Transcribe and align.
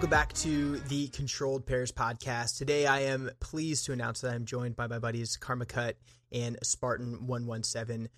Welcome 0.00 0.10
back 0.12 0.32
to 0.32 0.78
the 0.88 1.08
Controlled 1.08 1.66
Pairs 1.66 1.92
podcast. 1.92 2.56
Today 2.56 2.86
I 2.86 3.00
am 3.00 3.30
pleased 3.38 3.84
to 3.84 3.92
announce 3.92 4.22
that 4.22 4.32
I'm 4.32 4.46
joined 4.46 4.74
by 4.74 4.86
my 4.86 4.98
buddies 4.98 5.36
Karmakut 5.36 5.92
and 6.32 6.56
Spartan 6.62 7.26
117. 7.26 8.08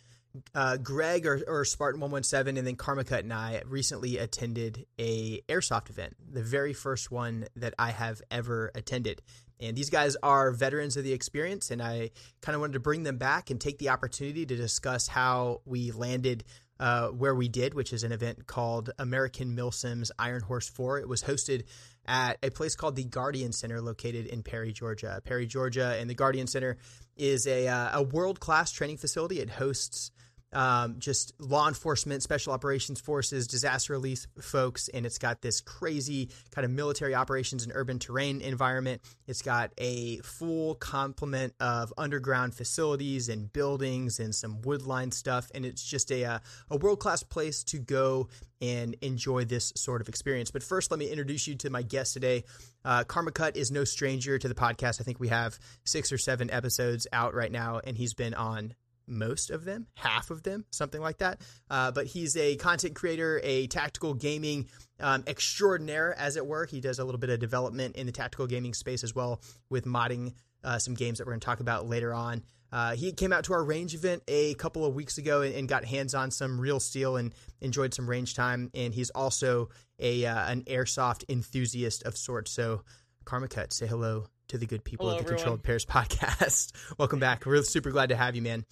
Uh, 0.54 0.76
Greg 0.76 1.26
or, 1.26 1.42
or 1.48 1.64
Spartan 1.64 2.00
117 2.00 2.56
and 2.56 2.64
then 2.64 2.76
Karmakut 2.76 3.18
and 3.18 3.32
I 3.32 3.62
recently 3.66 4.18
attended 4.18 4.86
a 4.96 5.40
airsoft 5.48 5.90
event, 5.90 6.14
the 6.32 6.44
very 6.44 6.72
first 6.72 7.10
one 7.10 7.46
that 7.56 7.74
I 7.80 7.90
have 7.90 8.22
ever 8.30 8.70
attended. 8.76 9.20
And 9.58 9.76
these 9.76 9.90
guys 9.90 10.16
are 10.22 10.52
veterans 10.52 10.96
of 10.96 11.02
the 11.02 11.12
experience, 11.12 11.72
and 11.72 11.82
I 11.82 12.10
kind 12.42 12.54
of 12.54 12.60
wanted 12.60 12.74
to 12.74 12.80
bring 12.80 13.02
them 13.02 13.16
back 13.16 13.50
and 13.50 13.60
take 13.60 13.78
the 13.78 13.88
opportunity 13.88 14.46
to 14.46 14.56
discuss 14.56 15.08
how 15.08 15.62
we 15.64 15.90
landed 15.90 16.44
uh, 16.80 17.08
where 17.08 17.34
we 17.34 17.48
did, 17.48 17.74
which 17.74 17.92
is 17.92 18.02
an 18.02 18.12
event 18.12 18.46
called 18.46 18.90
American 18.98 19.56
Milsims 19.56 20.10
Iron 20.18 20.42
Horse 20.42 20.68
4. 20.68 20.98
It 20.98 21.08
was 21.08 21.22
hosted 21.22 21.64
at 22.06 22.38
a 22.42 22.50
place 22.50 22.74
called 22.74 22.96
the 22.96 23.04
Guardian 23.04 23.52
Center 23.52 23.80
located 23.80 24.26
in 24.26 24.42
Perry, 24.42 24.72
Georgia. 24.72 25.20
Perry, 25.24 25.46
Georgia, 25.46 25.96
and 25.98 26.10
the 26.10 26.14
Guardian 26.14 26.46
Center 26.46 26.78
is 27.16 27.46
a, 27.46 27.68
uh, 27.68 28.00
a 28.00 28.02
world 28.02 28.40
class 28.40 28.72
training 28.72 28.96
facility. 28.96 29.40
It 29.40 29.50
hosts 29.50 30.10
um, 30.52 30.96
just 30.98 31.32
law 31.38 31.68
enforcement, 31.68 32.22
special 32.22 32.52
operations 32.52 33.00
forces, 33.00 33.46
disaster 33.46 33.92
relief 33.92 34.26
folks, 34.40 34.88
and 34.88 35.06
it's 35.06 35.18
got 35.18 35.42
this 35.42 35.60
crazy 35.60 36.30
kind 36.50 36.64
of 36.64 36.70
military 36.70 37.14
operations 37.14 37.64
and 37.64 37.72
urban 37.74 37.98
terrain 37.98 38.40
environment. 38.40 39.00
It's 39.26 39.42
got 39.42 39.72
a 39.78 40.18
full 40.18 40.74
complement 40.74 41.54
of 41.60 41.92
underground 41.96 42.54
facilities 42.54 43.28
and 43.28 43.52
buildings 43.52 44.20
and 44.20 44.34
some 44.34 44.60
woodline 44.62 45.12
stuff, 45.12 45.50
and 45.54 45.64
it's 45.64 45.82
just 45.82 46.10
a 46.10 46.24
uh, 46.24 46.38
a 46.70 46.76
world 46.76 47.00
class 47.00 47.22
place 47.22 47.64
to 47.64 47.78
go 47.78 48.28
and 48.60 48.94
enjoy 49.02 49.44
this 49.44 49.72
sort 49.74 50.00
of 50.00 50.08
experience. 50.08 50.52
But 50.52 50.62
first, 50.62 50.90
let 50.90 51.00
me 51.00 51.10
introduce 51.10 51.48
you 51.48 51.56
to 51.56 51.70
my 51.70 51.82
guest 51.82 52.14
today. 52.14 52.44
Uh, 52.84 53.02
Karmakut 53.04 53.56
is 53.56 53.72
no 53.72 53.84
stranger 53.84 54.38
to 54.38 54.48
the 54.48 54.54
podcast. 54.54 55.00
I 55.00 55.04
think 55.04 55.18
we 55.18 55.28
have 55.28 55.58
six 55.84 56.12
or 56.12 56.18
seven 56.18 56.50
episodes 56.50 57.06
out 57.12 57.34
right 57.34 57.50
now, 57.50 57.80
and 57.82 57.96
he's 57.96 58.14
been 58.14 58.34
on 58.34 58.74
most 59.12 59.50
of 59.50 59.64
them, 59.64 59.86
half 59.94 60.30
of 60.30 60.42
them, 60.42 60.64
something 60.70 61.00
like 61.00 61.18
that. 61.18 61.40
Uh, 61.70 61.90
but 61.90 62.06
he's 62.06 62.36
a 62.36 62.56
content 62.56 62.94
creator, 62.94 63.40
a 63.42 63.66
tactical 63.68 64.14
gaming 64.14 64.68
um, 65.00 65.24
extraordinaire, 65.26 66.14
as 66.18 66.36
it 66.36 66.46
were. 66.46 66.66
He 66.66 66.80
does 66.80 66.98
a 66.98 67.04
little 67.04 67.20
bit 67.20 67.30
of 67.30 67.38
development 67.38 67.96
in 67.96 68.06
the 68.06 68.12
tactical 68.12 68.46
gaming 68.46 68.74
space 68.74 69.04
as 69.04 69.14
well 69.14 69.40
with 69.70 69.84
modding 69.84 70.34
uh, 70.64 70.78
some 70.78 70.94
games 70.94 71.18
that 71.18 71.26
we're 71.26 71.32
going 71.32 71.40
to 71.40 71.46
talk 71.46 71.60
about 71.60 71.88
later 71.88 72.14
on. 72.14 72.42
Uh, 72.72 72.94
he 72.94 73.12
came 73.12 73.32
out 73.32 73.44
to 73.44 73.52
our 73.52 73.62
range 73.62 73.94
event 73.94 74.22
a 74.28 74.54
couple 74.54 74.86
of 74.86 74.94
weeks 74.94 75.18
ago 75.18 75.42
and, 75.42 75.54
and, 75.54 75.68
got 75.68 75.84
hands 75.84 76.14
on 76.14 76.30
some 76.30 76.58
real 76.58 76.80
steel 76.80 77.16
and 77.16 77.34
enjoyed 77.60 77.92
some 77.92 78.08
range 78.08 78.34
time. 78.34 78.70
And 78.72 78.94
he's 78.94 79.10
also 79.10 79.68
a 79.98 80.24
uh, 80.24 80.50
an 80.50 80.62
airsoft 80.62 81.24
enthusiast 81.28 82.02
of 82.04 82.16
sorts. 82.16 82.50
So, 82.50 82.82
Karmakut, 83.24 83.74
say 83.74 83.86
hello 83.86 84.24
to 84.48 84.58
the 84.58 84.64
good 84.64 84.84
people 84.84 85.06
hello, 85.06 85.18
at 85.18 85.26
the 85.26 85.34
everyone. 85.34 85.38
Controlled 85.38 85.62
Pairs 85.62 85.84
podcast. 85.86 86.72
Welcome 86.98 87.18
back. 87.18 87.44
We're 87.44 87.62
super 87.62 87.90
glad 87.90 88.08
to 88.08 88.16
have 88.16 88.34
you, 88.36 88.42
man 88.42 88.64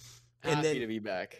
and 0.43 0.63
then, 0.63 0.79
to 0.79 0.87
be 0.87 0.99
back. 0.99 1.37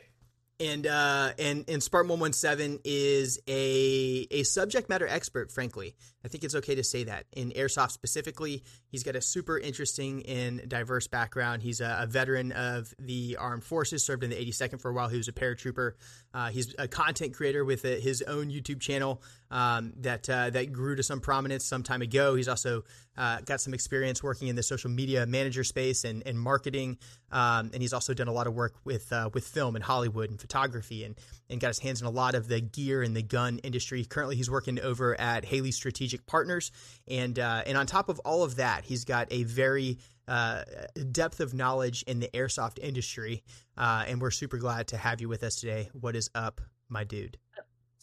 And 0.59 0.85
uh, 0.85 1.31
and 1.39 1.65
and 1.67 1.81
Spartan 1.81 2.09
one 2.09 2.19
one 2.19 2.33
seven 2.33 2.79
is 2.85 3.39
a 3.47 4.27
a 4.29 4.43
subject 4.43 4.89
matter 4.89 5.07
expert. 5.07 5.51
Frankly, 5.51 5.95
I 6.23 6.27
think 6.27 6.43
it's 6.43 6.53
okay 6.53 6.75
to 6.75 6.83
say 6.83 7.05
that 7.05 7.25
in 7.31 7.49
airsoft 7.51 7.91
specifically, 7.91 8.63
he's 8.87 9.01
got 9.01 9.15
a 9.15 9.21
super 9.21 9.57
interesting 9.57 10.23
and 10.27 10.69
diverse 10.69 11.07
background. 11.07 11.63
He's 11.63 11.81
a, 11.81 12.01
a 12.01 12.05
veteran 12.05 12.51
of 12.51 12.93
the 12.99 13.37
armed 13.39 13.63
forces, 13.63 14.05
served 14.05 14.23
in 14.23 14.29
the 14.29 14.35
82nd 14.35 14.79
for 14.81 14.91
a 14.91 14.93
while. 14.93 15.07
He 15.07 15.17
was 15.17 15.27
a 15.27 15.33
paratrooper. 15.33 15.93
Uh, 16.33 16.49
he's 16.49 16.73
a 16.77 16.87
content 16.87 17.33
creator 17.33 17.65
with 17.65 17.83
a, 17.85 17.99
his 17.99 18.21
own 18.21 18.49
YouTube 18.49 18.79
channel 18.79 19.21
um, 19.49 19.93
that 19.97 20.29
uh, 20.29 20.49
that 20.49 20.71
grew 20.71 20.95
to 20.95 21.03
some 21.03 21.19
prominence 21.19 21.65
some 21.65 21.83
time 21.83 22.01
ago. 22.01 22.35
He's 22.35 22.47
also 22.47 22.83
uh, 23.17 23.41
got 23.41 23.59
some 23.59 23.73
experience 23.73 24.23
working 24.23 24.47
in 24.47 24.55
the 24.55 24.63
social 24.63 24.89
media 24.89 25.25
manager 25.25 25.63
space 25.63 26.05
and, 26.05 26.23
and 26.25 26.39
marketing, 26.39 26.97
um, 27.31 27.71
and 27.73 27.81
he's 27.81 27.91
also 27.93 28.13
done 28.13 28.29
a 28.29 28.31
lot 28.31 28.47
of 28.47 28.53
work 28.53 28.75
with 28.85 29.11
uh, 29.11 29.29
with 29.33 29.45
film 29.45 29.75
and 29.75 29.83
Hollywood 29.83 30.29
and 30.29 30.39
photography, 30.39 31.03
and 31.03 31.15
and 31.49 31.59
got 31.59 31.67
his 31.67 31.79
hands 31.79 32.01
in 32.01 32.07
a 32.07 32.11
lot 32.11 32.33
of 32.35 32.47
the 32.47 32.61
gear 32.61 33.01
and 33.03 33.15
the 33.15 33.23
gun 33.23 33.59
industry. 33.59 34.05
Currently, 34.05 34.37
he's 34.37 34.49
working 34.49 34.79
over 34.79 35.19
at 35.19 35.43
Haley 35.43 35.71
Strategic 35.71 36.25
Partners, 36.25 36.71
and 37.07 37.37
uh, 37.37 37.63
and 37.65 37.77
on 37.77 37.85
top 37.85 38.07
of 38.07 38.19
all 38.19 38.43
of 38.43 38.55
that, 38.55 38.85
he's 38.85 39.03
got 39.03 39.27
a 39.31 39.43
very 39.43 39.97
uh, 40.27 40.63
depth 41.11 41.39
of 41.39 41.53
knowledge 41.53 42.03
in 42.03 42.19
the 42.19 42.29
airsoft 42.33 42.79
industry, 42.79 43.43
uh, 43.77 44.05
and 44.07 44.21
we're 44.21 44.31
super 44.31 44.57
glad 44.57 44.87
to 44.89 44.97
have 44.97 45.21
you 45.21 45.29
with 45.29 45.43
us 45.43 45.55
today. 45.55 45.89
What 45.93 46.15
is 46.15 46.29
up, 46.35 46.61
my 46.89 47.03
dude? 47.03 47.37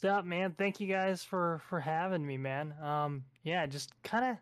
What's 0.01 0.05
up, 0.05 0.25
man? 0.25 0.55
Thank 0.57 0.81
you 0.81 0.87
guys 0.87 1.25
for 1.25 1.61
for 1.69 1.81
having 1.81 2.25
me, 2.25 2.37
man. 2.37 2.75
Um, 2.83 3.25
yeah, 3.43 3.67
just 3.67 3.93
kind 4.03 4.25
of 4.25 4.37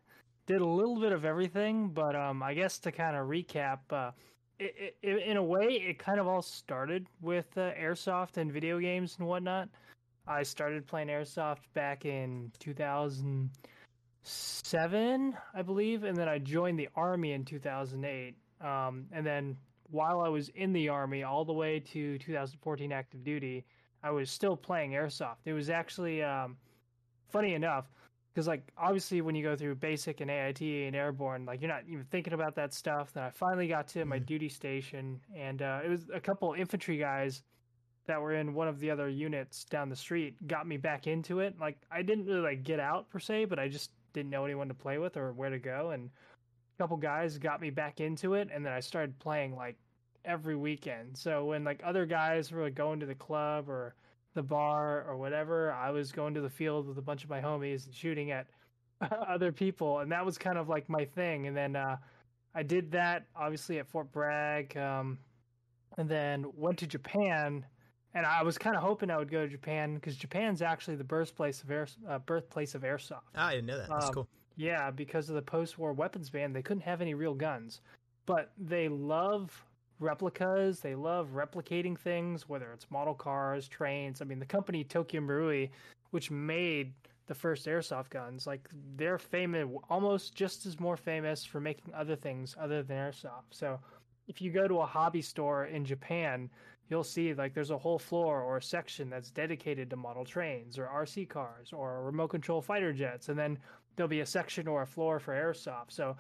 did 0.47 0.61
a 0.61 0.67
little 0.67 1.01
bit 1.01 1.13
of 1.13 1.25
everything, 1.25 1.89
but 1.89 2.15
um, 2.15 2.43
I 2.43 2.55
guess 2.55 2.79
to 2.81 2.93
kind 2.93 3.17
of 3.17 3.27
recap, 3.27 3.79
uh, 3.91 4.13
it, 4.59 4.97
it, 5.03 5.23
in 5.25 5.37
a 5.37 5.43
way, 5.43 5.67
it 5.67 5.99
kind 5.99 6.21
of 6.21 6.27
all 6.27 6.43
started 6.43 7.07
with 7.21 7.47
uh, 7.57 7.73
airsoft 7.73 8.37
and 8.37 8.53
video 8.53 8.79
games 8.79 9.17
and 9.19 9.27
whatnot. 9.27 9.69
I 10.29 10.43
started 10.43 10.87
playing 10.87 11.09
airsoft 11.09 11.61
back 11.75 12.05
in 12.05 12.51
2007, 14.27 15.37
I 15.55 15.63
believe, 15.63 16.03
and 16.03 16.17
then 16.17 16.29
I 16.29 16.39
joined 16.39 16.79
the 16.79 16.89
army 16.97 17.33
in 17.33 17.45
2008. 17.45 18.35
Um, 18.61 19.07
and 19.13 19.25
then 19.25 19.57
while 19.91 20.21
I 20.21 20.29
was 20.29 20.49
in 20.51 20.73
the 20.73 20.89
army, 20.89 21.23
all 21.23 21.45
the 21.45 21.53
way 21.53 21.79
to 21.79 22.19
2014 22.19 22.91
active 22.91 23.23
duty, 23.23 23.65
I 24.03 24.11
was 24.11 24.29
still 24.29 24.57
playing 24.57 24.93
airsoft. 24.93 25.37
It 25.45 25.53
was 25.53 25.71
actually 25.71 26.25
um, 26.25 26.57
funny 27.31 27.55
enough 27.55 27.87
because 28.35 28.49
like 28.49 28.71
obviously 28.77 29.21
when 29.21 29.35
you 29.35 29.45
go 29.45 29.55
through 29.55 29.77
basic 29.77 30.21
and 30.21 30.31
AIT 30.31 30.61
and 30.61 30.97
airborne, 30.97 31.47
like 31.47 31.61
you're 31.61 31.71
not 31.71 31.85
even 31.89 32.05
thinking 32.11 32.33
about 32.33 32.57
that 32.57 32.75
stuff. 32.75 33.13
Then 33.13 33.23
I 33.23 33.31
finally 33.31 33.69
got 33.69 33.87
to 33.89 34.05
my 34.05 34.17
mm-hmm. 34.17 34.25
duty 34.25 34.49
station, 34.49 35.21
and 35.37 35.63
uh, 35.63 35.81
it 35.85 35.89
was 35.89 36.11
a 36.13 36.21
couple 36.21 36.53
infantry 36.53 36.99
guys 36.99 37.43
that 38.07 38.21
were 38.21 38.35
in 38.35 38.55
one 38.55 38.69
of 38.69 38.81
the 38.81 38.91
other 38.91 39.09
units 39.09 39.65
down 39.65 39.89
the 39.89 39.97
street 39.97 40.35
got 40.47 40.67
me 40.67 40.77
back 40.77 41.07
into 41.07 41.41
it. 41.41 41.55
Like 41.61 41.79
I 41.91 42.03
didn't 42.03 42.27
really 42.27 42.41
like 42.41 42.65
get 42.65 42.81
out 42.81 43.09
per 43.09 43.21
se, 43.21 43.47
but 43.47 43.59
I 43.59 43.69
just 43.69 43.91
didn't 44.17 44.31
know 44.31 44.47
anyone 44.47 44.69
to 44.69 44.75
play 44.75 44.99
with 44.99 45.17
or 45.17 45.33
where 45.33 45.51
to 45.51 45.59
go, 45.59 45.91
and 45.91 46.09
a 46.09 46.83
couple 46.83 46.97
guys 46.97 47.39
got 47.39 47.61
me 47.61 47.71
back 47.71 48.01
into 48.01 48.35
it, 48.35 48.49
and 48.53 48.65
then 48.65 48.73
I 48.73 48.81
started 48.81 49.19
playing 49.19 49.55
like 49.55 49.77
every 50.25 50.57
weekend. 50.57 51.17
So 51.17 51.45
when 51.45 51.65
like 51.65 51.81
other 51.85 52.07
guys 52.07 52.51
were 52.51 52.65
like, 52.65 52.75
going 52.75 52.99
to 53.01 53.07
the 53.07 53.15
club 53.15 53.69
or 53.69 53.95
the 54.35 54.43
bar 54.43 55.05
or 55.07 55.17
whatever, 55.17 55.73
I 55.73 55.91
was 55.91 56.13
going 56.13 56.35
to 56.35 56.41
the 56.41 56.51
field 56.51 56.89
with 56.89 56.99
a 56.99 57.03
bunch 57.03 57.25
of 57.25 57.31
my 57.31 57.41
homies 57.41 57.85
and 57.87 57.95
shooting 57.95 58.31
at 58.31 58.47
other 59.29 59.53
people, 59.53 60.01
and 60.01 60.11
that 60.11 60.25
was 60.25 60.39
kind 60.39 60.57
of 60.59 60.69
like 60.69 60.89
my 60.89 61.05
thing. 61.05 61.47
And 61.47 61.57
then 61.57 61.77
uh, 61.77 61.97
I 62.55 62.63
did 62.63 62.91
that 62.93 63.27
obviously 63.37 63.79
at 63.79 63.87
Fort 63.87 64.11
Bragg, 64.13 64.77
um, 64.79 65.19
and 65.99 66.09
then 66.09 66.47
went 66.57 66.79
to 66.79 66.87
Japan. 66.87 67.65
And 68.17 68.25
I 68.25 68.43
was 68.43 68.57
kind 68.57 68.75
of 68.75 68.83
hoping 68.83 69.11
I 69.11 69.19
would 69.19 69.31
go 69.31 69.43
to 69.43 69.49
Japan 69.49 69.97
because 69.97 70.17
Japan's 70.17 70.63
actually 70.63 70.97
the 70.97 71.05
birthplace 71.05 71.63
of 71.63 71.71
air, 71.71 71.87
uh, 72.09 72.19
birthplace 72.21 72.75
of 72.75 72.81
airsoft. 72.81 73.21
Oh, 73.35 73.43
I 73.43 73.57
didn't 73.57 73.67
know 73.67 73.77
that. 73.77 73.91
That's 73.91 74.07
um, 74.07 74.15
cool. 74.15 74.29
Yeah, 74.57 74.91
because 74.91 75.29
of 75.29 75.35
the 75.35 75.43
post-war 75.43 75.93
weapons 75.93 76.31
ban, 76.31 76.55
they 76.55 76.63
couldn't 76.63 76.83
have 76.85 77.03
any 77.03 77.13
real 77.13 77.35
guns, 77.35 77.83
but 78.25 78.53
they 78.57 78.89
love 78.89 79.63
replicas. 80.01 80.81
They 80.81 80.95
love 80.95 81.29
replicating 81.35 81.99
things, 81.99 82.49
whether 82.49 82.73
it's 82.73 82.91
model 82.91 83.13
cars, 83.13 83.69
trains. 83.69 84.23
I 84.23 84.25
mean, 84.25 84.39
the 84.39 84.47
company 84.47 84.83
Tokyo 84.83 85.21
Marui, 85.21 85.69
which 86.13 86.31
made 86.31 86.95
the 87.27 87.35
first 87.35 87.67
airsoft 87.67 88.09
guns, 88.09 88.47
like 88.47 88.67
they're 88.97 89.19
famous, 89.19 89.69
almost 89.91 90.35
just 90.35 90.65
as 90.65 90.81
more 90.81 90.97
famous 90.97 91.45
for 91.45 91.61
making 91.61 91.93
other 91.93 92.17
things 92.17 92.57
other 92.59 92.83
than 92.83 92.97
airsoft. 92.97 93.51
So, 93.51 93.79
if 94.27 94.41
you 94.41 94.51
go 94.51 94.67
to 94.67 94.81
a 94.81 94.87
hobby 94.87 95.23
store 95.23 95.67
in 95.67 95.85
Japan, 95.85 96.49
you'll 96.89 97.05
see 97.05 97.35
like 97.35 97.55
there's 97.55 97.71
a 97.71 97.79
whole 97.79 97.99
floor 97.99 98.43
or 98.43 98.59
a 98.59 98.63
section 98.63 99.11
that's 99.11 99.31
dedicated 99.31 99.91
to 99.91 99.97
model 99.97 100.25
trains 100.25 100.79
or 100.79 100.87
RC 100.87 101.29
cars 101.29 101.73
or 101.73 102.03
remote 102.05 102.29
control 102.29 102.61
fighter 102.63 102.93
jets, 102.93 103.29
and 103.29 103.39
then 103.39 103.59
there'll 103.97 104.09
be 104.09 104.21
a 104.21 104.27
section 104.27 104.69
or 104.69 104.83
a 104.83 104.87
floor 104.87 105.19
for 105.19 105.35
airsoft. 105.35 105.91
So 105.91 106.17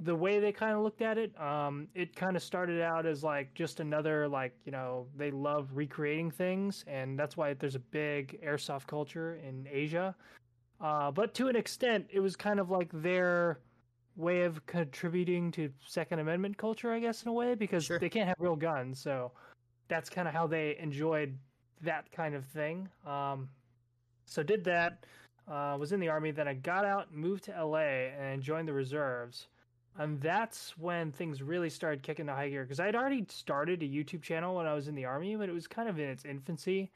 the 0.00 0.14
way 0.14 0.38
they 0.38 0.52
kind 0.52 0.76
of 0.76 0.82
looked 0.82 1.02
at 1.02 1.18
it, 1.18 1.38
um, 1.40 1.88
it 1.94 2.14
kind 2.14 2.36
of 2.36 2.42
started 2.42 2.80
out 2.80 3.04
as 3.06 3.24
like 3.24 3.52
just 3.54 3.80
another 3.80 4.28
like 4.28 4.54
you 4.64 4.72
know 4.72 5.06
they 5.16 5.30
love 5.30 5.68
recreating 5.72 6.30
things, 6.30 6.84
and 6.86 7.18
that's 7.18 7.36
why 7.36 7.54
there's 7.54 7.74
a 7.74 7.80
big 7.80 8.40
airsoft 8.44 8.86
culture 8.86 9.38
in 9.46 9.66
Asia. 9.70 10.14
Uh, 10.80 11.10
but 11.10 11.34
to 11.34 11.48
an 11.48 11.56
extent, 11.56 12.06
it 12.10 12.20
was 12.20 12.36
kind 12.36 12.60
of 12.60 12.70
like 12.70 12.88
their 12.92 13.58
way 14.14 14.42
of 14.42 14.64
contributing 14.66 15.50
to 15.52 15.70
Second 15.84 16.20
Amendment 16.20 16.56
culture, 16.56 16.92
I 16.92 17.00
guess, 17.00 17.22
in 17.22 17.28
a 17.28 17.32
way, 17.32 17.54
because 17.54 17.84
sure. 17.84 17.98
they 17.98 18.08
can't 18.08 18.28
have 18.28 18.36
real 18.38 18.56
guns, 18.56 19.00
so 19.00 19.32
that's 19.88 20.10
kind 20.10 20.28
of 20.28 20.34
how 20.34 20.46
they 20.46 20.76
enjoyed 20.78 21.36
that 21.82 22.10
kind 22.12 22.34
of 22.34 22.44
thing. 22.44 22.88
Um, 23.06 23.48
so 24.26 24.42
did 24.42 24.64
that. 24.64 25.04
Uh, 25.50 25.76
was 25.80 25.92
in 25.92 26.00
the 26.00 26.08
army. 26.08 26.30
Then 26.30 26.46
I 26.46 26.54
got 26.54 26.84
out, 26.84 27.14
moved 27.14 27.44
to 27.44 27.64
LA, 27.64 28.10
and 28.18 28.42
joined 28.42 28.68
the 28.68 28.72
reserves 28.74 29.48
and 29.98 30.20
that's 30.20 30.78
when 30.78 31.10
things 31.10 31.42
really 31.42 31.68
started 31.68 32.02
kicking 32.02 32.26
the 32.26 32.32
high 32.32 32.48
gear 32.48 32.62
because 32.62 32.80
I'd 32.80 32.94
already 32.94 33.26
started 33.28 33.82
a 33.82 33.86
YouTube 33.86 34.22
channel 34.22 34.54
when 34.54 34.66
I 34.66 34.72
was 34.72 34.86
in 34.86 34.94
the 34.94 35.04
army, 35.04 35.34
but 35.36 35.48
it 35.48 35.52
was 35.52 35.66
kind 35.66 35.88
of 35.88 35.98
in 35.98 36.08
its 36.08 36.24
infancy. 36.24 36.90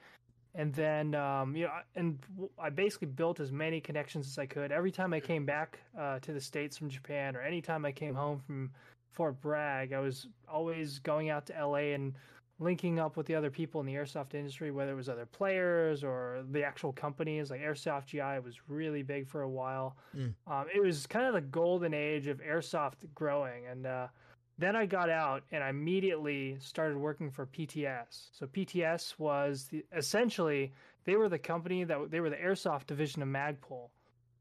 and 0.55 0.73
then 0.73 1.15
um, 1.15 1.57
you 1.57 1.65
know, 1.65 1.73
and 1.97 2.19
I 2.59 2.71
basically 2.71 3.09
built 3.09 3.41
as 3.41 3.51
many 3.51 3.81
connections 3.81 4.29
as 4.29 4.39
I 4.39 4.47
could. 4.47 4.71
Every 4.71 4.93
time 4.93 5.13
I 5.13 5.21
came 5.21 5.45
back 5.45 5.81
uh, 5.99 6.21
to 6.21 6.33
the 6.33 6.41
states 6.41 6.79
from 6.79 6.89
Japan, 6.89 7.35
or 7.37 7.43
anytime 7.43 7.85
I 7.85 7.93
came 7.93 8.15
home 8.15 8.39
from 8.39 8.71
Fort 9.11 9.41
Bragg, 9.41 9.93
I 9.93 9.99
was 9.99 10.29
always 10.49 11.01
going 11.01 11.29
out 11.29 11.47
to 11.47 11.67
LA 11.67 11.95
and 11.95 12.15
linking 12.63 12.99
up 12.99 13.17
with 13.17 13.27
the 13.27 13.35
other 13.35 13.51
people 13.51 13.81
in 13.81 13.87
the 13.87 13.95
airsoft 13.95 14.35
industry, 14.35 14.71
whether 14.71 14.93
it 14.93 14.97
was 14.97 15.09
other 15.09 15.27
players 15.27 16.05
or 16.05 16.45
the 16.51 16.65
actual 16.65 16.93
companies. 16.93 17.51
Like 17.51 17.61
Airsoft 17.61 18.07
GI 18.07 18.45
was 18.45 18.57
really 18.69 19.03
big 19.03 19.29
for 19.29 19.43
a 19.43 19.49
while. 19.49 19.97
Mm. 20.17 20.35
Um, 20.47 20.67
it 20.75 20.83
was 20.83 21.07
kind 21.07 21.27
of 21.27 21.35
the 21.35 21.41
golden 21.41 21.95
age 21.95 22.27
of 22.27 22.41
airsoft 22.41 22.99
growing, 23.15 23.67
and 23.67 23.87
uh, 23.87 24.07
then 24.59 24.77
I 24.77 24.87
got 24.87 25.11
out 25.11 25.43
and 25.51 25.63
I 25.63 25.71
immediately 25.71 26.57
started 26.61 26.97
working 26.97 27.31
for 27.31 27.47
PTS. 27.47 28.29
So 28.33 28.47
PTS 28.47 29.19
was 29.19 29.69
the, 29.71 29.85
essentially 29.97 30.73
they 31.05 31.17
were 31.17 31.29
the 31.29 31.39
company 31.39 31.85
that 31.85 32.11
they 32.11 32.21
were 32.21 32.31
the 32.31 32.37
airsoft 32.37 32.87
division 32.87 33.23
of 33.23 33.29
Magpul. 33.29 33.89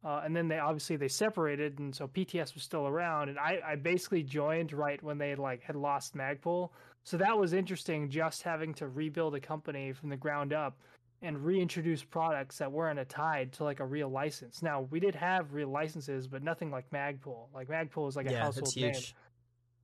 Uh, 0.03 0.21
and 0.25 0.35
then 0.35 0.47
they 0.47 0.57
obviously 0.57 0.95
they 0.95 1.07
separated, 1.07 1.77
and 1.77 1.93
so 1.93 2.07
PTS 2.07 2.55
was 2.55 2.63
still 2.63 2.87
around. 2.87 3.29
And 3.29 3.37
I, 3.37 3.59
I 3.63 3.75
basically 3.75 4.23
joined 4.23 4.73
right 4.73 5.01
when 5.03 5.19
they 5.19 5.35
like 5.35 5.61
had 5.61 5.75
lost 5.75 6.15
Magpul, 6.15 6.69
so 7.03 7.17
that 7.17 7.37
was 7.37 7.53
interesting. 7.53 8.09
Just 8.09 8.43
having 8.43 8.73
to 8.75 8.87
rebuild 8.87 9.35
a 9.35 9.39
company 9.39 9.93
from 9.93 10.09
the 10.09 10.17
ground 10.17 10.53
up 10.53 10.77
and 11.21 11.43
reintroduce 11.43 12.03
products 12.03 12.57
that 12.57 12.71
weren't 12.71 13.07
tied 13.09 13.53
to 13.53 13.63
like 13.63 13.79
a 13.79 13.85
real 13.85 14.09
license. 14.09 14.61
Now 14.63 14.87
we 14.89 14.99
did 14.99 15.15
have 15.15 15.53
real 15.53 15.69
licenses, 15.69 16.27
but 16.27 16.43
nothing 16.43 16.71
like 16.71 16.89
Magpul. 16.91 17.47
Like 17.53 17.67
Magpul 17.67 18.07
is 18.09 18.15
like 18.15 18.27
a 18.27 18.31
yeah, 18.31 18.43
household 18.43 18.75
name. 18.75 18.93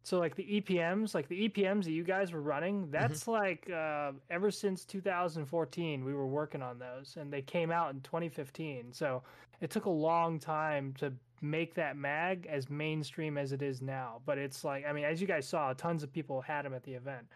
So 0.03 0.19
like 0.19 0.35
the 0.35 0.61
EPMs, 0.61 1.13
like 1.13 1.27
the 1.27 1.49
EPMs 1.49 1.83
that 1.83 1.91
you 1.91 2.03
guys 2.03 2.31
were 2.31 2.41
running, 2.41 2.83
mm-hmm. 2.83 2.91
that's 2.91 3.25
mm-hmm. 3.25 3.31
like 3.31 3.69
uh, 3.69 4.13
ever 4.29 4.49
since 4.51 4.85
2014 4.85 6.05
we 6.05 6.13
were 6.13 6.27
working 6.27 6.61
on 6.61 6.79
those, 6.79 7.17
and 7.19 7.31
they 7.31 7.41
came 7.41 7.71
out 7.71 7.93
in 7.93 7.99
2015. 8.01 8.93
So 8.93 9.21
it 9.59 9.69
took 9.69 9.85
a 9.85 9.89
long 9.89 10.39
time 10.39 10.93
to 10.99 11.11
make 11.41 11.75
that 11.75 11.97
mag 11.97 12.47
as 12.49 12.69
mainstream 12.69 13.37
as 13.37 13.51
it 13.51 13.61
is 13.61 13.81
now. 13.81 14.21
But 14.25 14.37
it's 14.37 14.63
like, 14.63 14.85
I 14.85 14.93
mean, 14.93 15.05
as 15.05 15.21
you 15.21 15.27
guys 15.27 15.47
saw, 15.47 15.73
tons 15.73 16.03
of 16.03 16.11
people 16.11 16.41
had 16.41 16.65
them 16.65 16.73
at 16.73 16.83
the 16.83 16.93
event. 16.93 17.27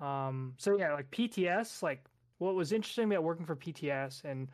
Um, 0.00 0.54
so 0.58 0.76
yeah, 0.78 0.92
like 0.92 1.10
PTS, 1.10 1.82
like 1.82 2.04
what 2.38 2.54
was 2.54 2.72
interesting 2.72 3.10
about 3.10 3.22
working 3.22 3.46
for 3.46 3.56
PTS 3.56 4.24
and 4.24 4.48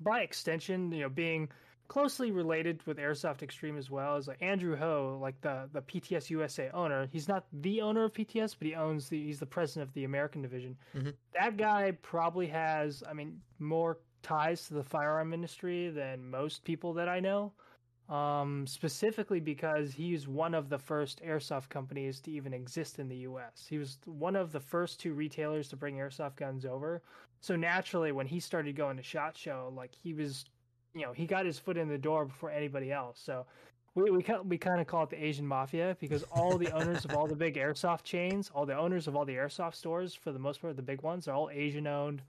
by 0.00 0.20
extension, 0.20 0.92
you 0.92 1.02
know, 1.02 1.08
being 1.08 1.48
closely 1.88 2.30
related 2.30 2.84
with 2.86 2.98
Airsoft 2.98 3.42
Extreme 3.42 3.76
as 3.76 3.90
well 3.90 4.16
is 4.16 4.26
like 4.26 4.40
Andrew 4.40 4.76
Ho, 4.76 5.18
like 5.20 5.40
the 5.40 5.68
the 5.72 5.82
PTS 5.82 6.30
USA 6.30 6.70
owner. 6.72 7.08
He's 7.12 7.28
not 7.28 7.46
the 7.52 7.80
owner 7.80 8.04
of 8.04 8.12
PTS, 8.12 8.56
but 8.58 8.66
he 8.66 8.74
owns 8.74 9.08
the 9.08 9.22
he's 9.24 9.38
the 9.38 9.46
president 9.46 9.88
of 9.88 9.94
the 9.94 10.04
American 10.04 10.42
division. 10.42 10.76
Mm-hmm. 10.96 11.10
That 11.38 11.56
guy 11.56 11.92
probably 12.02 12.46
has, 12.48 13.02
I 13.08 13.12
mean, 13.12 13.40
more 13.58 13.98
ties 14.22 14.66
to 14.68 14.74
the 14.74 14.82
firearm 14.82 15.34
industry 15.34 15.90
than 15.90 16.30
most 16.30 16.64
people 16.64 16.94
that 16.94 17.08
I 17.08 17.20
know. 17.20 17.52
Um, 18.08 18.66
specifically 18.66 19.40
because 19.40 19.94
he's 19.94 20.28
one 20.28 20.54
of 20.54 20.68
the 20.68 20.78
first 20.78 21.22
airsoft 21.22 21.70
companies 21.70 22.20
to 22.20 22.30
even 22.30 22.52
exist 22.52 22.98
in 22.98 23.08
the 23.08 23.16
U.S. 23.16 23.66
He 23.66 23.78
was 23.78 23.96
one 24.04 24.36
of 24.36 24.52
the 24.52 24.60
first 24.60 25.00
two 25.00 25.14
retailers 25.14 25.68
to 25.68 25.76
bring 25.76 25.96
airsoft 25.96 26.36
guns 26.36 26.66
over. 26.66 27.00
So 27.40 27.56
naturally, 27.56 28.12
when 28.12 28.26
he 28.26 28.40
started 28.40 28.76
going 28.76 28.98
to 28.98 29.02
Shot 29.02 29.38
Show, 29.38 29.72
like 29.74 29.92
he 29.94 30.12
was 30.12 30.44
you 30.94 31.02
know 31.02 31.12
he 31.12 31.26
got 31.26 31.46
his 31.46 31.58
foot 31.58 31.78
in 31.78 31.88
the 31.88 31.96
door 31.96 32.26
before 32.26 32.50
anybody 32.50 32.92
else. 32.92 33.18
So 33.24 33.46
we 33.94 34.10
we 34.10 34.24
we 34.44 34.58
kind 34.58 34.80
of 34.80 34.86
call 34.86 35.04
it 35.04 35.10
the 35.10 35.22
Asian 35.22 35.46
mafia 35.46 35.96
because 36.00 36.24
all 36.24 36.58
the 36.58 36.70
owners 36.72 37.04
of 37.04 37.14
all 37.14 37.26
the 37.26 37.36
big 37.36 37.56
airsoft 37.56 38.02
chains, 38.02 38.50
all 38.54 38.66
the 38.66 38.76
owners 38.76 39.06
of 39.06 39.16
all 39.16 39.24
the 39.24 39.34
airsoft 39.34 39.76
stores, 39.76 40.14
for 40.14 40.32
the 40.32 40.38
most 40.38 40.60
part, 40.60 40.76
the 40.76 40.82
big 40.82 41.02
ones, 41.02 41.28
are 41.28 41.34
all 41.34 41.50
Asian 41.52 41.86
owned. 41.86 42.22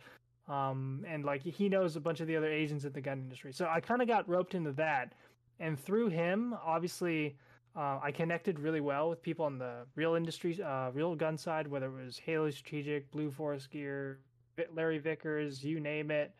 Um, 0.48 1.04
and 1.07 1.25
like 1.25 1.42
he 1.42 1.69
knows 1.69 1.95
a 1.95 2.00
bunch 2.00 2.21
of 2.21 2.28
the 2.28 2.36
other 2.36 2.51
Asians 2.51 2.86
in 2.86 2.94
the 2.94 3.01
gun 3.01 3.19
industry. 3.19 3.51
So 3.51 3.68
I 3.68 3.80
kind 3.80 4.01
of 4.01 4.07
got 4.07 4.30
roped 4.30 4.54
into 4.54 4.71
that, 4.74 5.13
and 5.60 5.80
through 5.80 6.10
him, 6.10 6.56
obviously. 6.63 7.38
Uh, 7.78 8.00
I 8.02 8.10
connected 8.10 8.57
really 8.57 8.80
well 8.80 9.10
with 9.10 9.22
people 9.22 9.44
on 9.44 9.57
the 9.57 9.86
real 9.96 10.16
industry, 10.16 10.57
uh, 10.63 10.92
real 10.92 11.13
gun 11.13 11.38
side, 11.38 11.68
whether 11.68 11.88
it 11.88 12.06
was 12.06 12.18
Haley 12.18 12.54
Strategic, 12.54 13.12
Blue 13.12 13.30
Force 13.30 13.68
Gear, 13.68 14.19
Larry 14.74 14.98
Vickers, 14.98 15.62
you 15.62 15.81
name 15.81 16.10
it 16.10 16.31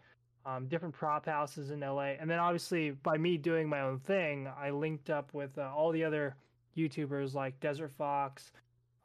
um, 0.46 0.68
different 0.68 0.94
prop 0.94 1.26
houses 1.26 1.72
in 1.72 1.80
LA. 1.80 2.14
And 2.20 2.30
then 2.30 2.40
obviously 2.40 2.92
by 2.92 3.18
me 3.18 3.38
doing 3.38 3.68
my 3.68 3.82
own 3.82 4.00
thing, 4.00 4.48
I 4.60 4.70
linked 4.70 5.10
up 5.10 5.34
with 5.34 5.58
uh, 5.58 5.72
all 5.76 5.92
the 5.92 6.04
other 6.04 6.36
YouTubers 6.78 7.34
like 7.34 7.60
Desert 7.60 7.92
Fox, 7.98 8.52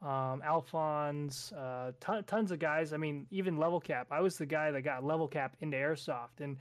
um, 0.01 0.41
Alphonse, 0.45 1.51
uh, 1.53 1.91
ton- 1.99 2.23
tons 2.25 2.51
of 2.51 2.59
guys. 2.59 2.93
I 2.93 2.97
mean, 2.97 3.25
even 3.31 3.57
Level 3.57 3.79
Cap. 3.79 4.07
I 4.11 4.21
was 4.21 4.37
the 4.37 4.45
guy 4.45 4.71
that 4.71 4.81
got 4.81 5.03
Level 5.03 5.27
Cap 5.27 5.55
into 5.61 5.77
Airsoft. 5.77 6.41
And 6.41 6.57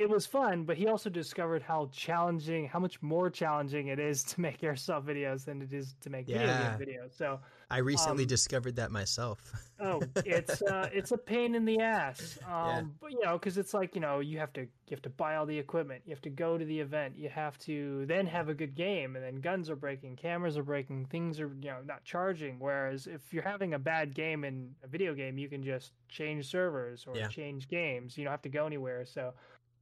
it 0.00 0.08
was 0.08 0.24
fun, 0.24 0.64
but 0.64 0.78
he 0.78 0.86
also 0.86 1.10
discovered 1.10 1.62
how 1.62 1.90
challenging, 1.92 2.66
how 2.66 2.78
much 2.78 3.02
more 3.02 3.28
challenging 3.28 3.88
it 3.88 3.98
is 3.98 4.24
to 4.24 4.40
make 4.40 4.62
airsoft 4.62 5.04
videos 5.04 5.44
than 5.44 5.60
it 5.60 5.74
is 5.74 5.94
to 6.00 6.08
make 6.08 6.26
yeah. 6.26 6.38
video 6.78 6.88
game 6.88 6.98
videos. 7.04 7.16
So 7.16 7.38
I 7.70 7.78
recently 7.78 8.24
um, 8.24 8.28
discovered 8.28 8.76
that 8.76 8.90
myself. 8.90 9.52
oh, 9.80 10.02
it's 10.24 10.62
uh, 10.62 10.88
it's 10.92 11.12
a 11.12 11.18
pain 11.18 11.54
in 11.54 11.66
the 11.66 11.80
ass. 11.80 12.38
Um, 12.46 12.52
yeah. 12.52 12.82
but 13.00 13.12
you 13.12 13.20
know, 13.22 13.34
because 13.34 13.58
it's 13.58 13.74
like 13.74 13.94
you 13.94 14.00
know, 14.00 14.20
you 14.20 14.38
have 14.38 14.54
to 14.54 14.62
you 14.62 14.68
have 14.90 15.02
to 15.02 15.10
buy 15.10 15.36
all 15.36 15.44
the 15.44 15.58
equipment, 15.58 16.02
you 16.06 16.10
have 16.14 16.22
to 16.22 16.30
go 16.30 16.56
to 16.56 16.64
the 16.64 16.80
event, 16.80 17.14
you 17.18 17.28
have 17.28 17.58
to 17.58 18.06
then 18.06 18.26
have 18.26 18.48
a 18.48 18.54
good 18.54 18.74
game, 18.74 19.16
and 19.16 19.24
then 19.24 19.40
guns 19.42 19.68
are 19.68 19.76
breaking, 19.76 20.16
cameras 20.16 20.56
are 20.56 20.62
breaking, 20.62 21.04
things 21.06 21.38
are 21.38 21.52
you 21.60 21.68
know 21.68 21.78
not 21.84 22.02
charging. 22.04 22.58
Whereas 22.58 23.06
if 23.06 23.34
you're 23.34 23.42
having 23.42 23.74
a 23.74 23.78
bad 23.78 24.14
game 24.14 24.44
in 24.44 24.70
a 24.82 24.88
video 24.88 25.14
game, 25.14 25.36
you 25.36 25.48
can 25.48 25.62
just 25.62 25.92
change 26.08 26.46
servers 26.48 27.04
or 27.06 27.14
yeah. 27.14 27.28
change 27.28 27.68
games. 27.68 28.16
You 28.16 28.24
don't 28.24 28.32
have 28.32 28.42
to 28.42 28.48
go 28.48 28.64
anywhere. 28.64 29.04
So 29.04 29.34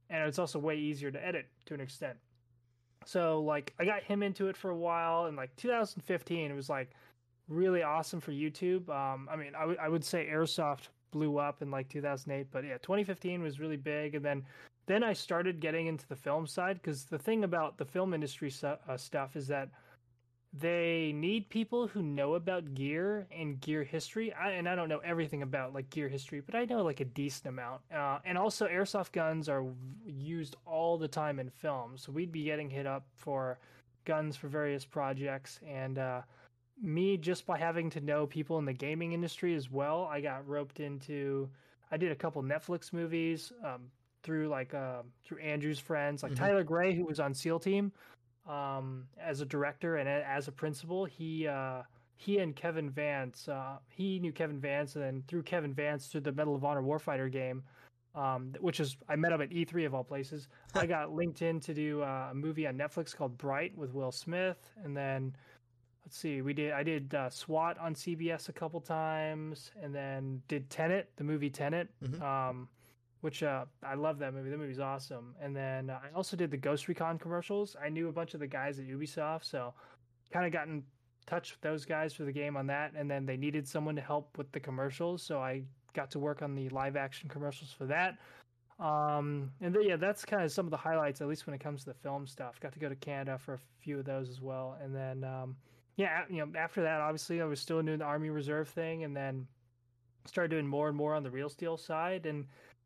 and 0.09 0.27
it's 0.27 0.39
also 0.39 0.59
way 0.59 0.75
easier 0.75 1.11
to 1.11 1.25
edit 1.25 1.47
to 1.65 1.73
an 1.73 1.81
extent. 1.81 2.17
So 3.05 3.41
like 3.41 3.73
I 3.79 3.85
got 3.85 4.03
him 4.03 4.23
into 4.23 4.47
it 4.47 4.57
for 4.57 4.71
a 4.71 4.75
while, 4.75 5.25
and 5.25 5.37
like 5.37 5.55
2015, 5.55 6.51
it 6.51 6.53
was 6.53 6.69
like 6.69 6.91
really 7.47 7.83
awesome 7.83 8.19
for 8.19 8.31
YouTube. 8.31 8.89
Um, 8.89 9.27
I 9.31 9.35
mean, 9.35 9.55
I, 9.55 9.61
w- 9.61 9.79
I 9.81 9.89
would 9.89 10.03
say 10.03 10.27
Airsoft 10.31 10.89
blew 11.11 11.37
up 11.37 11.61
in 11.61 11.71
like 11.71 11.89
2008, 11.89 12.47
but 12.51 12.63
yeah, 12.63 12.77
2015 12.77 13.41
was 13.41 13.59
really 13.59 13.77
big, 13.77 14.15
and 14.15 14.23
then 14.23 14.43
then 14.85 15.03
I 15.03 15.13
started 15.13 15.59
getting 15.59 15.85
into 15.87 16.07
the 16.07 16.15
film 16.15 16.47
side 16.47 16.79
because 16.81 17.05
the 17.05 17.19
thing 17.19 17.43
about 17.43 17.77
the 17.77 17.85
film 17.85 18.13
industry 18.13 18.49
su- 18.49 18.75
uh, 18.87 18.97
stuff 18.97 19.35
is 19.35 19.47
that 19.47 19.69
they 20.51 21.13
need 21.15 21.49
people 21.49 21.87
who 21.87 22.01
know 22.01 22.33
about 22.33 22.73
gear 22.73 23.27
and 23.31 23.61
gear 23.61 23.83
history. 23.83 24.33
I, 24.33 24.51
and 24.51 24.67
I 24.67 24.75
don't 24.75 24.89
know 24.89 24.99
everything 24.99 25.43
about 25.43 25.73
like 25.73 25.89
gear 25.91 26.09
history, 26.09 26.39
but 26.39 26.55
I 26.55 26.65
know 26.65 26.83
like 26.83 27.01
a 27.01 27.05
decent 27.05 27.47
amount. 27.47 27.81
Uh, 27.93 28.17
and 28.25 28.37
also, 28.37 28.67
airsoft 28.67 29.11
guns 29.11 29.47
are 29.47 29.65
used 30.05 30.55
all 30.65 30.97
the 30.97 31.07
time 31.07 31.39
in 31.39 31.49
films, 31.49 32.03
so 32.03 32.11
we'd 32.11 32.31
be 32.31 32.43
getting 32.43 32.69
hit 32.69 32.87
up 32.87 33.05
for 33.15 33.59
guns 34.05 34.35
for 34.35 34.47
various 34.47 34.85
projects. 34.85 35.59
And 35.67 35.99
uh, 35.99 36.21
me, 36.81 37.15
just 37.17 37.45
by 37.45 37.57
having 37.59 37.91
to 37.91 38.01
know 38.01 38.25
people 38.25 38.57
in 38.57 38.65
the 38.65 38.73
gaming 38.73 39.13
industry 39.13 39.53
as 39.53 39.69
well, 39.69 40.09
I 40.11 40.19
got 40.19 40.47
roped 40.47 40.79
into. 40.79 41.47
I 41.91 41.97
did 41.97 42.11
a 42.11 42.15
couple 42.15 42.41
Netflix 42.41 42.91
movies 42.91 43.51
um, 43.63 43.91
through 44.23 44.47
like 44.47 44.73
uh, 44.73 45.03
through 45.23 45.39
Andrew's 45.39 45.79
friends, 45.79 46.23
like 46.23 46.31
mm-hmm. 46.31 46.43
Tyler 46.43 46.63
Grey, 46.63 46.95
who 46.95 47.05
was 47.05 47.19
on 47.19 47.35
SEAL 47.35 47.59
Team 47.59 47.91
um, 48.47 49.05
as 49.19 49.41
a 49.41 49.45
director 49.45 49.97
and 49.97 50.07
as 50.07 50.47
a 50.47 50.51
principal. 50.51 51.05
He 51.05 51.47
uh, 51.47 51.83
he 52.15 52.39
and 52.39 52.55
Kevin 52.55 52.89
Vance, 52.89 53.47
uh, 53.47 53.77
he 53.87 54.19
knew 54.19 54.33
Kevin 54.33 54.59
Vance, 54.59 54.95
and 54.95 55.03
then 55.03 55.23
through 55.27 55.43
Kevin 55.43 55.73
Vance 55.73 56.07
through 56.07 56.21
the 56.21 56.33
Medal 56.33 56.53
of 56.53 56.65
Honor 56.65 56.81
Warfighter 56.81 57.31
game, 57.31 57.63
um, 58.13 58.53
which 58.59 58.81
is 58.81 58.97
I 59.07 59.15
met 59.15 59.31
up 59.31 59.39
at 59.39 59.51
E3 59.51 59.85
of 59.85 59.93
all 59.93 60.03
places. 60.03 60.49
I 60.75 60.85
got 60.85 61.13
linked 61.13 61.41
in 61.41 61.59
to 61.61 61.73
do 61.73 62.01
uh, 62.01 62.29
a 62.31 62.35
movie 62.35 62.67
on 62.67 62.77
Netflix 62.77 63.15
called 63.15 63.37
Bright 63.37 63.77
with 63.77 63.93
Will 63.93 64.11
Smith, 64.11 64.71
and 64.83 64.95
then 64.95 65.33
let's 66.05 66.17
see, 66.17 66.41
we 66.41 66.53
did 66.53 66.73
I 66.73 66.83
did 66.83 67.13
uh, 67.13 67.29
SWAT 67.29 67.77
on 67.77 67.95
CBS 67.95 68.49
a 68.49 68.53
couple 68.53 68.81
times, 68.81 69.71
and 69.81 69.95
then 69.95 70.41
did 70.47 70.69
Tenet, 70.69 71.11
the 71.15 71.23
movie 71.23 71.49
Tenet. 71.49 71.87
Mm-hmm. 72.03 72.21
Um, 72.21 72.67
which 73.21 73.43
uh, 73.43 73.65
I 73.83 73.95
love 73.95 74.19
that 74.19 74.33
movie. 74.33 74.49
That 74.49 74.59
movie's 74.59 74.79
awesome. 74.79 75.35
And 75.41 75.55
then 75.55 75.89
uh, 75.89 75.99
I 76.03 76.15
also 76.15 76.37
did 76.37 76.51
the 76.51 76.57
Ghost 76.57 76.87
Recon 76.87 77.17
commercials. 77.17 77.75
I 77.83 77.89
knew 77.89 78.07
a 78.07 78.11
bunch 78.11 78.33
of 78.33 78.39
the 78.39 78.47
guys 78.47 78.79
at 78.79 78.87
Ubisoft, 78.87 79.43
so 79.43 79.73
kind 80.31 80.45
of 80.45 80.51
got 80.51 80.67
in 80.67 80.83
touch 81.25 81.51
with 81.51 81.61
those 81.61 81.85
guys 81.85 82.13
for 82.13 82.23
the 82.23 82.31
game 82.31 82.55
on 82.55 82.67
that. 82.67 82.93
And 82.95 83.09
then 83.09 83.25
they 83.25 83.37
needed 83.37 83.67
someone 83.67 83.95
to 83.95 84.01
help 84.01 84.37
with 84.37 84.51
the 84.51 84.59
commercials, 84.59 85.21
so 85.21 85.39
I 85.39 85.63
got 85.93 86.11
to 86.11 86.19
work 86.19 86.41
on 86.41 86.55
the 86.55 86.69
live 86.69 86.95
action 86.95 87.29
commercials 87.29 87.71
for 87.71 87.85
that. 87.87 88.17
Um, 88.79 89.51
and 89.59 89.75
then, 89.75 89.83
yeah, 89.83 89.97
that's 89.97 90.23
kind 90.23 90.43
of 90.43 90.51
some 90.51 90.65
of 90.65 90.71
the 90.71 90.77
highlights, 90.77 91.19
at 91.19 91.27
least 91.27 91.45
when 91.45 91.53
it 91.53 91.59
comes 91.59 91.83
to 91.83 91.89
the 91.89 91.95
film 91.95 92.25
stuff. 92.25 92.59
Got 92.61 92.71
to 92.73 92.79
go 92.79 92.87
to 92.87 92.95
Canada 92.95 93.37
for 93.37 93.55
a 93.55 93.59
few 93.81 93.99
of 93.99 94.05
those 94.05 94.29
as 94.29 94.39
well. 94.39 94.77
And 94.81 94.95
then, 94.95 95.25
um, 95.25 95.57
yeah, 95.97 96.21
you 96.29 96.37
know, 96.37 96.57
after 96.57 96.81
that, 96.83 97.01
obviously, 97.01 97.41
I 97.41 97.45
was 97.45 97.59
still 97.59 97.81
doing 97.81 97.99
the 97.99 98.05
Army 98.05 98.29
Reserve 98.29 98.69
thing, 98.69 99.03
and 99.03 99.13
then 99.13 99.45
started 100.25 100.49
doing 100.49 100.65
more 100.65 100.87
and 100.87 100.95
more 100.95 101.13
on 101.13 101.23
the 101.23 101.31
Real 101.31 101.49
Steel 101.49 101.75
side. 101.75 102.25
And 102.25 102.45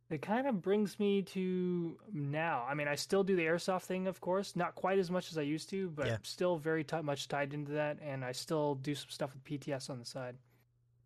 it 0.09 0.21
kind 0.21 0.47
of 0.47 0.61
brings 0.61 0.99
me 0.99 1.21
to 1.21 1.97
now. 2.11 2.65
I 2.69 2.73
mean, 2.73 2.87
I 2.87 2.95
still 2.95 3.23
do 3.23 3.35
the 3.35 3.43
airsoft 3.43 3.83
thing, 3.83 4.07
of 4.07 4.21
course, 4.21 4.55
not 4.55 4.75
quite 4.75 4.99
as 4.99 5.09
much 5.09 5.31
as 5.31 5.37
I 5.37 5.41
used 5.41 5.69
to, 5.69 5.89
but 5.89 6.05
yeah. 6.05 6.17
still 6.23 6.57
very 6.57 6.83
t- 6.83 7.01
much 7.01 7.27
tied 7.27 7.53
into 7.53 7.71
that. 7.71 7.97
And 8.01 8.23
I 8.23 8.31
still 8.31 8.75
do 8.75 8.93
some 8.95 9.09
stuff 9.09 9.33
with 9.33 9.43
PTS 9.43 9.89
on 9.89 9.99
the 9.99 10.05
side. 10.05 10.35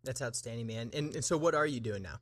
That's 0.04 0.20
outstanding, 0.22 0.66
man. 0.66 0.90
And, 0.92 1.14
and 1.14 1.24
so, 1.24 1.36
what 1.36 1.54
are 1.54 1.66
you 1.66 1.80
doing 1.80 2.02
now? 2.02 2.20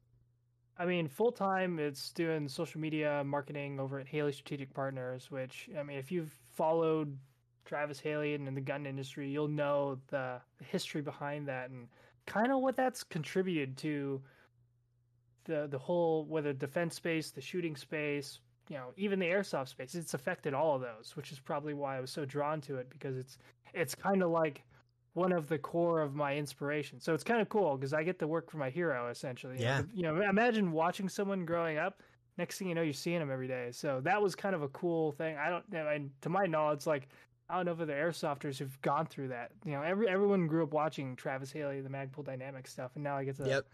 I 0.79 0.85
mean, 0.85 1.09
full 1.09 1.33
time, 1.33 1.79
it's 1.79 2.13
doing 2.13 2.49
social 2.49 2.81
media 2.81 3.23
marketing 3.25 3.81
over 3.81 3.99
at 3.99 4.07
Haley 4.07 4.33
Strategic 4.33 4.73
Partners. 4.75 5.31
Which 5.31 5.69
I 5.79 5.83
mean, 5.83 5.99
if 5.99 6.13
you've 6.13 6.35
followed 6.53 7.17
Travis 7.65 7.99
Haley 7.99 8.35
and 8.35 8.47
in 8.47 8.55
the 8.55 8.61
gun 8.61 8.87
industry, 8.87 9.29
you'll 9.29 9.49
know 9.49 9.99
the 10.09 10.41
history 10.63 11.03
behind 11.03 11.49
that 11.49 11.71
and 11.71 11.89
kind 12.27 12.53
of 12.53 12.61
what 12.61 12.77
that's 12.77 13.03
contributed 13.03 13.77
to 13.79 14.21
the 15.47 15.67
the 15.71 15.79
whole 15.79 16.25
whether 16.27 16.53
defense 16.53 16.95
space, 16.95 17.31
the 17.31 17.41
shooting 17.41 17.77
space, 17.77 18.41
you 18.69 18.77
know, 18.77 18.93
even 18.97 19.19
the 19.19 19.27
airsoft 19.27 19.69
space. 19.69 19.95
It's 19.95 20.15
affected 20.15 20.55
all 20.55 20.75
of 20.75 20.83
those, 20.83 21.17
which 21.17 21.33
is 21.33 21.39
probably 21.39 21.75
why 21.75 21.97
I 21.97 22.01
was 22.01 22.11
so 22.11 22.25
drawn 22.25 22.61
to 22.63 22.77
it 22.77 22.91
because 22.91 23.17
it's 23.17 23.39
it's 23.73 23.95
kind 23.95 24.23
of 24.23 24.31
like 24.31 24.63
one 25.15 25.33
of 25.33 25.49
the 25.49 25.59
core 25.59 26.03
of 26.03 26.15
my 26.15 26.37
inspiration. 26.37 27.01
So 27.01 27.15
it's 27.15 27.25
kind 27.25 27.41
of 27.41 27.49
cool 27.49 27.77
because 27.77 27.95
I 27.95 28.03
get 28.03 28.19
to 28.19 28.27
work 28.27 28.51
for 28.51 28.59
my 28.59 28.71
hero 28.71 29.09
essentially. 29.09 29.57
Yeah. 29.59 29.83
You 29.95 30.03
know, 30.03 30.21
imagine 30.21 30.73
watching 30.73 31.09
someone 31.09 31.45
growing 31.47 31.79
up. 31.79 32.03
Next 32.37 32.59
thing 32.59 32.69
you 32.69 32.75
know, 32.75 32.83
you're 32.83 32.93
seeing 32.93 33.19
them 33.19 33.31
every 33.31 33.49
day. 33.49 33.69
So 33.73 34.01
that 34.05 34.21
was 34.21 34.35
kind 34.35 34.55
of 34.55 34.63
a 34.63 34.69
cool 34.69 35.13
thing. 35.13 35.39
I 35.39 35.49
don't, 35.49 35.65
I 35.75 35.99
mean, 35.99 36.11
to 36.21 36.29
my 36.29 36.45
knowledge, 36.45 36.87
like 36.87 37.09
I 37.49 37.57
don't 37.57 37.65
know 37.65 37.73
if 37.73 37.79
the 37.79 37.87
airsofters 37.87 38.59
who've 38.59 38.81
gone 38.83 39.07
through 39.07 39.29
that. 39.29 39.53
You 39.65 39.73
know, 39.73 39.83
every 39.83 40.09
everyone 40.09 40.47
grew 40.49 40.65
up 40.65 40.73
watching 40.73 41.15
Travis 41.17 41.53
Haley, 41.53 41.81
the 41.81 41.89
Magpul 41.89 42.25
Dynamics 42.25 42.73
stuff, 42.73 42.91
and 42.97 43.05
now 43.05 43.17
I 43.17 43.25
get 43.25 43.37
to 43.37 43.47
Yep. 43.47 43.67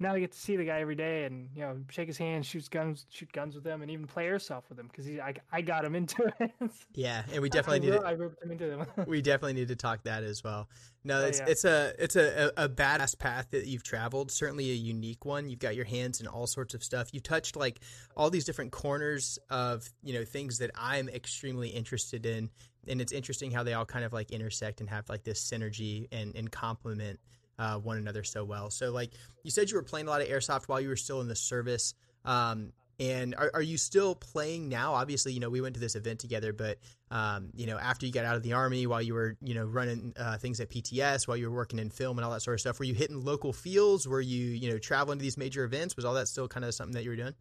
Now 0.00 0.14
I 0.14 0.20
get 0.20 0.32
to 0.32 0.38
see 0.38 0.56
the 0.56 0.64
guy 0.64 0.80
every 0.80 0.94
day 0.96 1.24
and 1.24 1.48
you 1.54 1.62
know 1.62 1.76
shake 1.90 2.08
his 2.08 2.18
hand, 2.18 2.44
shoots 2.44 2.68
guns, 2.68 3.06
shoot 3.10 3.30
guns 3.32 3.54
with 3.54 3.66
him, 3.66 3.82
and 3.82 3.90
even 3.90 4.06
play 4.06 4.26
airsoft 4.26 4.68
with 4.68 4.78
him 4.78 4.88
because 4.88 5.06
I 5.18 5.34
I 5.52 5.60
got 5.62 5.84
him 5.84 5.94
into 5.94 6.32
it. 6.40 6.50
Yeah, 6.94 7.22
and 7.32 7.40
we 7.42 7.48
definitely 7.48 7.88
I, 7.88 7.92
need 7.92 8.00
to, 8.00 8.06
I 8.06 8.14
roped 8.14 8.42
him 8.42 8.50
into 8.50 8.66
them. 8.66 8.86
we 9.06 9.22
definitely 9.22 9.54
need 9.54 9.68
to 9.68 9.76
talk 9.76 10.02
that 10.04 10.24
as 10.24 10.42
well. 10.42 10.68
No, 11.04 11.22
Oh, 11.22 11.26
it's 11.26 11.38
yeah. 11.38 11.46
it's 11.48 11.64
a 11.64 11.92
it's 11.98 12.16
a, 12.16 12.50
a, 12.56 12.68
badass 12.68 13.18
path 13.18 13.48
that 13.50 13.66
you've 13.66 13.82
traveled. 13.82 14.30
Certainly 14.32 14.70
a 14.70 14.74
unique 14.74 15.24
one. 15.24 15.48
You've 15.48 15.58
got 15.60 15.76
your 15.76 15.84
hands 15.84 16.20
in 16.20 16.26
all 16.26 16.46
sorts 16.46 16.74
of 16.74 16.82
stuff. 16.82 17.08
You've 17.12 17.22
touched 17.22 17.56
like 17.56 17.80
all 18.16 18.30
these 18.30 18.44
different 18.44 18.72
corners 18.72 19.38
of 19.50 19.88
you 20.02 20.14
know 20.14 20.24
things 20.24 20.58
that 20.58 20.70
I'm 20.74 21.08
extremely 21.08 21.68
interested 21.68 22.26
in, 22.26 22.50
and 22.88 23.00
it's 23.00 23.12
interesting 23.12 23.50
how 23.50 23.62
they 23.62 23.74
all 23.74 23.84
kind 23.86 24.04
of 24.04 24.12
like 24.12 24.32
intersect 24.32 24.80
and 24.80 24.88
have 24.90 25.08
like 25.08 25.24
this 25.24 25.40
synergy 25.48 26.08
and 26.10 26.34
and 26.34 26.50
complement 26.50 27.20
uh, 27.58 27.78
one 27.78 27.96
another 27.96 28.24
so 28.24 28.44
well. 28.44 28.70
So 28.70 28.90
like 28.90 29.12
you 29.42 29.50
said, 29.50 29.70
you 29.70 29.76
were 29.76 29.82
playing 29.82 30.06
a 30.06 30.10
lot 30.10 30.20
of 30.20 30.28
airsoft 30.28 30.64
while 30.68 30.80
you 30.80 30.88
were 30.88 30.96
still 30.96 31.20
in 31.20 31.28
the 31.28 31.36
service. 31.36 31.94
Um, 32.24 32.72
and 33.00 33.34
are, 33.34 33.50
are 33.54 33.62
you 33.62 33.76
still 33.76 34.14
playing 34.14 34.68
now? 34.68 34.94
Obviously, 34.94 35.32
you 35.32 35.40
know 35.40 35.50
we 35.50 35.60
went 35.60 35.74
to 35.74 35.80
this 35.80 35.96
event 35.96 36.20
together, 36.20 36.52
but 36.52 36.78
um, 37.10 37.50
you 37.54 37.66
know 37.66 37.76
after 37.76 38.06
you 38.06 38.12
got 38.12 38.24
out 38.24 38.36
of 38.36 38.42
the 38.42 38.52
army, 38.52 38.86
while 38.86 39.02
you 39.02 39.14
were 39.14 39.36
you 39.42 39.54
know 39.54 39.64
running 39.64 40.12
uh, 40.16 40.38
things 40.38 40.60
at 40.60 40.70
PTS, 40.70 41.26
while 41.26 41.36
you 41.36 41.50
were 41.50 41.56
working 41.56 41.78
in 41.78 41.90
film 41.90 42.18
and 42.18 42.24
all 42.24 42.30
that 42.30 42.42
sort 42.42 42.54
of 42.54 42.60
stuff, 42.60 42.78
were 42.78 42.84
you 42.84 42.94
hitting 42.94 43.24
local 43.24 43.52
fields? 43.52 44.06
Were 44.06 44.20
you 44.20 44.46
you 44.46 44.70
know 44.70 44.78
traveling 44.78 45.18
to 45.18 45.22
these 45.22 45.36
major 45.36 45.64
events? 45.64 45.96
Was 45.96 46.04
all 46.04 46.14
that 46.14 46.28
still 46.28 46.46
kind 46.46 46.64
of 46.64 46.72
something 46.72 46.94
that 46.94 47.02
you 47.02 47.10
were 47.10 47.16
doing? 47.16 47.34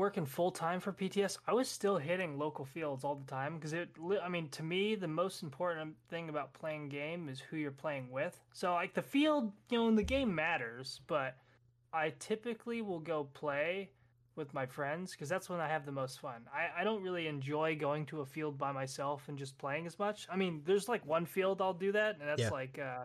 When 0.00 0.06
I 0.06 0.08
was 0.08 0.12
working 0.12 0.26
full 0.26 0.50
time 0.50 0.80
for 0.80 0.92
PTS, 0.92 1.38
I 1.46 1.52
was 1.52 1.68
still 1.68 1.98
hitting 1.98 2.38
local 2.38 2.64
fields 2.64 3.04
all 3.04 3.16
the 3.16 3.30
time 3.30 3.56
because 3.56 3.72
it. 3.72 3.88
I 4.22 4.28
mean, 4.28 4.48
to 4.50 4.62
me, 4.62 4.94
the 4.94 5.08
most 5.08 5.42
important 5.42 5.94
thing 6.08 6.28
about 6.28 6.54
playing 6.54 6.88
game 6.88 7.28
is 7.28 7.40
who 7.40 7.56
you're 7.56 7.70
playing 7.70 8.10
with. 8.10 8.40
So, 8.52 8.72
like 8.72 8.94
the 8.94 9.02
field, 9.02 9.52
you 9.70 9.78
know, 9.78 9.88
and 9.88 9.98
the 9.98 10.02
game 10.02 10.34
matters, 10.34 11.00
but 11.06 11.36
I 11.92 12.14
typically 12.18 12.82
will 12.82 13.00
go 13.00 13.24
play 13.34 13.90
with 14.36 14.54
my 14.54 14.64
friends 14.64 15.12
because 15.12 15.28
that's 15.28 15.50
when 15.50 15.60
I 15.60 15.68
have 15.68 15.84
the 15.84 15.92
most 15.92 16.20
fun. 16.20 16.42
I, 16.54 16.80
I 16.80 16.84
don't 16.84 17.02
really 17.02 17.26
enjoy 17.26 17.76
going 17.76 18.06
to 18.06 18.20
a 18.20 18.26
field 18.26 18.56
by 18.56 18.72
myself 18.72 19.28
and 19.28 19.36
just 19.36 19.58
playing 19.58 19.86
as 19.86 19.98
much. 19.98 20.26
I 20.32 20.36
mean, 20.36 20.62
there's 20.64 20.88
like 20.88 21.04
one 21.04 21.26
field 21.26 21.60
I'll 21.60 21.74
do 21.74 21.92
that, 21.92 22.18
and 22.20 22.28
that's 22.28 22.42
Yeah. 22.42 22.50
like 22.50 22.78
uh, 22.78 23.04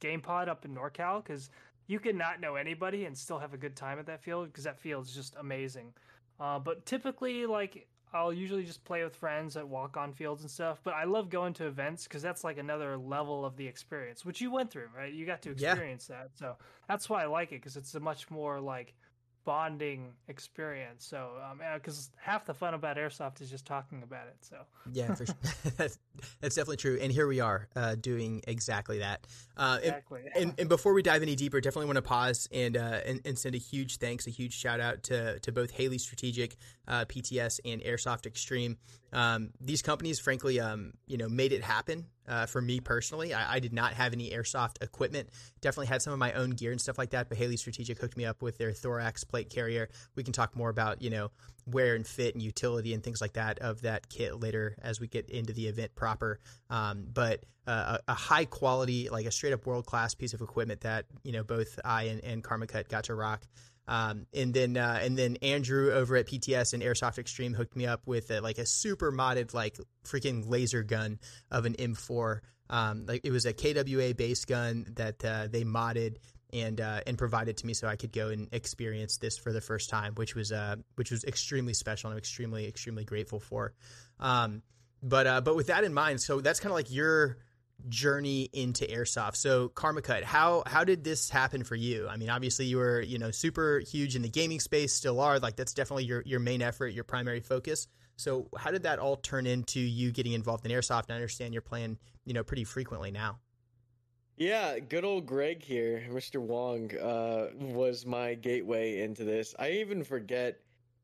Game 0.00 0.20
Pod 0.20 0.48
up 0.48 0.64
in 0.64 0.74
NorCal 0.74 1.22
because 1.22 1.48
you 1.86 2.00
can 2.00 2.16
not 2.18 2.40
know 2.40 2.56
anybody 2.56 3.04
and 3.04 3.16
still 3.16 3.38
have 3.38 3.54
a 3.54 3.58
good 3.58 3.76
time 3.76 3.98
at 3.98 4.06
that 4.06 4.22
field 4.22 4.46
because 4.48 4.64
that 4.64 4.78
field 4.78 5.06
is 5.06 5.14
just 5.14 5.34
amazing. 5.38 5.92
Uh, 6.40 6.58
but 6.58 6.84
typically, 6.86 7.46
like 7.46 7.86
I'll 8.12 8.32
usually 8.32 8.64
just 8.64 8.84
play 8.84 9.02
with 9.02 9.16
friends 9.16 9.56
at 9.56 9.66
walk 9.68 9.96
on 9.96 10.12
fields 10.12 10.42
and 10.42 10.50
stuff. 10.50 10.80
But 10.84 10.94
I 10.94 11.04
love 11.04 11.30
going 11.30 11.52
to 11.54 11.66
events 11.66 12.04
because 12.04 12.22
that's 12.22 12.44
like 12.44 12.58
another 12.58 12.96
level 12.96 13.44
of 13.44 13.56
the 13.56 13.66
experience, 13.66 14.24
which 14.24 14.40
you 14.40 14.50
went 14.52 14.70
through, 14.70 14.88
right? 14.96 15.12
You 15.12 15.26
got 15.26 15.42
to 15.42 15.54
Yeah. 15.56 15.72
experience 15.72 16.06
that, 16.06 16.30
so 16.34 16.56
that's 16.88 17.08
why 17.10 17.22
I 17.22 17.26
like 17.26 17.50
it 17.52 17.56
because 17.56 17.76
it's 17.76 17.94
a 17.94 18.00
much 18.00 18.30
more 18.30 18.60
like 18.60 18.94
bonding 19.44 20.12
experience. 20.28 21.04
So, 21.04 21.30
because 21.74 22.10
half 22.16 22.44
the 22.44 22.54
fun 22.54 22.74
about 22.74 22.96
airsoft 22.96 23.40
is 23.40 23.50
just 23.50 23.66
talking 23.66 24.02
about 24.02 24.26
it. 24.26 24.36
So, 24.40 24.56
Yeah, 24.92 25.14
for 25.14 25.26
sure. 25.26 25.34
that's, 25.76 25.98
that's 26.40 26.54
definitely 26.54 26.78
true. 26.78 26.98
And 27.00 27.12
here 27.12 27.26
we 27.26 27.40
are 27.40 27.68
uh, 27.76 27.94
doing 27.96 28.42
exactly 28.46 28.98
that. 28.98 29.26
Uh, 29.56 29.76
and- 29.76 29.84
exactly. 29.84 30.22
and, 30.34 30.54
and 30.58 30.68
before 30.68 30.94
we 30.94 31.02
dive 31.02 31.22
any 31.22 31.36
deeper, 31.36 31.60
definitely 31.60 31.86
want 31.86 31.96
to 31.96 32.02
pause 32.02 32.48
and, 32.52 32.76
uh, 32.76 33.00
and 33.06 33.20
and 33.24 33.38
send 33.38 33.54
a 33.54 33.58
huge 33.58 33.98
thanks, 33.98 34.26
a 34.26 34.30
huge 34.30 34.54
shout 34.54 34.80
out 34.80 35.02
to 35.04 35.38
to 35.40 35.52
both 35.52 35.70
Haley 35.70 35.98
Strategic, 35.98 36.56
uh, 36.88 37.04
PTS, 37.04 37.60
and 37.64 37.80
Airsoft 37.82 38.26
Extreme. 38.26 38.78
Um, 39.14 39.50
these 39.60 39.80
companies, 39.80 40.18
frankly, 40.18 40.60
um, 40.60 40.92
you 41.06 41.16
know, 41.16 41.28
made 41.28 41.52
it 41.52 41.62
happen 41.62 42.06
uh, 42.28 42.46
for 42.46 42.60
me 42.60 42.80
personally. 42.80 43.32
I, 43.32 43.54
I 43.54 43.58
did 43.60 43.72
not 43.72 43.92
have 43.94 44.12
any 44.12 44.30
airsoft 44.30 44.82
equipment. 44.82 45.30
Definitely 45.60 45.86
had 45.86 46.02
some 46.02 46.12
of 46.12 46.18
my 46.18 46.32
own 46.32 46.50
gear 46.50 46.72
and 46.72 46.80
stuff 46.80 46.98
like 46.98 47.10
that. 47.10 47.28
But 47.28 47.38
Haley 47.38 47.56
Strategic 47.56 47.98
hooked 47.98 48.16
me 48.16 48.24
up 48.24 48.42
with 48.42 48.58
their 48.58 48.72
Thorax 48.72 49.22
plate 49.24 49.50
carrier. 49.50 49.88
We 50.16 50.24
can 50.24 50.32
talk 50.32 50.56
more 50.56 50.68
about 50.68 51.00
you 51.00 51.10
know 51.10 51.30
wear 51.66 51.94
and 51.94 52.06
fit 52.06 52.34
and 52.34 52.42
utility 52.42 52.92
and 52.92 53.02
things 53.02 53.20
like 53.20 53.34
that 53.34 53.58
of 53.60 53.82
that 53.82 54.08
kit 54.08 54.38
later 54.38 54.76
as 54.82 55.00
we 55.00 55.06
get 55.06 55.30
into 55.30 55.52
the 55.52 55.68
event 55.68 55.94
proper. 55.94 56.40
Um, 56.68 57.06
but 57.12 57.44
uh, 57.66 57.98
a, 58.06 58.12
a 58.12 58.14
high 58.14 58.44
quality, 58.44 59.08
like 59.08 59.26
a 59.26 59.30
straight 59.30 59.52
up 59.52 59.64
world 59.64 59.86
class 59.86 60.14
piece 60.14 60.34
of 60.34 60.40
equipment 60.40 60.82
that 60.82 61.06
you 61.22 61.32
know 61.32 61.44
both 61.44 61.78
I 61.84 62.04
and, 62.04 62.24
and 62.24 62.42
Karmakut 62.42 62.88
got 62.88 63.04
to 63.04 63.14
rock. 63.14 63.46
Um, 63.86 64.26
and 64.32 64.54
then 64.54 64.76
uh, 64.76 64.98
and 65.02 65.16
then 65.16 65.36
Andrew 65.42 65.92
over 65.92 66.16
at 66.16 66.26
PTS 66.26 66.72
and 66.72 66.82
Airsoft 66.82 67.18
Extreme 67.18 67.54
hooked 67.54 67.76
me 67.76 67.86
up 67.86 68.02
with 68.06 68.30
a, 68.30 68.40
like 68.40 68.58
a 68.58 68.66
super 68.66 69.12
modded 69.12 69.52
like 69.52 69.78
freaking 70.04 70.48
laser 70.48 70.82
gun 70.82 71.18
of 71.50 71.66
an 71.66 71.74
M4. 71.74 72.40
Um, 72.70 73.04
like 73.06 73.20
it 73.24 73.30
was 73.30 73.44
a 73.44 73.52
KWA 73.52 74.14
base 74.14 74.44
gun 74.46 74.86
that 74.94 75.22
uh, 75.24 75.48
they 75.48 75.64
modded 75.64 76.16
and 76.52 76.80
uh, 76.80 77.00
and 77.06 77.18
provided 77.18 77.58
to 77.58 77.66
me 77.66 77.74
so 77.74 77.86
I 77.86 77.96
could 77.96 78.12
go 78.12 78.28
and 78.28 78.48
experience 78.52 79.18
this 79.18 79.36
for 79.36 79.52
the 79.52 79.60
first 79.60 79.90
time, 79.90 80.14
which 80.14 80.34
was 80.34 80.50
uh, 80.50 80.76
which 80.94 81.10
was 81.10 81.24
extremely 81.24 81.74
special 81.74 82.08
and 82.08 82.14
I'm 82.14 82.18
extremely 82.18 82.66
extremely 82.66 83.04
grateful 83.04 83.40
for. 83.40 83.74
Um, 84.18 84.62
but 85.02 85.26
uh, 85.26 85.40
but 85.42 85.56
with 85.56 85.66
that 85.66 85.84
in 85.84 85.92
mind, 85.92 86.22
so 86.22 86.40
that's 86.40 86.60
kind 86.60 86.70
of 86.70 86.76
like 86.76 86.90
your 86.90 87.36
journey 87.88 88.48
into 88.52 88.84
airsoft. 88.84 89.36
So 89.36 89.68
Karmakut, 89.70 90.22
how 90.22 90.62
how 90.66 90.84
did 90.84 91.04
this 91.04 91.30
happen 91.30 91.64
for 91.64 91.76
you? 91.76 92.08
I 92.08 92.16
mean, 92.16 92.30
obviously 92.30 92.66
you 92.66 92.78
were 92.78 93.00
you 93.00 93.18
know 93.18 93.30
super 93.30 93.80
huge 93.80 94.16
in 94.16 94.22
the 94.22 94.28
gaming 94.28 94.60
space, 94.60 94.92
still 94.92 95.20
are. 95.20 95.38
Like 95.38 95.56
that's 95.56 95.74
definitely 95.74 96.04
your 96.04 96.22
your 96.26 96.40
main 96.40 96.62
effort, 96.62 96.88
your 96.88 97.04
primary 97.04 97.40
focus. 97.40 97.86
So 98.16 98.48
how 98.56 98.70
did 98.70 98.84
that 98.84 98.98
all 98.98 99.16
turn 99.16 99.46
into 99.46 99.80
you 99.80 100.12
getting 100.12 100.32
involved 100.32 100.64
in 100.64 100.72
airsoft? 100.72 101.04
And 101.04 101.12
I 101.12 101.14
understand 101.16 101.52
you're 101.52 101.62
playing 101.62 101.98
you 102.24 102.34
know 102.34 102.44
pretty 102.44 102.64
frequently 102.64 103.10
now. 103.10 103.38
Yeah, 104.36 104.80
good 104.80 105.04
old 105.04 105.26
Greg 105.26 105.62
here, 105.62 106.02
Mr. 106.10 106.40
Wong, 106.40 106.90
uh, 106.96 107.50
was 107.56 108.04
my 108.04 108.34
gateway 108.34 109.00
into 109.02 109.22
this. 109.22 109.54
I 109.60 109.70
even 109.72 110.02
forget 110.02 110.58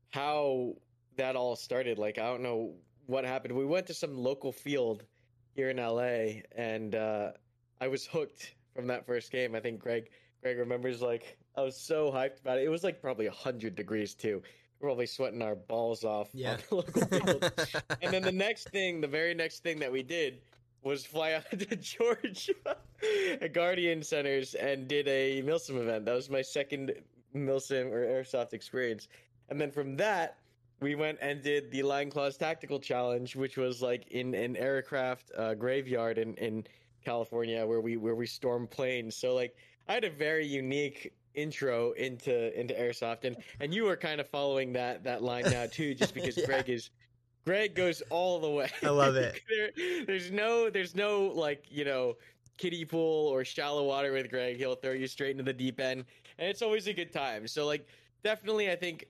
how 0.09 0.73
that 1.15 1.37
all 1.37 1.55
started. 1.55 1.97
Like, 1.97 2.17
I 2.17 2.23
don't 2.23 2.41
know 2.41 2.73
what 3.05 3.23
happened. 3.23 3.55
We 3.55 3.65
went 3.65 3.87
to 3.87 3.93
some 3.93 4.17
local 4.17 4.51
field 4.51 5.03
here 5.55 5.69
in 5.69 5.77
LA, 5.77 6.41
and 6.55 6.95
uh, 6.95 7.31
I 7.79 7.87
was 7.87 8.05
hooked 8.11 8.55
from 8.75 8.87
that 8.87 9.05
first 9.05 9.31
game. 9.31 9.55
I 9.55 9.59
think 9.59 9.79
Greg 9.79 10.09
Greg 10.41 10.57
remembers. 10.57 11.01
Like, 11.01 11.37
I 11.57 11.61
was 11.61 11.75
so 11.77 12.11
hyped 12.11 12.39
about 12.41 12.57
it. 12.57 12.63
It 12.63 12.69
was 12.69 12.83
like 12.83 13.01
probably 13.01 13.27
hundred 13.27 13.75
degrees 13.75 14.13
too. 14.13 14.41
We 14.43 14.85
We're 14.87 14.89
probably 14.89 15.05
sweating 15.05 15.41
our 15.41 15.55
balls 15.55 16.03
off 16.03 16.29
Yeah. 16.33 16.57
the 16.69 17.51
and 18.01 18.11
then 18.13 18.23
the 18.23 18.31
next 18.31 18.69
thing, 18.69 19.01
the 19.01 19.07
very 19.07 19.33
next 19.33 19.61
thing 19.63 19.77
that 19.79 19.91
we 19.91 20.01
did 20.03 20.41
was 20.83 21.05
fly 21.05 21.33
out 21.33 21.49
to 21.51 21.75
Georgia 21.75 22.53
at 23.39 23.53
Guardian 23.53 24.01
Centers 24.01 24.55
and 24.55 24.87
did 24.87 25.07
a 25.07 25.43
Milsim 25.43 25.79
event. 25.79 26.05
That 26.05 26.15
was 26.15 26.29
my 26.31 26.41
second 26.41 26.93
Milsim 27.35 27.91
or 27.91 28.03
Airsoft 28.05 28.53
experience. 28.53 29.07
And 29.49 29.61
then 29.61 29.69
from 29.69 29.95
that, 29.97 30.37
we 30.81 30.95
went 30.95 31.19
and 31.21 31.41
did 31.43 31.71
the 31.71 31.83
Lion 31.83 32.09
Claws 32.09 32.37
Tactical 32.37 32.79
Challenge, 32.79 33.35
which 33.35 33.55
was 33.55 33.81
like 33.81 34.07
in 34.07 34.33
an 34.33 34.57
aircraft 34.57 35.31
uh, 35.37 35.53
graveyard 35.53 36.17
in, 36.17 36.33
in 36.35 36.65
California 37.05 37.65
where 37.65 37.81
we 37.81 37.97
where 37.97 38.15
we 38.15 38.25
storm 38.25 38.67
planes. 38.67 39.15
So 39.15 39.33
like 39.35 39.55
I 39.87 39.93
had 39.93 40.03
a 40.03 40.09
very 40.09 40.45
unique 40.45 41.13
intro 41.35 41.91
into 41.93 42.59
into 42.59 42.73
airsoft 42.73 43.23
and 43.23 43.37
and 43.61 43.73
you 43.73 43.83
were 43.85 43.95
kind 43.95 44.19
of 44.19 44.27
following 44.27 44.73
that 44.73 45.03
that 45.03 45.23
line 45.23 45.45
now 45.49 45.65
too 45.71 45.93
just 46.01 46.13
because 46.13 46.35
Yeah. 46.37 46.45
Greg 46.45 46.69
is 46.69 46.89
Greg 47.45 47.73
goes 47.75 48.01
all 48.09 48.39
the 48.39 48.49
way. 48.49 48.69
I 48.83 48.89
love 48.89 49.15
it. 49.15 49.39
There- 49.49 50.05
there's 50.05 50.31
no 50.31 50.69
there's 50.69 50.95
no 50.95 51.27
like, 51.35 51.65
you 51.69 51.85
know, 51.85 52.17
kiddie 52.57 52.85
pool 52.85 53.27
or 53.27 53.45
shallow 53.45 53.83
water 53.85 54.11
with 54.13 54.29
Greg. 54.29 54.57
He'll 54.57 54.75
throw 54.75 54.91
you 54.93 55.07
straight 55.07 55.31
into 55.31 55.43
the 55.43 55.53
deep 55.53 55.79
end 55.79 56.05
and 56.39 56.49
it's 56.49 56.61
always 56.63 56.87
a 56.87 56.93
good 56.93 57.13
time. 57.13 57.47
So 57.47 57.65
like 57.67 57.87
definitely 58.23 58.69
I 58.71 58.75
think 58.75 59.05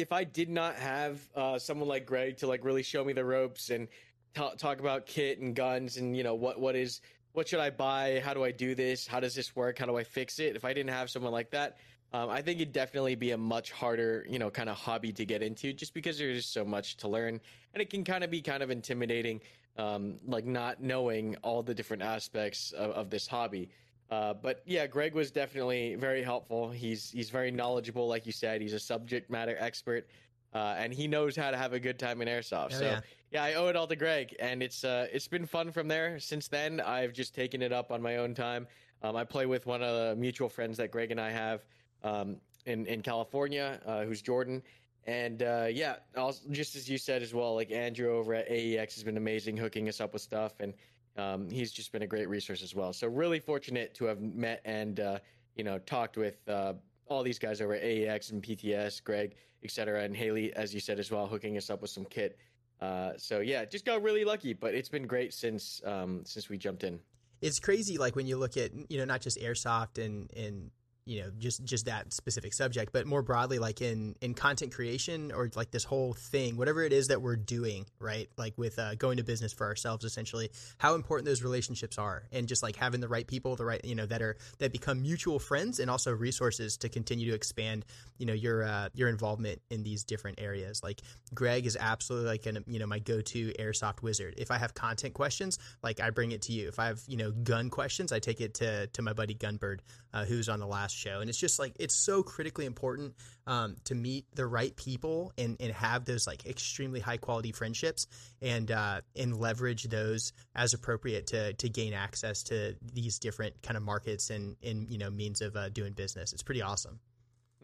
if 0.00 0.12
I 0.12 0.24
did 0.24 0.48
not 0.48 0.76
have 0.76 1.20
uh, 1.34 1.58
someone 1.58 1.88
like 1.88 2.06
Greg 2.06 2.38
to 2.38 2.46
like 2.46 2.64
really 2.64 2.82
show 2.82 3.04
me 3.04 3.12
the 3.12 3.24
ropes 3.24 3.70
and 3.70 3.88
ta- 4.34 4.54
talk 4.54 4.80
about 4.80 5.06
kit 5.06 5.38
and 5.40 5.54
guns 5.54 5.96
and 5.96 6.16
you 6.16 6.22
know 6.22 6.34
what 6.34 6.60
what 6.60 6.76
is 6.76 7.00
what 7.32 7.48
should 7.48 7.60
I 7.60 7.70
buy? 7.70 8.20
How 8.24 8.34
do 8.34 8.42
I 8.42 8.50
do 8.50 8.74
this? 8.74 9.06
How 9.06 9.20
does 9.20 9.34
this 9.34 9.54
work? 9.54 9.78
How 9.78 9.86
do 9.86 9.96
I 9.96 10.04
fix 10.04 10.40
it? 10.40 10.56
If 10.56 10.64
I 10.64 10.72
didn't 10.72 10.90
have 10.90 11.10
someone 11.10 11.32
like 11.32 11.50
that, 11.50 11.76
um, 12.12 12.28
I 12.28 12.42
think 12.42 12.60
it'd 12.60 12.72
definitely 12.72 13.14
be 13.14 13.30
a 13.30 13.38
much 13.38 13.70
harder, 13.70 14.26
you 14.28 14.40
know, 14.40 14.50
kind 14.50 14.68
of 14.68 14.76
hobby 14.76 15.12
to 15.12 15.24
get 15.24 15.42
into 15.42 15.72
just 15.72 15.94
because 15.94 16.18
there's 16.18 16.46
so 16.46 16.64
much 16.64 16.96
to 16.98 17.08
learn 17.08 17.40
and 17.72 17.80
it 17.80 17.88
can 17.88 18.02
kind 18.02 18.24
of 18.24 18.30
be 18.30 18.42
kind 18.42 18.64
of 18.64 18.70
intimidating, 18.70 19.40
um, 19.76 20.16
like 20.26 20.44
not 20.44 20.82
knowing 20.82 21.36
all 21.42 21.62
the 21.62 21.74
different 21.74 22.02
aspects 22.02 22.72
of, 22.72 22.90
of 22.90 23.10
this 23.10 23.28
hobby. 23.28 23.70
Uh, 24.10 24.34
but 24.34 24.62
yeah, 24.66 24.86
Greg 24.86 25.14
was 25.14 25.30
definitely 25.30 25.94
very 25.94 26.22
helpful. 26.22 26.70
He's 26.70 27.10
he's 27.10 27.30
very 27.30 27.50
knowledgeable, 27.52 28.08
like 28.08 28.26
you 28.26 28.32
said. 28.32 28.60
He's 28.60 28.72
a 28.72 28.80
subject 28.80 29.30
matter 29.30 29.56
expert, 29.58 30.08
uh, 30.52 30.74
and 30.78 30.92
he 30.92 31.06
knows 31.06 31.36
how 31.36 31.52
to 31.52 31.56
have 31.56 31.72
a 31.72 31.80
good 31.80 31.98
time 31.98 32.20
in 32.20 32.26
airsoft. 32.26 32.72
Oh, 32.72 32.78
so 32.78 32.84
yeah. 32.84 33.00
yeah. 33.30 33.44
I 33.44 33.54
owe 33.54 33.68
it 33.68 33.76
all 33.76 33.86
to 33.86 33.94
Greg, 33.94 34.34
and 34.40 34.64
it's 34.64 34.82
uh, 34.82 35.06
it's 35.12 35.28
been 35.28 35.46
fun 35.46 35.70
from 35.70 35.86
there. 35.86 36.18
Since 36.18 36.48
then, 36.48 36.80
I've 36.80 37.12
just 37.12 37.36
taken 37.36 37.62
it 37.62 37.72
up 37.72 37.92
on 37.92 38.02
my 38.02 38.16
own 38.16 38.34
time. 38.34 38.66
Um, 39.02 39.14
I 39.14 39.22
play 39.22 39.46
with 39.46 39.66
one 39.66 39.80
of 39.80 39.94
the 39.94 40.16
mutual 40.16 40.48
friends 40.48 40.76
that 40.78 40.90
Greg 40.90 41.12
and 41.12 41.20
I 41.20 41.30
have 41.30 41.64
um, 42.02 42.36
in 42.66 42.86
in 42.86 43.02
California, 43.02 43.80
uh, 43.86 44.02
who's 44.02 44.22
Jordan. 44.22 44.60
And 45.06 45.42
uh, 45.42 45.68
yeah, 45.70 45.96
also, 46.16 46.42
just 46.50 46.74
as 46.76 46.88
you 46.88 46.98
said 46.98 47.22
as 47.22 47.32
well, 47.32 47.54
like 47.54 47.70
Andrew 47.70 48.16
over 48.16 48.34
at 48.34 48.50
AEX 48.50 48.94
has 48.96 49.04
been 49.04 49.16
amazing, 49.16 49.56
hooking 49.56 49.88
us 49.88 50.00
up 50.00 50.12
with 50.12 50.20
stuff, 50.20 50.52
and 50.60 50.74
um, 51.16 51.50
he's 51.50 51.72
just 51.72 51.92
been 51.92 52.02
a 52.02 52.06
great 52.06 52.28
resource 52.28 52.62
as 52.62 52.74
well. 52.74 52.92
So 52.92 53.08
really 53.08 53.40
fortunate 53.40 53.94
to 53.94 54.06
have 54.06 54.20
met 54.20 54.60
and 54.64 55.00
uh, 55.00 55.18
you 55.56 55.64
know 55.64 55.78
talked 55.78 56.16
with 56.16 56.36
uh, 56.48 56.74
all 57.06 57.22
these 57.22 57.38
guys 57.38 57.60
over 57.60 57.74
at 57.74 57.82
AEX 57.82 58.30
and 58.30 58.42
PTS, 58.42 59.02
Greg, 59.02 59.34
etc., 59.64 60.04
and 60.04 60.16
Haley, 60.16 60.52
as 60.54 60.72
you 60.72 60.80
said 60.80 60.98
as 60.98 61.10
well, 61.10 61.26
hooking 61.26 61.56
us 61.56 61.70
up 61.70 61.82
with 61.82 61.90
some 61.90 62.04
kit. 62.04 62.38
Uh, 62.80 63.12
so 63.16 63.40
yeah, 63.40 63.64
just 63.64 63.84
got 63.84 64.02
really 64.02 64.24
lucky, 64.24 64.54
but 64.54 64.74
it's 64.74 64.88
been 64.88 65.06
great 65.06 65.34
since 65.34 65.82
um, 65.84 66.22
since 66.24 66.48
we 66.48 66.56
jumped 66.56 66.84
in. 66.84 66.98
It's 67.42 67.58
crazy, 67.58 67.98
like 67.98 68.16
when 68.16 68.26
you 68.26 68.36
look 68.36 68.56
at 68.56 68.70
you 68.90 68.98
know 68.98 69.04
not 69.04 69.20
just 69.20 69.38
airsoft 69.38 70.02
and 70.02 70.30
and 70.36 70.70
you 71.10 71.22
know 71.22 71.30
just 71.38 71.64
just 71.64 71.86
that 71.86 72.12
specific 72.12 72.52
subject 72.54 72.92
but 72.92 73.06
more 73.06 73.22
broadly 73.22 73.58
like 73.58 73.82
in 73.82 74.14
in 74.20 74.32
content 74.34 74.72
creation 74.72 75.32
or 75.32 75.50
like 75.56 75.70
this 75.70 75.84
whole 75.84 76.12
thing 76.12 76.56
whatever 76.56 76.82
it 76.82 76.92
is 76.92 77.08
that 77.08 77.20
we're 77.20 77.36
doing 77.36 77.84
right? 77.98 78.28
Like 78.36 78.56
with 78.56 78.78
uh, 78.78 78.94
going 78.94 79.18
to 79.18 79.24
business 79.24 79.52
for 79.52 79.66
ourselves 79.66 80.04
essentially 80.04 80.50
how 80.78 80.94
important 80.94 81.26
those 81.26 81.42
relationships 81.42 81.98
are 81.98 82.24
and 82.32 82.48
just 82.48 82.62
like 82.62 82.76
having 82.76 83.00
the 83.00 83.08
right 83.08 83.26
people 83.26 83.56
the 83.56 83.64
right 83.64 83.84
you 83.84 83.94
know 83.94 84.06
that 84.06 84.22
are 84.22 84.36
that 84.58 84.72
become 84.72 85.02
mutual 85.02 85.38
friends 85.38 85.80
and 85.80 85.90
also 85.90 86.12
resources 86.12 86.76
to 86.78 86.88
continue 86.88 87.30
to 87.30 87.34
expand 87.34 87.84
you 88.18 88.26
know 88.26 88.32
your 88.32 88.62
uh, 88.62 88.88
your 88.94 89.08
involvement 89.08 89.60
in 89.70 89.82
these 89.82 90.04
different 90.04 90.40
areas. 90.40 90.82
Like 90.82 91.02
greg 91.34 91.66
is 91.66 91.76
absolutely 91.78 92.28
like 92.28 92.46
an 92.46 92.64
you 92.66 92.78
know 92.78 92.86
my 92.86 92.98
go-to 92.98 93.52
airsoft 93.58 94.02
wizard. 94.02 94.34
If 94.38 94.50
i 94.50 94.58
have 94.58 94.74
content 94.74 95.14
questions 95.14 95.58
like 95.82 96.00
i 96.00 96.10
bring 96.10 96.32
it 96.32 96.42
to 96.42 96.52
you. 96.52 96.68
If 96.68 96.78
i 96.78 96.86
have 96.86 97.00
you 97.06 97.16
know 97.16 97.30
gun 97.30 97.70
questions 97.70 98.12
i 98.12 98.18
take 98.18 98.40
it 98.40 98.54
to 98.54 98.86
to 98.88 99.02
my 99.02 99.12
buddy 99.12 99.34
gunbird 99.34 99.80
uh, 100.12 100.24
who's 100.24 100.48
on 100.48 100.60
the 100.60 100.66
last 100.66 100.96
show. 101.00 101.20
And 101.20 101.28
it's 101.28 101.38
just 101.38 101.58
like 101.58 101.72
it's 101.78 101.94
so 101.94 102.22
critically 102.22 102.66
important 102.66 103.14
um, 103.46 103.76
to 103.84 103.94
meet 103.94 104.26
the 104.34 104.46
right 104.46 104.74
people 104.76 105.32
and, 105.38 105.56
and 105.60 105.72
have 105.72 106.04
those 106.04 106.26
like 106.26 106.46
extremely 106.46 107.00
high 107.00 107.16
quality 107.16 107.52
friendships 107.52 108.06
and 108.40 108.70
uh, 108.70 109.00
and 109.16 109.36
leverage 109.36 109.84
those 109.84 110.32
as 110.54 110.74
appropriate 110.74 111.26
to 111.28 111.54
to 111.54 111.68
gain 111.68 111.92
access 111.94 112.42
to 112.44 112.76
these 112.92 113.18
different 113.18 113.60
kind 113.62 113.76
of 113.76 113.82
markets 113.82 114.30
and 114.30 114.56
and 114.62 114.90
you 114.90 114.98
know 114.98 115.10
means 115.10 115.40
of 115.40 115.56
uh, 115.56 115.68
doing 115.70 115.92
business. 115.92 116.32
It's 116.32 116.42
pretty 116.42 116.62
awesome. 116.62 117.00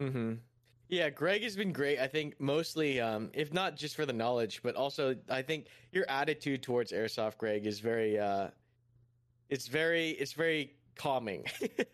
Mm-hmm. 0.01 0.33
Yeah, 0.89 1.09
Greg 1.09 1.43
has 1.43 1.55
been 1.55 1.73
great. 1.73 1.99
I 1.99 2.07
think 2.07 2.39
mostly, 2.39 3.01
um, 3.01 3.29
if 3.33 3.51
not 3.51 3.75
just 3.75 3.95
for 3.95 4.05
the 4.05 4.13
knowledge, 4.13 4.61
but 4.63 4.75
also 4.75 5.15
I 5.29 5.41
think 5.41 5.67
your 5.91 6.05
attitude 6.07 6.63
towards 6.63 6.93
airsoft, 6.93 7.37
Greg, 7.37 7.65
is 7.67 7.79
very. 7.81 8.17
Uh, 8.17 8.49
it's 9.49 9.67
very. 9.67 10.11
It's 10.11 10.33
very 10.33 10.76
calming 10.97 11.45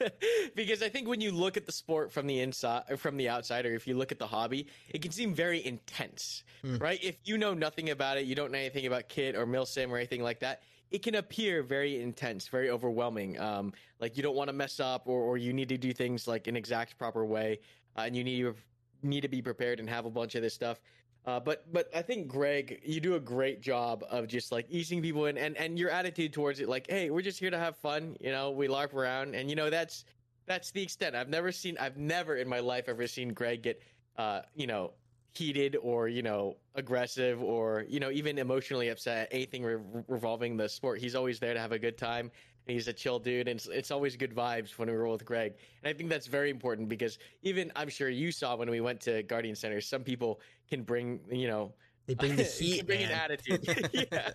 because 0.56 0.82
I 0.82 0.90
think 0.90 1.08
when 1.08 1.22
you 1.22 1.32
look 1.32 1.58
at 1.58 1.66
the 1.66 1.72
sport 1.72 2.12
from 2.12 2.28
the 2.28 2.40
inside, 2.40 3.00
from 3.00 3.18
the 3.18 3.30
outside, 3.30 3.66
or 3.66 3.74
if 3.74 3.88
you 3.88 3.96
look 3.96 4.12
at 4.12 4.20
the 4.20 4.28
hobby, 4.28 4.68
it 4.90 5.02
can 5.02 5.12
seem 5.12 5.34
very 5.34 5.66
intense, 5.66 6.44
Mm. 6.64 6.82
right? 6.82 7.04
If 7.04 7.18
you 7.26 7.38
know 7.38 7.54
nothing 7.54 7.90
about 7.90 8.18
it, 8.18 8.26
you 8.26 8.36
don't 8.36 8.50
know 8.52 8.58
anything 8.58 8.86
about 8.86 9.10
kit 9.10 9.36
or 9.36 9.46
milsim 9.46 9.90
or 9.90 9.98
anything 9.98 10.24
like 10.24 10.40
that. 10.40 10.62
It 10.92 11.04
can 11.04 11.16
appear 11.16 11.62
very 11.62 12.02
intense, 12.02 12.48
very 12.48 12.70
overwhelming. 12.70 13.38
Um, 13.38 13.74
like 14.00 14.16
you 14.16 14.24
don't 14.24 14.36
want 14.36 14.48
to 14.48 14.54
mess 14.54 14.80
up, 14.80 15.04
or, 15.08 15.22
or 15.24 15.38
you 15.38 15.52
need 15.52 15.68
to 15.70 15.78
do 15.78 15.92
things 15.92 16.26
like 16.26 16.48
an 16.48 16.56
exact 16.56 16.98
proper 16.98 17.26
way, 17.26 17.60
uh, 17.98 18.02
and 18.06 18.16
you 18.16 18.24
need 18.24 18.42
to 18.44 18.56
need 19.02 19.22
to 19.22 19.28
be 19.28 19.42
prepared 19.42 19.82
and 19.82 19.90
have 19.90 20.06
a 20.06 20.10
bunch 20.10 20.36
of 20.36 20.42
this 20.42 20.54
stuff. 20.54 20.80
Uh, 21.26 21.40
but 21.40 21.72
but 21.72 21.90
I 21.96 22.02
think 22.02 22.28
Greg, 22.28 22.82
you 22.84 23.00
do 23.00 23.16
a 23.16 23.20
great 23.20 23.62
job 23.62 24.04
of 24.10 24.28
just 24.28 24.52
like 24.52 24.66
easing 24.70 25.02
people 25.02 25.26
in, 25.28 25.38
and 25.38 25.56
and 25.58 25.80
your 25.80 25.90
attitude 25.90 26.34
towards 26.34 26.60
it, 26.60 26.68
like, 26.68 26.86
hey, 26.90 27.10
we're 27.10 27.22
just 27.22 27.40
here 27.40 27.50
to 27.50 27.58
have 27.58 27.78
fun, 27.78 28.18
you 28.20 28.32
know, 28.32 28.52
we 28.52 28.68
larp 28.68 28.94
around, 28.94 29.34
and 29.34 29.50
you 29.50 29.56
know 29.56 29.70
that's 29.70 30.04
that's 30.46 30.72
the 30.72 30.84
extent. 30.84 31.16
I've 31.16 31.30
never 31.30 31.52
seen, 31.52 31.78
I've 31.80 31.98
never 31.98 32.36
in 32.36 32.50
my 32.50 32.60
life 32.60 32.90
ever 32.90 33.08
seen 33.08 33.34
Greg 33.34 33.64
get, 33.64 33.82
uh, 34.18 34.42
you 34.54 34.68
know, 34.68 34.92
heated 35.34 35.78
or 35.82 36.08
you 36.10 36.22
know 36.22 36.58
aggressive 36.76 37.42
or 37.42 37.86
you 37.88 38.00
know 38.00 38.12
even 38.12 38.38
emotionally 38.38 38.90
upset 38.90 39.30
anything 39.32 39.64
re- 39.64 40.04
revolving 40.08 40.58
the 40.58 40.68
sport. 40.68 41.00
He's 41.00 41.16
always 41.16 41.40
there 41.40 41.54
to 41.54 41.60
have 41.60 41.72
a 41.72 41.80
good 41.80 41.98
time. 41.98 42.32
He's 42.68 42.88
a 42.88 42.94
chill 42.94 43.20
dude, 43.20 43.48
and 43.48 43.58
it's, 43.58 43.68
it's 43.68 43.92
always 43.92 44.16
good 44.16 44.34
vibes 44.34 44.78
when 44.78 44.90
we 44.90 44.96
roll 44.96 45.14
with 45.14 45.26
Greg. 45.26 45.54
And 45.84 45.94
I 45.94 45.98
think 45.98 46.10
that's 46.10 46.28
very 46.28 46.50
important 46.50 46.88
because 46.88 47.18
even 47.42 47.72
I'm 47.76 47.90
sure 47.90 48.10
you 48.10 48.32
saw 48.32 48.56
when 48.56 48.70
we 48.70 48.80
went 48.80 49.02
to 49.02 49.22
Guardian 49.24 49.56
Center, 49.56 49.82
some 49.82 50.04
people 50.04 50.40
can 50.70 50.84
bring 50.84 51.20
you 51.30 51.48
know 51.48 51.74
They 52.06 52.14
bring 52.16 52.36
the 52.36 52.44
heat, 52.60 52.86
bring 52.86 53.04
an 53.04 53.12
attitude. 53.12 53.66
yeah. 53.94 54.30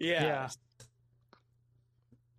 yeah, 0.00 0.24
Yeah. 0.24 0.48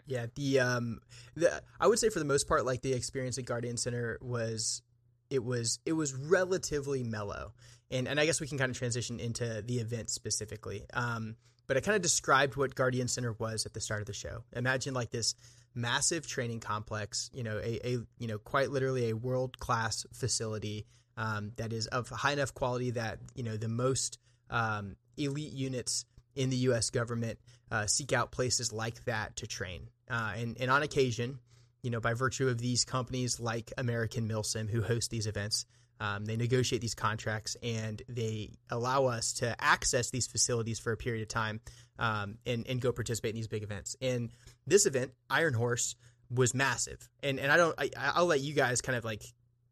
Yeah, 0.09 0.25
the 0.33 0.59
um, 0.59 1.01
the 1.35 1.61
I 1.79 1.85
would 1.85 1.99
say 1.99 2.09
for 2.09 2.17
the 2.17 2.25
most 2.25 2.47
part, 2.47 2.65
like 2.65 2.81
the 2.81 2.93
experience 2.93 3.37
at 3.37 3.45
Guardian 3.45 3.77
Center 3.77 4.17
was, 4.21 4.81
it 5.29 5.43
was 5.43 5.77
it 5.85 5.93
was 5.93 6.15
relatively 6.15 7.03
mellow, 7.03 7.53
and 7.91 8.07
and 8.07 8.19
I 8.19 8.25
guess 8.25 8.41
we 8.41 8.47
can 8.47 8.57
kind 8.57 8.71
of 8.71 8.77
transition 8.77 9.19
into 9.19 9.61
the 9.63 9.77
event 9.77 10.09
specifically. 10.09 10.83
Um, 10.95 11.35
but 11.69 11.77
I 11.77 11.81
kind 11.81 11.95
of 11.95 12.01
described 12.01 12.55
what 12.55 12.73
Guardian 12.73 13.07
Center 13.07 13.33
was 13.33 13.67
at 13.67 13.73
the 13.73 13.79
start 13.79 14.01
of 14.01 14.07
the 14.07 14.13
show. 14.13 14.43
Imagine 14.53 14.95
like 14.95 15.11
this 15.11 15.35
massive 15.75 16.25
training 16.25 16.61
complex, 16.61 17.29
you 17.31 17.43
know, 17.43 17.59
a, 17.59 17.87
a 17.87 17.91
you 18.17 18.27
know 18.27 18.39
quite 18.39 18.71
literally 18.71 19.11
a 19.11 19.15
world 19.15 19.59
class 19.59 20.03
facility 20.11 20.87
um, 21.15 21.51
that 21.57 21.71
is 21.71 21.85
of 21.85 22.09
high 22.09 22.31
enough 22.31 22.55
quality 22.55 22.89
that 22.91 23.19
you 23.35 23.43
know 23.43 23.55
the 23.55 23.67
most 23.67 24.17
um, 24.49 24.95
elite 25.15 25.53
units 25.53 26.05
in 26.35 26.49
the 26.49 26.57
U.S. 26.57 26.89
government 26.89 27.37
uh, 27.69 27.85
seek 27.85 28.13
out 28.13 28.31
places 28.31 28.73
like 28.73 29.05
that 29.05 29.35
to 29.35 29.45
train. 29.45 29.89
Uh, 30.09 30.33
and, 30.37 30.57
and 30.59 30.71
on 30.71 30.81
occasion, 30.81 31.37
you 31.83 31.91
know, 31.91 31.99
by 31.99 32.15
virtue 32.15 32.47
of 32.47 32.57
these 32.57 32.83
companies 32.83 33.39
like 33.39 33.71
American 33.77 34.27
Milsim 34.27 34.67
who 34.67 34.81
host 34.81 35.11
these 35.11 35.27
events, 35.27 35.67
um, 35.99 36.25
they 36.25 36.37
negotiate 36.37 36.81
these 36.81 36.95
contracts 36.95 37.57
and 37.61 38.01
they 38.07 38.51
allow 38.69 39.05
us 39.05 39.33
to 39.33 39.55
access 39.59 40.09
these 40.11 40.27
facilities 40.27 40.79
for 40.79 40.91
a 40.91 40.97
period 40.97 41.21
of 41.21 41.27
time 41.27 41.59
um, 41.97 42.37
and, 42.45 42.65
and 42.67 42.79
go 42.81 42.91
participate 42.91 43.31
in 43.31 43.35
these 43.35 43.47
big 43.47 43.63
events. 43.63 43.95
And 44.01 44.31
this 44.65 44.85
event, 44.85 45.11
Iron 45.29 45.53
Horse, 45.53 45.95
was 46.31 46.53
massive. 46.53 47.09
And 47.23 47.39
and 47.39 47.51
I 47.51 47.57
don't, 47.57 47.75
I, 47.77 47.89
I'll 47.97 48.27
let 48.27 48.39
you 48.41 48.53
guys 48.53 48.81
kind 48.81 48.95
of 48.95 49.03
like, 49.03 49.23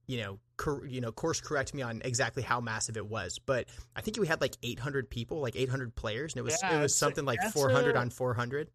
you 0.08 0.22
know, 0.22 0.40
cor- 0.58 0.86
you 0.86 1.02
know, 1.02 1.12
course 1.12 1.40
correct 1.40 1.74
me 1.74 1.82
on 1.82 2.02
exactly 2.04 2.42
how 2.44 2.60
massive 2.60 2.98
it 2.98 3.08
was. 3.08 3.40
But 3.46 3.68
I 3.96 4.02
think 4.02 4.18
we 4.18 4.28
had 4.28 4.42
like 4.42 4.58
800 4.64 5.10
people, 5.10 5.40
like 5.40 5.56
800 5.56 5.96
players, 5.96 6.34
and 6.34 6.40
it 6.40 6.44
was 6.44 6.58
Yeah, 6.62 6.80
it 6.80 6.82
was 6.82 6.96
something 6.96 7.26
like 7.26 7.40
400 7.54 7.96
a- 7.96 8.00
on 8.00 8.10
400. 8.10 8.70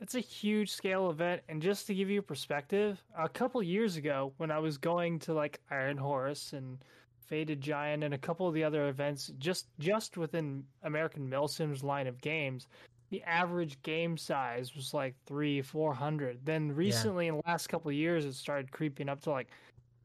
It's 0.00 0.14
a 0.14 0.20
huge 0.20 0.70
scale 0.70 1.10
event, 1.10 1.42
and 1.48 1.60
just 1.60 1.86
to 1.88 1.94
give 1.94 2.08
you 2.08 2.22
perspective, 2.22 3.02
a 3.18 3.28
couple 3.28 3.62
years 3.62 3.96
ago 3.96 4.32
when 4.36 4.50
I 4.50 4.58
was 4.58 4.78
going 4.78 5.18
to 5.20 5.34
like 5.34 5.60
Iron 5.70 5.96
Horse 5.96 6.52
and 6.52 6.78
Faded 7.26 7.60
Giant 7.60 8.04
and 8.04 8.14
a 8.14 8.18
couple 8.18 8.46
of 8.46 8.54
the 8.54 8.64
other 8.64 8.88
events, 8.88 9.32
just 9.38 9.66
just 9.78 10.16
within 10.16 10.64
American 10.84 11.28
Milsim's 11.28 11.82
line 11.82 12.06
of 12.06 12.20
games, 12.20 12.68
the 13.10 13.22
average 13.24 13.80
game 13.82 14.16
size 14.16 14.74
was 14.74 14.94
like 14.94 15.14
three, 15.26 15.60
four 15.60 15.92
hundred. 15.92 16.38
Then 16.44 16.72
recently, 16.72 17.26
in 17.26 17.36
the 17.36 17.42
last 17.46 17.66
couple 17.66 17.88
of 17.88 17.94
years, 17.94 18.24
it 18.24 18.34
started 18.34 18.70
creeping 18.70 19.08
up 19.08 19.20
to 19.22 19.30
like 19.30 19.48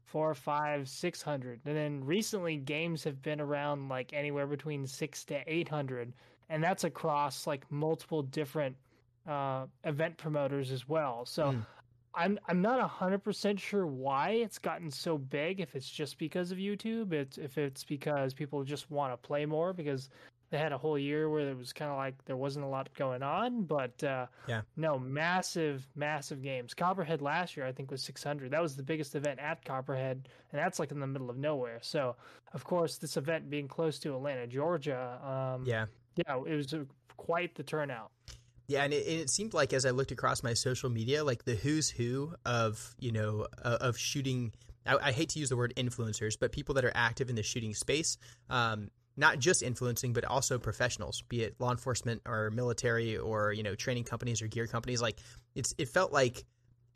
four, 0.04 0.34
five, 0.34 0.88
six 0.88 1.22
hundred. 1.22 1.60
And 1.64 1.76
then 1.76 2.04
recently, 2.04 2.56
games 2.56 3.04
have 3.04 3.22
been 3.22 3.40
around 3.40 3.88
like 3.88 4.12
anywhere 4.12 4.46
between 4.46 4.86
six 4.86 5.24
to 5.26 5.40
eight 5.46 5.68
hundred, 5.68 6.12
and 6.48 6.62
that's 6.62 6.84
across 6.84 7.46
like 7.46 7.70
multiple 7.70 8.22
different 8.22 8.76
uh, 9.26 9.66
event 9.84 10.16
promoters 10.16 10.70
as 10.70 10.88
well. 10.88 11.24
So 11.24 11.52
Mm. 11.52 11.66
I'm 12.16 12.38
I'm 12.46 12.62
not 12.62 12.80
hundred 12.88 13.24
percent 13.24 13.58
sure 13.58 13.86
why 13.86 14.30
it's 14.30 14.58
gotten 14.58 14.90
so 14.90 15.18
big. 15.18 15.60
If 15.60 15.74
it's 15.74 15.90
just 15.90 16.16
because 16.18 16.52
of 16.52 16.58
YouTube, 16.58 17.12
it's 17.12 17.38
if 17.38 17.58
it's 17.58 17.82
because 17.82 18.32
people 18.34 18.62
just 18.62 18.88
want 18.90 19.12
to 19.12 19.16
play 19.16 19.46
more 19.46 19.72
because 19.72 20.10
they 20.50 20.58
had 20.58 20.70
a 20.72 20.78
whole 20.78 20.96
year 20.96 21.28
where 21.28 21.50
it 21.50 21.56
was 21.58 21.72
kind 21.72 21.90
of 21.90 21.96
like 21.96 22.14
there 22.26 22.36
wasn't 22.36 22.64
a 22.64 22.68
lot 22.68 22.88
going 22.94 23.24
on. 23.24 23.64
But 23.64 24.04
uh, 24.04 24.26
Yeah. 24.46 24.60
no, 24.76 24.96
massive, 24.96 25.88
massive 25.96 26.40
games. 26.40 26.72
Copperhead 26.74 27.20
last 27.20 27.56
year 27.56 27.66
I 27.66 27.72
think 27.72 27.90
was 27.90 28.02
600. 28.04 28.52
That 28.52 28.62
was 28.62 28.76
the 28.76 28.84
biggest 28.84 29.16
event 29.16 29.40
at 29.40 29.64
Copperhead, 29.64 30.28
and 30.52 30.60
that's 30.60 30.78
like 30.78 30.92
in 30.92 31.00
the 31.00 31.08
middle 31.08 31.30
of 31.30 31.36
nowhere. 31.36 31.78
So 31.82 32.14
of 32.52 32.62
course 32.62 32.98
this 32.98 33.16
event 33.16 33.50
being 33.50 33.66
close 33.66 33.98
to 34.00 34.14
Atlanta, 34.14 34.46
Georgia, 34.46 35.18
um, 35.24 35.64
Yeah. 35.66 35.86
yeah, 36.14 36.36
it 36.46 36.54
was 36.54 36.72
a, 36.74 36.86
quite 37.16 37.56
the 37.56 37.64
turnout. 37.64 38.12
Yeah, 38.66 38.84
and 38.84 38.92
it, 38.92 39.06
it, 39.06 39.30
seemed 39.30 39.52
like 39.52 39.72
as 39.72 39.84
I 39.84 39.90
looked 39.90 40.10
across 40.10 40.42
my 40.42 40.54
social 40.54 40.88
media, 40.88 41.22
like 41.22 41.44
the 41.44 41.54
who's 41.54 41.90
who 41.90 42.34
of 42.46 42.94
you 42.98 43.12
know 43.12 43.46
uh, 43.62 43.78
of 43.80 43.98
shooting. 43.98 44.52
I, 44.86 44.96
I, 44.96 45.12
hate 45.12 45.30
to 45.30 45.38
use 45.38 45.48
the 45.48 45.56
word 45.56 45.72
influencers, 45.76 46.38
but 46.38 46.52
people 46.52 46.74
that 46.76 46.84
are 46.84 46.92
active 46.94 47.30
in 47.30 47.36
the 47.36 47.42
shooting 47.42 47.74
space. 47.74 48.16
Um, 48.48 48.90
not 49.16 49.38
just 49.38 49.62
influencing, 49.62 50.12
but 50.12 50.24
also 50.24 50.58
professionals, 50.58 51.22
be 51.28 51.42
it 51.42 51.54
law 51.60 51.70
enforcement 51.70 52.22
or 52.26 52.50
military 52.50 53.16
or 53.16 53.52
you 53.52 53.62
know 53.62 53.74
training 53.74 54.04
companies 54.04 54.42
or 54.42 54.48
gear 54.48 54.66
companies. 54.66 55.00
Like 55.00 55.18
it's 55.54 55.74
it 55.78 55.88
felt 55.88 56.12
like 56.12 56.44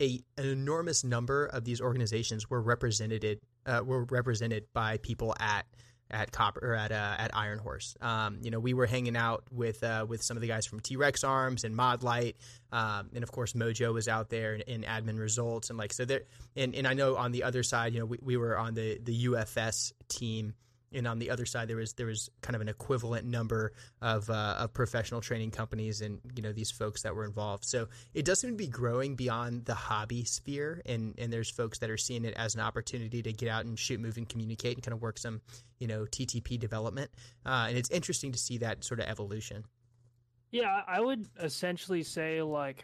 a 0.01 0.21
an 0.37 0.45
enormous 0.45 1.03
number 1.03 1.45
of 1.45 1.65
these 1.65 1.81
organizations 1.81 2.49
were 2.49 2.61
represented 2.61 3.39
uh, 3.65 3.81
were 3.85 4.05
represented 4.05 4.65
by 4.73 4.97
people 4.97 5.35
at 5.39 5.65
at 6.11 6.31
Copper 6.31 6.71
or 6.71 6.75
at 6.75 6.91
uh, 6.91 7.15
at 7.17 7.35
Iron 7.35 7.59
Horse. 7.59 7.95
Um, 8.01 8.39
you 8.41 8.51
know, 8.51 8.59
we 8.59 8.73
were 8.73 8.85
hanging 8.85 9.15
out 9.15 9.43
with 9.51 9.83
uh, 9.83 10.05
with 10.07 10.23
some 10.23 10.37
of 10.37 10.41
the 10.41 10.47
guys 10.47 10.65
from 10.65 10.79
T 10.79 10.95
Rex 10.95 11.23
Arms 11.23 11.63
and 11.63 11.75
Modlite, 11.75 12.35
um, 12.71 13.09
and 13.13 13.23
of 13.23 13.31
course 13.31 13.53
Mojo 13.53 13.93
was 13.93 14.07
out 14.07 14.29
there 14.29 14.55
in, 14.55 14.61
in, 14.61 14.81
admin 14.83 15.19
results 15.19 15.69
and 15.69 15.77
like 15.77 15.93
so 15.93 16.05
there. 16.05 16.23
And, 16.55 16.73
and 16.75 16.87
I 16.87 16.93
know 16.93 17.15
on 17.15 17.31
the 17.31 17.43
other 17.43 17.63
side, 17.63 17.93
you 17.93 17.99
know, 17.99 18.05
we, 18.05 18.17
we 18.21 18.37
were 18.37 18.57
on 18.57 18.73
the 18.73 18.99
the 19.03 19.25
UFS 19.25 19.93
team 20.07 20.53
and 20.93 21.07
on 21.07 21.19
the 21.19 21.29
other 21.29 21.45
side 21.45 21.67
there 21.67 21.77
was 21.77 21.93
there 21.93 22.05
was 22.05 22.29
kind 22.41 22.55
of 22.55 22.61
an 22.61 22.69
equivalent 22.69 23.25
number 23.25 23.73
of 24.01 24.29
uh, 24.29 24.55
of 24.59 24.73
professional 24.73 25.21
training 25.21 25.51
companies 25.51 26.01
and 26.01 26.19
you 26.35 26.41
know 26.41 26.51
these 26.51 26.71
folks 26.71 27.03
that 27.03 27.15
were 27.15 27.25
involved. 27.25 27.65
So 27.65 27.87
it 28.13 28.25
does 28.25 28.39
seem 28.39 28.51
to 28.51 28.55
be 28.55 28.67
growing 28.67 29.15
beyond 29.15 29.65
the 29.65 29.75
hobby 29.75 30.23
sphere, 30.23 30.81
and 30.85 31.15
and 31.17 31.31
there's 31.31 31.49
folks 31.49 31.79
that 31.79 31.89
are 31.89 31.97
seeing 31.97 32.25
it 32.25 32.33
as 32.35 32.55
an 32.55 32.61
opportunity 32.61 33.21
to 33.21 33.33
get 33.33 33.49
out 33.49 33.65
and 33.65 33.77
shoot, 33.77 33.99
move, 33.99 34.17
and 34.17 34.27
communicate, 34.27 34.75
and 34.75 34.83
kind 34.83 34.93
of 34.93 35.01
work 35.01 35.17
some 35.17 35.41
you 35.79 35.87
know 35.87 36.05
TTP 36.05 36.59
development. 36.59 37.11
Uh, 37.45 37.65
and 37.69 37.77
it's 37.77 37.89
interesting 37.91 38.31
to 38.31 38.39
see 38.39 38.57
that 38.59 38.83
sort 38.83 38.99
of 38.99 39.07
evolution. 39.07 39.65
Yeah, 40.51 40.81
I 40.87 40.99
would 40.99 41.27
essentially 41.39 42.03
say 42.03 42.41
like 42.41 42.83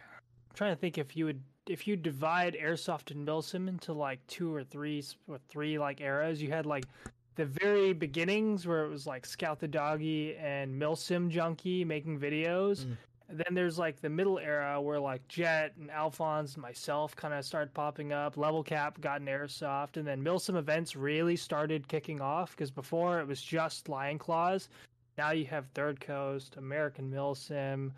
I'm 0.49 0.55
trying 0.55 0.75
to 0.75 0.79
think 0.79 0.97
if 0.97 1.15
you 1.15 1.25
would 1.25 1.41
if 1.67 1.87
you 1.87 1.95
divide 1.95 2.55
airsoft 2.61 3.11
and 3.11 3.27
milsim 3.27 3.67
into 3.67 3.93
like 3.93 4.25
two 4.27 4.53
or 4.53 4.63
three 4.63 5.03
or 5.27 5.39
three 5.49 5.79
like 5.79 6.01
eras, 6.01 6.41
you 6.41 6.51
had 6.51 6.65
like 6.65 6.85
the 7.35 7.45
very 7.45 7.93
beginnings 7.93 8.65
where 8.65 8.85
it 8.85 8.89
was 8.89 9.05
like 9.05 9.25
Scout 9.25 9.59
the 9.59 9.67
Doggie 9.67 10.35
and 10.37 10.81
Milsim 10.81 11.29
Junkie 11.29 11.83
making 11.83 12.19
videos. 12.19 12.85
Mm. 12.85 12.97
Then 13.27 13.53
there's 13.53 13.79
like 13.79 13.99
the 13.99 14.09
middle 14.09 14.37
era 14.37 14.79
where 14.79 14.99
like 14.99 15.27
Jet 15.27 15.73
and 15.79 15.89
Alphonse 15.89 16.53
and 16.53 16.61
myself 16.61 17.15
kind 17.15 17.33
of 17.33 17.43
started 17.43 17.73
popping 17.73 18.13
up. 18.13 18.37
Level 18.37 18.63
Cap 18.63 19.01
got 19.01 19.19
an 19.19 19.27
airsoft, 19.27 19.97
and 19.97 20.07
then 20.07 20.23
Milsim 20.23 20.55
events 20.55 20.95
really 20.95 21.35
started 21.35 21.87
kicking 21.87 22.21
off 22.21 22.51
because 22.51 22.69
before 22.69 23.19
it 23.19 23.27
was 23.27 23.41
just 23.41 23.89
Lion 23.89 24.19
Claws. 24.19 24.69
Now 25.17 25.31
you 25.31 25.45
have 25.45 25.67
Third 25.73 25.99
Coast, 25.99 26.55
American 26.57 27.09
Milsim, 27.09 27.91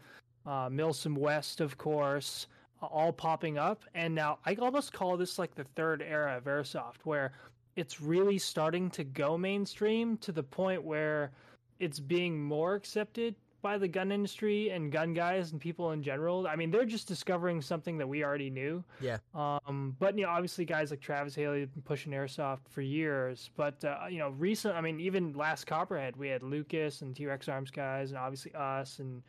uh, 0.46 0.70
Milsim 0.70 1.18
West, 1.18 1.62
of 1.62 1.78
course, 1.78 2.48
all 2.82 3.12
popping 3.12 3.58
up. 3.58 3.84
And 3.96 4.16
now 4.16 4.40
I 4.46 4.56
almost 4.56 4.94
call 4.94 5.18
this 5.18 5.38
like 5.38 5.56
the 5.56 5.66
third 5.76 6.02
era 6.02 6.38
of 6.38 6.46
airsoft, 6.46 7.00
where 7.04 7.34
it's 7.78 8.02
really 8.02 8.40
starting 8.40 8.90
to 8.90 9.04
go 9.04 9.38
mainstream 9.38 10.18
to 10.18 10.32
the 10.32 10.44
point 10.44 10.84
where 10.84 11.32
it's 11.80 12.00
being 12.00 12.44
more 12.44 12.74
accepted 12.74 13.36
by 13.62 13.78
the 13.78 13.88
gun 13.88 14.12
industry 14.12 14.72
and 14.72 14.92
gun 14.92 15.14
guys 15.14 15.52
and 15.52 15.62
people 15.62 15.92
in 15.92 16.02
general. 16.02 16.48
I 16.48 16.56
mean, 16.56 16.72
they're 16.72 16.86
just 16.86 17.08
discovering 17.08 17.62
something 17.62 17.98
that 18.00 18.08
we 18.08 18.24
already 18.24 18.50
knew. 18.50 18.84
Yeah. 19.00 19.18
Um, 19.36 19.96
but 20.00 20.18
you 20.18 20.26
know, 20.26 20.32
obviously, 20.32 20.66
guys 20.66 20.90
like 20.90 21.02
Travis 21.02 21.36
Haley 21.36 21.62
have 21.62 21.74
been 21.74 21.84
pushing 21.84 22.12
airsoft 22.14 22.68
for 22.70 22.82
years. 22.82 23.52
But 23.56 23.84
uh, 23.86 24.06
you 24.10 24.18
know, 24.18 24.30
recent. 24.30 24.76
I 24.76 24.82
mean, 24.82 25.00
even 25.00 25.34
last 25.34 25.66
Copperhead, 25.66 26.16
we 26.18 26.30
had 26.30 26.42
Lucas 26.42 27.02
and 27.02 27.16
T 27.16 27.26
Rex 27.28 27.48
Arms 27.48 27.70
guys, 27.70 28.10
and 28.10 28.18
obviously 28.18 28.54
us, 28.56 29.00
and 29.00 29.22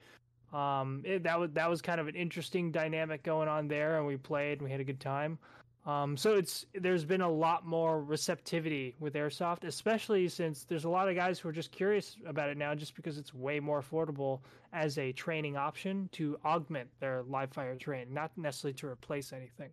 um, 0.53 1.03
it, 1.05 1.23
that 1.25 1.39
was 1.39 1.51
that 1.53 1.69
was 1.69 1.83
kind 1.83 2.01
of 2.01 2.09
an 2.09 2.15
interesting 2.15 2.73
dynamic 2.73 3.23
going 3.23 3.49
on 3.49 3.69
there, 3.69 3.99
and 3.99 4.07
we 4.07 4.17
played 4.17 4.59
and 4.59 4.63
we 4.63 4.71
had 4.71 4.81
a 4.81 4.85
good 4.85 5.01
time. 5.01 5.39
Um, 5.89 6.19
so 6.19 6.35
it's 6.35 6.67
there's 6.75 7.07
been 7.07 7.23
a 7.23 7.31
lot 7.31 7.65
more 7.65 8.03
receptivity 8.05 8.95
with 9.01 9.15
airsoft, 9.15 9.65
especially 9.65 10.29
since 10.29 10.65
there's 10.65 10.85
a 10.85 10.89
lot 10.91 11.09
of 11.09 11.17
guys 11.17 11.39
who 11.39 11.49
are 11.49 11.53
just 11.53 11.73
curious 11.73 12.19
about 12.27 12.51
it 12.51 12.59
now, 12.59 12.75
just 12.75 12.95
because 12.95 13.17
it's 13.17 13.33
way 13.33 13.59
more 13.59 13.81
affordable 13.81 14.41
as 14.75 14.99
a 14.99 15.13
training 15.13 15.57
option 15.57 16.11
to 16.13 16.39
augment 16.45 16.91
their 17.01 17.23
live 17.23 17.51
fire 17.55 17.75
training, 17.75 18.13
not 18.13 18.31
necessarily 18.37 18.75
to 18.75 18.87
replace 18.87 19.33
anything. 19.33 19.71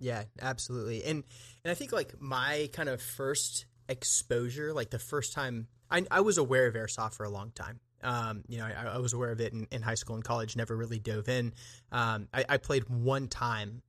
Yeah, 0.00 0.24
absolutely. 0.40 1.04
And 1.04 1.22
and 1.64 1.70
I 1.70 1.74
think 1.74 1.92
like 1.92 2.20
my 2.20 2.68
kind 2.72 2.88
of 2.88 3.00
first 3.00 3.66
exposure, 3.88 4.72
like 4.72 4.90
the 4.90 4.98
first 4.98 5.32
time 5.32 5.68
I, 5.88 6.04
I 6.10 6.22
was 6.22 6.38
aware 6.38 6.66
of 6.66 6.74
airsoft 6.74 7.14
for 7.14 7.22
a 7.22 7.30
long 7.30 7.52
time. 7.52 7.78
Um, 8.02 8.42
you 8.48 8.58
know, 8.58 8.64
I, 8.64 8.94
I, 8.94 8.98
was 8.98 9.12
aware 9.12 9.30
of 9.30 9.40
it 9.40 9.52
in, 9.52 9.68
in, 9.70 9.80
high 9.80 9.94
school 9.94 10.16
and 10.16 10.24
college, 10.24 10.56
never 10.56 10.76
really 10.76 10.98
dove 10.98 11.28
in. 11.28 11.52
Um, 11.92 12.26
I, 12.34 12.44
I, 12.48 12.56
played 12.56 12.88
one 12.88 13.28
time 13.28 13.80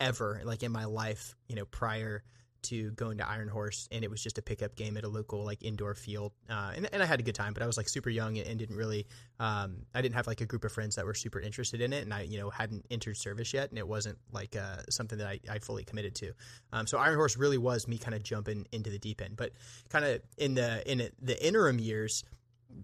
ever 0.00 0.40
like 0.44 0.62
in 0.62 0.72
my 0.72 0.86
life, 0.86 1.34
you 1.48 1.56
know, 1.56 1.64
prior 1.66 2.22
to 2.62 2.90
going 2.92 3.18
to 3.18 3.28
Iron 3.28 3.48
Horse, 3.48 3.88
and 3.90 4.04
it 4.04 4.10
was 4.10 4.22
just 4.22 4.38
a 4.38 4.42
pickup 4.42 4.76
game 4.76 4.96
at 4.96 5.04
a 5.04 5.08
local 5.08 5.44
like 5.44 5.62
indoor 5.62 5.94
field, 5.94 6.32
uh, 6.48 6.72
and, 6.74 6.88
and 6.92 7.02
I 7.02 7.06
had 7.06 7.20
a 7.20 7.22
good 7.22 7.34
time. 7.34 7.54
But 7.54 7.62
I 7.62 7.66
was 7.66 7.76
like 7.76 7.88
super 7.88 8.10
young 8.10 8.38
and, 8.38 8.46
and 8.46 8.58
didn't 8.58 8.76
really, 8.76 9.06
um, 9.38 9.86
I 9.94 10.02
didn't 10.02 10.14
have 10.14 10.26
like 10.26 10.40
a 10.40 10.46
group 10.46 10.64
of 10.64 10.72
friends 10.72 10.96
that 10.96 11.06
were 11.06 11.14
super 11.14 11.40
interested 11.40 11.80
in 11.80 11.92
it, 11.92 12.02
and 12.02 12.12
I 12.12 12.22
you 12.22 12.38
know 12.38 12.50
hadn't 12.50 12.86
entered 12.90 13.16
service 13.16 13.52
yet, 13.54 13.70
and 13.70 13.78
it 13.78 13.86
wasn't 13.86 14.18
like 14.32 14.56
uh, 14.56 14.82
something 14.90 15.18
that 15.18 15.26
I, 15.26 15.40
I 15.50 15.58
fully 15.58 15.84
committed 15.84 16.14
to. 16.16 16.32
Um, 16.72 16.86
so 16.86 16.98
Iron 16.98 17.16
Horse 17.16 17.36
really 17.36 17.58
was 17.58 17.88
me 17.88 17.98
kind 17.98 18.14
of 18.14 18.22
jumping 18.22 18.66
into 18.72 18.90
the 18.90 18.98
deep 18.98 19.22
end, 19.22 19.36
but 19.36 19.52
kind 19.88 20.04
of 20.04 20.20
in 20.36 20.54
the 20.54 20.90
in 20.90 21.08
the 21.20 21.46
interim 21.46 21.78
years 21.78 22.24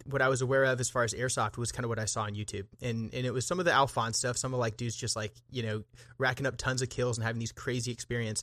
what 0.05 0.23
I 0.23 0.29
was 0.29 0.43
aware 0.43 0.65
of 0.65 0.81
as 0.81 0.91
far 0.91 1.05
as 1.05 1.13
airsoft 1.15 1.57
was 1.57 1.73
kind 1.73 1.85
of 1.85 1.89
what 1.89 1.99
I 1.99 2.05
saw 2.05 2.23
on 2.23 2.35
YouTube, 2.35 2.67
and 2.81 3.13
and 3.13 3.27
it 3.27 3.33
was 3.33 3.47
some 3.47 3.59
of 3.59 3.65
the 3.65 3.73
Alphonse 3.73 4.19
stuff, 4.19 4.37
some 4.37 4.55
of 4.55 4.61
like 4.61 4.77
dudes 4.77 4.97
just 4.97 5.17
like 5.17 5.33
you 5.51 5.63
know 5.63 5.83
racking 6.19 6.47
up 6.47 6.57
tons 6.57 6.83
of 6.83 6.89
kills 6.89 7.19
and 7.19 7.27
having 7.27 7.41
these 7.41 7.53
crazy 7.53 7.93
experience. 7.93 8.43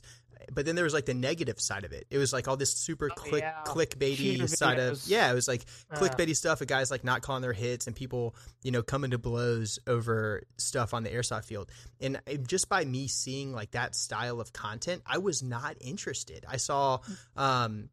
But 0.52 0.66
then 0.66 0.74
there 0.74 0.84
was 0.84 0.92
like 0.92 1.06
the 1.06 1.14
negative 1.14 1.58
side 1.58 1.84
of 1.84 1.92
it. 1.92 2.06
It 2.10 2.18
was 2.18 2.32
like 2.32 2.48
all 2.48 2.56
this 2.56 2.72
super 2.72 3.08
oh, 3.10 3.14
click 3.14 3.42
yeah. 3.42 3.62
clickbaity 3.64 4.46
side 4.48 4.78
of 4.78 5.02
yeah. 5.06 5.30
It 5.30 5.34
was 5.34 5.48
like 5.48 5.64
uh. 5.90 5.96
clickbaity 5.96 6.36
stuff 6.36 6.60
of 6.60 6.66
guys 6.66 6.90
like 6.90 7.02
not 7.02 7.22
calling 7.22 7.40
their 7.40 7.54
hits 7.54 7.86
and 7.86 7.96
people 7.96 8.34
you 8.62 8.70
know 8.70 8.82
coming 8.82 9.12
to 9.12 9.18
blows 9.18 9.78
over 9.86 10.42
stuff 10.58 10.92
on 10.92 11.02
the 11.02 11.10
airsoft 11.10 11.46
field. 11.46 11.70
And 12.00 12.20
just 12.46 12.68
by 12.68 12.84
me 12.84 13.06
seeing 13.06 13.52
like 13.52 13.70
that 13.70 13.94
style 13.94 14.40
of 14.40 14.52
content, 14.52 15.02
I 15.06 15.18
was 15.18 15.42
not 15.42 15.76
interested. 15.80 16.44
I 16.46 16.58
saw 16.58 16.98
um, 17.36 17.88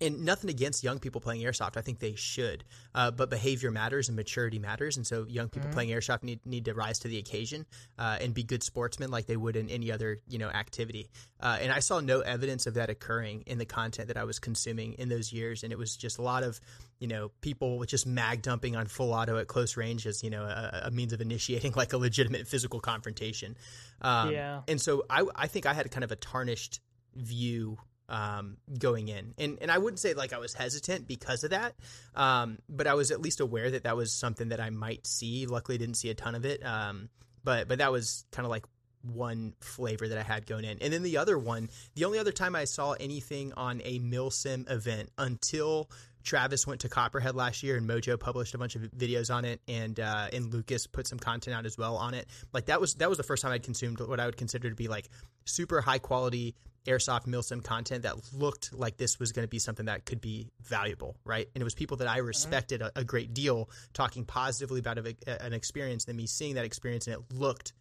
and 0.00 0.24
nothing 0.24 0.50
against 0.50 0.82
young 0.82 0.98
people 0.98 1.20
playing 1.20 1.42
airsoft. 1.42 1.76
I 1.76 1.82
think 1.82 1.98
they 1.98 2.14
should, 2.14 2.64
uh, 2.94 3.10
but 3.10 3.30
behavior 3.30 3.70
matters 3.70 4.08
and 4.08 4.16
maturity 4.16 4.58
matters, 4.58 4.96
and 4.96 5.06
so 5.06 5.26
young 5.28 5.48
people 5.48 5.68
mm-hmm. 5.68 5.74
playing 5.74 5.90
airsoft 5.90 6.22
need 6.22 6.44
need 6.46 6.64
to 6.66 6.74
rise 6.74 6.98
to 7.00 7.08
the 7.08 7.18
occasion 7.18 7.66
uh, 7.98 8.18
and 8.20 8.32
be 8.34 8.42
good 8.42 8.62
sportsmen 8.62 9.10
like 9.10 9.26
they 9.26 9.36
would 9.36 9.56
in 9.56 9.68
any 9.68 9.92
other 9.92 10.18
you 10.28 10.38
know 10.38 10.48
activity. 10.48 11.10
Uh, 11.40 11.58
and 11.60 11.72
I 11.72 11.80
saw 11.80 12.00
no 12.00 12.20
evidence 12.20 12.66
of 12.66 12.74
that 12.74 12.90
occurring 12.90 13.44
in 13.46 13.58
the 13.58 13.64
content 13.64 14.08
that 14.08 14.16
I 14.16 14.24
was 14.24 14.38
consuming 14.38 14.94
in 14.94 15.08
those 15.08 15.32
years, 15.32 15.62
and 15.62 15.72
it 15.72 15.78
was 15.78 15.96
just 15.96 16.18
a 16.18 16.22
lot 16.22 16.42
of 16.42 16.60
you 16.98 17.08
know 17.08 17.30
people 17.40 17.78
with 17.78 17.88
just 17.88 18.06
mag 18.06 18.42
dumping 18.42 18.76
on 18.76 18.86
full 18.86 19.12
auto 19.12 19.38
at 19.38 19.48
close 19.48 19.76
range 19.76 20.06
as 20.06 20.22
you 20.22 20.30
know 20.30 20.44
a, 20.44 20.82
a 20.86 20.90
means 20.90 21.12
of 21.12 21.20
initiating 21.20 21.72
like 21.76 21.92
a 21.92 21.98
legitimate 21.98 22.46
physical 22.46 22.80
confrontation. 22.80 23.56
Um, 24.00 24.32
yeah, 24.32 24.62
and 24.68 24.80
so 24.80 25.04
I 25.10 25.24
I 25.34 25.46
think 25.46 25.66
I 25.66 25.74
had 25.74 25.90
kind 25.90 26.04
of 26.04 26.12
a 26.12 26.16
tarnished 26.16 26.80
view 27.16 27.78
um, 28.10 28.56
going 28.78 29.08
in. 29.08 29.34
And 29.38 29.58
and 29.60 29.70
I 29.70 29.78
wouldn't 29.78 30.00
say 30.00 30.14
like 30.14 30.32
I 30.32 30.38
was 30.38 30.52
hesitant 30.52 31.06
because 31.06 31.44
of 31.44 31.50
that, 31.50 31.74
um, 32.14 32.58
but 32.68 32.86
I 32.86 32.94
was 32.94 33.10
at 33.10 33.22
least 33.22 33.40
aware 33.40 33.70
that 33.70 33.84
that 33.84 33.96
was 33.96 34.12
something 34.12 34.48
that 34.50 34.60
I 34.60 34.70
might 34.70 35.06
see. 35.06 35.46
Luckily, 35.46 35.78
didn't 35.78 35.96
see 35.96 36.10
a 36.10 36.14
ton 36.14 36.34
of 36.34 36.44
it, 36.44 36.64
um, 36.64 37.08
but 37.42 37.68
but 37.68 37.78
that 37.78 37.92
was 37.92 38.26
kind 38.32 38.44
of 38.44 38.50
like 38.50 38.64
one 39.02 39.54
flavor 39.60 40.08
that 40.08 40.18
I 40.18 40.22
had 40.22 40.46
going 40.46 40.64
in. 40.64 40.78
And 40.82 40.92
then 40.92 41.02
the 41.02 41.16
other 41.16 41.38
one, 41.38 41.70
the 41.94 42.04
only 42.04 42.18
other 42.18 42.32
time 42.32 42.54
I 42.54 42.64
saw 42.64 42.92
anything 42.92 43.52
on 43.54 43.80
a 43.84 43.98
Milsim 43.98 44.70
event 44.70 45.10
until 45.16 45.88
Travis 46.22 46.66
went 46.66 46.82
to 46.82 46.88
Copperhead 46.88 47.34
last 47.34 47.62
year, 47.62 47.76
and 47.76 47.88
Mojo 47.88 48.18
published 48.18 48.54
a 48.54 48.58
bunch 48.58 48.76
of 48.76 48.82
videos 48.82 49.34
on 49.34 49.44
it, 49.44 49.60
and 49.68 49.98
uh, 49.98 50.28
and 50.32 50.52
Lucas 50.52 50.86
put 50.86 51.06
some 51.06 51.18
content 51.18 51.56
out 51.56 51.66
as 51.66 51.78
well 51.78 51.96
on 51.96 52.14
it. 52.14 52.26
Like 52.52 52.66
that 52.66 52.80
was 52.80 52.94
that 52.94 53.08
was 53.08 53.18
the 53.18 53.24
first 53.24 53.42
time 53.42 53.52
I'd 53.52 53.62
consumed 53.62 54.00
what 54.00 54.20
I 54.20 54.26
would 54.26 54.36
consider 54.36 54.68
to 54.68 54.76
be 54.76 54.88
like 54.88 55.08
super 55.44 55.80
high 55.80 55.98
quality 55.98 56.54
airsoft 56.86 57.26
milsim 57.26 57.62
content 57.62 58.02
that 58.02 58.14
looked 58.32 58.72
like 58.72 58.96
this 58.96 59.18
was 59.18 59.32
going 59.32 59.44
to 59.44 59.48
be 59.48 59.58
something 59.58 59.86
that 59.86 60.06
could 60.06 60.20
be 60.20 60.50
valuable 60.62 61.16
right 61.24 61.48
and 61.54 61.60
it 61.60 61.64
was 61.64 61.74
people 61.74 61.96
that 61.98 62.08
i 62.08 62.18
respected 62.18 62.80
a, 62.80 62.90
a 62.96 63.04
great 63.04 63.34
deal 63.34 63.68
talking 63.92 64.24
positively 64.24 64.80
about 64.80 64.98
a, 64.98 65.14
an 65.44 65.52
experience 65.52 66.04
than 66.04 66.16
me 66.16 66.26
seeing 66.26 66.54
that 66.54 66.64
experience 66.64 67.06
and 67.06 67.16
it 67.16 67.34
looked 67.34 67.72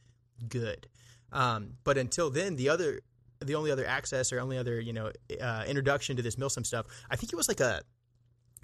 good 0.47 0.87
um, 1.31 1.73
but 1.83 1.97
until 1.97 2.29
then 2.29 2.55
the 2.55 2.69
other 2.69 2.99
the 3.39 3.55
only 3.55 3.71
other 3.71 3.85
access 3.85 4.33
or 4.33 4.39
only 4.39 4.57
other 4.57 4.79
you 4.81 4.91
know 4.91 5.11
uh, 5.39 5.63
introduction 5.67 6.17
to 6.17 6.21
this 6.21 6.35
milsim 6.35 6.65
stuff 6.65 6.85
i 7.09 7.15
think 7.15 7.31
it 7.31 7.35
was 7.35 7.47
like 7.47 7.61
a 7.61 7.81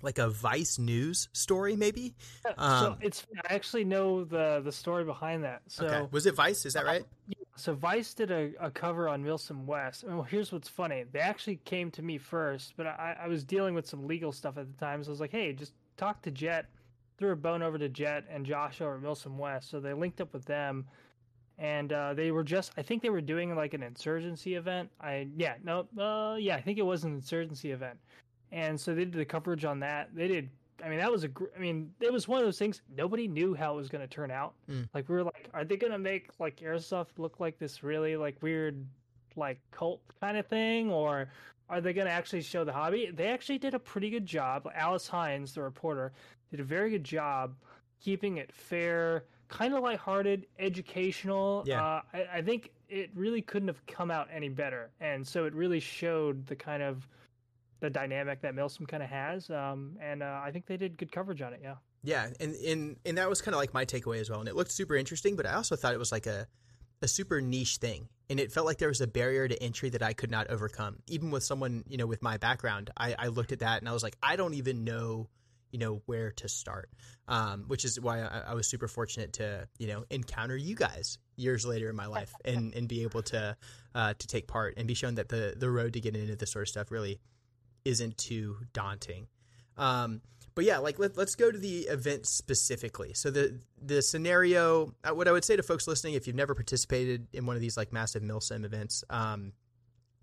like 0.01 0.19
a 0.19 0.29
Vice 0.29 0.77
News 0.77 1.29
story, 1.33 1.75
maybe. 1.75 2.15
Um, 2.57 2.79
so 2.79 2.97
it's 3.01 3.25
I 3.49 3.53
actually 3.53 3.85
know 3.85 4.23
the 4.23 4.61
the 4.63 4.71
story 4.71 5.03
behind 5.03 5.43
that. 5.43 5.61
So 5.67 5.85
okay. 5.85 6.07
was 6.11 6.25
it 6.25 6.35
Vice? 6.35 6.65
Is 6.65 6.73
that 6.73 6.85
right? 6.85 7.01
Uh, 7.01 7.33
so 7.55 7.73
Vice 7.73 8.13
did 8.13 8.31
a, 8.31 8.51
a 8.59 8.69
cover 8.69 9.07
on 9.07 9.23
Milsim 9.23 9.65
West. 9.65 10.03
Well, 10.03 10.23
here's 10.23 10.51
what's 10.51 10.69
funny. 10.69 11.05
They 11.11 11.19
actually 11.19 11.57
came 11.65 11.89
to 11.91 12.01
me 12.01 12.17
first, 12.17 12.73
but 12.75 12.85
I, 12.85 13.17
I 13.23 13.27
was 13.27 13.43
dealing 13.43 13.73
with 13.73 13.87
some 13.87 14.05
legal 14.05 14.31
stuff 14.31 14.57
at 14.57 14.67
the 14.67 14.85
time. 14.85 15.03
So 15.03 15.09
I 15.09 15.11
was 15.11 15.21
like, 15.21 15.31
hey, 15.31 15.53
just 15.53 15.73
talk 15.97 16.21
to 16.23 16.31
Jet 16.31 16.67
threw 17.17 17.31
a 17.31 17.35
bone 17.35 17.61
over 17.61 17.77
to 17.77 17.89
Jet 17.89 18.25
and 18.29 18.45
Josh 18.45 18.81
over 18.81 18.95
at 18.95 19.01
Milsim 19.01 19.37
West, 19.37 19.69
so 19.69 19.79
they 19.79 19.93
linked 19.93 20.21
up 20.21 20.33
with 20.33 20.45
them, 20.45 20.85
and 21.57 21.93
uh, 21.93 22.13
they 22.13 22.31
were 22.31 22.43
just 22.43 22.71
I 22.77 22.81
think 22.81 23.01
they 23.01 23.09
were 23.09 23.21
doing 23.21 23.55
like 23.55 23.73
an 23.73 23.83
insurgency 23.83 24.55
event. 24.55 24.89
I 24.99 25.27
yeah 25.37 25.55
no 25.63 25.87
uh, 25.97 26.35
yeah 26.35 26.55
I 26.55 26.61
think 26.61 26.77
it 26.77 26.85
was 26.85 27.03
an 27.03 27.13
insurgency 27.13 27.71
event, 27.71 27.97
and 28.51 28.79
so 28.79 28.93
they 28.93 29.05
did 29.05 29.13
the 29.13 29.25
coverage 29.25 29.65
on 29.65 29.79
that. 29.79 30.09
They 30.13 30.27
did. 30.27 30.49
I 30.83 30.89
mean, 30.89 30.99
that 30.99 31.11
was 31.11 31.23
a. 31.23 31.27
gr- 31.29 31.45
I 31.55 31.59
mean, 31.59 31.91
it 32.01 32.11
was 32.11 32.27
one 32.27 32.39
of 32.39 32.45
those 32.45 32.59
things. 32.59 32.81
Nobody 32.95 33.27
knew 33.27 33.53
how 33.53 33.73
it 33.73 33.77
was 33.77 33.89
going 33.89 34.01
to 34.01 34.13
turn 34.13 34.31
out. 34.31 34.53
Mm. 34.69 34.89
Like 34.93 35.07
we 35.07 35.15
were 35.15 35.23
like, 35.23 35.49
are 35.53 35.63
they 35.63 35.77
going 35.77 35.93
to 35.93 35.99
make 35.99 36.29
like 36.39 36.57
airsoft 36.57 37.17
look 37.17 37.39
like 37.39 37.57
this 37.57 37.83
really 37.83 38.17
like 38.17 38.41
weird, 38.41 38.85
like 39.35 39.59
cult 39.71 40.01
kind 40.19 40.37
of 40.37 40.47
thing, 40.47 40.91
or 40.91 41.29
are 41.69 41.81
they 41.81 41.93
going 41.93 42.07
to 42.07 42.13
actually 42.13 42.41
show 42.41 42.63
the 42.63 42.73
hobby? 42.73 43.09
They 43.13 43.27
actually 43.27 43.57
did 43.57 43.73
a 43.73 43.79
pretty 43.79 44.09
good 44.09 44.25
job. 44.25 44.69
Alice 44.75 45.07
Hines, 45.07 45.53
the 45.53 45.61
reporter, 45.61 46.11
did 46.51 46.59
a 46.59 46.63
very 46.63 46.89
good 46.89 47.03
job 47.03 47.55
keeping 48.01 48.37
it 48.37 48.51
fair, 48.51 49.23
kind 49.47 49.73
of 49.73 49.81
lighthearted, 49.81 50.45
educational. 50.59 51.63
Yeah. 51.65 51.83
Uh, 51.83 52.01
I, 52.13 52.27
I 52.35 52.41
think 52.41 52.71
it 52.89 53.09
really 53.15 53.41
couldn't 53.41 53.67
have 53.67 53.83
come 53.87 54.11
out 54.11 54.27
any 54.31 54.49
better, 54.49 54.91
and 54.99 55.25
so 55.25 55.45
it 55.45 55.55
really 55.55 55.79
showed 55.79 56.45
the 56.47 56.55
kind 56.55 56.83
of 56.83 57.07
the 57.85 57.89
dynamic 57.91 58.41
that 58.41 58.55
Milsim 58.55 58.87
kind 58.87 59.03
of 59.03 59.09
has. 59.09 59.49
Um, 59.49 59.97
and 60.01 60.23
uh, 60.23 60.41
I 60.43 60.51
think 60.51 60.65
they 60.65 60.77
did 60.77 60.97
good 60.97 61.11
coverage 61.11 61.41
on 61.41 61.53
it. 61.53 61.59
Yeah. 61.63 61.75
Yeah, 62.03 62.27
and 62.39 62.53
and 62.55 62.97
and 63.03 63.17
that 63.17 63.27
was 63.29 63.41
kind 63.41 63.55
of 63.55 63.59
like 63.59 63.73
my 63.73 63.83
takeaway 63.83 64.19
as 64.19 64.29
well. 64.29 64.39
And 64.39 64.47
it 64.47 64.55
looked 64.55 64.71
super 64.71 64.95
interesting, 64.95 65.35
but 65.35 65.47
I 65.47 65.53
also 65.53 65.75
thought 65.75 65.93
it 65.93 65.99
was 65.99 66.11
like 66.11 66.27
a 66.27 66.47
a 67.01 67.07
super 67.07 67.41
niche 67.41 67.77
thing, 67.77 68.09
and 68.29 68.39
it 68.39 68.51
felt 68.51 68.67
like 68.67 68.77
there 68.77 68.89
was 68.89 69.01
a 69.01 69.07
barrier 69.07 69.47
to 69.47 69.61
entry 69.61 69.89
that 69.89 70.03
I 70.03 70.13
could 70.13 70.29
not 70.29 70.51
overcome. 70.51 70.97
Even 71.07 71.31
with 71.31 71.41
someone 71.41 71.83
you 71.87 71.97
know 71.97 72.05
with 72.05 72.21
my 72.21 72.37
background, 72.37 72.91
I, 72.95 73.15
I 73.17 73.27
looked 73.29 73.51
at 73.51 73.59
that 73.59 73.79
and 73.81 73.89
I 73.89 73.93
was 73.93 74.03
like, 74.03 74.17
I 74.21 74.35
don't 74.35 74.53
even 74.53 74.83
know 74.83 75.29
you 75.71 75.79
know 75.79 76.01
where 76.05 76.31
to 76.31 76.47
start. 76.47 76.91
Um, 77.27 77.63
which 77.67 77.85
is 77.85 77.99
why 77.99 78.21
I, 78.21 78.43
I 78.49 78.53
was 78.53 78.67
super 78.67 78.87
fortunate 78.87 79.33
to 79.33 79.67
you 79.79 79.87
know 79.87 80.05
encounter 80.11 80.55
you 80.55 80.75
guys 80.75 81.17
years 81.37 81.65
later 81.65 81.89
in 81.89 81.95
my 81.95 82.05
life 82.05 82.31
and 82.45 82.71
and 82.75 82.87
be 82.87 83.01
able 83.01 83.23
to 83.23 83.57
uh, 83.95 84.13
to 84.13 84.27
take 84.27 84.47
part 84.47 84.75
and 84.77 84.87
be 84.87 84.93
shown 84.93 85.15
that 85.15 85.29
the 85.29 85.55
the 85.57 85.71
road 85.71 85.93
to 85.93 86.01
getting 86.01 86.21
into 86.21 86.35
this 86.35 86.51
sort 86.51 86.63
of 86.63 86.69
stuff 86.69 86.91
really 86.91 87.19
isn't 87.85 88.17
too 88.17 88.57
daunting. 88.73 89.27
Um, 89.77 90.21
but 90.55 90.63
yeah, 90.63 90.77
like 90.77 90.99
let, 90.99 91.17
let's 91.17 91.35
go 91.35 91.51
to 91.51 91.57
the 91.57 91.81
event 91.81 92.25
specifically. 92.25 93.13
So 93.13 93.29
the 93.29 93.59
the 93.81 94.01
scenario, 94.01 94.93
uh, 95.03 95.13
what 95.13 95.27
I 95.27 95.31
would 95.31 95.45
say 95.45 95.55
to 95.55 95.63
folks 95.63 95.87
listening, 95.87 96.13
if 96.13 96.27
you've 96.27 96.35
never 96.35 96.55
participated 96.55 97.27
in 97.33 97.45
one 97.45 97.55
of 97.55 97.61
these 97.61 97.77
like 97.77 97.91
massive 97.91 98.23
milsim 98.23 98.65
events, 98.65 99.03
um, 99.09 99.51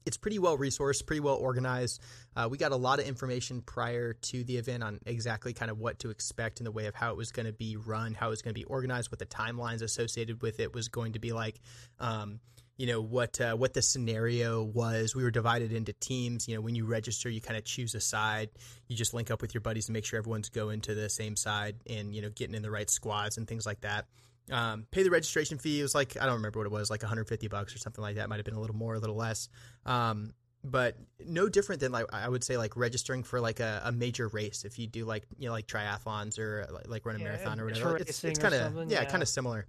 it's 0.07 0.17
pretty 0.17 0.39
well 0.39 0.57
resourced, 0.59 1.07
pretty 1.07 1.21
well 1.21 1.37
organized. 1.37 2.01
Uh, 2.35 2.49
we 2.51 2.59
got 2.59 2.73
a 2.73 2.77
lot 2.77 2.99
of 2.99 3.07
information 3.07 3.61
prior 3.61 4.15
to 4.15 4.43
the 4.45 4.57
event 4.57 4.83
on 4.83 4.99
exactly 5.07 5.53
kind 5.53 5.71
of 5.71 5.79
what 5.79 5.99
to 6.01 6.11
expect 6.11 6.61
in 6.61 6.65
the 6.65 6.73
way 6.73 6.87
of 6.87 6.95
how 6.95 7.11
it 7.11 7.17
was 7.17 7.31
going 7.31 7.47
to 7.47 7.53
be 7.53 7.77
run, 7.77 8.15
how 8.15 8.29
it 8.29 8.31
was 8.31 8.43
going 8.43 8.55
to 8.55 8.59
be 8.59 8.65
organized, 8.65 9.13
what 9.13 9.19
the 9.19 9.27
timelines 9.27 9.83
associated 9.83 10.43
with 10.43 10.61
it 10.61 10.75
was 10.75 10.89
going 10.89 11.13
to 11.13 11.19
be 11.19 11.33
like. 11.33 11.61
Um, 12.01 12.41
you 12.83 12.89
know 12.89 13.01
what 13.01 13.41
uh, 13.41 13.55
what 13.55 13.75
the 13.75 13.81
scenario 13.81 14.61
was. 14.61 15.15
We 15.15 15.23
were 15.23 15.31
divided 15.31 15.73
into 15.73 15.93
teams. 15.93 16.49
You 16.49 16.57
know, 16.57 16.61
when 16.61 16.75
you 16.75 16.85
register, 16.85 17.31
you 17.31 17.41
kind 17.41 17.57
of 17.57 17.65
choose 17.65 17.95
a 17.95 18.01
side. 18.01 18.51
You 18.89 18.97
just 18.97 19.15
link 19.15 19.31
up 19.31 19.41
with 19.41 19.55
your 19.55 19.61
buddies 19.61 19.87
and 19.87 19.95
make 19.95 20.05
sure 20.05 20.19
everyone's 20.19 20.49
going 20.49 20.81
to 20.81 20.95
the 20.97 21.09
same 21.09 21.37
side 21.37 21.77
and 21.89 22.13
you 22.13 22.21
know 22.23 22.31
getting 22.31 22.57
in 22.57 22.63
the 22.63 22.73
right 22.73 22.91
squads 22.91 23.39
and 23.39 23.47
things 23.47 23.65
like 23.65 23.83
that. 23.83 24.07
Um, 24.51 24.89
pay 24.91 25.05
the 25.05 25.11
registration 25.11 25.59
fee. 25.59 25.79
It 25.79 25.85
was 25.85 25.95
like 25.95 26.17
I 26.21 26.27
don't 26.27 26.35
remember 26.35 26.59
what 26.59 26.67
it 26.67 26.73
was, 26.73 26.91
like 26.91 27.05
150 27.05 27.47
bucks 27.47 27.73
or 27.73 27.79
something 27.79 28.03
like 28.03 28.17
that. 28.17 28.29
Might 28.29 28.41
have 28.41 28.45
been 28.45 28.57
a 28.57 28.61
little 28.61 28.75
more, 28.75 28.95
a 28.95 28.99
little 28.99 29.15
less. 29.15 29.49
Um, 29.87 30.33
but 30.65 30.97
no 31.25 31.49
different 31.49 31.83
than 31.83 31.93
like 31.93 32.07
I 32.13 32.29
would 32.29 32.43
say 32.43 32.57
like 32.57 32.77
registering 32.77 33.23
for 33.23 33.41
like 33.41 33.61
a, 33.61 33.83
a 33.85 33.93
major 33.93 34.27
race 34.27 34.65
if 34.65 34.81
you 34.81 34.89
do 34.89 35.05
like 35.05 35.23
you 35.39 35.47
know 35.47 35.53
like 35.53 35.69
triathlons 35.69 36.37
or 36.37 36.67
like, 36.73 36.89
like 36.89 37.07
run 37.07 37.15
a 37.15 37.21
Yeah, 37.21 37.27
marathon 37.27 37.61
or 37.61 37.67
whatever. 37.67 37.93
Like, 37.93 38.01
it's 38.01 38.25
it's 38.25 38.41
kind 38.41 38.55
of 38.55 38.91
yeah, 38.91 39.03
yeah. 39.03 39.05
kind 39.05 39.23
of 39.23 39.29
similar. 39.29 39.67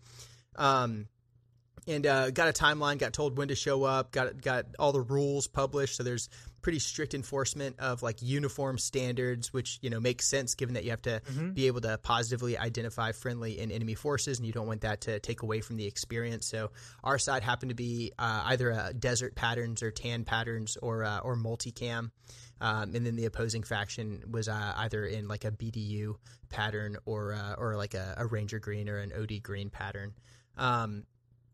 Um, 0.56 1.08
and 1.88 2.06
uh, 2.06 2.32
got 2.32 2.48
a 2.50 2.54
timeline, 2.54 2.98
got 2.98 3.14
told 3.14 3.38
when 3.38 3.50
to 3.50 3.56
show 3.56 3.84
up, 3.84 4.12
got 4.12 4.42
got 4.42 4.66
all 4.80 4.92
the 4.92 5.02
rules 5.02 5.48
published. 5.48 5.98
So 5.98 6.04
there's 6.04 6.30
pretty 6.62 6.80
strict 6.80 7.14
enforcement 7.14 7.78
of 7.80 8.02
like 8.02 8.22
uniform 8.22 8.78
standards, 8.78 9.52
which 9.52 9.80
you 9.82 9.90
know 9.90 10.00
makes 10.00 10.30
sense 10.30 10.56
given 10.56 10.76
that 10.76 10.86
you 10.86 10.92
have 10.92 11.02
to 11.02 11.22
Mhm. 11.30 11.54
be 11.54 11.68
able 11.68 11.82
to 11.82 11.98
positively 11.98 12.58
identify 12.58 13.12
friendly 13.12 13.60
and 13.60 13.72
enemy 13.72 13.96
forces, 13.96 14.38
and 14.40 14.48
you 14.48 14.54
don't 14.54 14.68
want 14.68 14.82
that 14.82 15.02
to 15.02 15.20
take 15.20 15.42
away 15.42 15.60
from 15.62 15.76
the 15.76 15.86
experience. 15.86 16.48
So 16.48 16.72
our 17.04 17.20
side 17.20 17.44
happened 17.44 17.70
to 17.70 17.76
be 17.76 18.14
uh, 18.18 18.44
either 18.46 18.72
uh, 18.72 18.94
desert 18.98 19.36
patterns 19.36 19.84
or 19.84 19.92
tan 19.92 20.24
patterns 20.24 20.78
or 20.82 21.04
uh, 21.04 21.20
or 21.20 21.36
multicam. 21.36 22.12
Um, 22.62 22.96
and 22.96 23.06
then 23.06 23.18
the 23.18 23.26
opposing 23.26 23.64
faction 23.64 24.24
was 24.32 24.48
uh, 24.48 24.74
either 24.78 25.06
in 25.06 25.28
like 25.28 25.44
a 25.44 25.52
BDU 25.52 26.16
pattern 26.48 26.96
or 27.06 27.34
uh, 27.34 27.56
or 27.58 27.76
like 27.76 27.94
a, 27.94 28.14
a 28.18 28.26
Ranger 28.26 28.60
green 28.60 28.88
or 28.88 29.00
an 29.00 29.12
OD 29.12 29.44
green 29.44 29.70
pattern. 29.70 30.14
Um, 30.56 31.04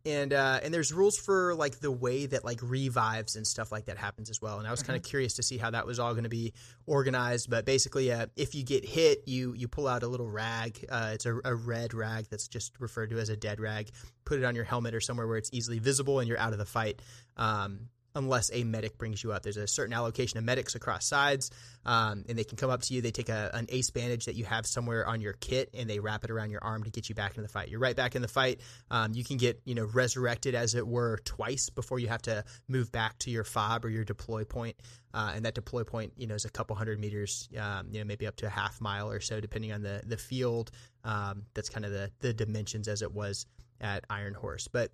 and 0.05 0.33
uh, 0.33 0.59
and 0.63 0.73
there's 0.73 0.93
rules 0.93 1.17
for 1.17 1.53
like 1.55 1.79
the 1.79 1.91
way 1.91 2.25
that 2.25 2.45
like 2.45 2.59
revives 2.61 3.35
and 3.35 3.45
stuff 3.45 3.71
like 3.71 3.85
that 3.85 3.97
happens 3.97 4.29
as 4.29 4.41
well. 4.41 4.59
And 4.59 4.67
I 4.67 4.71
was 4.71 4.83
kind 4.83 4.97
of 4.97 5.03
curious 5.03 5.33
to 5.35 5.43
see 5.43 5.57
how 5.57 5.71
that 5.71 5.85
was 5.85 5.99
all 5.99 6.13
going 6.13 6.23
to 6.23 6.29
be 6.29 6.53
organized. 6.85 7.49
But 7.49 7.65
basically, 7.65 8.11
uh, 8.11 8.27
if 8.35 8.55
you 8.55 8.63
get 8.63 8.85
hit, 8.85 9.23
you 9.27 9.53
you 9.53 9.67
pull 9.67 9.87
out 9.87 10.03
a 10.03 10.07
little 10.07 10.29
rag. 10.29 10.85
Uh, 10.89 11.11
it's 11.13 11.25
a, 11.25 11.39
a 11.43 11.53
red 11.53 11.93
rag 11.93 12.27
that's 12.29 12.47
just 12.47 12.79
referred 12.79 13.09
to 13.09 13.19
as 13.19 13.29
a 13.29 13.37
dead 13.37 13.59
rag. 13.59 13.89
Put 14.25 14.39
it 14.39 14.45
on 14.45 14.55
your 14.55 14.65
helmet 14.65 14.93
or 14.95 15.01
somewhere 15.01 15.27
where 15.27 15.37
it's 15.37 15.49
easily 15.51 15.79
visible, 15.79 16.19
and 16.19 16.27
you're 16.27 16.39
out 16.39 16.53
of 16.53 16.59
the 16.59 16.65
fight. 16.65 17.01
Um, 17.35 17.89
unless 18.15 18.49
a 18.53 18.63
medic 18.63 18.97
brings 18.97 19.23
you 19.23 19.31
up. 19.31 19.43
There's 19.43 19.57
a 19.57 19.67
certain 19.67 19.93
allocation 19.93 20.37
of 20.37 20.43
medics 20.43 20.75
across 20.75 21.05
sides, 21.05 21.51
um, 21.85 22.25
and 22.27 22.37
they 22.37 22.43
can 22.43 22.57
come 22.57 22.69
up 22.69 22.81
to 22.83 22.93
you. 22.93 23.01
They 23.01 23.11
take 23.11 23.29
a, 23.29 23.51
an 23.53 23.67
ace 23.69 23.89
bandage 23.89 24.25
that 24.25 24.35
you 24.35 24.45
have 24.45 24.65
somewhere 24.65 25.07
on 25.07 25.21
your 25.21 25.33
kit, 25.33 25.69
and 25.73 25.89
they 25.89 25.99
wrap 25.99 26.23
it 26.23 26.31
around 26.31 26.51
your 26.51 26.63
arm 26.63 26.83
to 26.83 26.89
get 26.89 27.09
you 27.09 27.15
back 27.15 27.31
into 27.31 27.41
the 27.41 27.47
fight. 27.47 27.69
You're 27.69 27.79
right 27.79 27.95
back 27.95 28.15
in 28.15 28.21
the 28.21 28.27
fight. 28.27 28.61
Um, 28.89 29.13
you 29.13 29.23
can 29.23 29.37
get 29.37 29.61
you 29.65 29.75
know 29.75 29.85
resurrected 29.85 30.55
as 30.55 30.75
it 30.75 30.87
were 30.87 31.19
twice 31.25 31.69
before 31.69 31.99
you 31.99 32.07
have 32.07 32.21
to 32.23 32.43
move 32.67 32.91
back 32.91 33.17
to 33.19 33.31
your 33.31 33.43
fob 33.43 33.85
or 33.85 33.89
your 33.89 34.05
deploy 34.05 34.43
point. 34.43 34.75
Uh, 35.13 35.31
and 35.35 35.45
that 35.45 35.55
deploy 35.55 35.83
point, 35.83 36.13
you 36.17 36.27
know, 36.27 36.35
is 36.35 36.45
a 36.45 36.51
couple 36.51 36.75
hundred 36.75 36.99
meters, 36.99 37.49
um, 37.57 37.87
you 37.91 37.99
know, 37.99 38.05
maybe 38.05 38.27
up 38.27 38.35
to 38.35 38.45
a 38.45 38.49
half 38.49 38.79
mile 38.79 39.09
or 39.09 39.19
so, 39.19 39.39
depending 39.39 39.71
on 39.71 39.81
the 39.81 40.01
the 40.05 40.17
field. 40.17 40.71
Um, 41.03 41.43
that's 41.53 41.69
kind 41.69 41.85
of 41.85 41.91
the 41.91 42.11
the 42.19 42.33
dimensions 42.33 42.87
as 42.87 43.01
it 43.01 43.11
was 43.11 43.45
at 43.81 44.03
Iron 44.09 44.33
Horse, 44.33 44.67
but 44.67 44.91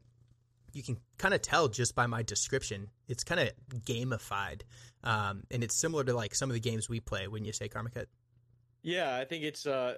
you 0.75 0.83
can 0.83 0.97
kind 1.17 1.33
of 1.33 1.41
tell 1.41 1.69
just 1.69 1.95
by 1.95 2.05
my 2.05 2.21
description. 2.21 2.89
It's 3.07 3.23
kind 3.23 3.39
of 3.39 3.49
gamified, 3.85 4.63
um, 5.05 5.43
and 5.49 5.63
it's 5.63 5.73
similar 5.73 6.03
to 6.03 6.13
like 6.13 6.35
some 6.35 6.49
of 6.49 6.53
the 6.53 6.59
games 6.59 6.89
we 6.89 6.99
play. 6.99 7.27
Wouldn't 7.29 7.47
you 7.47 7.53
say, 7.53 7.69
Karmakut? 7.69 8.07
Yeah, 8.81 9.15
I 9.15 9.23
think 9.23 9.45
it's 9.45 9.65
uh 9.65 9.95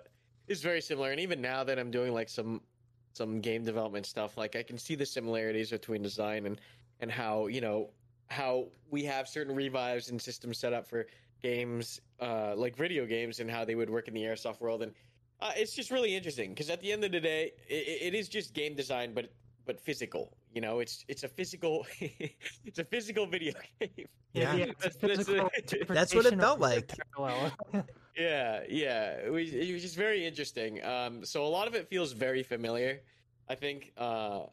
it's 0.47 0.61
very 0.61 0.81
similar. 0.81 1.11
And 1.11 1.19
even 1.19 1.41
now 1.41 1.63
that 1.63 1.79
I'm 1.79 1.89
doing 1.89 2.13
like 2.13 2.29
some 2.29 2.61
some 3.13 3.41
game 3.41 3.65
development 3.65 4.05
stuff, 4.05 4.37
like 4.37 4.55
I 4.55 4.61
can 4.61 4.77
see 4.77 4.93
the 4.93 5.05
similarities 5.05 5.71
between 5.71 6.03
design 6.03 6.45
and 6.45 6.61
and 6.99 7.11
how 7.11 7.47
you 7.47 7.59
know 7.59 7.89
how 8.27 8.67
we 8.91 9.03
have 9.05 9.27
certain 9.27 9.55
revives 9.55 10.09
and 10.09 10.21
systems 10.21 10.59
set 10.59 10.73
up 10.73 10.87
for 10.87 11.07
games 11.41 12.01
uh 12.19 12.53
like 12.55 12.75
video 12.75 13.05
games 13.05 13.39
and 13.39 13.49
how 13.49 13.63
they 13.63 13.75
would 13.75 13.89
work 13.89 14.07
in 14.07 14.13
the 14.13 14.23
airsoft 14.23 14.59
world 14.59 14.81
and 14.81 14.91
uh, 15.39 15.51
it's 15.55 15.75
just 15.75 15.91
really 15.91 16.15
interesting 16.15 16.49
because 16.49 16.69
at 16.71 16.81
the 16.81 16.91
end 16.91 17.03
of 17.03 17.11
the 17.11 17.19
day 17.19 17.51
it, 17.69 18.13
it 18.13 18.15
is 18.15 18.27
just 18.27 18.55
game 18.55 18.73
design 18.75 19.13
but 19.13 19.31
but 19.67 19.79
physical 19.79 20.35
you 20.55 20.61
know 20.61 20.79
it's 20.79 21.05
it's 21.07 21.23
a 21.23 21.27
physical 21.27 21.85
it's 22.65 22.79
a 22.79 22.83
physical 22.85 23.25
video 23.27 23.53
game 23.79 24.07
Yeah. 24.33 24.55
it's 24.55 24.85
a 24.85 24.89
That's- 24.89 24.95
that's 24.95 25.17
physical 25.17 25.49
the- 25.87 25.93
That's 25.93 26.15
what 26.15 26.25
it 26.25 26.39
felt 26.39 26.59
like. 26.59 26.91
Yeah, 28.17 28.63
yeah. 28.67 29.11
It 29.27 29.31
was, 29.31 29.53
it 29.53 29.71
was 29.71 29.83
just 29.83 29.95
very 29.95 30.25
interesting. 30.25 30.83
Um, 30.83 31.23
so 31.23 31.45
a 31.45 31.51
lot 31.57 31.67
of 31.67 31.75
it 31.75 31.87
feels 31.87 32.13
very 32.13 32.41
familiar. 32.41 33.01
I 33.47 33.53
think, 33.53 33.91
uh, 33.95 34.45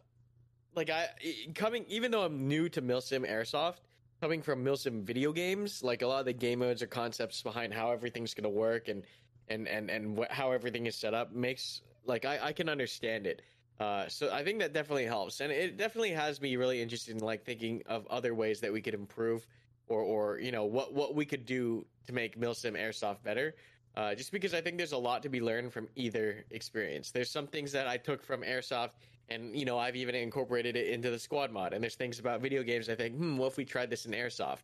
like 0.76 0.90
I 0.90 1.08
i- 1.24 1.50
coming, 1.54 1.86
even 1.88 2.10
though 2.10 2.24
I'm 2.24 2.46
new 2.46 2.68
to 2.68 2.82
Milsim 2.82 3.24
Airsoft, 3.26 3.78
coming 4.20 4.42
from 4.42 4.62
Milsim 4.62 5.02
video 5.02 5.32
games, 5.32 5.82
like 5.82 6.02
a 6.02 6.06
lot 6.06 6.20
of 6.20 6.26
the 6.26 6.32
game 6.34 6.58
modes 6.58 6.82
or 6.82 6.86
concepts 6.88 7.40
behind 7.42 7.72
how 7.72 7.90
everything's 7.90 8.34
gonna 8.34 8.50
work 8.66 8.88
and 8.88 9.02
and 9.48 9.66
and 9.66 9.90
and 9.90 10.18
wh- 10.18 10.30
how 10.30 10.52
everything 10.52 10.84
is 10.86 10.94
set 10.94 11.14
up 11.14 11.32
makes 11.32 11.80
like 12.04 12.26
I, 12.26 12.38
I 12.48 12.52
can 12.52 12.68
understand 12.68 13.26
it. 13.26 13.40
Uh, 13.80 14.08
so 14.08 14.32
I 14.32 14.44
think 14.44 14.60
that 14.60 14.72
definitely 14.72 15.06
helps, 15.06 15.40
and 15.40 15.50
it 15.50 15.76
definitely 15.76 16.12
has 16.12 16.40
me 16.40 16.56
really 16.56 16.80
interested 16.80 17.16
in 17.16 17.22
like 17.22 17.44
thinking 17.44 17.82
of 17.86 18.06
other 18.06 18.34
ways 18.34 18.60
that 18.60 18.72
we 18.72 18.80
could 18.80 18.94
improve, 18.94 19.46
or 19.88 20.02
or 20.02 20.38
you 20.38 20.52
know 20.52 20.64
what 20.64 20.94
what 20.94 21.14
we 21.14 21.24
could 21.24 21.44
do 21.44 21.84
to 22.06 22.12
make 22.12 22.38
Milsim 22.38 22.78
Airsoft 22.78 23.22
better. 23.24 23.54
Uh, 23.96 24.14
just 24.14 24.32
because 24.32 24.54
I 24.54 24.60
think 24.60 24.76
there's 24.76 24.92
a 24.92 24.98
lot 24.98 25.22
to 25.22 25.28
be 25.28 25.40
learned 25.40 25.72
from 25.72 25.88
either 25.94 26.44
experience. 26.50 27.10
There's 27.10 27.30
some 27.30 27.46
things 27.46 27.70
that 27.72 27.86
I 27.86 27.96
took 27.96 28.24
from 28.24 28.42
Airsoft, 28.42 28.90
and 29.28 29.56
you 29.56 29.64
know 29.64 29.78
I've 29.78 29.96
even 29.96 30.14
incorporated 30.14 30.76
it 30.76 30.88
into 30.88 31.10
the 31.10 31.18
squad 31.18 31.50
mod. 31.50 31.72
And 31.72 31.82
there's 31.82 31.96
things 31.96 32.20
about 32.20 32.40
video 32.40 32.62
games 32.62 32.88
I 32.88 32.94
think, 32.94 33.16
hmm, 33.16 33.36
what 33.36 33.48
if 33.48 33.56
we 33.56 33.64
tried 33.64 33.90
this 33.90 34.06
in 34.06 34.12
Airsoft? 34.12 34.62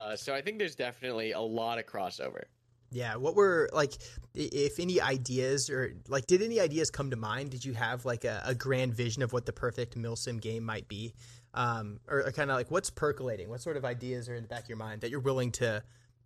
Uh, 0.00 0.16
so 0.16 0.34
I 0.34 0.40
think 0.40 0.58
there's 0.58 0.74
definitely 0.74 1.32
a 1.32 1.40
lot 1.40 1.78
of 1.78 1.86
crossover. 1.86 2.44
Yeah. 2.92 3.16
What 3.16 3.34
were 3.34 3.70
like, 3.72 3.94
if 4.34 4.78
any 4.78 5.00
ideas 5.00 5.70
or 5.70 5.94
like, 6.08 6.26
did 6.26 6.42
any 6.42 6.60
ideas 6.60 6.90
come 6.90 7.10
to 7.10 7.16
mind? 7.16 7.50
Did 7.50 7.64
you 7.64 7.72
have 7.72 8.04
like 8.04 8.24
a, 8.24 8.42
a 8.44 8.54
grand 8.54 8.94
vision 8.94 9.22
of 9.22 9.32
what 9.32 9.46
the 9.46 9.52
perfect 9.52 9.96
Milsim 9.98 10.40
game 10.40 10.62
might 10.64 10.88
be? 10.88 11.14
Um, 11.54 12.00
or, 12.08 12.18
or 12.26 12.32
kind 12.32 12.50
of 12.50 12.56
like 12.56 12.70
what's 12.70 12.90
percolating? 12.90 13.48
What 13.48 13.60
sort 13.60 13.76
of 13.76 13.84
ideas 13.84 14.28
are 14.28 14.34
in 14.34 14.42
the 14.42 14.48
back 14.48 14.64
of 14.64 14.68
your 14.68 14.78
mind 14.78 15.00
that 15.00 15.10
you're 15.10 15.20
willing 15.20 15.52
to 15.52 15.82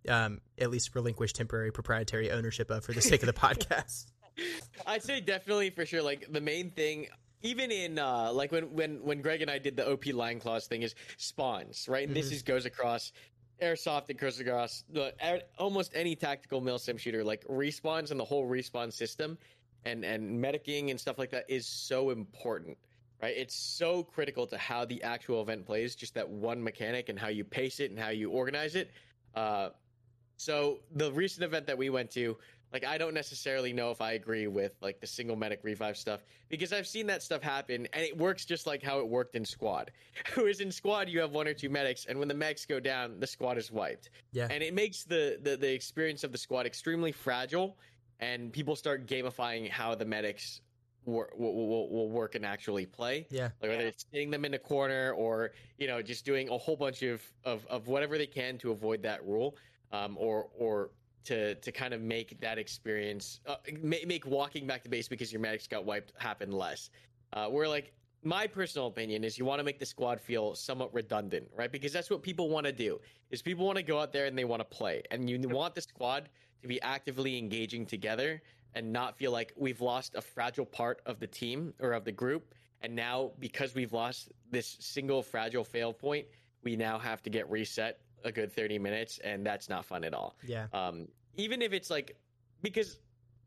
um, 0.07 0.39
at 0.59 0.69
least 0.69 0.93
relinquish 0.95 1.33
temporary 1.33 1.71
proprietary 1.71 2.31
ownership 2.31 2.69
of 2.69 2.83
for 2.85 2.93
the 2.93 3.01
sake 3.01 3.23
of 3.23 3.27
the 3.27 3.33
podcast? 3.47 4.05
I'd 4.85 5.03
say 5.03 5.19
definitely 5.21 5.69
for 5.71 5.85
sure. 5.85 6.01
Like 6.01 6.27
the 6.31 6.41
main 6.41 6.71
thing, 6.71 7.07
even 7.41 7.71
in 7.71 7.97
uh, 7.99 8.31
like 8.33 8.51
when 8.51 8.73
when 8.73 9.03
when 9.03 9.21
Greg 9.21 9.41
and 9.41 9.49
I 9.51 9.57
did 9.57 9.75
the 9.75 9.89
OP 9.91 10.05
Lion 10.07 10.39
Claws 10.39 10.67
thing, 10.67 10.81
is 10.83 10.95
spawns, 11.17 11.87
right? 11.89 12.07
And 12.07 12.15
this 12.15 12.29
Mhm. 12.29 12.33
is 12.33 12.43
goes 12.43 12.65
across 12.65 13.11
airsoft 13.61 14.09
and 14.09 14.17
the, 14.91 15.13
a- 15.21 15.41
almost 15.57 15.91
any 15.95 16.15
tactical 16.15 16.61
mil 16.61 16.79
sim 16.79 16.97
shooter. 16.97 17.23
Like 17.23 17.45
respawns 17.47 18.11
and 18.11 18.19
the 18.19 18.25
whole 18.25 18.47
respawn 18.47 18.91
system, 18.91 19.37
and 19.85 20.03
and 20.03 20.43
medicing 20.43 20.91
and 20.91 20.99
stuff 20.99 21.17
like 21.17 21.31
that 21.31 21.45
is 21.47 21.65
so 21.65 22.09
important. 22.09 22.77
Right, 23.21 23.35
it's 23.35 23.55
so 23.55 24.03
critical 24.03 24.45
to 24.47 24.57
how 24.59 24.85
the 24.85 25.01
actual 25.01 25.41
event 25.41 25.65
plays. 25.65 25.95
Just 25.95 26.13
that 26.13 26.29
one 26.29 26.63
mechanic 26.63 27.09
and 27.09 27.17
how 27.17 27.29
you 27.29 27.43
pace 27.43 27.79
it 27.79 27.89
and 27.89 27.99
how 27.99 28.09
you 28.09 28.29
organize 28.29 28.75
it. 28.75 28.91
Uh, 29.33 29.69
so 30.37 30.79
the 30.95 31.11
recent 31.11 31.43
event 31.43 31.65
that 31.65 31.77
we 31.79 31.89
went 31.89 32.11
to, 32.11 32.37
like 32.73 32.83
I 32.83 32.97
don't 32.97 33.13
necessarily 33.13 33.71
know 33.73 33.91
if 33.91 34.01
I 34.01 34.13
agree 34.13 34.47
with 34.47 34.73
like 34.81 34.99
the 34.99 35.07
single 35.07 35.35
medic 35.35 35.61
revive 35.63 35.97
stuff 35.97 36.25
because 36.49 36.73
I've 36.73 36.87
seen 36.87 37.07
that 37.07 37.23
stuff 37.23 37.41
happen 37.41 37.87
and 37.93 38.03
it 38.03 38.17
works 38.17 38.45
just 38.45 38.67
like 38.67 38.83
how 38.83 38.99
it 38.99 39.07
worked 39.07 39.35
in 39.35 39.45
squad. 39.45 39.91
Whereas 40.35 40.59
in 40.59 40.71
squad 40.71 41.09
you 41.09 41.19
have 41.21 41.31
one 41.31 41.47
or 41.47 41.53
two 41.53 41.69
medics 41.69 42.05
and 42.05 42.19
when 42.19 42.27
the 42.27 42.33
medics 42.33 42.65
go 42.65 42.79
down, 42.79 43.19
the 43.19 43.27
squad 43.27 43.57
is 43.57 43.71
wiped. 43.71 44.09
Yeah. 44.31 44.47
And 44.51 44.61
it 44.61 44.73
makes 44.73 45.03
the 45.03 45.39
the, 45.41 45.55
the 45.57 45.73
experience 45.73 46.23
of 46.23 46.31
the 46.31 46.37
squad 46.37 46.65
extremely 46.65 47.11
fragile 47.11 47.77
and 48.19 48.51
people 48.51 48.75
start 48.75 49.05
gamifying 49.07 49.69
how 49.69 49.93
the 49.95 50.05
medics 50.05 50.61
wor- 51.05 51.29
will, 51.37 51.53
will, 51.55 51.89
will 51.89 52.09
work 52.09 52.35
and 52.35 52.45
actually 52.45 52.85
play 52.85 53.27
Yeah. 53.29 53.49
like 53.61 53.71
whether 53.71 53.85
it's 53.85 54.05
sitting 54.11 54.29
them 54.29 54.43
in 54.43 54.53
a 54.55 54.59
corner 54.59 55.13
or 55.13 55.51
you 55.77 55.87
know 55.87 56.01
just 56.01 56.25
doing 56.25 56.49
a 56.49 56.57
whole 56.57 56.75
bunch 56.75 57.01
of 57.03 57.21
of, 57.45 57.65
of 57.67 57.87
whatever 57.87 58.17
they 58.17 58.27
can 58.27 58.57
to 58.59 58.71
avoid 58.71 59.01
that 59.03 59.23
rule 59.25 59.55
um, 59.93 60.17
or 60.19 60.47
or 60.57 60.89
to 61.27 61.55
to 61.55 61.71
kind 61.71 61.93
of 61.93 62.01
make 62.01 62.39
that 62.41 62.57
experience 62.57 63.39
uh, 63.45 63.55
make, 63.81 64.07
make 64.07 64.25
walking 64.25 64.65
back 64.65 64.83
to 64.83 64.89
base 64.89 65.07
because 65.07 65.31
your 65.31 65.41
medics 65.41 65.67
got 65.67 65.85
wiped 65.85 66.13
happen 66.17 66.51
less. 66.51 66.89
Uh, 67.33 67.47
where 67.47 67.67
like 67.67 67.93
my 68.23 68.47
personal 68.47 68.87
opinion 68.87 69.23
is 69.23 69.37
you 69.37 69.45
want 69.45 69.59
to 69.59 69.63
make 69.63 69.79
the 69.79 69.85
squad 69.85 70.19
feel 70.19 70.55
somewhat 70.55 70.93
redundant 70.93 71.47
right? 71.55 71.71
Because 71.71 71.93
that's 71.93 72.09
what 72.09 72.23
people 72.23 72.49
want 72.49 72.65
to 72.65 72.71
do 72.71 72.99
is 73.29 73.41
people 73.41 73.65
want 73.65 73.77
to 73.77 73.83
go 73.83 73.99
out 73.99 74.11
there 74.11 74.25
and 74.25 74.37
they 74.37 74.45
want 74.45 74.59
to 74.59 74.77
play. 74.77 75.03
And 75.11 75.29
you 75.29 75.39
want 75.49 75.75
the 75.75 75.81
squad 75.81 76.29
to 76.61 76.67
be 76.67 76.81
actively 76.81 77.37
engaging 77.37 77.85
together 77.85 78.41
and 78.73 78.91
not 78.91 79.17
feel 79.17 79.31
like 79.31 79.53
we've 79.55 79.81
lost 79.81 80.15
a 80.15 80.21
fragile 80.21 80.65
part 80.65 81.01
of 81.05 81.19
the 81.19 81.27
team 81.27 81.73
or 81.79 81.91
of 81.91 82.05
the 82.05 82.11
group. 82.11 82.53
And 82.81 82.95
now 82.95 83.31
because 83.39 83.75
we've 83.75 83.93
lost 83.93 84.31
this 84.51 84.77
single 84.79 85.21
fragile 85.21 85.63
fail 85.63 85.93
point 85.93 86.25
we 86.63 86.75
now 86.75 86.97
have 86.99 87.21
to 87.23 87.29
get 87.29 87.49
reset 87.49 87.99
a 88.23 88.31
good 88.31 88.51
30 88.51 88.79
minutes 88.79 89.19
and 89.19 89.45
that's 89.45 89.69
not 89.69 89.85
fun 89.85 90.03
at 90.03 90.13
all. 90.13 90.35
Yeah. 90.43 90.67
um, 90.73 91.07
even 91.37 91.61
if 91.61 91.73
it's 91.73 91.89
like 91.89 92.15
because 92.61 92.99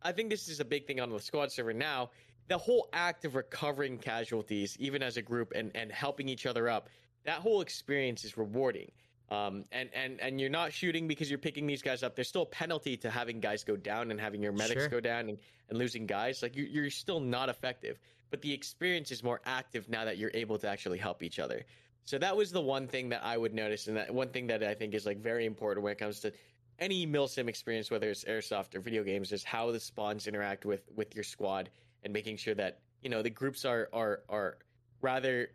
i 0.02 0.10
think 0.12 0.30
this 0.30 0.48
is 0.48 0.60
a 0.60 0.64
big 0.64 0.86
thing 0.86 1.00
on 1.00 1.10
the 1.10 1.20
squad 1.20 1.52
server 1.52 1.72
now 1.72 2.10
the 2.48 2.58
whole 2.58 2.88
act 2.92 3.24
of 3.24 3.34
recovering 3.34 3.98
casualties 3.98 4.76
even 4.80 5.02
as 5.02 5.16
a 5.16 5.22
group 5.22 5.52
and, 5.54 5.70
and 5.74 5.92
helping 5.92 6.28
each 6.28 6.46
other 6.46 6.68
up 6.68 6.88
that 7.24 7.38
whole 7.38 7.60
experience 7.60 8.24
is 8.24 8.36
rewarding 8.36 8.90
um, 9.30 9.64
and, 9.70 9.88
and 9.94 10.20
and 10.20 10.40
you're 10.40 10.50
not 10.50 10.72
shooting 10.72 11.06
because 11.06 11.30
you're 11.30 11.38
picking 11.38 11.64
these 11.64 11.82
guys 11.82 12.02
up. 12.02 12.16
There's 12.16 12.28
still 12.28 12.42
a 12.42 12.46
penalty 12.46 12.96
to 12.96 13.10
having 13.10 13.38
guys 13.38 13.62
go 13.62 13.76
down 13.76 14.10
and 14.10 14.20
having 14.20 14.42
your 14.42 14.52
medics 14.52 14.82
Sure. 14.82 14.88
go 14.88 15.00
down 15.00 15.28
and, 15.28 15.38
and 15.68 15.78
losing 15.78 16.04
guys. 16.04 16.42
Like 16.42 16.56
you, 16.56 16.64
you're 16.64 16.90
still 16.90 17.20
not 17.20 17.48
effective, 17.48 18.00
but 18.30 18.42
the 18.42 18.52
experience 18.52 19.12
is 19.12 19.22
more 19.22 19.40
active 19.46 19.88
now 19.88 20.04
that 20.04 20.18
you're 20.18 20.32
able 20.34 20.58
to 20.58 20.68
actually 20.68 20.98
help 20.98 21.22
each 21.22 21.38
other. 21.38 21.64
So 22.06 22.18
that 22.18 22.36
was 22.36 22.50
the 22.50 22.60
one 22.60 22.88
thing 22.88 23.08
that 23.10 23.22
I 23.22 23.36
would 23.36 23.54
notice, 23.54 23.86
and 23.86 23.96
that 23.96 24.12
one 24.12 24.30
thing 24.30 24.48
that 24.48 24.64
I 24.64 24.74
think 24.74 24.94
is 24.94 25.06
like 25.06 25.18
very 25.18 25.46
important 25.46 25.84
when 25.84 25.92
it 25.92 25.98
comes 25.98 26.18
to 26.20 26.32
any 26.80 27.06
milsim 27.06 27.48
experience, 27.48 27.90
whether 27.90 28.08
it's 28.10 28.24
airsoft 28.24 28.74
or 28.74 28.80
video 28.80 29.04
games, 29.04 29.32
is 29.32 29.44
how 29.44 29.70
the 29.70 29.80
spawns 29.80 30.26
interact 30.26 30.64
with 30.64 30.82
with 30.94 31.14
your 31.14 31.24
squad 31.24 31.70
and 32.02 32.12
making 32.12 32.36
sure 32.36 32.54
that 32.54 32.80
you 33.02 33.10
know 33.10 33.22
the 33.22 33.30
groups 33.30 33.64
are 33.64 33.88
are 33.92 34.22
are 34.28 34.58
rather. 35.00 35.48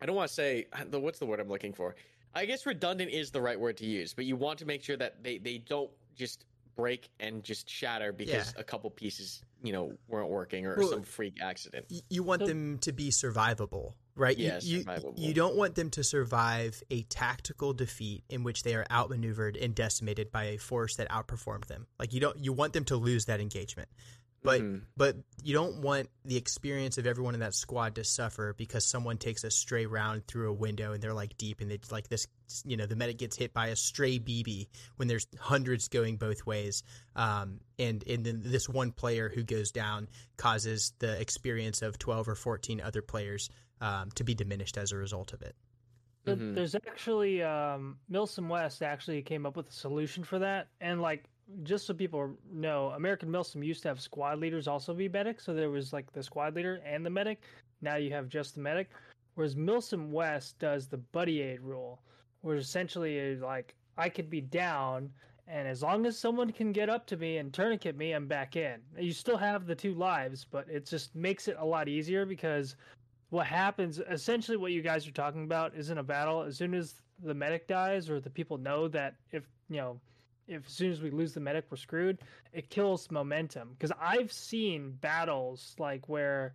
I 0.00 0.06
don't 0.06 0.16
want 0.16 0.28
to 0.28 0.34
say 0.34 0.66
what's 0.90 1.18
the 1.20 1.26
word 1.26 1.38
I'm 1.40 1.48
looking 1.48 1.72
for. 1.72 1.94
I 2.34 2.44
guess 2.46 2.66
redundant 2.66 3.10
is 3.12 3.30
the 3.30 3.40
right 3.40 3.58
word 3.60 3.76
to 3.76 3.86
use, 3.86 4.14
but 4.14 4.24
you 4.24 4.36
want 4.36 4.58
to 4.60 4.64
make 4.64 4.82
sure 4.82 4.96
that 4.96 5.22
they 5.22 5.38
they 5.38 5.58
don't 5.58 5.90
just 6.16 6.44
break 6.74 7.10
and 7.20 7.44
just 7.44 7.68
shatter 7.68 8.12
because 8.12 8.54
a 8.56 8.64
couple 8.64 8.88
pieces 8.90 9.42
you 9.62 9.72
know 9.72 9.92
weren't 10.08 10.30
working 10.30 10.66
or 10.66 10.76
Well, 10.76 10.88
some 10.88 11.02
freak 11.02 11.40
accident. 11.42 11.86
Y- 11.90 12.00
you 12.08 12.22
want 12.22 12.40
So- 12.42 12.46
them 12.46 12.78
to 12.78 12.92
be 12.92 13.10
survivable, 13.10 13.92
right? 14.16 14.36
You- 14.36 14.46
you, 14.64 14.84
you 15.16 15.34
don't 15.34 15.56
want 15.56 15.74
them 15.74 15.90
to 15.90 16.04
survive 16.04 16.82
a 16.90 17.02
tactical 17.02 17.72
defeat 17.72 18.24
in 18.28 18.42
which 18.44 18.62
they 18.62 18.74
are 18.74 18.86
outmaneuvered 18.90 19.56
and 19.56 19.74
decimated 19.74 20.30
by 20.30 20.44
a 20.44 20.56
force 20.58 20.96
that 20.96 21.08
outperformed 21.10 21.66
them. 21.66 21.86
Like 21.98 22.12
you 22.12 22.20
don't 22.20 22.38
you 22.38 22.52
want 22.52 22.72
them 22.72 22.84
to 22.86 22.96
lose 22.96 23.26
that 23.26 23.40
engagement. 23.40 23.88
But 24.44 24.60
Mhm. 24.60 24.82
but 24.96 25.16
you 25.44 25.54
don't 25.54 25.82
want 25.82 26.10
the 26.24 26.36
experience 26.36 26.98
of 26.98 27.06
everyone 27.06 27.34
in 27.34 27.40
that 27.40 27.54
squad 27.54 27.94
to 27.94 28.02
suffer 28.02 28.54
because 28.58 28.84
someone 28.84 29.16
takes 29.16 29.44
a 29.44 29.52
stray 29.52 29.86
round 29.86 30.26
through 30.26 30.50
a 30.50 30.52
window 30.52 30.92
and 30.92 31.00
they're 31.00 31.14
like 31.14 31.38
deep 31.38 31.60
and 31.60 31.70
it's 31.70 31.92
like 31.92 32.08
this 32.08 32.26
you 32.64 32.76
know 32.76 32.84
the 32.86 32.96
medic 32.96 33.18
gets 33.18 33.36
hit 33.36 33.54
by 33.54 33.68
a 33.68 33.76
stray 33.76 34.18
BB 34.18 34.66
when 34.96 35.06
there's 35.06 35.28
hundreds 35.38 35.86
going 35.86 36.16
both 36.16 36.44
ways 36.44 36.82
um, 37.14 37.60
and 37.78 38.02
and 38.08 38.24
then 38.26 38.42
this 38.44 38.68
one 38.68 38.90
player 38.90 39.28
who 39.32 39.44
goes 39.44 39.70
down 39.70 40.08
causes 40.36 40.92
the 40.98 41.20
experience 41.20 41.80
of 41.80 41.96
12 41.98 42.28
or 42.28 42.34
14 42.34 42.80
other 42.80 43.00
players 43.00 43.48
um, 43.82 44.10
to 44.12 44.24
be 44.24 44.34
diminished 44.34 44.78
as 44.78 44.92
a 44.92 44.96
result 44.96 45.32
of 45.34 45.42
it. 45.42 45.54
But 46.24 46.38
Mhm. 46.38 46.54
There's 46.54 46.74
actually 46.76 47.42
um, 47.42 47.98
Milsim 48.10 48.48
West 48.48 48.82
actually 48.82 49.22
came 49.22 49.44
up 49.44 49.56
with 49.56 49.68
a 49.68 49.72
solution 49.72 50.22
for 50.24 50.38
that, 50.38 50.68
and 50.80 51.02
like 51.02 51.24
just 51.64 51.86
so 51.86 51.92
people 51.92 52.38
know, 52.50 52.90
American 52.90 53.28
Milsim 53.28 53.64
used 53.66 53.82
to 53.82 53.88
have 53.88 54.00
squad 54.00 54.38
leaders 54.38 54.68
also 54.68 54.94
be 54.94 55.08
medics, 55.08 55.44
so 55.44 55.52
there 55.52 55.68
was 55.70 55.92
like 55.92 56.10
the 56.12 56.22
squad 56.22 56.54
leader 56.54 56.80
and 56.86 57.04
the 57.04 57.10
medic. 57.10 57.42
Now 57.80 57.96
you 57.96 58.10
have 58.12 58.28
just 58.28 58.54
the 58.54 58.60
medic, 58.60 58.90
whereas 59.34 59.56
Milsim 59.56 60.10
West 60.10 60.58
does 60.60 60.86
the 60.86 60.98
buddy 60.98 61.40
aid 61.42 61.60
rule, 61.60 62.00
where 62.42 62.56
essentially 62.56 63.18
is 63.18 63.40
like 63.42 63.74
I 63.98 64.08
could 64.08 64.30
be 64.30 64.40
down, 64.40 65.12
and 65.48 65.66
as 65.66 65.82
long 65.82 66.06
as 66.06 66.16
someone 66.16 66.52
can 66.52 66.72
get 66.72 66.88
up 66.88 67.04
to 67.06 67.16
me 67.16 67.38
and 67.38 67.52
tourniquet 67.52 67.96
me, 67.96 68.12
I'm 68.12 68.28
back 68.28 68.54
in. 68.54 68.80
You 68.96 69.12
still 69.12 69.36
have 69.36 69.66
the 69.66 69.74
two 69.74 69.94
lives, 69.94 70.46
but 70.48 70.68
it 70.70 70.86
just 70.86 71.16
makes 71.16 71.48
it 71.48 71.56
a 71.58 71.64
lot 71.64 71.88
easier 71.88 72.24
because 72.24 72.76
what 73.32 73.46
happens 73.46 73.98
essentially 74.10 74.58
what 74.58 74.72
you 74.72 74.82
guys 74.82 75.06
are 75.08 75.12
talking 75.12 75.44
about 75.44 75.74
is 75.74 75.88
in 75.88 75.96
a 75.96 76.02
battle. 76.02 76.42
As 76.42 76.58
soon 76.58 76.74
as 76.74 76.94
the 77.22 77.32
medic 77.32 77.66
dies 77.66 78.10
or 78.10 78.20
the 78.20 78.28
people 78.28 78.58
know 78.58 78.88
that 78.88 79.14
if 79.30 79.42
you 79.70 79.78
know 79.78 79.98
if 80.46 80.66
as 80.66 80.72
soon 80.72 80.92
as 80.92 81.00
we 81.00 81.10
lose 81.10 81.32
the 81.32 81.40
medic 81.40 81.64
we're 81.70 81.78
screwed 81.78 82.18
it 82.52 82.68
kills 82.68 83.10
momentum. 83.10 83.70
Because 83.72 83.92
i've 84.00 84.30
seen 84.32 84.90
battles 85.00 85.74
like 85.78 86.08
where 86.10 86.54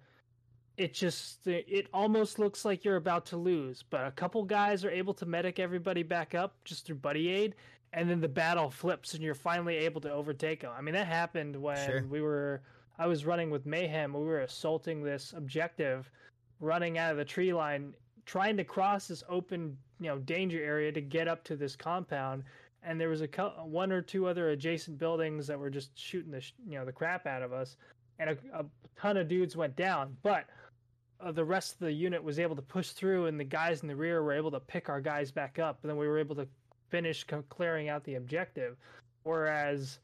it 0.77 0.93
just 0.93 1.47
it 1.47 1.87
almost 1.93 2.37
looks 2.37 2.63
like 2.63 2.85
you're 2.85 2.97
about 2.97 3.25
to 3.27 3.37
lose 3.37 3.83
but 3.89 4.05
a 4.05 4.11
couple 4.11 4.43
guys 4.43 4.85
are 4.85 4.91
able 4.91 5.15
to 5.15 5.25
medic 5.25 5.57
everybody 5.57 6.03
back 6.03 6.35
up 6.35 6.53
just 6.63 6.85
through 6.85 6.97
buddy 6.97 7.29
aid 7.29 7.55
and 7.93 8.07
then 8.07 8.21
the 8.21 8.27
battle 8.27 8.69
flips 8.69 9.15
and 9.15 9.23
you're 9.23 9.33
finally 9.33 9.77
able 9.77 9.99
to 10.01 10.11
overtake 10.11 10.61
them 10.61 10.71
i 10.77 10.81
mean 10.81 10.93
that 10.93 11.07
happened 11.07 11.55
when 11.55 11.83
Sure. 11.87 12.05
we 12.07 12.21
were 12.21 12.61
i 12.99 13.07
was 13.07 13.25
running 13.25 13.49
with 13.49 13.65
mayhem 13.65 14.13
we 14.13 14.19
were 14.25 14.41
assaulting 14.41 15.01
this 15.01 15.33
objective 15.35 16.11
running 16.59 16.97
out 16.97 17.11
of 17.11 17.17
the 17.17 17.25
tree 17.25 17.53
line 17.53 17.93
trying 18.25 18.57
to 18.57 18.63
cross 18.63 19.07
this 19.07 19.23
open 19.29 19.77
you 19.99 20.07
know 20.07 20.19
danger 20.19 20.61
area 20.63 20.91
to 20.91 21.01
get 21.01 21.27
up 21.27 21.43
to 21.45 21.55
this 21.55 21.75
compound. 21.75 22.43
And 22.83 23.01
there 23.01 23.09
was 23.09 23.21
a 23.21 23.27
cou- 23.27 23.49
one 23.63 23.91
or 23.91 24.01
two 24.01 24.27
other 24.27 24.49
adjacent 24.49 24.97
buildings 24.99 25.47
that 25.47 25.59
were 25.59 25.69
just 25.69 25.97
shooting 25.97 26.31
the 26.31 26.41
sh- 26.41 26.53
you 26.67 26.77
know 26.77 26.85
the 26.85 26.91
crap 26.91 27.25
out 27.25 27.41
of 27.41 27.53
us. 27.53 27.77
And 28.19 28.31
a, 28.31 28.37
a 28.53 28.65
ton 28.99 29.17
of 29.17 29.27
dudes 29.27 29.55
went 29.55 29.75
down. 29.75 30.15
But 30.23 30.45
uh, 31.19 31.31
the 31.31 31.43
rest 31.43 31.73
of 31.73 31.79
the 31.79 31.91
unit 31.91 32.23
was 32.23 32.39
able 32.39 32.55
to 32.55 32.61
push 32.61 32.89
through 32.89 33.25
and 33.25 33.39
the 33.39 33.43
guys 33.43 33.81
in 33.81 33.87
the 33.87 33.95
rear 33.95 34.21
were 34.21 34.33
able 34.33 34.51
to 34.51 34.59
pick 34.59 34.89
our 34.89 35.01
guys 35.01 35.31
back 35.31 35.59
up. 35.59 35.79
And 35.81 35.89
then 35.89 35.97
we 35.97 36.07
were 36.07 36.19
able 36.19 36.35
to 36.35 36.47
finish 36.89 37.23
co- 37.23 37.43
clearing 37.49 37.89
out 37.89 38.03
the 38.03 38.15
objective. 38.15 38.77
Whereas 39.23 39.99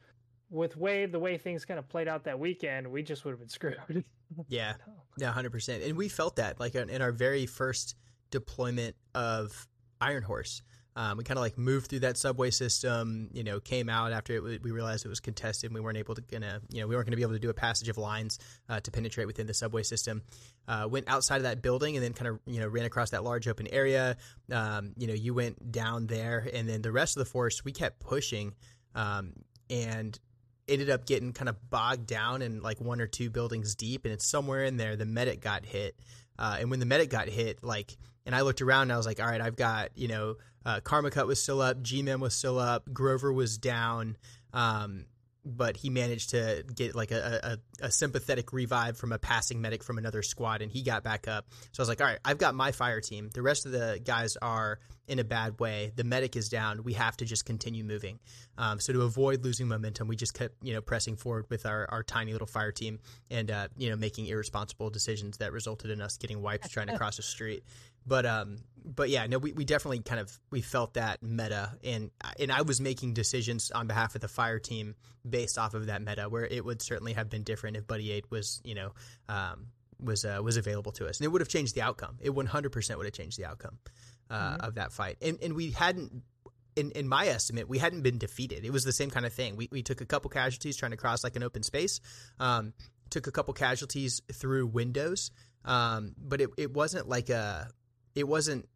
with 0.54 0.78
way 0.78 1.06
the 1.06 1.20
way 1.20 1.38
things 1.38 1.65
kind 1.65 1.80
of 1.80 1.90
played 1.90 2.08
out 2.08 2.23
that 2.23 2.40
weekend 2.40 2.88
we 2.88 3.02
just 3.02 3.25
would 3.25 3.32
have 3.32 3.40
been 3.40 3.50
screwed 3.50 3.77
Yeah, 4.48 4.73
yeah, 5.17 5.32
hundred 5.32 5.52
percent. 5.52 5.84
And 5.84 5.98
we 5.98 6.10
felt 6.10 6.38
that 6.38 6.60
like 6.60 6.75
in 6.75 6.90
in 6.90 7.02
our 7.02 7.12
very 7.12 7.46
first 7.46 7.96
deployment 8.32 8.96
of 9.13 9.67
Ironhorse. 10.02 10.62
Um, 10.96 11.17
we 11.17 11.23
kind 11.23 11.40
of 11.40 11.42
like 11.42 11.58
moved 11.58 11.88
through 11.88 12.02
that 12.02 12.17
subway 12.17 12.52
system, 12.52 13.27
you 13.34 13.44
know, 13.44 13.60
came 13.60 13.90
out 13.90 14.12
after 14.12 14.36
it, 14.36 14.62
we 14.62 14.69
realized 14.69 15.04
it 15.08 15.10
was 15.10 15.19
contested 15.19 15.71
and 15.71 15.73
we 15.73 15.82
weren't 15.82 15.98
able 15.98 16.13
to 16.13 16.21
gonna, 16.21 16.62
you 16.69 16.82
know, 16.82 16.88
we 16.88 16.96
weren't 16.96 17.08
gonna 17.08 17.17
be 17.17 17.23
able 17.23 17.34
to 17.34 17.40
do 17.40 17.50
a 17.50 17.54
passage 17.54 17.90
of 17.90 17.98
lines 17.98 18.38
uh, 18.69 18.80
to 18.80 18.92
penetrate 18.92 19.25
within 19.25 19.48
the 19.48 19.56
subway 19.56 19.82
system. 19.82 20.21
Uh, 20.67 20.88
went 20.88 21.10
outside 21.10 21.38
of 21.38 21.44
that 21.44 21.63
building 21.63 21.96
and 21.96 22.06
then 22.06 22.13
kind 22.13 22.27
of, 22.27 22.40
you 22.46 22.60
know, 22.60 22.67
ran 22.67 22.86
across 22.86 23.10
that 23.10 23.23
large 23.23 23.48
open 23.48 23.65
area. 23.69 24.17
Um, 24.52 24.94
you 24.96 25.08
know, 25.08 25.15
you 25.15 25.34
went 25.34 25.71
down 25.71 26.06
there 26.06 26.48
and 26.54 26.69
then 26.69 26.84
the 26.84 26.92
rest 26.92 27.17
of 27.17 27.21
the 27.21 27.30
force, 27.30 27.65
we 27.65 27.71
kept 27.71 28.00
pushing 28.00 28.54
um, 28.94 29.34
and 29.71 30.19
ended 30.68 30.90
up 30.90 31.06
getting 31.06 31.34
kind 31.34 31.50
of 31.50 31.70
bogged 31.70 32.08
down 32.08 32.42
in 32.42 32.62
like 32.62 32.80
one 32.80 33.02
or 33.02 33.08
two 33.08 33.30
buildings 33.30 33.76
deep 33.76 34.06
and 34.06 34.14
it's 34.14 34.26
somewhere 34.26 34.64
in 34.64 34.78
there 34.78 34.96
the 34.96 35.06
medic 35.06 35.42
got 35.42 35.66
hit. 35.66 35.96
Uh, 36.40 36.58
and 36.60 36.70
when 36.70 36.80
the 36.80 36.86
medic 36.86 37.10
got 37.10 37.28
hit 37.28 37.64
like 37.64 37.96
and 38.26 38.36
i 38.36 38.42
looked 38.42 38.62
around 38.62 38.84
and 38.84 38.94
i 38.94 38.98
was 38.98 39.06
like 39.06 39.20
all 39.20 39.28
right 39.28 39.40
i've 39.40 39.56
got 39.56 39.90
you 39.96 40.08
know 40.08 40.36
uh, 40.66 40.80
Karmakut 40.80 41.28
was 41.28 41.42
still 41.42 41.62
up 41.62 41.84
GMan 41.84 42.20
was 42.20 42.34
still 42.34 42.58
up 42.58 42.92
grover 42.94 43.34
was 43.34 43.58
down 43.58 44.18
um, 44.54 45.06
but 45.46 45.75
he 45.77 45.89
managed 45.89 46.29
to 46.29 46.63
get 46.73 46.96
like 46.96 47.12
a, 47.12 47.60
a, 47.81 47.85
a, 47.85 47.91
sympathetic 47.91 48.54
revive 48.54 48.98
from 48.98 49.12
a 49.12 49.19
passing 49.19 49.60
medic 49.62 49.83
from 49.83 49.98
another 49.98 50.21
squad, 50.21 50.62
and 50.62 50.71
he 50.71 50.83
got 50.83 51.04
back 51.04 51.27
up. 51.27 51.48
So 51.71 51.81
I 51.81 51.83
was 51.83 51.89
like, 51.89 52.02
all 52.02 52.08
right, 52.08 52.19
I've 52.23 52.37
got 52.37 52.56
my 52.56 52.71
fire 52.71 53.02
team. 53.02 53.29
The 53.33 53.41
rest 53.41 53.65
of 53.65 53.73
the 53.73 54.00
guys 54.04 54.37
are 54.37 54.79
in 55.08 55.19
a 55.19 55.23
bad 55.23 55.60
way. 55.60 55.91
The 55.96 56.06
medic 56.06 56.35
is 56.37 56.48
down. 56.48 56.83
We 56.83 56.94
have 56.94 57.17
to 57.17 57.25
just 57.25 57.46
continue 57.46 57.83
moving. 57.83 58.19
Um, 58.58 58.79
so 58.79 58.94
to 58.94 59.02
avoid 59.02 59.44
losing 59.44 59.67
momentum, 59.67 60.08
we 60.08 60.15
just 60.15 60.33
kept 60.33 60.56
you 60.63 60.73
know 60.73 60.81
pressing 60.81 61.17
forward 61.17 61.46
with 61.50 61.65
our, 61.65 61.87
our 61.89 62.04
tiny 62.04 62.31
little 62.31 62.48
fire 62.48 62.71
team 62.71 63.00
and 63.29 63.52
uh, 63.52 63.67
you 63.77 63.89
know 63.89 63.96
making 63.96 64.27
irresponsible 64.27 64.89
decisions 64.89 65.37
that 65.37 65.52
resulted 65.52 65.91
in 65.91 66.02
us 66.02 66.17
getting 66.17 66.41
wiped 66.41 66.71
trying 66.71 66.87
to 66.87 66.98
cross 66.98 67.17
the 67.17 67.23
street. 67.23 67.63
But 68.06 68.25
um, 68.25 68.58
but 68.85 69.10
yeah, 69.10 69.25
no, 69.27 69.37
we, 69.37 69.54
we 69.54 69.65
definitely 69.65 69.99
kind 69.99 70.19
of 70.19 70.37
we 70.51 70.62
felt 70.62 70.95
that 70.95 71.23
meta, 71.23 71.71
and 71.83 72.12
and 72.39 72.51
I 72.51 72.63
was 72.63 72.81
making 72.81 73.13
decisions 73.13 73.71
on 73.71 73.87
behalf 73.87 74.15
of 74.15 74.21
the 74.21 74.27
fire 74.27 74.60
team 74.60 74.95
based 75.27 75.58
off 75.58 75.73
of 75.73 75.87
that 75.87 76.01
meta, 76.01 76.27
where 76.29 76.45
it 76.45 76.65
would 76.65 76.81
certainly 76.81 77.13
have 77.13 77.29
been 77.29 77.43
different 77.43 77.77
if 77.77 77.87
buddy 77.87 78.12
aid 78.12 78.25
was 78.29 78.62
you 78.63 78.75
know 78.75 78.91
um, 79.29 79.67
was 79.99 80.25
uh, 80.25 80.41
was 80.43 80.58
available 80.58 80.91
to 80.93 81.08
us, 81.08 81.19
and 81.19 81.25
it 81.25 81.29
would 81.29 81.41
have 81.41 81.49
changed 81.49 81.75
the 81.75 81.81
outcome. 81.81 82.17
It 82.21 82.31
one 82.31 82.45
hundred 82.45 82.71
percent 82.71 82.99
would 82.99 83.06
have 83.06 83.13
changed 83.13 83.39
the 83.39 83.45
outcome 83.45 83.79
uh, 84.29 84.35
mm-hmm. 84.35 84.65
of 84.65 84.75
that 84.75 84.91
fight, 84.91 85.17
and 85.21 85.37
and 85.41 85.54
we 85.54 85.71
hadn't. 85.71 86.23
In, 86.75 86.89
in 86.95 87.08
my 87.08 87.27
estimate, 87.27 87.69
we 87.69 87.77
hadn't 87.77 88.01
been 88.01 88.17
defeated. 88.17 88.65
It 88.65 88.73
was 88.73 88.83
the 88.83 88.91
same 88.91 89.12
kind 89.12 89.27
of 89.27 89.33
thing. 89.33 89.58
We, 89.58 89.69
we 89.71 89.83
took 89.83 90.01
a 90.01 90.08
couple 90.08 90.31
casualties 90.31 90.75
trying 90.75 90.89
to 90.89 90.97
cross 90.97 91.23
like 91.23 91.35
an 91.35 91.43
open 91.43 91.62
space, 91.62 91.99
um, 92.39 92.73
took 93.12 93.27
a 93.27 93.31
couple 93.31 93.54
casualties 93.54 94.23
through 94.33 94.65
windows, 94.65 95.29
um, 95.65 96.15
but 96.17 96.41
it, 96.41 96.49
it 96.58 96.73
wasn't 96.73 97.08
like 97.08 97.29
a 97.29 97.69
it 98.16 98.28
wasn't 98.28 98.68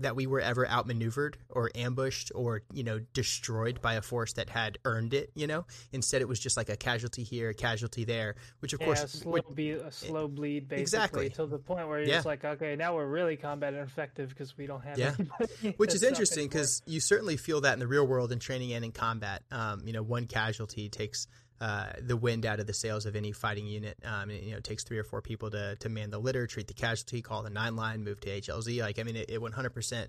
that 0.00 0.16
we 0.16 0.26
were 0.26 0.40
ever 0.40 0.66
outmaneuvered 0.66 1.36
or 1.48 1.70
ambushed 1.74 2.32
or 2.34 2.62
you 2.72 2.82
know 2.82 3.00
destroyed 3.12 3.80
by 3.80 3.94
a 3.94 4.02
force 4.02 4.34
that 4.34 4.48
had 4.48 4.78
earned 4.84 5.14
it 5.14 5.30
you 5.34 5.46
know? 5.46 5.64
Instead 5.92 6.22
it 6.22 6.28
was 6.28 6.40
just 6.40 6.56
like 6.56 6.68
a 6.68 6.76
casualty 6.76 7.22
here 7.22 7.50
a 7.50 7.54
casualty 7.54 8.04
there 8.04 8.34
which 8.60 8.72
of 8.72 8.80
yeah, 8.80 8.86
course 8.86 9.04
a 9.04 9.08
slow, 9.08 9.38
be- 9.54 9.70
a 9.72 9.90
slow 9.90 10.28
bleed 10.28 10.68
basically 10.68 10.82
exactly. 10.82 11.30
to 11.30 11.46
the 11.46 11.58
point 11.58 11.88
where 11.88 11.98
you're 11.98 12.08
yeah. 12.08 12.14
just 12.14 12.26
like 12.26 12.44
okay 12.44 12.74
now 12.76 12.94
we're 12.94 13.06
really 13.06 13.36
combat 13.36 13.74
ineffective 13.74 14.30
because 14.30 14.56
we 14.56 14.66
don't 14.66 14.82
have 14.82 14.98
yeah. 14.98 15.14
which 15.76 15.94
is 15.94 16.02
interesting 16.02 16.48
because 16.48 16.82
you 16.86 17.00
certainly 17.00 17.36
feel 17.36 17.60
that 17.60 17.74
in 17.74 17.78
the 17.78 17.86
real 17.86 18.06
world 18.06 18.32
in 18.32 18.38
training 18.38 18.72
and 18.72 18.84
in 18.84 18.92
combat. 18.92 19.42
Um, 19.50 19.82
you 19.84 19.92
know 19.92 20.02
one 20.02 20.26
casualty 20.26 20.88
takes 20.88 21.26
uh, 21.62 21.92
the 22.00 22.16
wind 22.16 22.44
out 22.44 22.58
of 22.58 22.66
the 22.66 22.74
sails 22.74 23.06
of 23.06 23.14
any 23.14 23.30
fighting 23.30 23.68
unit. 23.68 23.96
Um, 24.04 24.30
and, 24.30 24.42
you 24.42 24.50
know, 24.50 24.56
it 24.56 24.64
takes 24.64 24.82
three 24.82 24.98
or 24.98 25.04
four 25.04 25.22
people 25.22 25.48
to, 25.52 25.76
to 25.76 25.88
man 25.88 26.10
the 26.10 26.18
litter, 26.18 26.48
treat 26.48 26.66
the 26.66 26.74
casualty, 26.74 27.22
call 27.22 27.44
the 27.44 27.50
nine 27.50 27.76
line, 27.76 28.02
move 28.02 28.18
to 28.22 28.40
HLZ. 28.40 28.80
Like, 28.80 28.98
I 28.98 29.04
mean, 29.04 29.14
it, 29.14 29.30
it 29.30 29.40
100% 29.40 30.06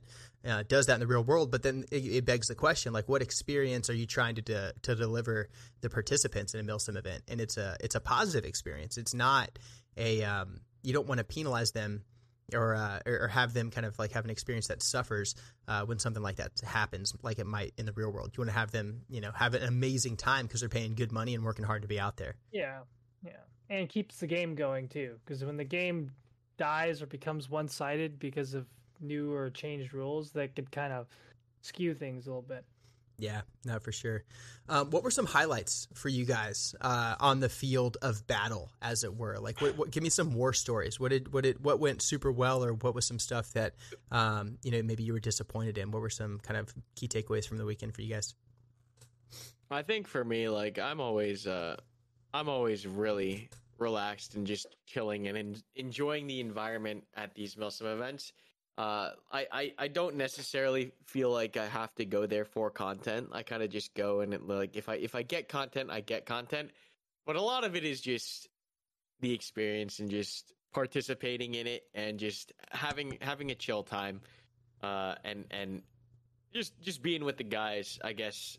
uh, 0.48 0.64
does 0.68 0.88
that 0.88 0.96
in 0.96 1.00
the 1.00 1.06
real 1.06 1.24
world. 1.24 1.52
But 1.52 1.62
then 1.62 1.86
it, 1.92 1.98
it, 1.98 2.26
begs 2.26 2.48
the 2.48 2.56
question, 2.56 2.92
like, 2.92 3.08
what 3.08 3.22
experience 3.22 3.88
are 3.92 3.94
you 3.94 4.08
trying 4.08 4.34
to 4.34 4.74
to 4.82 4.96
deliver 4.96 5.48
the 5.82 5.92
participants 5.92 6.56
in 6.56 6.60
a 6.60 6.64
Milsim 6.64 6.98
event? 6.98 7.22
And 7.28 7.40
it's 7.40 7.58
a 7.58 7.78
it's 7.80 7.94
a 7.94 8.00
positive 8.00 8.46
experience. 8.46 8.98
It's 8.98 9.14
not 9.14 9.60
a 9.96 10.24
um, 10.24 10.62
you 10.82 10.92
don't 10.92 11.08
want 11.08 11.20
to 11.20 11.24
penalize 11.24 11.72
them 11.72 12.02
or, 12.54 12.76
uh, 12.76 13.00
or 13.06 13.28
have 13.28 13.54
them 13.54 13.72
kind 13.72 13.86
of 13.86 13.98
like 13.98 14.12
have 14.12 14.26
an 14.26 14.32
experience 14.32 14.68
that 14.68 14.82
suffers 14.82 15.36
uh, 15.68 15.86
when 15.86 16.00
something 16.00 16.22
like 16.24 16.38
that 16.38 16.52
happens, 16.66 17.14
like 17.24 17.40
it 17.40 17.48
might 17.48 17.74
in 17.78 17.86
the 17.86 17.94
real 17.94 18.12
world. 18.12 18.32
You 18.36 18.42
want 18.42 18.50
to 18.50 18.58
have 18.58 18.72
them, 18.72 19.02
you 19.10 19.22
know, 19.22 19.32
have 19.34 19.54
an 19.54 19.64
amazing 19.64 20.18
time 20.18 20.46
because 20.46 20.60
they're 20.60 20.70
paying 20.70 20.96
good 20.96 21.12
money 21.12 21.36
and 21.36 21.44
working 21.44 21.66
hard 21.66 21.82
to 21.84 21.88
be 21.88 22.00
out 22.00 22.18
there. 22.18 22.36
Yeah, 22.52 22.80
yeah, 23.26 23.32
and 23.70 23.88
keeps 23.88 24.18
the 24.18 24.28
game 24.28 24.56
going 24.56 24.88
too. 24.88 25.16
Because 25.26 25.44
when 25.44 25.58
the 25.58 25.64
game 25.64 26.12
dies 26.58 27.02
or 27.02 27.08
becomes 27.08 27.50
one 27.50 27.68
sided 27.68 28.20
because 28.20 28.54
of 28.54 28.68
new 29.00 29.34
or 29.34 29.50
changed 29.50 29.94
rules, 29.94 30.32
that 30.32 30.56
could 30.56 30.72
kind 30.72 30.94
of 30.94 31.08
skew 31.62 31.94
things 31.94 32.28
a 32.28 32.30
little 32.30 32.42
bit. 32.42 32.66
Yeah, 33.18 33.42
no, 33.64 33.80
for 33.80 33.92
sure. 33.92 34.24
Um, 34.68 34.90
what 34.90 35.04
were 35.04 35.12
some 35.12 35.26
highlights 35.26 35.88
for 35.94 36.10
you 36.10 36.26
guys 36.26 36.74
uh, 36.82 37.16
on 37.20 37.40
the 37.40 37.50
field 37.50 37.98
of 38.02 38.26
battle, 38.26 38.72
as 38.82 39.04
it 39.04 39.16
were? 39.16 39.38
Like, 39.40 39.62
what, 39.62 39.78
what, 39.78 39.92
give 39.92 40.02
me 40.02 40.10
some 40.10 40.34
war 40.34 40.52
stories. 40.52 41.00
What 41.00 41.12
did 41.12 41.32
what 41.32 41.44
did 41.44 41.64
what 41.64 41.80
went 41.80 42.02
super 42.02 42.32
well, 42.32 42.64
or 42.64 42.74
what 42.74 42.96
was 42.96 43.06
some 43.06 43.20
stuff 43.20 43.52
that 43.54 43.76
um, 44.12 44.58
you 44.64 44.72
know 44.72 44.82
maybe 44.82 45.04
you 45.04 45.14
were 45.14 45.20
disappointed 45.20 45.78
in? 45.78 45.92
What 45.92 46.02
were 46.02 46.10
some 46.10 46.40
kind 46.40 46.58
of 46.58 46.74
key 46.96 47.08
takeaways 47.08 47.48
from 47.48 47.58
the 47.58 47.66
weekend 47.66 47.94
for 47.94 48.02
you 48.02 48.14
guys? 48.14 48.34
I 49.70 49.82
think 49.82 50.08
for 50.08 50.24
me, 50.24 50.50
like 50.50 50.80
I'm 50.80 51.00
always, 51.00 51.48
uh, 51.48 51.78
I'm 52.34 52.50
always 52.50 52.86
really 52.86 53.50
relaxed 53.80 54.36
and 54.36 54.46
just 54.46 54.68
chilling 54.86 55.28
and 55.28 55.38
en- 55.38 55.64
enjoying 55.76 56.28
the 56.28 56.40
environment 56.40 57.06
at 57.16 57.34
these 57.34 57.56
Milsim 57.56 57.92
events 57.92 58.34
uh, 58.78 59.12
I, 59.32 59.46
I, 59.52 59.74
I 59.78 59.88
don't 59.88 60.16
necessarily 60.16 60.92
feel 61.06 61.30
like 61.30 61.58
I 61.58 61.68
have 61.68 61.94
to 61.96 62.06
go 62.06 62.26
there 62.26 62.46
for 62.46 62.72
content. 62.72 63.30
I 63.32 63.44
kind 63.44 63.62
of 63.62 63.70
just 63.70 63.94
go 63.94 64.22
and 64.22 64.34
it, 64.34 64.48
like 64.48 64.76
if 64.76 64.90
I 64.90 64.96
if 64.96 65.14
I 65.14 65.22
get 65.22 65.48
content, 65.48 65.92
I 65.92 66.02
get 66.02 66.26
content. 66.26 66.72
But 67.26 67.36
a 67.36 67.42
lot 67.42 67.64
of 67.64 67.76
it 67.76 67.84
is 67.84 68.02
just 68.02 68.50
the 69.22 69.32
experience 69.32 70.00
and 70.00 70.10
just 70.10 70.54
participating 70.74 71.54
in 71.54 71.68
it 71.68 71.84
and 71.94 72.18
just 72.18 72.52
having 72.72 73.18
having 73.22 73.52
a 73.52 73.56
chill 73.56 73.84
time, 73.84 74.22
uh, 74.82 75.16
and 75.24 75.46
and 75.52 75.84
just 76.52 76.80
just 76.82 77.04
being 77.04 77.24
with 77.24 77.38
the 77.38 77.44
guys, 77.44 78.00
I 78.04 78.14
guess. 78.14 78.58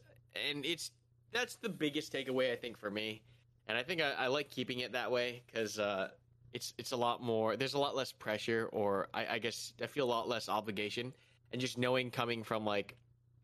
And 0.49 0.65
it's 0.65 0.93
that's 1.33 1.57
the 1.57 1.69
biggest 1.69 2.13
takeaway 2.13 2.53
I 2.53 2.57
think 2.57 2.79
for 2.79 2.91
me, 2.91 3.23
and 3.67 3.77
I 3.77 3.83
think 3.83 4.01
I, 4.01 4.13
I 4.13 4.27
like 4.29 4.49
keeping 4.49 4.79
it 4.79 4.93
that 4.93 5.11
way 5.11 5.43
because 5.47 5.81
uh, 5.81 6.11
it's 6.55 6.73
it's 6.79 6.93
a 6.93 6.97
lot 6.97 7.23
more. 7.23 7.57
There's 7.57 7.75
a 7.75 7.79
lot 7.79 7.95
less 7.95 8.13
pressure, 8.13 8.69
or 8.73 9.09
I, 9.13 9.27
I 9.27 9.39
guess 9.39 9.75
I 9.83 9.87
feel 9.87 10.07
a 10.07 10.13
lot 10.13 10.29
less 10.29 10.49
obligation, 10.49 11.13
and 11.53 11.61
just 11.61 11.77
knowing 11.77 12.11
coming 12.11 12.43
from 12.43 12.65
like 12.65 12.97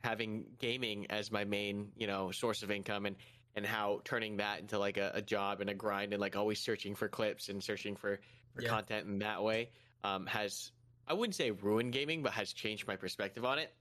having 0.02 0.46
gaming 0.58 1.06
as 1.10 1.30
my 1.30 1.44
main 1.44 1.92
you 1.96 2.06
know 2.06 2.30
source 2.30 2.62
of 2.62 2.70
income 2.70 3.04
and 3.04 3.16
and 3.56 3.66
how 3.66 4.00
turning 4.04 4.36
that 4.38 4.60
into 4.60 4.78
like 4.78 4.96
a, 4.96 5.10
a 5.14 5.20
job 5.20 5.60
and 5.60 5.68
a 5.68 5.74
grind 5.74 6.12
and 6.12 6.20
like 6.20 6.36
always 6.36 6.60
searching 6.60 6.94
for 6.94 7.08
clips 7.08 7.48
and 7.48 7.62
searching 7.62 7.96
for, 7.96 8.20
for 8.54 8.62
yeah. 8.62 8.68
content 8.68 9.06
in 9.06 9.18
that 9.18 9.42
way 9.42 9.68
um, 10.04 10.24
has 10.26 10.70
I 11.06 11.12
wouldn't 11.14 11.34
say 11.34 11.50
ruined 11.50 11.92
gaming, 11.92 12.22
but 12.22 12.32
has 12.32 12.52
changed 12.52 12.86
my 12.86 12.96
perspective 12.96 13.44
on 13.44 13.58
it. 13.58 13.72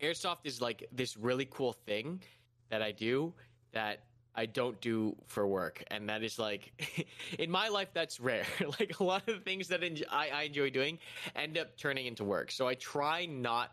Airsoft 0.00 0.38
is 0.44 0.60
like 0.60 0.88
this 0.92 1.16
really 1.16 1.46
cool 1.50 1.74
thing 1.74 2.22
that 2.70 2.82
I 2.82 2.92
do 2.92 3.34
that 3.72 4.04
I 4.36 4.46
don't 4.46 4.80
do 4.80 5.16
for 5.26 5.46
work, 5.46 5.82
and 5.90 6.08
that 6.08 6.22
is 6.22 6.38
like 6.38 6.72
in 7.38 7.50
my 7.50 7.68
life 7.68 7.88
that's 7.94 8.20
rare. 8.20 8.44
like 8.78 9.00
a 9.00 9.04
lot 9.04 9.28
of 9.28 9.42
things 9.42 9.68
that 9.68 9.82
I, 10.10 10.28
I 10.28 10.42
enjoy 10.42 10.70
doing 10.70 10.98
end 11.34 11.56
up 11.58 11.76
turning 11.76 12.06
into 12.06 12.24
work. 12.24 12.50
So 12.50 12.68
I 12.68 12.74
try 12.74 13.26
not 13.26 13.72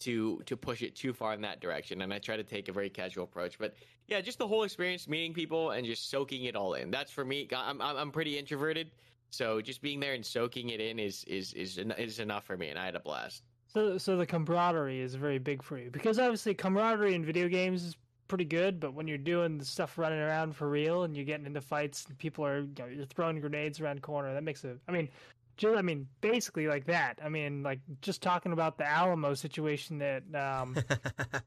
to 0.00 0.40
to 0.46 0.56
push 0.56 0.82
it 0.82 0.96
too 0.96 1.12
far 1.12 1.34
in 1.34 1.40
that 1.42 1.60
direction, 1.60 2.02
and 2.02 2.12
I 2.12 2.18
try 2.18 2.36
to 2.36 2.44
take 2.44 2.68
a 2.68 2.72
very 2.72 2.90
casual 2.90 3.24
approach. 3.24 3.58
But 3.58 3.74
yeah, 4.08 4.20
just 4.20 4.38
the 4.38 4.48
whole 4.48 4.62
experience, 4.62 5.06
meeting 5.06 5.34
people 5.34 5.70
and 5.70 5.86
just 5.86 6.10
soaking 6.10 6.44
it 6.44 6.56
all 6.56 6.74
in. 6.74 6.90
That's 6.90 7.12
for 7.12 7.24
me. 7.24 7.48
I'm 7.54 7.80
I'm, 7.80 7.96
I'm 7.96 8.10
pretty 8.10 8.38
introverted, 8.38 8.90
so 9.30 9.60
just 9.60 9.82
being 9.82 10.00
there 10.00 10.14
and 10.14 10.24
soaking 10.24 10.70
it 10.70 10.80
in 10.80 10.98
is 10.98 11.24
is 11.24 11.52
is 11.52 11.78
is 11.78 12.18
enough 12.18 12.44
for 12.44 12.56
me, 12.56 12.68
and 12.70 12.78
I 12.78 12.86
had 12.86 12.96
a 12.96 13.00
blast. 13.00 13.42
So, 13.72 13.98
so 13.98 14.16
the 14.16 14.26
camaraderie 14.26 15.00
is 15.00 15.14
very 15.14 15.38
big 15.38 15.62
for 15.62 15.78
you 15.78 15.90
because 15.90 16.18
obviously 16.18 16.54
camaraderie 16.54 17.14
in 17.14 17.24
video 17.24 17.46
games 17.46 17.84
is 17.84 17.96
pretty 18.30 18.44
good, 18.44 18.78
but 18.78 18.94
when 18.94 19.08
you're 19.08 19.18
doing 19.18 19.58
the 19.58 19.64
stuff 19.64 19.98
running 19.98 20.20
around 20.20 20.54
for 20.54 20.70
real 20.70 21.02
and 21.02 21.16
you're 21.16 21.26
getting 21.26 21.46
into 21.46 21.60
fights 21.60 22.06
and 22.06 22.16
people 22.16 22.46
are 22.46 22.60
you 22.60 22.72
know, 22.78 22.86
you're 22.86 23.04
throwing 23.04 23.40
grenades 23.40 23.80
around 23.80 24.00
corner, 24.02 24.32
that 24.32 24.44
makes 24.44 24.64
it. 24.64 24.78
I 24.88 24.92
mean, 24.92 25.08
just, 25.56 25.76
I 25.76 25.82
mean, 25.82 26.06
basically 26.20 26.68
like 26.68 26.86
that. 26.86 27.18
I 27.22 27.28
mean, 27.28 27.64
like 27.64 27.80
just 28.02 28.22
talking 28.22 28.52
about 28.52 28.78
the 28.78 28.88
Alamo 28.88 29.34
situation 29.34 29.98
that 29.98 30.22
um 30.32 30.74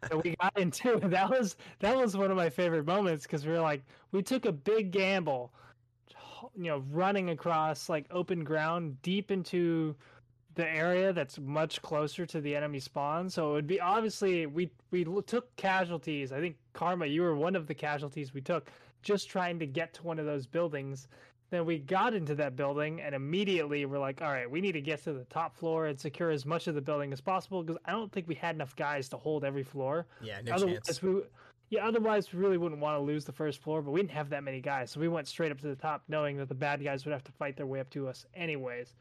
that 0.02 0.24
we 0.24 0.36
got 0.42 0.60
into. 0.60 1.00
That 1.10 1.30
was 1.30 1.56
that 1.80 1.96
was 1.96 2.18
one 2.18 2.32
of 2.32 2.38
my 2.38 2.50
favorite 2.50 2.86
moments 2.86 3.24
because 3.24 3.46
we 3.46 3.54
were 3.54 3.62
like 3.62 3.84
we 4.12 4.22
took 4.22 4.44
a 4.46 4.52
big 4.52 4.92
gamble, 4.92 5.54
you 6.54 6.66
know, 6.66 6.84
running 6.92 7.30
across 7.30 7.88
like 7.88 8.08
open 8.12 8.44
ground 8.44 9.02
deep 9.02 9.32
into 9.32 9.96
the 10.56 10.68
area 10.68 11.14
that's 11.14 11.40
much 11.40 11.82
closer 11.82 12.26
to 12.26 12.42
the 12.42 12.56
enemy 12.56 12.80
spawn. 12.80 13.30
So 13.30 13.52
it 13.52 13.54
would 13.54 13.68
be 13.68 13.80
obviously 13.80 14.46
we 14.46 14.70
we 14.92 15.06
took 15.26 15.56
casualties. 15.56 16.32
I 16.32 16.40
think 16.40 16.58
Karma, 16.74 17.06
you 17.06 17.22
were 17.22 17.36
one 17.36 17.56
of 17.56 17.68
the 17.68 17.74
casualties 17.74 18.34
we 18.34 18.42
took 18.42 18.70
just 19.02 19.30
trying 19.30 19.60
to 19.60 19.66
get 19.66 19.94
to 19.96 20.04
one 20.04 20.20
of 20.20 20.26
those 20.26 20.48
buildings. 20.48 21.08
Then 21.50 21.66
we 21.66 21.78
got 21.78 22.14
into 22.14 22.34
that 22.36 22.56
building 22.56 23.02
and 23.02 23.14
immediately 23.14 23.86
we're 23.86 24.00
like, 24.00 24.22
all 24.22 24.32
right, 24.32 24.50
we 24.50 24.62
need 24.62 24.72
to 24.72 24.82
get 24.82 25.04
to 25.04 25.14
the 25.14 25.26
top 25.26 25.56
floor 25.56 25.88
and 25.88 26.00
secure 26.00 26.32
as 26.32 26.46
much 26.46 26.68
of 26.68 26.74
the 26.74 26.82
building 26.82 27.14
as 27.14 27.22
possible 27.22 27.62
because 27.62 27.80
I 27.86 27.92
don't 27.92 28.12
think 28.12 28.28
we 28.28 28.36
had 28.36 28.56
enough 28.56 28.76
guys 28.76 29.08
to 29.10 29.18
hold 29.18 29.44
every 29.44 29.64
floor. 29.64 30.08
Yeah, 30.22 30.40
no 30.44 30.54
otherwise 30.54 30.80
chance. 30.86 31.02
We, 31.04 31.22
yeah, 31.70 31.88
otherwise 31.88 32.32
we 32.32 32.40
really 32.40 32.58
wouldn't 32.58 32.82
want 32.82 32.98
to 32.98 33.02
lose 33.02 33.26
the 33.26 33.32
first 33.32 33.62
floor, 33.62 33.82
but 33.82 33.92
we 33.92 34.00
didn't 34.00 34.12
have 34.12 34.30
that 34.30 34.44
many 34.44 34.62
guys, 34.62 34.92
so 34.92 35.00
we 35.00 35.08
went 35.08 35.28
straight 35.28 35.52
up 35.52 35.60
to 35.62 35.68
the 35.68 35.76
top, 35.76 36.04
knowing 36.08 36.38
that 36.38 36.48
the 36.48 36.56
bad 36.56 36.84
guys 36.84 37.06
would 37.06 37.12
have 37.12 37.24
to 37.24 37.32
fight 37.32 37.58
their 37.58 37.66
way 37.66 37.80
up 37.80 37.90
to 37.92 38.08
us 38.08 38.26
anyways. 38.36 38.94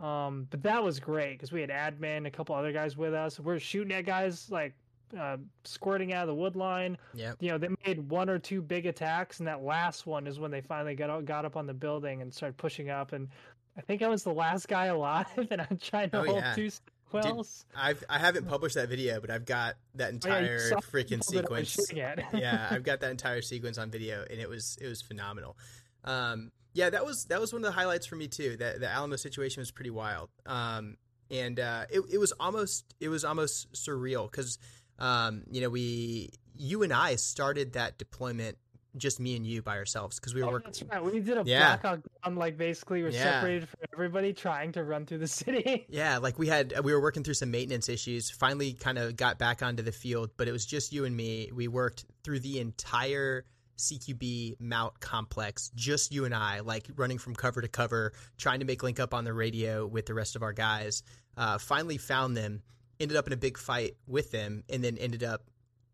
Um, 0.00 0.46
but 0.50 0.62
that 0.62 0.82
was 0.82 1.00
great 1.00 1.32
because 1.32 1.52
we 1.52 1.60
had 1.60 1.70
admin, 1.70 2.26
a 2.26 2.30
couple 2.30 2.54
other 2.54 2.72
guys 2.72 2.96
with 2.96 3.14
us. 3.14 3.38
We're 3.38 3.58
shooting 3.58 3.92
at 3.92 4.04
guys 4.04 4.50
like 4.50 4.74
uh, 5.18 5.36
squirting 5.64 6.12
out 6.12 6.22
of 6.22 6.28
the 6.28 6.34
wood 6.34 6.56
line. 6.56 6.98
Yeah. 7.14 7.34
You 7.40 7.50
know, 7.50 7.58
they 7.58 7.68
made 7.86 8.08
one 8.08 8.28
or 8.28 8.38
two 8.38 8.60
big 8.60 8.86
attacks, 8.86 9.38
and 9.38 9.46
that 9.48 9.62
last 9.62 10.06
one 10.06 10.26
is 10.26 10.40
when 10.40 10.50
they 10.50 10.60
finally 10.60 10.94
got 10.94 11.10
out, 11.10 11.24
got 11.24 11.44
up 11.44 11.56
on 11.56 11.66
the 11.66 11.74
building 11.74 12.22
and 12.22 12.32
started 12.32 12.56
pushing 12.56 12.90
up. 12.90 13.12
And 13.12 13.28
I 13.76 13.80
think 13.82 14.02
I 14.02 14.08
was 14.08 14.24
the 14.24 14.32
last 14.32 14.68
guy 14.68 14.86
alive, 14.86 15.26
and 15.50 15.60
I'm 15.60 15.78
trying 15.80 16.10
to 16.10 16.20
oh, 16.20 16.24
hold 16.24 16.38
yeah. 16.38 16.54
two 16.54 16.70
Wells. 17.12 17.64
I've 17.76 18.02
I 18.08 18.18
haven't 18.18 18.48
published 18.48 18.74
that 18.74 18.88
video, 18.88 19.20
but 19.20 19.30
I've 19.30 19.44
got 19.44 19.76
that 19.94 20.06
Oh, 20.06 20.08
yeah, 20.08 20.38
entire 20.38 20.58
freaking 20.92 21.24
people 21.24 21.42
that 21.42 21.52
I 21.52 21.60
was 21.60 21.68
sequence. 21.68 22.22
yeah, 22.34 22.68
I've 22.70 22.82
got 22.82 23.00
that 23.00 23.10
entire 23.10 23.40
sequence 23.40 23.78
on 23.78 23.90
video, 23.90 24.24
and 24.28 24.40
it 24.40 24.48
was 24.48 24.76
it 24.80 24.88
was 24.88 25.00
phenomenal. 25.00 25.56
Um, 26.02 26.50
yeah, 26.74 26.90
that 26.90 27.06
was 27.06 27.24
that 27.26 27.40
was 27.40 27.52
one 27.52 27.62
of 27.62 27.66
the 27.66 27.72
highlights 27.72 28.04
for 28.06 28.16
me 28.16 28.28
too. 28.28 28.56
That 28.58 28.80
the 28.80 28.88
Alamo 28.90 29.16
situation 29.16 29.60
was 29.62 29.70
pretty 29.70 29.90
wild, 29.90 30.28
um, 30.46 30.96
and 31.30 31.58
uh, 31.58 31.84
it 31.90 32.02
it 32.12 32.18
was 32.18 32.32
almost 32.38 32.94
it 33.00 33.08
was 33.08 33.24
almost 33.24 33.72
surreal 33.72 34.30
because 34.30 34.58
um, 34.98 35.44
you 35.50 35.60
know 35.60 35.70
we 35.70 36.30
you 36.56 36.82
and 36.82 36.92
I 36.92 37.16
started 37.16 37.72
that 37.72 37.96
deployment 37.98 38.58
just 38.96 39.18
me 39.18 39.34
and 39.34 39.44
you 39.44 39.60
by 39.60 39.76
ourselves 39.76 40.20
because 40.20 40.34
we 40.36 40.40
were 40.42 40.48
Oh, 40.48 40.52
working. 40.52 40.66
that's 40.66 40.82
right. 40.84 41.04
We 41.04 41.18
did 41.18 41.36
a 41.36 41.42
Yeah. 41.44 41.76
blackout 41.78 42.02
on 42.22 42.36
like 42.36 42.56
basically 42.56 43.02
we're 43.02 43.08
Yeah. 43.08 43.24
separated 43.40 43.68
from 43.68 43.80
everybody 43.92 44.32
trying 44.32 44.70
to 44.72 44.84
run 44.84 45.04
through 45.04 45.18
the 45.18 45.26
city. 45.42 45.86
Yeah, 45.88 46.18
like 46.18 46.38
we 46.38 46.46
had 46.46 46.74
we 46.84 46.92
were 46.92 47.00
working 47.00 47.24
through 47.24 47.34
some 47.34 47.50
maintenance 47.50 47.88
issues. 47.88 48.30
Finally, 48.30 48.74
kind 48.74 48.98
of 48.98 49.16
got 49.16 49.36
back 49.38 49.62
onto 49.64 49.82
the 49.82 49.90
field, 49.90 50.30
but 50.36 50.46
it 50.46 50.52
was 50.52 50.64
just 50.64 50.92
you 50.92 51.04
and 51.06 51.16
me. 51.16 51.50
We 51.52 51.66
worked 51.66 52.04
through 52.22 52.38
the 52.40 52.60
entire 52.60 53.44
CQB 53.76 54.60
MOUT 54.60 55.00
complex, 55.00 55.70
just 55.74 56.12
you 56.12 56.24
and 56.24 56.34
I, 56.34 56.60
like 56.60 56.88
running 56.96 57.18
from 57.18 57.34
cover 57.34 57.60
to 57.60 57.68
cover, 57.68 58.12
trying 58.38 58.60
to 58.60 58.66
make 58.66 58.82
link 58.82 59.00
up 59.00 59.14
on 59.14 59.24
the 59.24 59.32
radio 59.32 59.86
with 59.86 60.06
the 60.06 60.14
rest 60.14 60.36
of 60.36 60.42
our 60.42 60.52
guys. 60.52 61.02
Uh, 61.36 61.58
finally 61.58 61.98
found 61.98 62.36
them, 62.36 62.62
ended 63.00 63.16
up 63.16 63.26
in 63.26 63.32
a 63.32 63.36
big 63.36 63.58
fight 63.58 63.96
with 64.06 64.30
them, 64.30 64.62
and 64.68 64.82
then 64.84 64.96
ended 64.98 65.24
up, 65.24 65.42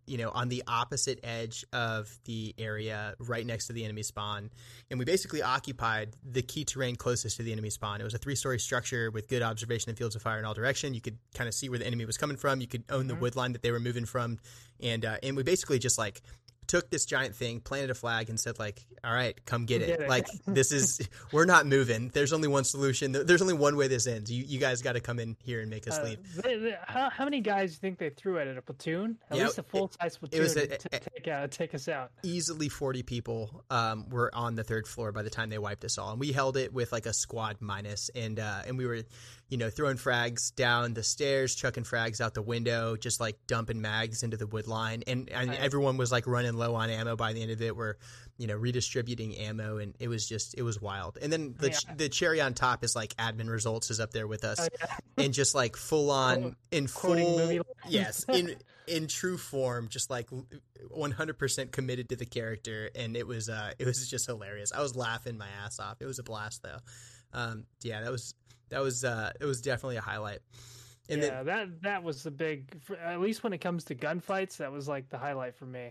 you 0.06 0.18
know, 0.18 0.30
on 0.30 0.48
the 0.48 0.62
opposite 0.66 1.20
edge 1.22 1.64
of 1.72 2.18
the 2.24 2.54
area, 2.58 3.14
right 3.20 3.46
next 3.46 3.68
to 3.68 3.72
the 3.72 3.84
enemy 3.84 4.02
spawn. 4.02 4.50
And 4.90 4.98
we 4.98 5.04
basically 5.04 5.40
occupied 5.40 6.16
the 6.28 6.42
key 6.42 6.64
terrain 6.64 6.96
closest 6.96 7.36
to 7.36 7.42
the 7.42 7.52
enemy 7.52 7.70
spawn. 7.70 8.00
It 8.00 8.04
was 8.04 8.14
a 8.14 8.18
three-story 8.18 8.58
structure 8.58 9.10
with 9.10 9.28
good 9.28 9.40
observation 9.42 9.88
and 9.88 9.96
fields 9.96 10.16
of 10.16 10.22
fire 10.22 10.38
in 10.38 10.44
all 10.44 10.54
direction. 10.54 10.94
You 10.94 11.00
could 11.00 11.18
kind 11.34 11.48
of 11.48 11.54
see 11.54 11.68
where 11.68 11.78
the 11.78 11.86
enemy 11.86 12.04
was 12.04 12.18
coming 12.18 12.36
from. 12.36 12.60
You 12.60 12.66
could 12.66 12.84
own 12.90 13.06
the 13.06 13.14
Mhm. 13.14 13.20
wood 13.20 13.36
line 13.36 13.52
that 13.52 13.62
they 13.62 13.70
were 13.70 13.80
moving 13.80 14.04
from, 14.04 14.38
and 14.80 15.04
uh, 15.04 15.18
and 15.22 15.36
we 15.36 15.42
basically 15.44 15.78
just 15.78 15.96
like 15.96 16.22
took 16.66 16.88
this 16.90 17.04
giant 17.04 17.34
thing, 17.34 17.60
planted 17.60 17.90
a 17.90 17.94
flag, 17.94 18.28
and 18.30 18.38
said 18.38 18.58
like, 18.58 18.84
"All 19.02 19.12
right, 19.12 19.34
come 19.44 19.64
get, 19.66 19.82
it. 19.82 20.00
it. 20.00 20.08
Like 20.08 20.26
this 20.46 20.70
is 20.72 21.00
we're 21.32 21.44
not 21.44 21.66
moving. 21.66 22.10
There's 22.14 22.32
only 22.32 22.48
one 22.48 22.64
solution. 22.64 23.12
There's 23.12 23.42
only 23.42 23.54
one 23.54 23.76
way 23.76 23.88
this 23.88 24.06
ends. 24.06 24.30
You 24.30 24.44
you 24.46 24.58
guys 24.60 24.80
got 24.82 24.92
to 24.92 25.00
come 25.00 25.18
in 25.18 25.36
here 25.42 25.60
and 25.60 25.68
make 25.70 25.88
us 25.88 25.98
Uh, 25.98 26.02
leave." 26.04 26.34
they- 26.42 26.56
they- 26.58 26.76
how, 26.86 27.10
how 27.10 27.24
many 27.24 27.40
guys 27.40 27.70
do 27.70 27.74
you 27.74 27.78
think 27.80 27.98
they 27.98 28.10
threw 28.10 28.38
at 28.38 28.46
it? 28.46 28.56
A 28.56 28.62
platoon? 28.62 29.18
At 29.30 29.36
Yeah, 29.38 29.44
least 29.46 29.58
a 29.58 29.62
full 29.62 29.90
size 30.00 30.16
platoon 30.16 30.40
was 30.42 30.56
a- 30.56 30.66
to 30.66 30.88
take, 30.88 31.28
uh, 31.28 31.46
take 31.48 31.74
us 31.74 31.88
out. 31.88 32.12
easily 32.22 32.68
40 32.68 33.02
people 33.02 33.64
um, 33.70 34.08
were 34.08 34.30
on 34.34 34.54
the 34.54 34.62
third 34.64 34.86
floor 34.86 35.12
by 35.12 35.22
the 35.22 35.30
time 35.30 35.50
they 35.50 35.58
wiped 35.58 35.84
us 35.84 35.98
all 35.98 36.10
and 36.12 36.20
we 36.20 36.32
held 36.32 36.56
it 36.56 36.72
with 36.72 36.92
like 36.92 37.06
a 37.06 37.12
squad 37.12 37.56
minus 37.60 38.10
and 38.14 38.38
uh, 38.38 38.62
and 38.66 38.78
we 38.78 38.86
were 38.86 39.02
you 39.50 39.58
know 39.58 39.68
throwing 39.68 39.96
frags 39.96 40.54
down 40.54 40.94
the 40.94 41.02
stairs 41.02 41.54
chucking 41.54 41.82
frags 41.84 42.20
out 42.20 42.34
the 42.34 42.40
window 42.42 42.96
just 42.96 43.18
like 43.20 43.36
dumping 43.46 43.80
mags 43.80 44.22
into 44.22 44.36
the 44.36 44.46
wood 44.46 44.66
line. 44.68 45.02
And, 45.06 45.28
and 45.28 45.50
Right. 45.50 45.58
everyone 45.60 45.96
was 45.96 46.10
like 46.12 46.26
running 46.26 46.54
low 46.54 46.74
on 46.76 46.88
ammo 46.88 47.16
by 47.16 47.32
the 47.32 47.42
end 47.42 47.50
of 47.50 47.60
it 47.60 47.76
we're 47.76 47.96
you 48.38 48.46
know 48.46 48.54
redistributing 48.56 49.36
ammo 49.36 49.78
and 49.78 49.94
it 49.98 50.08
was 50.08 50.26
just 50.28 50.54
it 50.56 50.62
was 50.62 50.80
wild. 50.80 51.18
And 51.20 51.32
then 51.32 51.54
the, 51.58 51.70
Yeah. 51.70 51.94
the 51.96 52.08
cherry 52.08 52.40
on 52.40 52.54
top 52.54 52.84
is 52.84 52.94
like 52.96 53.14
admin 53.16 53.48
results 53.50 53.90
is 53.90 53.98
up 54.00 54.12
there 54.12 54.26
with 54.28 54.44
us 54.44 54.60
Oh, 54.60 54.68
yeah. 54.80 55.24
and 55.24 55.34
just 55.34 55.54
like 55.54 55.76
full 55.76 56.10
on 56.24 56.54
in 56.70 56.86
full 56.86 57.16
movie 57.16 57.60
yes 57.88 58.24
in 58.32 58.54
in 58.86 59.08
true 59.08 59.36
form 59.36 59.88
just 59.88 60.10
like 60.10 60.28
100% 60.88 61.70
committed 61.72 62.08
to 62.10 62.16
the 62.16 62.26
character. 62.26 62.90
And 62.94 63.16
it 63.16 63.26
was 63.26 63.48
uh 63.48 63.72
it 63.78 63.86
was 63.86 64.08
just 64.08 64.26
hilarious. 64.26 64.72
I 64.72 64.80
was 64.80 64.96
laughing 64.96 65.36
my 65.38 65.48
ass 65.64 65.78
off. 65.80 65.96
It 66.00 66.06
was 66.06 66.18
a 66.18 66.22
blast 66.22 66.62
though. 66.62 66.78
Um 67.32 67.64
yeah 67.82 68.00
that 68.02 68.10
was 68.10 68.34
that 68.70 68.80
was 68.80 69.04
uh 69.04 69.30
it 69.40 69.44
was 69.44 69.60
definitely 69.60 69.96
a 69.96 70.00
highlight 70.00 70.40
and 71.10 71.22
yeah, 71.22 71.42
that 71.42 71.82
that 71.82 72.02
was 72.02 72.22
the 72.22 72.30
big. 72.30 72.80
For, 72.82 72.96
at 72.96 73.20
least 73.20 73.42
when 73.42 73.52
it 73.52 73.58
comes 73.58 73.84
to 73.84 73.94
gunfights, 73.94 74.58
that 74.58 74.70
was 74.70 74.86
like 74.88 75.08
the 75.08 75.18
highlight 75.18 75.56
for 75.56 75.66
me. 75.66 75.90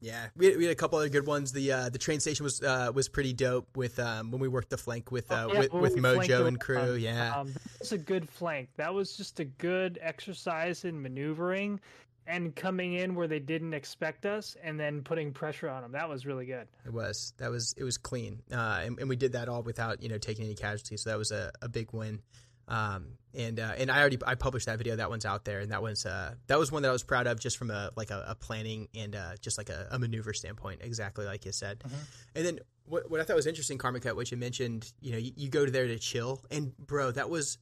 Yeah, 0.00 0.26
we 0.36 0.46
had, 0.46 0.56
we 0.58 0.64
had 0.64 0.72
a 0.72 0.76
couple 0.76 0.98
other 0.98 1.08
good 1.08 1.26
ones. 1.26 1.52
The 1.52 1.72
uh, 1.72 1.88
the 1.88 1.98
train 1.98 2.20
station 2.20 2.44
was 2.44 2.60
uh, 2.62 2.90
was 2.92 3.08
pretty 3.08 3.32
dope 3.32 3.76
with 3.76 3.98
um, 3.98 4.30
when 4.30 4.40
we 4.40 4.48
worked 4.48 4.70
the 4.70 4.76
flank 4.76 5.10
with 5.10 5.30
uh, 5.30 5.46
Oh, 5.48 5.52
yeah, 5.52 5.58
with, 5.60 5.72
with 5.72 5.96
Mojo 5.96 6.46
and 6.46 6.60
crew. 6.60 6.94
um, 6.94 6.98
yeah, 6.98 7.38
um, 7.40 7.52
that 7.52 7.80
was 7.80 7.92
a 7.92 7.98
good 7.98 8.28
flank. 8.28 8.68
That 8.76 8.92
was 8.92 9.16
just 9.16 9.40
a 9.40 9.44
good 9.44 9.98
exercise 10.02 10.84
in 10.84 11.00
maneuvering 11.00 11.80
and 12.26 12.54
coming 12.54 12.94
in 12.94 13.14
where 13.14 13.28
they 13.28 13.38
didn't 13.38 13.74
expect 13.74 14.26
us, 14.26 14.56
and 14.62 14.78
then 14.78 15.02
putting 15.02 15.32
pressure 15.32 15.68
on 15.68 15.82
them. 15.82 15.92
That 15.92 16.08
was 16.08 16.26
really 16.26 16.46
good. 16.46 16.66
it 16.84 16.92
was 16.92 17.32
that 17.38 17.50
was 17.50 17.74
it 17.76 17.84
was 17.84 17.98
clean, 17.98 18.42
uh, 18.52 18.80
and, 18.84 18.98
and 18.98 19.08
we 19.08 19.16
did 19.16 19.32
that 19.32 19.48
all 19.48 19.62
without 19.62 20.02
you 20.02 20.08
know 20.08 20.18
taking 20.18 20.44
any 20.44 20.54
casualties. 20.54 21.02
So 21.02 21.10
that 21.10 21.18
was 21.18 21.30
a, 21.30 21.52
a 21.62 21.68
big 21.68 21.92
win. 21.92 22.20
Um, 22.68 23.12
and 23.32 23.60
uh, 23.60 23.74
and 23.78 23.90
I 23.90 24.00
already 24.00 24.18
I 24.26 24.34
published 24.34 24.66
that 24.66 24.78
video. 24.78 24.96
That 24.96 25.08
one's 25.08 25.24
out 25.24 25.44
there, 25.44 25.60
and 25.60 25.70
that 25.70 25.82
one's 25.82 26.04
uh, 26.04 26.34
that 26.48 26.58
was 26.58 26.72
one 26.72 26.82
that 26.82 26.88
I 26.88 26.92
was 26.92 27.04
proud 27.04 27.26
of 27.28 27.38
just 27.38 27.56
from 27.58 27.70
a 27.70 27.90
like 27.96 28.10
a, 28.10 28.24
a 28.28 28.34
planning 28.34 28.88
and 28.94 29.14
uh, 29.14 29.34
just 29.40 29.56
like 29.56 29.68
a, 29.68 29.86
a 29.92 29.98
maneuver 29.98 30.32
standpoint. 30.32 30.80
Exactly 30.82 31.26
like 31.26 31.44
you 31.44 31.52
said. 31.52 31.78
Mhm. 31.86 31.92
And 32.34 32.46
then 32.46 32.58
what 32.86 33.08
what 33.10 33.20
I 33.20 33.24
thought 33.24 33.36
was 33.36 33.46
interesting, 33.46 33.78
Karmakut, 33.78 34.16
which 34.16 34.32
you 34.32 34.36
mentioned, 34.36 34.92
you 35.00 35.12
know, 35.12 35.18
you, 35.18 35.32
you 35.36 35.48
go 35.48 35.64
to 35.64 35.70
there 35.70 35.86
to 35.86 35.98
chill, 35.98 36.42
and 36.50 36.76
bro, 36.76 37.12
that 37.12 37.30
was 37.30 37.58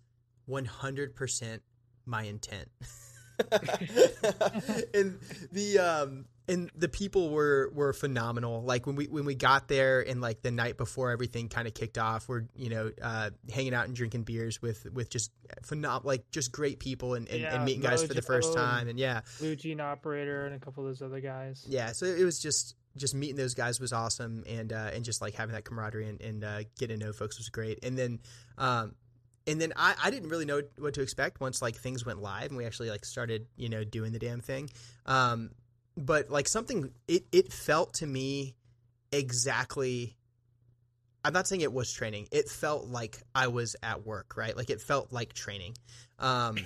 one 0.46 0.64
hundred 0.64 1.14
percent 1.16 1.62
my 2.06 2.22
intent. 2.22 2.68
and 4.94 5.18
the 5.52 5.78
um 5.78 6.24
and 6.46 6.70
the 6.76 6.88
people 6.88 7.30
were 7.30 7.70
were 7.74 7.92
phenomenal. 7.92 8.62
Like 8.62 8.86
when 8.86 8.96
we 8.96 9.06
when 9.06 9.24
we 9.24 9.34
got 9.34 9.68
there 9.68 10.06
and 10.06 10.20
like 10.20 10.42
the 10.42 10.50
night 10.50 10.76
before 10.76 11.10
everything 11.10 11.48
kind 11.48 11.66
of 11.66 11.74
kicked 11.74 11.96
off 11.98 12.28
we're 12.28 12.44
you 12.54 12.68
know 12.68 12.90
uh 13.00 13.30
hanging 13.50 13.74
out 13.74 13.86
and 13.86 13.96
drinking 13.96 14.24
beers 14.24 14.60
with 14.60 14.86
with 14.92 15.08
just 15.08 15.32
phenom 15.62 16.04
like 16.04 16.30
just 16.30 16.52
great 16.52 16.78
people 16.78 17.14
and, 17.14 17.28
and, 17.28 17.40
Yeah, 17.40 17.54
and 17.54 17.64
meeting 17.64 17.82
guys 17.82 18.04
for 18.04 18.14
the 18.14 18.22
first 18.22 18.54
time 18.54 18.88
and 18.88 18.98
yeah. 18.98 19.22
Blue 19.38 19.56
Gene 19.56 19.80
Operator 19.80 20.46
and 20.46 20.54
a 20.54 20.58
couple 20.58 20.84
of 20.84 20.90
those 20.90 21.02
other 21.02 21.20
guys. 21.20 21.64
yeah 21.68 21.92
so 21.92 22.06
it 22.06 22.24
was 22.24 22.38
just 22.38 22.76
just 22.96 23.14
meeting 23.14 23.36
those 23.36 23.54
guys 23.54 23.80
was 23.80 23.92
awesome 23.92 24.44
and 24.46 24.72
uh 24.72 24.90
and 24.92 25.04
just 25.04 25.20
like 25.20 25.34
having 25.34 25.54
that 25.54 25.64
camaraderie 25.64 26.08
and, 26.08 26.20
and 26.20 26.44
uh 26.44 26.60
getting 26.78 27.00
to 27.00 27.06
know 27.06 27.12
folks 27.12 27.38
was 27.38 27.48
great. 27.48 27.82
And 27.82 27.98
then 27.98 28.20
um 28.58 28.94
and 29.46 29.60
then 29.60 29.72
I, 29.76 29.94
I 30.02 30.10
didn't 30.10 30.28
really 30.28 30.44
know 30.44 30.62
what 30.78 30.94
to 30.94 31.02
expect 31.02 31.40
once 31.40 31.60
like 31.60 31.76
things 31.76 32.04
went 32.06 32.20
live 32.20 32.48
and 32.48 32.56
we 32.56 32.64
actually 32.64 32.90
like 32.90 33.04
started 33.04 33.46
you 33.56 33.68
know 33.68 33.84
doing 33.84 34.12
the 34.12 34.18
damn 34.18 34.40
thing. 34.40 34.70
Um 35.06 35.50
but 35.96 36.30
like 36.30 36.48
something 36.48 36.90
it, 37.06 37.24
it 37.30 37.52
felt 37.52 37.94
to 37.94 38.06
me 38.06 38.56
exactly 39.12 40.16
i'm 41.24 41.32
not 41.32 41.46
saying 41.46 41.60
it 41.60 41.72
was 41.72 41.92
training. 41.92 42.26
It 42.32 42.48
felt 42.48 42.86
like 42.86 43.22
i 43.34 43.48
was 43.48 43.76
at 43.82 44.06
work 44.06 44.36
right? 44.36 44.56
Like 44.56 44.70
it 44.70 44.80
felt 44.80 45.12
like 45.12 45.32
training. 45.32 45.74
Um 46.18 46.58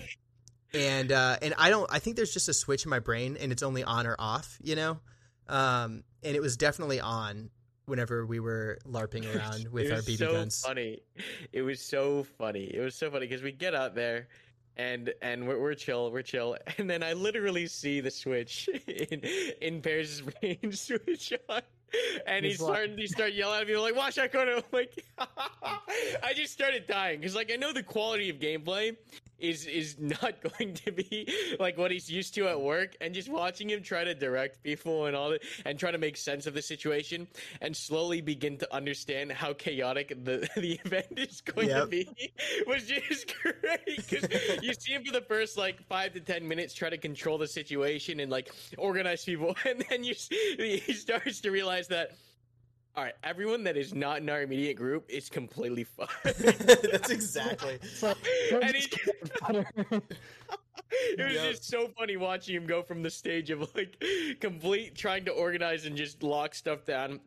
and 0.74 1.12
uh 1.12 1.36
and 1.40 1.54
i 1.56 1.70
don't 1.70 1.88
i 1.90 1.98
think 1.98 2.16
there's 2.16 2.32
just 2.32 2.48
a 2.48 2.54
switch 2.54 2.84
in 2.84 2.90
my 2.90 2.98
brain 2.98 3.38
and 3.40 3.52
it's 3.52 3.62
only 3.62 3.82
on 3.82 4.06
or 4.06 4.16
off 4.18 4.58
you 4.62 4.76
know? 4.76 5.00
Um 5.48 6.04
and 6.22 6.36
it 6.36 6.40
was 6.40 6.56
definitely 6.56 7.00
on 7.00 7.50
whenever 7.88 8.26
we 8.26 8.40
were 8.40 8.78
larping 8.86 9.24
around 9.34 9.68
with 9.68 9.86
it 9.86 9.92
our 9.92 9.98
bb 10.00 10.18
so 10.18 10.32
guns 10.32 10.62
Funny, 10.62 11.00
it 11.52 11.62
was 11.62 11.80
so 11.80 12.24
funny. 12.38 12.70
It 12.72 12.80
was 12.80 12.94
so 12.94 13.10
funny 13.10 13.26
because 13.26 13.42
we 13.42 13.52
get 13.52 13.74
out 13.74 13.94
there, 13.94 14.28
and 14.76 15.12
and 15.22 15.46
we're, 15.48 15.60
we're 15.60 15.74
chill, 15.74 16.10
we're 16.12 16.22
chill, 16.22 16.56
and 16.78 16.88
then 16.88 17.02
I 17.02 17.14
literally 17.14 17.66
see 17.66 18.00
the 18.00 18.10
switch 18.10 18.68
in 18.86 19.20
in 19.60 19.80
Paris' 19.82 20.20
brain 20.20 20.72
switch 20.72 21.32
on. 21.48 21.62
And 22.26 22.44
he's 22.44 22.58
He's 22.58 22.66
starting, 22.66 22.98
he 22.98 23.06
start 23.06 23.32
yelling 23.32 23.62
at 23.62 23.66
me 23.66 23.74
like, 23.78 23.96
"Watch 23.96 24.16
that 24.16 24.30
corner!" 24.30 24.52
Oh 24.56 24.58
I'm 24.58 24.62
like, 24.72 25.04
I 26.22 26.34
just 26.34 26.52
started 26.52 26.86
dying 26.86 27.18
because, 27.18 27.34
like, 27.34 27.50
I 27.50 27.56
know 27.56 27.72
the 27.72 27.82
quality 27.82 28.28
of 28.28 28.36
gameplay 28.36 28.94
is 29.38 29.66
is 29.66 29.96
not 29.98 30.34
going 30.58 30.74
to 30.74 30.92
be 30.92 31.32
like 31.58 31.78
what 31.78 31.90
he's 31.90 32.10
used 32.10 32.34
to 32.34 32.48
at 32.48 32.60
work, 32.60 32.96
and 33.00 33.14
just 33.14 33.28
watching 33.28 33.70
him 33.70 33.82
try 33.82 34.04
to 34.04 34.14
direct 34.14 34.62
people 34.62 35.06
and 35.06 35.16
all 35.16 35.30
that, 35.30 35.42
and 35.64 35.78
try 35.78 35.90
to 35.90 35.98
make 35.98 36.16
sense 36.16 36.46
of 36.46 36.54
the 36.54 36.62
situation, 36.62 37.26
and 37.60 37.76
slowly 37.76 38.20
begin 38.20 38.58
to 38.58 38.74
understand 38.74 39.32
how 39.32 39.52
chaotic 39.52 40.08
the 40.24 40.48
the 40.56 40.80
event 40.84 41.06
is 41.16 41.40
going 41.40 41.68
to 41.68 41.86
be 41.86 42.08
was 42.66 42.84
just 42.84 43.34
great 43.42 43.96
because 44.08 44.26
you 44.62 44.72
see 44.74 44.92
him 44.92 45.04
for 45.04 45.12
the 45.12 45.22
first 45.22 45.56
like 45.56 45.82
five 45.88 46.12
to 46.12 46.20
ten 46.20 46.46
minutes 46.46 46.74
try 46.74 46.90
to 46.90 46.98
control 46.98 47.38
the 47.38 47.48
situation 47.48 48.20
and 48.20 48.30
like 48.30 48.50
organize 48.76 49.24
people, 49.24 49.56
and 49.64 49.84
then 49.88 50.04
you 50.04 50.14
he 50.58 50.92
starts 50.92 51.40
to 51.40 51.50
realize 51.50 51.88
that. 51.88 52.12
All 52.98 53.04
right, 53.04 53.14
everyone 53.22 53.62
that 53.62 53.76
is 53.76 53.94
not 53.94 54.18
in 54.22 54.28
our 54.28 54.42
immediate 54.42 54.74
group 54.74 55.08
is 55.08 55.28
completely 55.28 55.84
fucked. 55.96 56.20
that's 56.24 57.10
exactly 57.10 57.78
So, 57.94 58.12
And 58.50 58.74
he- 58.74 58.88
it 59.48 60.02
was 61.24 61.34
Yep. 61.34 61.50
just 61.52 61.64
so 61.68 61.92
funny 61.96 62.16
watching 62.16 62.56
him 62.56 62.66
go 62.66 62.82
from 62.82 63.04
the 63.04 63.10
stage 63.10 63.50
of 63.50 63.72
like 63.76 64.02
complete 64.40 64.96
trying 64.96 65.24
to 65.26 65.30
organize 65.30 65.86
and 65.86 65.96
just 65.96 66.24
lock 66.24 66.56
stuff 66.56 66.84
down 66.86 67.20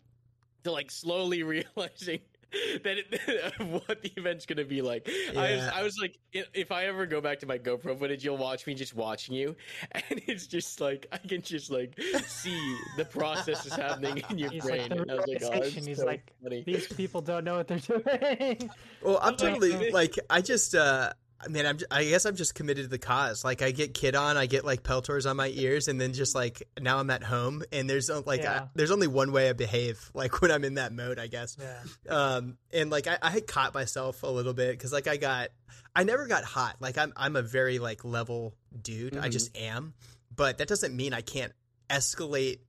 to 0.66 0.74
like 0.74 0.92
slowly 0.92 1.42
realizing 1.44 2.20
that 2.84 2.98
it, 2.98 3.60
of 3.60 3.68
what 3.88 4.02
the 4.02 4.12
event's 4.18 4.46
gonna 4.46 4.66
be 4.66 4.82
like. 4.82 5.10
I 5.38 5.56
was, 5.56 5.70
I 5.76 5.84
was 5.84 5.98
like, 6.02 6.18
if 6.34 6.72
I 6.72 6.86
ever 6.86 7.06
go 7.06 7.22
back 7.22 7.40
to 7.40 7.46
my 7.46 7.58
GoPro 7.58 7.98
footage, 7.98 8.24
you'll 8.24 8.38
watch 8.38 8.68
me 8.68 8.74
just 8.74 8.96
watching 8.96 9.36
you, 9.36 9.56
and 9.92 10.22
it's 10.28 10.48
just 10.48 10.82
like 10.82 11.08
I 11.12 11.18
can 11.18 11.42
just 11.42 11.72
like 11.72 12.00
see 12.26 12.78
the 12.98 13.06
process 13.06 13.66
is 13.66 13.74
happening 13.74 14.24
in 14.30 14.38
your 14.38 14.52
He's 14.52 14.66
like, 14.66 14.88
brain. 14.88 14.90
the 14.90 15.02
and 15.02 15.12
I 15.12 15.16
was 15.16 15.26
like, 15.28 15.44
oh, 15.44 15.62
he's 15.64 15.98
so 15.98 16.06
like, 16.06 16.32
funny. 16.44 16.64
These 16.64 16.88
people 16.88 17.22
don't 17.22 17.44
know 17.44 17.58
what 17.58 17.68
they're 17.68 17.80
doing. 17.80 18.70
Well, 19.02 19.20
I'm 19.22 19.36
totally 19.36 19.92
like 19.92 20.16
I 20.30 20.42
just 20.42 20.76
uh 20.76 21.14
I 21.44 21.48
mean, 21.48 21.66
I'm, 21.66 21.80
I 21.90 22.04
guess 22.04 22.26
I'm 22.26 22.36
just 22.36 22.54
committed 22.54 22.86
to 22.86 22.90
the 22.90 23.00
cause. 23.00 23.44
Like, 23.44 23.62
I 23.62 23.72
get 23.72 23.94
kid 23.94 24.16
on, 24.16 24.38
I 24.38 24.46
get 24.46 24.64
like 24.64 24.84
Peltors 24.84 25.26
on 25.26 25.38
my 25.38 25.48
ears, 25.48 25.88
and 25.88 26.00
then 26.00 26.14
just 26.14 26.36
like 26.36 26.62
now 26.80 27.00
I'm 27.00 27.10
at 27.10 27.24
home, 27.24 27.64
and 27.72 27.90
there's 27.90 28.10
like 28.28 28.44
Yeah. 28.44 28.62
I, 28.64 28.68
there's 28.76 28.92
only 28.92 29.08
one 29.08 29.32
way 29.32 29.50
I 29.50 29.54
behave, 29.54 30.10
like 30.14 30.42
when 30.42 30.52
I'm 30.52 30.64
in 30.64 30.76
that 30.76 30.94
mode, 30.94 31.18
I 31.20 31.28
guess. 31.28 31.58
Yeah. 31.60 32.12
Um, 32.14 32.58
and 32.72 32.90
like 32.92 33.08
I, 33.08 33.18
I 33.22 33.32
had 33.32 33.48
caught 33.48 33.74
myself 33.74 34.24
a 34.24 34.28
little 34.28 34.54
bit 34.54 34.72
because 34.72 34.94
like 34.94 35.08
I 35.08 35.18
got, 35.18 35.50
I 35.96 36.04
never 36.04 36.28
got 36.28 36.44
hot. 36.44 36.76
Like 36.80 36.98
I'm 36.98 37.12
I'm 37.18 37.36
a 37.36 37.42
very 37.42 37.80
like 37.80 38.06
level 38.06 38.54
dude. 38.82 39.18
I 39.18 39.28
Mhm. 39.28 39.32
just 39.32 39.58
am, 39.58 39.94
but 40.36 40.60
that 40.60 40.68
doesn't 40.68 40.96
mean 40.96 41.14
I 41.14 41.22
can't 41.22 41.54
escalate 41.90 42.60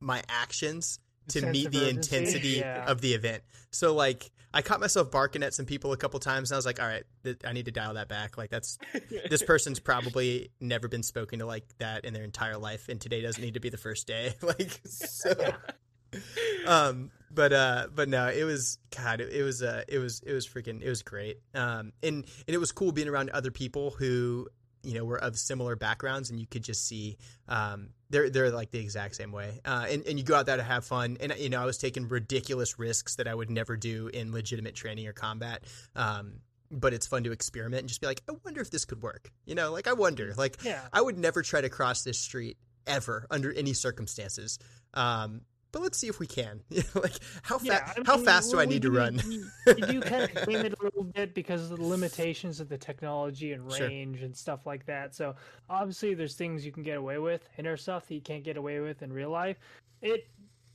my 0.00 0.22
actions 0.28 1.00
to 1.28 1.44
meet 1.46 1.70
the 1.72 1.86
urgency? 1.88 2.16
intensity 2.16 2.48
Yeah. 2.60 2.90
of 2.90 3.00
the 3.00 3.14
event. 3.14 3.42
So 3.70 3.94
like 3.94 4.30
I 4.52 4.62
caught 4.62 4.80
myself 4.80 5.10
barking 5.10 5.42
at 5.42 5.54
some 5.54 5.66
people 5.66 5.92
a 5.92 5.96
couple 5.96 6.18
times 6.20 6.50
and 6.50 6.56
I 6.56 6.58
was 6.58 6.66
like, 6.66 6.80
all 6.80 6.86
right, 6.86 7.04
th- 7.24 7.38
I 7.44 7.52
need 7.52 7.66
to 7.66 7.70
dial 7.70 7.94
that 7.94 8.08
back. 8.08 8.38
Like 8.38 8.50
that's 8.50 8.78
this 9.30 9.42
person's 9.42 9.80
probably 9.80 10.50
never 10.60 10.88
been 10.88 11.02
spoken 11.02 11.40
to 11.40 11.46
like 11.46 11.66
that 11.78 12.04
in 12.04 12.14
their 12.14 12.24
entire 12.24 12.56
life 12.56 12.88
and 12.88 13.00
today 13.00 13.20
doesn't 13.20 13.42
need 13.42 13.54
to 13.54 13.60
be 13.60 13.68
the 13.68 13.76
first 13.76 14.06
day. 14.06 14.34
like 14.42 14.80
so 14.84 15.34
um 16.66 17.10
but 17.30 17.52
uh 17.52 17.86
but 17.94 18.08
no 18.08 18.28
it 18.28 18.44
was 18.44 18.78
god 18.96 19.20
it, 19.20 19.30
it 19.30 19.42
was 19.42 19.62
uh 19.62 19.82
it 19.88 19.98
was 19.98 20.22
it 20.26 20.32
was 20.32 20.48
freaking 20.48 20.80
it 20.80 20.88
was 20.88 21.02
great 21.02 21.38
um 21.54 21.92
and 22.02 22.24
and 22.24 22.54
it 22.54 22.58
was 22.58 22.72
cool 22.72 22.92
being 22.92 23.08
around 23.08 23.28
other 23.30 23.50
people 23.50 23.90
who 23.90 24.48
you 24.82 24.94
know 24.94 25.04
were 25.04 25.18
of 25.18 25.38
similar 25.38 25.76
backgrounds 25.76 26.30
and 26.30 26.38
you 26.38 26.46
could 26.46 26.62
just 26.62 26.86
see 26.86 27.16
um 27.48 27.88
they're 28.10 28.30
they're 28.30 28.50
like 28.50 28.70
the 28.70 28.78
exact 28.78 29.16
same 29.16 29.32
way. 29.32 29.60
Uh 29.64 29.86
and, 29.90 30.06
and 30.06 30.18
you 30.18 30.24
go 30.24 30.34
out 30.34 30.46
there 30.46 30.56
to 30.56 30.62
have 30.62 30.84
fun. 30.84 31.16
And 31.20 31.34
you 31.38 31.48
know 31.48 31.60
i 31.60 31.64
was 31.64 31.78
taking 31.78 32.08
ridiculous 32.08 32.78
risks 32.78 33.16
that 33.16 33.26
i 33.28 33.34
would 33.34 33.50
never 33.50 33.76
do 33.76 34.08
in 34.08 34.32
legitimate 34.32 34.74
training 34.74 35.06
or 35.06 35.12
combat. 35.12 35.64
Um 35.96 36.40
but 36.70 36.92
it's 36.92 37.06
fun 37.06 37.24
to 37.24 37.32
experiment 37.32 37.80
and 37.80 37.88
just 37.88 38.00
be 38.00 38.06
like 38.06 38.22
i 38.28 38.32
wonder 38.44 38.60
if 38.60 38.70
this 38.70 38.84
could 38.84 39.02
work. 39.02 39.30
You 39.44 39.54
know 39.54 39.72
like 39.72 39.88
i 39.88 39.92
wonder. 39.92 40.32
Like 40.36 40.62
Yeah. 40.64 40.80
I 40.92 41.00
would 41.00 41.18
never 41.18 41.42
try 41.42 41.60
to 41.60 41.68
cross 41.68 42.02
this 42.02 42.18
street 42.18 42.56
ever 42.86 43.26
under 43.30 43.52
any 43.52 43.74
circumstances. 43.74 44.58
Um, 44.94 45.42
but 45.72 45.82
let's 45.82 45.98
see 45.98 46.08
if 46.08 46.18
we 46.18 46.26
can. 46.26 46.60
like 46.94 47.12
how 47.42 47.58
Yeah, 47.62 47.92
I 47.96 48.02
how 48.04 48.16
mean, 48.16 48.24
fast 48.24 48.50
do 48.50 48.60
I 48.60 48.64
need 48.64 48.82
to 48.82 48.90
run? 48.90 49.20
You, 49.28 49.50
do 49.74 50.00
kind 50.00 50.24
of 50.24 50.46
game 50.46 50.64
it 50.64 50.74
a 50.80 50.82
little 50.82 51.04
bit 51.04 51.34
because 51.34 51.70
of 51.70 51.78
the 51.78 51.84
limitations 51.84 52.60
of 52.60 52.68
the 52.68 52.78
technology 52.78 53.52
and 53.52 53.70
Sure. 53.72 53.86
range 53.88 54.22
and 54.22 54.36
stuff 54.36 54.66
like 54.66 54.86
that. 54.86 55.14
So 55.14 55.34
obviously, 55.68 56.14
there's 56.14 56.34
things 56.34 56.64
you 56.64 56.72
can 56.72 56.82
get 56.82 56.96
away 56.98 57.18
with 57.18 57.46
in 57.58 57.64
airsoft 57.66 58.06
that 58.06 58.14
you 58.14 58.20
can't 58.20 58.44
get 58.44 58.56
away 58.56 58.80
with 58.80 59.02
in 59.02 59.12
real 59.12 59.30
life. 59.30 59.58
It 60.02 60.28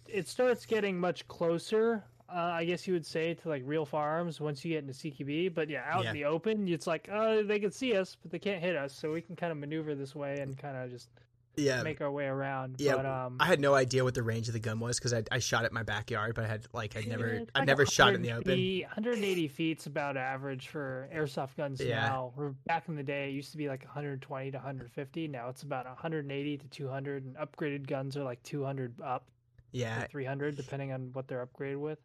it 0.08 0.28
starts 0.28 0.66
getting 0.66 1.00
much 1.00 1.28
closer. 1.28 2.04
Uh, 2.30 2.36
I 2.54 2.66
guess 2.66 2.88
you 2.88 2.94
would 2.94 3.06
say 3.06 3.36
to 3.36 3.50
like 3.50 3.62
real 3.66 3.86
farms 3.86 4.40
once 4.42 4.66
you 4.66 4.72
get 4.74 4.80
into 4.84 4.94
CQB, 4.94 5.54
but 5.54 5.70
yeah, 5.70 5.84
out 5.88 6.04
Yeah. 6.04 6.10
in 6.12 6.16
the 6.16 6.26
open, 6.26 6.68
it's 6.68 6.88
like 6.88 7.08
uh, 7.12 7.44
they 7.44 7.60
can 7.60 7.72
see 7.72 7.96
us, 7.96 8.18
but 8.22 8.32
they 8.32 8.40
can't 8.40 8.62
hit 8.62 8.76
us, 8.76 8.94
so 8.94 9.12
we 9.12 9.22
can 9.22 9.36
kind 9.36 9.52
of 9.52 9.58
maneuver 9.58 9.94
this 9.94 10.16
way 10.16 10.40
and 10.40 10.58
kind 10.58 10.76
of 10.76 10.90
just 10.90 11.10
yeah. 11.56 11.84
make 11.84 12.02
our 12.02 12.12
way 12.12 12.26
around. 12.26 12.76
Yeah, 12.80 12.96
but, 12.96 13.06
um, 13.06 13.38
I 13.40 13.46
had 13.46 13.60
no 13.60 13.74
idea 13.76 14.04
what 14.04 14.14
the 14.14 14.24
range 14.24 14.48
of 14.48 14.54
the 14.54 14.60
gun 14.60 14.80
was 14.80 14.98
because 14.98 15.14
I, 15.14 15.24
I 15.32 15.40
shot 15.40 15.64
it 15.66 15.68
in 15.72 15.74
my 15.74 15.84
backyard, 15.84 16.36
but 16.36 16.46
I 16.46 16.48
had 16.48 16.66
like 16.74 16.96
I'd 16.98 17.08
never 17.08 17.28
It's 17.28 17.52
I 17.56 17.60
like 17.60 17.68
never 17.68 17.86
shot 17.86 18.12
it 18.12 18.16
in 18.16 18.22
the 18.22 18.32
open. 18.32 18.52
180 18.52 18.84
180 18.84 19.48
feet's 19.48 19.86
about 19.86 20.18
average 20.18 20.68
for 20.70 21.10
airsoft 21.14 21.56
guns 21.58 21.82
Yeah. 21.82 22.08
now. 22.08 22.34
We're- 22.36 22.54
Back 22.66 22.88
in 22.88 22.96
the 22.96 23.04
day, 23.04 23.30
it 23.30 23.34
used 23.34 23.52
to 23.52 23.58
be 23.58 23.68
like 23.68 23.84
120 23.84 24.52
to 24.52 24.58
150. 24.58 25.28
Now 25.28 25.50
it's 25.50 25.64
about 25.64 25.86
180 25.86 26.58
to 26.58 26.68
200, 26.68 27.26
and 27.26 27.36
upgraded 27.36 27.88
guns 27.88 28.18
are 28.18 28.24
like 28.24 28.42
200 28.44 29.00
up, 29.02 29.28
Yeah, 29.72 30.06
300, 30.08 30.56
depending 30.56 30.92
on 30.92 31.10
what 31.14 31.28
they're 31.28 31.46
upgraded 31.46 31.80
with. 31.80 32.00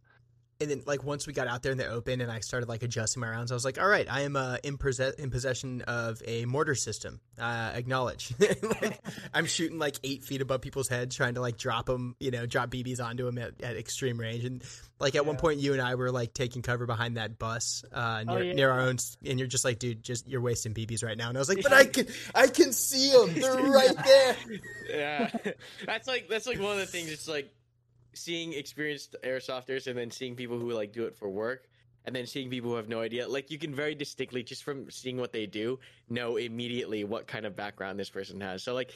And 0.61 0.68
then 0.70 0.82
like 0.86 1.04
once 1.04 1.26
we 1.26 1.32
got 1.32 1.46
out 1.46 1.62
there 1.62 1.70
in 1.72 1.78
the 1.78 1.86
open 1.86 2.20
and 2.20 2.30
I 2.32 2.40
started 2.40 2.68
like 2.68 2.82
adjusting 2.82 3.20
my 3.20 3.28
rounds, 3.30 3.52
I 3.52 3.54
was 3.54 3.64
like, 3.64 3.80
all 3.80 3.86
right, 3.88 4.06
I 4.11 4.22
am 4.22 4.34
uh, 4.34 4.56
in, 4.64 4.76
possess- 4.76 5.14
in 5.14 5.30
possession 5.30 5.82
of 5.82 6.20
a 6.26 6.44
mortar 6.46 6.74
system. 6.74 7.20
Uh, 7.40 7.70
acknowledge. 7.74 8.34
like, 8.40 9.00
I'm 9.34 9.46
shooting 9.46 9.78
like 9.78 9.96
eight 10.02 10.24
feet 10.24 10.40
above 10.40 10.61
people's 10.61 10.88
heads, 10.88 11.14
trying 11.14 11.34
to 11.34 11.40
like 11.40 11.59
drop 11.59 11.86
them, 11.86 12.16
you 12.18 12.30
know, 12.32 12.44
drop 12.46 12.70
BBs 12.70 13.00
onto 13.00 13.24
them 13.24 13.38
at, 13.38 13.61
at 13.62 13.76
extreme 13.76 14.18
range. 14.18 14.44
And 14.44 14.62
like 14.98 15.14
at 15.14 15.24
one 15.24 15.36
point, 15.36 15.61
you 15.61 15.74
and 15.74 15.80
I 15.82 15.94
were 15.94 16.11
like 16.11 16.34
taking 16.34 16.62
cover 16.62 16.86
behind 16.86 17.16
that 17.18 17.38
bus 17.38 17.84
uh, 17.92 18.24
near, 18.26 18.36
Oh, 18.38 18.40
yeah. 18.40 18.52
near 18.54 18.70
our 18.72 18.80
own, 18.80 18.96
and 19.24 19.38
you're 19.38 19.46
just 19.46 19.64
like, 19.64 19.78
dude, 19.78 20.02
just 20.02 20.28
you're 20.28 20.40
wasting 20.40 20.74
BBs 20.74 21.04
right 21.04 21.16
now. 21.16 21.28
And 21.28 21.38
I 21.38 21.40
was 21.40 21.48
like, 21.48 21.62
but 21.62 21.72
I 21.72 21.84
can, 21.86 22.09
I 22.34 22.48
can 22.48 22.72
see 22.72 23.12
them. 23.12 23.32
They're 23.34 23.54
right 23.70 23.96
there. 24.04 24.36
yeah, 24.90 25.30
that's 25.86 26.09
like 26.09 26.28
that's 26.28 26.48
like 26.48 26.59
one 26.59 26.72
of 26.72 26.78
the 26.78 26.86
things. 26.86 27.12
It's 27.12 27.28
like 27.28 27.48
seeing 28.12 28.52
experienced 28.52 29.16
airsofters 29.24 29.86
and 29.86 29.96
then 29.96 30.11
seeing 30.11 30.34
people 30.34 30.59
who 30.59 30.72
like 30.72 30.92
do 30.92 31.04
it 31.04 31.16
for 31.16 31.28
work, 31.28 31.68
and 32.04 32.16
then 32.16 32.26
seeing 32.26 32.48
people 32.48 32.70
who 32.70 32.76
have 32.76 32.88
no 32.88 33.00
idea. 33.00 33.28
Like 33.28 33.50
you 33.50 33.59
can 33.59 33.74
very 33.74 33.94
distinctly 33.94 34.42
just 34.42 34.64
from 34.64 34.90
seeing 34.90 35.18
what 35.18 35.32
they 35.32 35.46
do 35.46 35.78
know 36.09 36.36
immediately 36.36 37.04
what 37.04 37.26
kind 37.26 37.44
of 37.44 37.54
background 37.54 37.98
this 37.98 38.11
person 38.11 38.40
has. 38.40 38.62
So 38.62 38.74
like 38.74 38.92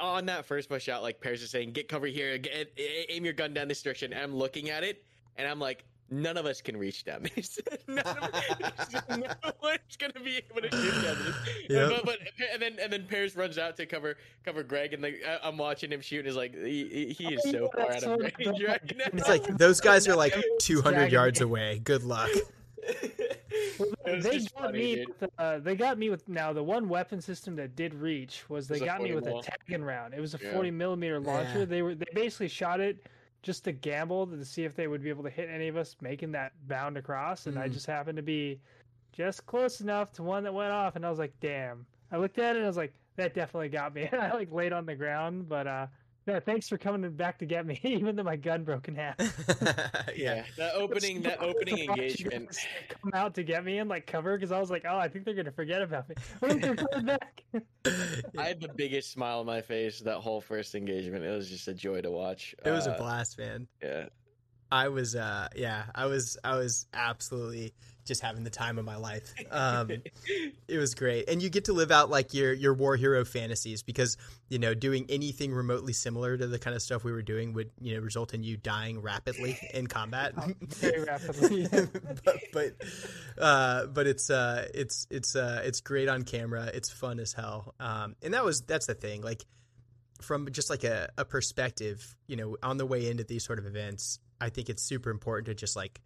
on 0.00 0.26
that 0.26 0.44
first 0.44 0.68
push 0.68 0.88
out, 0.88 1.02
like 1.02 1.20
Paris 1.20 1.42
is 1.42 1.50
saying, 1.50 1.72
"Get 1.72 1.88
cover 1.88 2.06
here, 2.06 2.36
get, 2.38 2.72
aim 2.76 3.24
your 3.24 3.34
gun 3.34 3.54
down 3.54 3.68
this 3.68 3.82
direction." 3.82 4.12
And 4.12 4.22
I'm 4.22 4.34
looking 4.34 4.70
at 4.70 4.84
it, 4.84 5.04
and 5.36 5.46
I'm 5.46 5.60
like. 5.60 5.84
None 6.10 6.38
of 6.38 6.46
us 6.46 6.62
can 6.62 6.76
reach 6.76 7.04
them. 7.04 7.24
None 7.86 7.98
of- 7.98 9.08
no 9.10 9.52
one's 9.62 9.96
gonna 9.98 10.12
be 10.24 10.38
able 10.50 10.62
to 10.68 10.70
shoot 10.74 11.02
them. 11.02 11.34
Yep. 11.68 11.90
But, 11.90 12.04
but 12.06 12.18
and 12.52 12.62
then 12.62 12.76
and 12.80 12.92
then 12.92 13.06
Paris 13.06 13.36
runs 13.36 13.58
out 13.58 13.76
to 13.76 13.84
cover 13.86 14.16
cover 14.44 14.62
Greg, 14.62 14.94
and 14.94 15.02
like 15.02 15.20
I- 15.26 15.46
I'm 15.46 15.58
watching 15.58 15.92
him 15.92 16.00
shoot, 16.00 16.20
and 16.20 16.28
is 16.28 16.36
like 16.36 16.54
he, 16.54 17.14
he 17.18 17.26
he 17.28 17.34
is 17.34 17.42
Oh, 17.46 17.52
so 17.52 17.70
far 17.76 17.88
that's 17.88 18.04
out 18.04 18.20
of 18.24 18.32
range 18.38 18.62
right 18.66 18.96
now. 18.96 19.04
It's 19.12 19.28
like 19.28 19.44
those 19.58 19.80
guys 19.80 20.08
are 20.08 20.16
like 20.16 20.34
200 20.60 21.12
yards 21.12 21.40
away. 21.42 21.80
Good 21.84 22.04
luck. 22.04 22.30
Well, 23.78 23.88
It 24.06 24.16
was 24.16 24.24
they 24.24 24.38
got 24.38 24.50
funny, 24.52 24.78
me. 24.78 24.94
dude. 24.96 25.20
With, 25.20 25.30
uh, 25.38 25.58
they 25.58 25.76
got 25.76 25.98
me 25.98 26.10
with 26.10 26.28
now 26.28 26.52
the 26.52 26.62
one 26.62 26.88
weapon 26.88 27.20
system 27.20 27.54
that 27.56 27.76
did 27.76 27.94
reach 27.94 28.48
was 28.48 28.66
they 28.66 28.74
was 28.80 28.82
got 28.82 29.02
me 29.02 29.14
with 29.14 29.24
mil. 29.26 29.40
a 29.40 29.42
tagging 29.42 29.84
round. 29.84 30.14
It 30.14 30.20
was 30.20 30.34
a 30.34 30.38
Yeah. 30.42 30.52
40 30.52 30.70
millimeter 30.70 31.20
launcher. 31.20 31.60
Yeah. 31.60 31.64
They 31.66 31.82
were 31.82 31.94
they 31.94 32.06
basically 32.14 32.48
shot 32.48 32.80
it 32.80 33.06
just 33.42 33.64
to 33.64 33.72
gamble 33.72 34.26
to 34.26 34.44
see 34.44 34.64
if 34.64 34.74
they 34.74 34.88
would 34.88 35.02
be 35.02 35.08
able 35.08 35.22
to 35.24 35.30
hit 35.30 35.48
any 35.48 35.68
of 35.68 35.76
us 35.76 35.96
making 36.00 36.32
that 36.32 36.52
bound 36.66 36.96
across, 36.96 37.46
and 37.46 37.58
I 37.58 37.68
Mhm. 37.68 37.72
just 37.72 37.86
happened 37.86 38.16
to 38.16 38.22
be 38.22 38.60
just 39.12 39.46
close 39.46 39.80
enough 39.80 40.12
to 40.12 40.22
one 40.22 40.44
that 40.44 40.54
went 40.54 40.72
off, 40.72 40.96
and 40.96 41.04
I 41.06 41.10
was 41.10 41.18
like, 41.18 41.38
damn. 41.40 41.86
I 42.10 42.16
looked 42.18 42.38
at 42.38 42.56
it 42.56 42.58
and 42.60 42.64
I 42.64 42.68
was 42.68 42.76
like, 42.76 42.94
that 43.16 43.34
definitely 43.34 43.68
got 43.68 43.94
me. 43.94 44.08
And 44.10 44.20
I 44.22 44.32
like 44.32 44.50
laid 44.52 44.72
on 44.72 44.86
the 44.86 44.94
ground, 44.94 45.48
but 45.48 45.66
uh, 45.66 45.86
no, 46.28 46.38
thanks 46.40 46.68
for 46.68 46.76
coming 46.76 47.10
back 47.12 47.38
to 47.38 47.46
get 47.46 47.64
me, 47.64 47.80
even 47.84 48.14
though 48.14 48.22
my 48.22 48.36
gun 48.36 48.62
broke 48.62 48.86
in 48.86 48.94
half. 48.94 49.16
yeah. 50.14 50.44
the 50.58 50.70
opening 50.74 51.22
the 51.22 51.40
opening 51.40 51.78
engagement. 51.88 52.54
come 52.88 53.12
out 53.14 53.34
to 53.34 53.42
get 53.42 53.64
me 53.64 53.78
and 53.78 53.88
like 53.88 54.06
cover 54.06 54.36
because 54.36 54.52
I 54.52 54.60
was 54.60 54.70
like, 54.70 54.84
oh, 54.86 54.98
I 54.98 55.08
think 55.08 55.24
they're 55.24 55.34
gonna 55.34 55.50
forget 55.50 55.80
about 55.80 56.06
me. 56.08 56.14
What 56.40 56.52
if 56.52 56.60
they're 56.60 56.76
coming 56.76 57.06
back? 57.06 57.42
I 58.36 58.44
had 58.44 58.60
the 58.60 58.68
biggest 58.76 59.10
smile 59.10 59.40
on 59.40 59.46
my 59.46 59.62
face 59.62 60.00
that 60.00 60.18
whole 60.18 60.42
first 60.42 60.74
engagement. 60.74 61.24
It 61.24 61.30
was 61.30 61.48
just 61.48 61.66
a 61.66 61.74
joy 61.74 62.02
to 62.02 62.10
watch. 62.10 62.54
It 62.62 62.70
was 62.70 62.86
a 62.86 62.92
Uh, 62.92 62.98
blast, 62.98 63.38
man. 63.38 63.66
Yeah, 63.82 64.08
I 64.70 64.88
was 64.88 65.16
uh 65.16 65.48
yeah, 65.56 65.84
I 65.94 66.04
was 66.04 66.36
I 66.44 66.56
was 66.56 66.86
absolutely 66.92 67.72
just 68.08 68.22
having 68.22 68.42
the 68.42 68.50
time 68.50 68.78
of 68.78 68.84
my 68.84 68.96
life. 68.96 69.32
Um 69.50 69.90
it 70.68 70.78
was 70.78 70.94
great. 70.94 71.28
And 71.28 71.42
you 71.42 71.50
get 71.50 71.66
to 71.66 71.72
live 71.72 71.90
out 71.90 72.10
like 72.10 72.34
your 72.34 72.52
your 72.52 72.74
war 72.74 72.96
hero 72.96 73.24
fantasies 73.24 73.82
because, 73.82 74.16
you 74.48 74.58
know, 74.58 74.74
doing 74.74 75.06
anything 75.08 75.52
remotely 75.52 75.92
similar 75.92 76.36
to 76.36 76.46
the 76.46 76.58
kind 76.58 76.74
of 76.74 76.82
stuff 76.82 77.04
we 77.04 77.12
were 77.12 77.22
doing 77.22 77.52
would, 77.52 77.70
you 77.80 77.94
know, 77.94 78.00
result 78.00 78.34
in 78.34 78.42
you 78.42 78.56
dying 78.56 79.00
rapidly 79.00 79.58
in 79.72 79.86
combat. 79.86 80.32
Very 80.68 81.04
rapidly. 81.04 81.68
but 82.24 82.36
but 82.52 82.72
uh 83.38 83.86
but 83.86 84.06
it's 84.06 84.30
uh 84.30 84.66
it's 84.74 85.06
it's 85.10 85.36
uh 85.36 85.62
it's 85.64 85.80
great 85.80 86.08
on 86.08 86.22
camera. 86.22 86.70
It's 86.74 86.90
fun 86.90 87.20
as 87.20 87.32
hell. 87.32 87.74
Um 87.78 88.16
and 88.22 88.34
that 88.34 88.44
was 88.44 88.62
that's 88.62 88.86
the 88.86 88.94
thing. 88.94 89.22
Like 89.22 89.44
from 90.20 90.50
just 90.50 90.70
like 90.70 90.84
a, 90.84 91.10
a 91.16 91.24
perspective, 91.24 92.16
you 92.26 92.36
know, 92.36 92.56
on 92.62 92.76
the 92.76 92.86
way 92.86 93.08
into 93.08 93.24
these 93.24 93.44
sort 93.44 93.58
of 93.58 93.66
events, 93.66 94.18
I 94.40 94.50
think 94.50 94.68
it's 94.68 94.82
super 94.82 95.10
important 95.10 95.46
to 95.46 95.54
just 95.54 95.76
like 95.76 96.00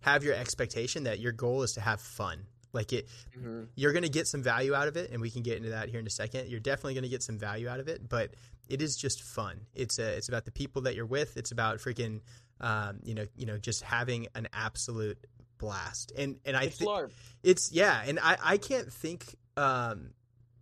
have 0.00 0.24
your 0.24 0.34
expectation 0.34 1.04
that 1.04 1.18
your 1.20 1.32
goal 1.32 1.62
is 1.62 1.72
to 1.74 1.80
have 1.80 2.00
fun. 2.00 2.46
Like 2.72 2.92
it, 2.92 3.08
Mhm. 3.38 3.68
you're 3.74 3.92
going 3.92 4.02
to 4.02 4.08
get 4.10 4.26
some 4.26 4.42
value 4.42 4.74
out 4.74 4.86
of 4.88 4.96
it, 4.96 5.10
and 5.10 5.20
we 5.20 5.30
can 5.30 5.42
get 5.42 5.56
into 5.56 5.70
that 5.70 5.88
here 5.88 6.00
in 6.00 6.06
a 6.06 6.10
second. 6.10 6.48
You're 6.50 6.60
definitely 6.60 6.94
going 6.94 7.04
to 7.04 7.08
get 7.08 7.22
some 7.22 7.38
value 7.38 7.68
out 7.68 7.80
of 7.80 7.88
it, 7.88 8.08
but 8.08 8.34
it 8.68 8.82
is 8.82 8.96
just 8.96 9.22
fun. 9.22 9.60
It's 9.74 9.98
a, 9.98 10.16
it's 10.16 10.28
about 10.28 10.44
the 10.44 10.50
people 10.50 10.82
that 10.82 10.94
you're 10.94 11.06
with. 11.06 11.36
It's 11.36 11.52
about 11.52 11.78
freaking, 11.78 12.20
um, 12.60 13.00
you 13.02 13.14
know, 13.14 13.26
you 13.36 13.46
know, 13.46 13.56
just 13.56 13.82
having 13.82 14.26
an 14.34 14.48
absolute 14.52 15.18
blast. 15.58 16.12
And 16.18 16.38
and 16.44 16.54
I 16.56 16.68
think 16.68 16.90
it's 17.42 17.72
yeah, 17.72 18.02
and 18.06 18.18
I 18.20 18.36
I 18.42 18.56
can't 18.58 18.92
think 18.92 19.36
um 19.56 20.10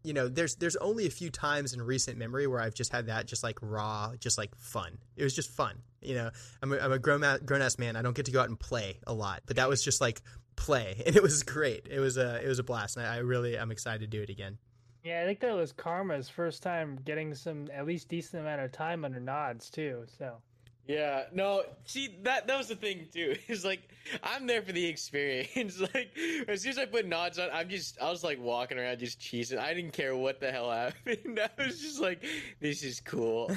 you 0.04 0.12
know 0.12 0.28
there's 0.28 0.54
there's 0.56 0.76
only 0.76 1.06
a 1.06 1.10
few 1.10 1.30
times 1.30 1.72
in 1.72 1.82
recent 1.82 2.18
memory 2.18 2.46
where 2.46 2.60
I've 2.60 2.74
just 2.74 2.92
had 2.92 3.06
that 3.06 3.26
just 3.26 3.42
like 3.42 3.58
raw 3.60 4.12
just 4.20 4.38
like 4.38 4.54
fun. 4.54 4.98
It 5.16 5.24
was 5.24 5.34
just 5.34 5.50
fun. 5.50 5.78
You 6.00 6.14
know, 6.14 6.30
I'm 6.62 6.72
a, 6.72 6.76
I'm 6.78 6.92
a 6.92 6.98
grown 6.98 7.20
ma- 7.20 7.38
grown 7.38 7.62
ass 7.62 7.78
man. 7.78 7.96
I 7.96 8.02
don't 8.02 8.14
get 8.14 8.26
to 8.26 8.32
go 8.32 8.40
out 8.40 8.48
and 8.48 8.60
play 8.60 9.00
a 9.06 9.14
lot, 9.14 9.42
but 9.46 9.56
that 9.56 9.68
was 9.68 9.82
just 9.82 10.00
like 10.00 10.20
play 10.56 11.02
and 11.06 11.16
it 11.16 11.22
was 11.22 11.42
great. 11.42 11.88
It 11.90 11.98
was 11.98 12.16
a 12.16 12.40
it 12.44 12.46
was 12.46 12.58
a 12.58 12.62
blast 12.62 12.96
and 12.96 13.06
I, 13.06 13.16
I 13.16 13.18
really 13.18 13.58
I'm 13.58 13.72
excited 13.72 14.00
to 14.00 14.06
do 14.06 14.22
it 14.22 14.28
again. 14.30 14.58
yeah, 15.02 15.22
I 15.22 15.24
think 15.24 15.40
that 15.40 15.54
was 15.54 15.72
Karma's 15.72 16.28
first 16.28 16.62
time 16.62 16.98
getting 17.04 17.34
some 17.34 17.68
at 17.72 17.86
least 17.86 18.08
decent 18.08 18.42
amount 18.42 18.60
of 18.60 18.72
time 18.72 19.04
under 19.04 19.20
nods 19.20 19.70
too. 19.70 20.04
So 20.18 20.36
Yeah, 20.86 21.22
no, 21.32 21.62
see 21.86 22.14
that 22.24 22.46
that 22.46 22.58
was 22.58 22.68
the 22.68 22.76
thing 22.76 23.06
too. 23.10 23.36
Is 23.48 23.64
like 23.64 23.80
I'm 24.22 24.46
there 24.46 24.60
for 24.60 24.72
the 24.72 24.84
experience. 24.84 25.80
like 25.94 26.10
as 26.46 26.60
soon 26.60 26.72
as 26.72 26.78
I 26.78 26.84
put 26.84 27.06
nods 27.06 27.38
on, 27.38 27.48
I'm 27.52 27.70
just 27.70 27.98
I 28.02 28.10
was 28.10 28.22
like 28.22 28.38
walking 28.38 28.78
around 28.78 28.98
just 28.98 29.18
cheesing. 29.18 29.58
I 29.58 29.72
didn't 29.72 29.92
care 29.92 30.14
what 30.14 30.40
the 30.40 30.52
hell 30.52 30.70
happened. 30.70 31.40
I 31.40 31.64
was 31.64 31.80
just 31.80 32.00
like, 32.02 32.22
this 32.60 32.82
is 32.82 33.00
cool. 33.00 33.50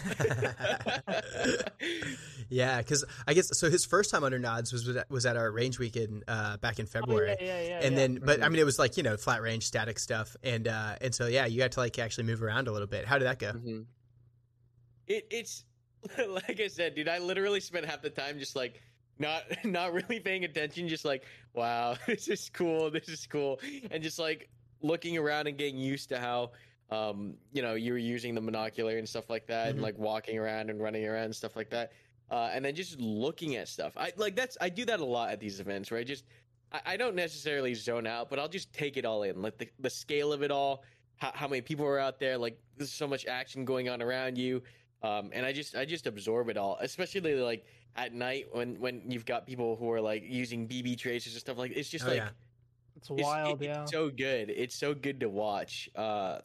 yeah, 2.49 2.77
because 2.77 3.03
I 3.27 3.33
guess 3.33 3.49
so. 3.59 3.69
His 3.69 3.83
first 3.83 4.09
time 4.09 4.23
under 4.23 4.39
nods 4.39 4.71
was 4.71 4.89
was 5.09 5.25
at 5.25 5.35
our 5.35 5.51
range 5.51 5.79
weekend 5.79 6.23
uh, 6.29 6.55
back 6.57 6.79
in 6.79 6.85
February, 6.85 7.31
Oh, 7.31 7.43
yeah, 7.43 7.61
yeah, 7.61 7.67
yeah, 7.67 7.79
and 7.83 7.97
then 7.97 8.21
but 8.23 8.41
I 8.41 8.47
mean 8.49 8.59
it 8.59 8.65
was 8.65 8.79
like 8.79 8.95
you 8.95 9.03
know 9.03 9.17
flat 9.17 9.41
range 9.41 9.65
static 9.65 9.99
stuff, 9.99 10.35
and 10.43 10.67
uh, 10.67 10.95
and 11.01 11.13
so 11.13 11.27
yeah, 11.27 11.45
you 11.45 11.57
got 11.57 11.73
to 11.73 11.81
like 11.81 11.99
actually 11.99 12.23
move 12.23 12.41
around 12.41 12.69
a 12.69 12.71
little 12.71 12.87
bit. 12.87 13.05
How 13.05 13.17
did 13.17 13.25
that 13.25 13.39
go? 13.39 13.51
Mhm. 13.51 13.85
It 15.07 15.27
it's 15.29 15.65
like 16.29 16.59
I 16.59 16.67
said, 16.67 16.95
dude. 16.95 17.07
I 17.07 17.17
literally 17.19 17.59
spent 17.59 17.85
half 17.85 18.01
the 18.01 18.09
time 18.09 18.39
just 18.39 18.55
like 18.55 18.81
not 19.19 19.43
not 19.65 19.93
really 19.93 20.19
paying 20.19 20.43
attention, 20.45 20.87
just 20.87 21.05
like 21.05 21.23
wow, 21.53 21.95
this 22.07 22.27
is 22.27 22.49
cool, 22.53 22.89
this 22.91 23.09
is 23.09 23.25
cool, 23.25 23.59
and 23.91 24.01
just 24.03 24.19
like 24.19 24.49
looking 24.81 25.17
around 25.17 25.47
and 25.47 25.57
getting 25.57 25.77
used 25.77 26.09
to 26.09 26.19
how 26.19 26.51
um 26.89 27.33
you 27.51 27.61
know 27.61 27.73
you 27.73 27.91
were 27.91 27.97
using 27.97 28.33
the 28.35 28.41
monocular 28.41 28.97
and 28.97 29.07
stuff 29.07 29.29
like 29.29 29.45
that, 29.47 29.67
Mhm. 29.67 29.69
and 29.71 29.81
like 29.81 29.97
walking 29.97 30.37
around 30.37 30.69
and 30.69 30.81
running 30.81 31.05
around 31.05 31.25
and 31.25 31.35
stuff 31.35 31.55
like 31.55 31.69
that. 31.71 31.91
Uh, 32.29 32.49
and 32.53 32.63
then 32.65 32.75
just 32.75 32.99
looking 32.99 33.55
at 33.55 33.67
stuff. 33.69 33.93
I 33.97 34.11
like 34.17 34.35
that's 34.35 34.57
I 34.61 34.69
do 34.69 34.85
that 34.85 34.99
a 34.99 35.05
lot 35.05 35.31
at 35.31 35.39
these 35.39 35.59
events 35.59 35.89
where 35.91 35.99
I 35.99 36.03
just 36.03 36.25
I, 36.73 36.81
I 36.85 36.97
don't 36.97 37.15
necessarily 37.15 37.73
zone 37.73 38.05
out, 38.05 38.29
but 38.29 38.37
I'll 38.37 38.49
just 38.49 38.71
take 38.73 38.97
it 38.97 39.05
all 39.05 39.23
in, 39.23 39.41
like 39.41 39.57
the 39.57 39.69
the 39.79 39.89
scale 39.89 40.33
of 40.33 40.43
it 40.43 40.51
all, 40.51 40.83
how, 41.15 41.31
how 41.33 41.47
many 41.47 41.61
people 41.61 41.85
are 41.85 41.99
out 41.99 42.19
there, 42.19 42.37
like 42.37 42.59
there's 42.75 42.91
so 42.91 43.07
much 43.07 43.25
action 43.25 43.63
going 43.65 43.87
on 43.89 44.01
around 44.01 44.37
you, 44.37 44.61
um, 45.03 45.29
and 45.33 45.45
I 45.45 45.53
just 45.53 45.75
I 45.75 45.85
just 45.85 46.07
absorb 46.07 46.49
it 46.49 46.57
all, 46.57 46.77
especially 46.81 47.35
like 47.35 47.65
at 47.95 48.13
night 48.13 48.47
when 48.51 48.79
when 48.79 49.03
you've 49.09 49.25
got 49.25 49.45
people 49.47 49.75
who 49.75 49.91
are 49.91 50.01
like 50.01 50.23
using 50.25 50.67
BB 50.67 50.97
tracers 50.97 51.33
and 51.33 51.39
stuff 51.39 51.57
like 51.57 51.71
it's 51.75 51.89
just 51.89 52.05
Oh, 52.05 52.09
like 52.09 52.17
yeah. 52.17 52.29
It's 52.95 53.09
it's, 53.11 53.21
wild, 53.23 53.61
it- 53.61 53.65
yeah. 53.67 53.83
it's 53.83 53.91
so 53.91 54.09
good. 54.09 54.49
It's 54.49 54.75
so 54.75 54.93
good 54.95 55.19
to 55.19 55.29
watch. 55.29 55.87
Uh, 55.95 56.39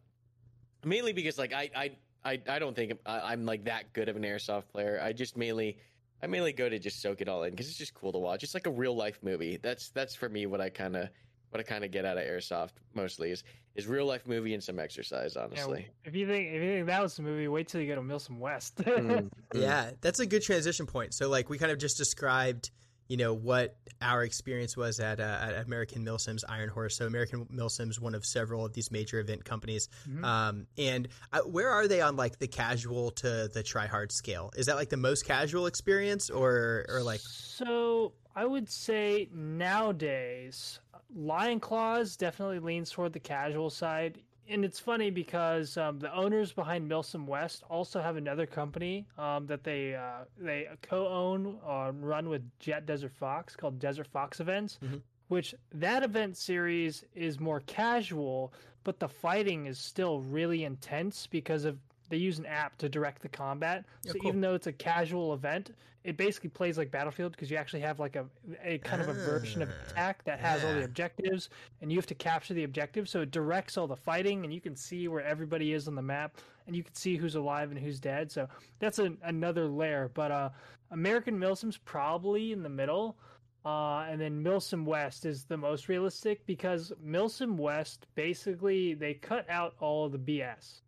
mainly 0.85 1.13
because 1.13 1.39
like 1.39 1.53
I 1.53 1.71
I 1.75 1.91
I, 2.25 2.41
I 2.49 2.59
don't 2.59 2.77
think 2.77 2.93
I, 3.07 3.33
I'm 3.33 3.45
like 3.47 3.65
that 3.65 3.93
good 3.93 4.09
of 4.09 4.17
an 4.17 4.23
airsoft 4.23 4.69
player. 4.69 5.01
I 5.03 5.13
just 5.13 5.37
mainly 5.37 5.79
I 6.23 6.27
mainly 6.27 6.53
go 6.53 6.69
to 6.69 6.79
just 6.79 7.01
soak 7.03 7.21
it 7.21 7.29
all 7.29 7.43
in 7.45 7.51
because 7.51 7.69
it's 7.69 7.79
just 7.79 7.95
cool 7.95 8.13
to 8.13 8.19
watch. 8.19 8.43
It's 8.45 8.55
like 8.55 8.67
a 8.67 8.71
real 8.71 8.95
life 8.95 9.19
movie. 9.23 9.59
That's 9.63 9.89
that's 9.91 10.15
for 10.15 10.29
me 10.29 10.47
what 10.47 10.61
I 10.61 10.69
kind 10.69 10.95
of 10.97 11.09
what 11.51 11.61
I 11.61 11.63
kind 11.65 11.85
of 11.85 11.91
get 11.91 12.05
out 12.05 12.17
of 12.17 12.25
airsoft 12.25 12.73
mostly 12.95 13.31
is 13.31 13.45
is 13.75 13.87
real 13.87 14.07
life 14.07 14.27
movie 14.27 14.55
and 14.55 14.63
some 14.63 14.79
exercise. 14.79 15.35
Yeah, 15.37 15.45
Honestly, 15.45 15.89
if 16.05 16.15
you 16.15 16.27
think 16.27 16.49
if 16.49 16.63
you 16.63 16.73
think 16.73 16.87
that 16.87 17.03
was 17.03 17.17
the 17.17 17.23
movie, 17.23 17.49
wait 17.49 17.69
till 17.69 17.81
you 17.81 17.87
go 17.87 17.95
to 17.95 18.03
Milsim 18.03 18.39
West. 18.39 18.77
Mm, 18.77 19.09
mm. 19.09 19.31
Yeah, 19.55 19.91
that's 20.01 20.21
a 20.21 20.27
good 20.27 20.43
transition 20.43 20.87
point. 20.87 21.15
So, 21.15 21.29
like, 21.29 21.49
we 21.49 21.59
kind 21.59 21.73
of 21.73 21.79
just 21.79 21.97
described, 21.97 22.71
you 23.09 23.17
know, 23.17 23.33
what 23.33 23.77
our 24.01 24.25
experience 24.25 24.77
was 24.77 25.01
at, 25.01 25.21
uh, 25.21 25.39
at 25.41 25.65
American 25.65 26.05
Milsims 26.05 26.43
Iron 26.49 26.69
Horse. 26.69 26.97
So, 26.97 27.07
American 27.07 27.47
Milsims, 27.47 28.01
one 28.01 28.15
of 28.15 28.25
several 28.27 28.65
of 28.67 28.73
these 28.73 28.91
major 28.91 29.21
event 29.21 29.45
companies. 29.45 29.89
Mhm. 30.09 30.25
Um, 30.25 30.67
and 30.77 31.09
uh, 31.33 31.41
where 31.41 31.71
are 31.71 31.89
they 31.89 32.01
on 32.01 32.17
like 32.17 32.39
the 32.39 32.49
casual 32.49 33.11
to 33.13 33.49
the 33.49 33.63
try 33.63 33.87
hard 33.87 34.13
scale? 34.13 34.51
Is 34.57 34.67
that 34.67 34.77
like 34.77 34.91
the 34.91 34.97
most 34.97 35.25
casual 35.25 35.67
experience, 35.67 36.31
or 36.31 36.85
or 36.89 37.03
like? 37.03 37.21
So 37.21 38.13
I 38.35 38.45
would 38.45 38.69
say 38.69 39.29
nowadays, 39.33 40.81
Lion 41.15 41.61
Claws 41.61 42.17
definitely 42.17 42.59
leans 42.59 42.91
toward 42.91 43.13
the 43.13 43.21
casual 43.21 43.71
side. 43.71 44.19
And 44.49 44.65
it's 44.65 44.81
funny 44.81 45.11
because 45.11 45.77
um, 45.77 45.99
the 46.01 46.13
owners 46.15 46.53
behind 46.53 46.91
Milsim 46.91 47.27
West 47.27 47.63
also 47.71 48.03
have 48.03 48.17
another 48.17 48.45
company 48.45 49.07
um, 49.17 49.47
that 49.47 49.63
they 49.63 49.95
uh, 49.95 50.25
they 50.37 50.69
co-own 50.83 51.59
or 51.65 51.93
run 51.93 52.29
with 52.29 52.43
Jet 52.59 52.85
Desert 52.85 53.13
Fox 53.13 53.55
called 53.55 53.79
Desert 53.79 54.09
Fox 54.09 54.41
Events, 54.41 54.79
Mhm. 54.85 55.01
which 55.29 55.55
that 55.73 56.03
event 56.03 56.37
series 56.37 57.05
is 57.15 57.39
more 57.39 57.61
casual, 57.67 58.53
but 58.85 58.99
the 58.99 59.09
fighting 59.09 59.67
is 59.67 59.79
still 59.79 60.21
really 60.21 60.65
intense 60.65 61.27
because 61.29 61.65
of 61.65 61.79
they 62.09 62.17
use 62.17 62.39
an 62.39 62.47
app 62.47 62.77
to 62.79 62.89
direct 62.89 63.23
the 63.23 63.29
combat. 63.29 63.85
Yeah, 64.05 64.13
so 64.13 64.19
cool. 64.19 64.29
even 64.29 64.41
though 64.41 64.55
it's 64.55 64.67
a 64.67 64.73
casual 64.73 65.35
event, 65.35 65.73
it 66.05 66.17
basically 66.17 66.51
plays 66.51 66.77
like 66.77 66.91
Battlefield 66.91 67.33
because 67.33 67.51
you 67.51 67.57
actually 67.57 67.81
have 67.81 68.01
like 68.01 68.17
a, 68.17 68.27
a 68.63 68.79
kind 68.79 69.01
of 69.01 69.09
a 69.09 69.13
version 69.13 69.63
of 69.63 69.69
Ah, 69.69 69.95
ATAK 69.95 70.15
that 70.25 70.41
has 70.41 70.65
all 70.65 70.75
the 70.75 70.85
objectives 70.85 71.49
and 71.81 71.93
you 71.93 71.99
have 71.99 72.07
to 72.07 72.15
capture 72.15 72.55
the 72.55 72.65
objective. 72.65 73.09
So 73.09 73.21
it 73.21 73.31
directs 73.31 73.77
all 73.77 73.87
the 73.87 73.97
fighting 73.97 74.45
and 74.45 74.53
you 74.53 74.61
can 74.61 74.75
see 74.75 75.07
where 75.07 75.25
everybody 75.25 75.73
is 75.73 75.87
on 75.87 75.95
the 75.95 76.03
map 76.03 76.39
and 76.67 76.75
you 76.75 76.83
can 76.83 76.95
see 76.95 77.17
who's 77.17 77.37
alive 77.37 77.71
and 77.71 77.79
who's 77.79 78.01
dead. 78.01 78.33
So 78.33 78.49
that's 78.81 78.99
a, 78.99 79.13
another 79.23 79.67
layer. 79.69 80.11
But 80.13 80.33
uh, 80.33 80.51
American 80.91 81.39
Milsim's 81.39 81.79
probably 81.79 82.53
in 82.53 82.63
the 82.63 82.69
middle. 82.69 83.17
Uh, 83.65 84.05
and 84.11 84.21
then 84.21 84.43
Milsim 84.43 84.85
West 84.85 85.25
is 85.25 85.45
the 85.45 85.57
most 85.57 85.89
realistic 85.89 86.45
because 86.47 86.93
Milsim 87.05 87.57
West 87.57 88.09
basically 88.17 88.95
they 88.95 89.15
cut 89.15 89.49
out 89.49 89.75
all 89.79 90.07
of 90.07 90.13
the 90.13 90.19
BS. 90.19 90.82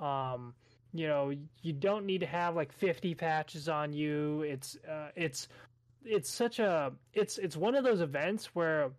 Um, 0.00 0.54
you 0.92 1.06
know, 1.06 1.32
you 1.62 1.72
don't 1.72 2.06
need 2.06 2.20
to 2.20 2.26
have 2.26 2.54
like 2.56 2.72
50 2.72 3.14
patches 3.14 3.68
on 3.68 3.92
you. 3.92 4.42
It's 4.42 4.76
uh, 4.88 5.08
it's 5.14 5.48
it's 6.04 6.30
such 6.30 6.58
a 6.58 6.92
it's 7.12 7.38
it's 7.38 7.56
one 7.56 7.74
of 7.74 7.84
those 7.84 8.00
events 8.00 8.54
where 8.54 8.90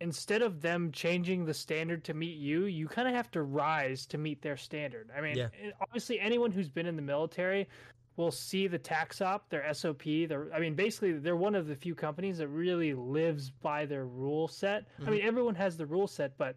instead 0.00 0.42
of 0.42 0.60
them 0.60 0.90
changing 0.90 1.44
the 1.44 1.54
standard 1.54 2.02
to 2.04 2.14
meet 2.14 2.36
you, 2.36 2.64
you 2.64 2.88
kind 2.88 3.06
of 3.06 3.14
have 3.14 3.30
to 3.30 3.42
rise 3.42 4.06
to 4.06 4.18
meet 4.18 4.42
their 4.42 4.56
standard. 4.56 5.10
I 5.16 5.20
mean, 5.20 5.36
Yeah. 5.36 5.48
obviously 5.80 6.18
anyone 6.18 6.50
who's 6.50 6.68
been 6.68 6.86
in 6.86 6.96
the 6.96 7.02
military 7.02 7.68
will 8.16 8.32
see 8.32 8.66
the 8.66 8.78
TACSOP, 8.78 9.40
their 9.50 9.72
SOP. 9.72 10.02
Their, 10.28 10.52
I 10.52 10.58
mean, 10.58 10.74
basically 10.74 11.12
they're 11.14 11.36
one 11.36 11.54
of 11.54 11.66
the 11.68 11.74
few 11.76 11.94
companies 11.94 12.38
that 12.38 12.48
really 12.48 12.92
lives 12.94 13.50
by 13.50 13.86
their 13.86 14.06
rule 14.06 14.46
set. 14.48 14.84
I 14.98 15.02
Mhm. 15.02 15.10
mean, 15.10 15.22
everyone 15.22 15.54
has 15.54 15.76
the 15.76 15.86
rule 15.86 16.06
set, 16.08 16.36
but 16.38 16.54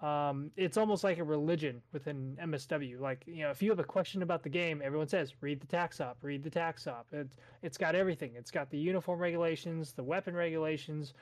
um, 0.00 0.50
it's 0.56 0.76
almost 0.76 1.02
like 1.02 1.18
a 1.18 1.24
religion 1.24 1.82
within 1.92 2.38
MSW. 2.40 3.00
Like, 3.00 3.24
you 3.26 3.42
know, 3.42 3.50
if 3.50 3.60
you 3.60 3.70
have 3.70 3.80
a 3.80 3.84
question 3.84 4.22
about 4.22 4.44
the 4.44 4.48
game, 4.48 4.80
everyone 4.84 5.08
says, 5.08 5.32
read 5.40 5.60
the 5.60 5.66
TACSOP, 5.66 6.14
read 6.22 6.44
the 6.44 6.50
TACSOP. 6.50 7.04
It's, 7.12 7.36
it's 7.62 7.76
got 7.76 7.96
everything. 7.96 8.32
It's 8.36 8.52
got 8.52 8.70
the 8.70 8.78
uniform 8.78 9.18
regulations, 9.18 9.92
the 9.92 10.04
weapon 10.04 10.36
regulations. 10.36 11.14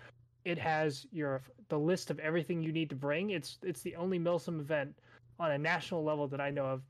It 0.45 0.59
has 0.59 1.07
your 1.11 1.43
the 1.69 1.79
list 1.79 2.11
of 2.11 2.21
everything 2.21 2.63
you 2.63 2.71
need 2.71 2.89
to 2.91 2.95
bring. 2.95 3.31
It's 3.31 3.59
it's 3.65 3.81
the 3.81 3.97
only 3.97 4.21
Milsim 4.21 4.61
event 4.61 4.95
on 5.41 5.51
a 5.51 5.59
national 5.59 6.05
level 6.05 6.29
that 6.29 6.41
I 6.41 6.51
know 6.51 6.67
of 6.67 6.83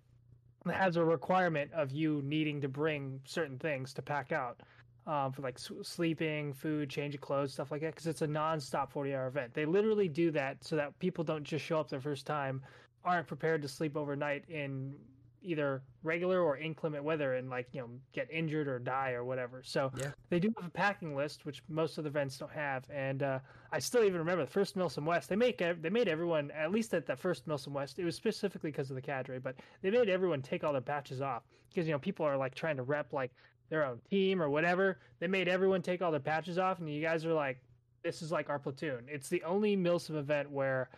that 0.66 0.74
has 0.74 0.96
a 0.96 1.04
requirement 1.04 1.72
of 1.72 1.90
you 1.90 2.20
needing 2.22 2.60
to 2.60 2.68
bring 2.68 3.20
certain 3.24 3.58
things 3.58 3.94
to 3.94 4.02
pack 4.02 4.32
out 4.32 4.60
um, 5.06 5.32
for 5.32 5.42
like 5.42 5.58
sleeping, 5.58 6.52
food, 6.52 6.90
change 6.90 7.14
of 7.14 7.20
clothes, 7.20 7.52
stuff 7.52 7.70
like 7.70 7.80
that. 7.80 7.94
Because 7.94 8.06
it's 8.06 8.22
a 8.22 8.26
non-stop 8.26 8.92
forty-hour 8.92 9.28
event. 9.28 9.54
They 9.54 9.64
literally 9.64 10.08
do 10.08 10.30
that 10.32 10.64
so 10.64 10.76
that 10.76 10.98
people 10.98 11.24
don't 11.24 11.44
just 11.44 11.64
show 11.64 11.78
up 11.78 11.88
their 11.88 12.00
first 12.00 12.26
time, 12.26 12.62
aren't 13.04 13.26
prepared 13.26 13.62
to 13.62 13.68
sleep 13.68 13.96
overnight 13.96 14.44
in 14.48 14.94
either 15.42 15.80
regular 16.02 16.40
or 16.42 16.56
inclement 16.56 17.04
weather 17.04 17.34
and 17.34 17.48
like 17.48 17.68
you 17.72 17.80
know 17.80 17.88
get 18.12 18.28
injured 18.32 18.66
or 18.66 18.80
die 18.80 19.12
or 19.12 19.24
whatever. 19.24 19.62
So 19.62 19.92
Yeah. 19.96 20.10
they 20.28 20.40
do 20.40 20.52
have 20.56 20.66
a 20.66 20.70
packing 20.72 21.14
list, 21.14 21.44
which 21.44 21.62
most 21.68 21.98
of 21.98 22.04
the 22.04 22.10
events 22.10 22.36
don't 22.36 22.50
have. 22.50 22.84
And 22.90 23.22
uh, 23.22 23.38
I 23.70 23.78
still 23.78 24.02
even 24.02 24.18
remember 24.18 24.44
the 24.44 24.50
first 24.50 24.76
Milsim 24.76 25.04
West. 25.04 25.28
They 25.28 25.36
make 25.36 25.58
they 25.58 25.90
made 25.90 26.08
everyone 26.08 26.50
at 26.50 26.72
least 26.72 26.94
at 26.94 27.06
the 27.06 27.14
first 27.14 27.46
Milsim 27.46 27.68
West. 27.72 28.00
It 28.00 28.04
was 28.04 28.16
specifically 28.16 28.72
because 28.72 28.90
of 28.90 28.96
the 28.96 29.02
cadre, 29.02 29.38
but 29.38 29.54
they 29.82 29.90
made 29.90 30.08
everyone 30.08 30.42
take 30.42 30.64
all 30.64 30.72
their 30.72 30.80
patches 30.80 31.20
off 31.20 31.44
because 31.68 31.86
you 31.86 31.92
know 31.92 31.98
people 32.00 32.26
are 32.26 32.36
like 32.36 32.54
trying 32.56 32.76
to 32.76 32.82
rep 32.82 33.12
like 33.12 33.30
their 33.68 33.84
own 33.84 34.00
team 34.10 34.40
or 34.42 34.48
whatever. 34.50 34.98
They 35.20 35.26
made 35.26 35.48
everyone 35.48 35.82
take 35.82 36.02
all 36.02 36.10
their 36.10 36.20
patches 36.20 36.58
off, 36.58 36.78
and 36.78 36.88
you 36.88 37.02
guys 37.02 37.24
are 37.24 37.32
like, 37.32 37.58
this 38.02 38.22
is 38.22 38.30
like 38.30 38.48
our 38.50 38.58
platoon. 38.58 39.06
It's 39.08 39.28
the 39.28 39.42
only 39.44 39.76
Milsim 39.76 40.16
event 40.16 40.50
where 40.50 40.88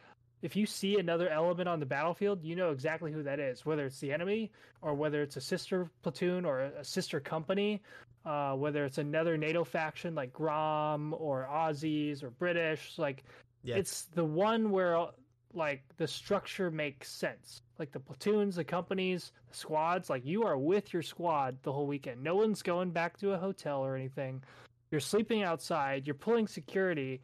if 0.42 0.54
you 0.54 0.66
see 0.66 0.98
another 0.98 1.28
element 1.28 1.68
on 1.68 1.80
the 1.80 1.86
battlefield, 1.86 2.44
you 2.44 2.54
know 2.54 2.70
exactly 2.70 3.10
who 3.12 3.22
that 3.24 3.40
is, 3.40 3.64
whether 3.66 3.86
it's 3.86 3.98
the 3.98 4.12
enemy 4.12 4.52
or 4.82 4.94
whether 4.94 5.22
it's 5.22 5.36
a 5.36 5.40
sister 5.40 5.90
platoon 6.02 6.44
or 6.44 6.60
a 6.60 6.84
sister 6.84 7.18
company, 7.18 7.82
uh, 8.24 8.52
whether 8.54 8.84
it's 8.84 8.98
another 8.98 9.36
NATO 9.36 9.64
faction 9.64 10.14
like 10.14 10.32
Grom 10.32 11.14
or 11.18 11.48
Aussies 11.50 12.22
or 12.22 12.30
British. 12.30 12.98
Like, 12.98 13.24
Yeah. 13.64 13.76
it's 13.76 14.04
the 14.14 14.24
one 14.24 14.70
where 14.70 15.08
like 15.54 15.82
the 15.96 16.06
structure 16.06 16.70
makes 16.70 17.10
sense. 17.10 17.62
Like 17.78 17.92
the 17.92 18.00
platoons, 18.00 18.56
the 18.56 18.64
companies, 18.64 19.32
the 19.50 19.56
squads. 19.56 20.10
Like 20.10 20.24
you 20.24 20.44
are 20.44 20.58
with 20.58 20.92
your 20.92 21.02
squad 21.02 21.56
the 21.62 21.72
whole 21.72 21.86
weekend. 21.86 22.22
No 22.22 22.36
one's 22.36 22.62
going 22.62 22.90
back 22.90 23.18
to 23.18 23.32
a 23.32 23.38
hotel 23.38 23.84
or 23.84 23.96
anything. 23.96 24.42
You're 24.90 25.00
sleeping 25.00 25.42
outside. 25.42 26.06
You're 26.06 26.14
pulling 26.14 26.46
security. 26.46 27.20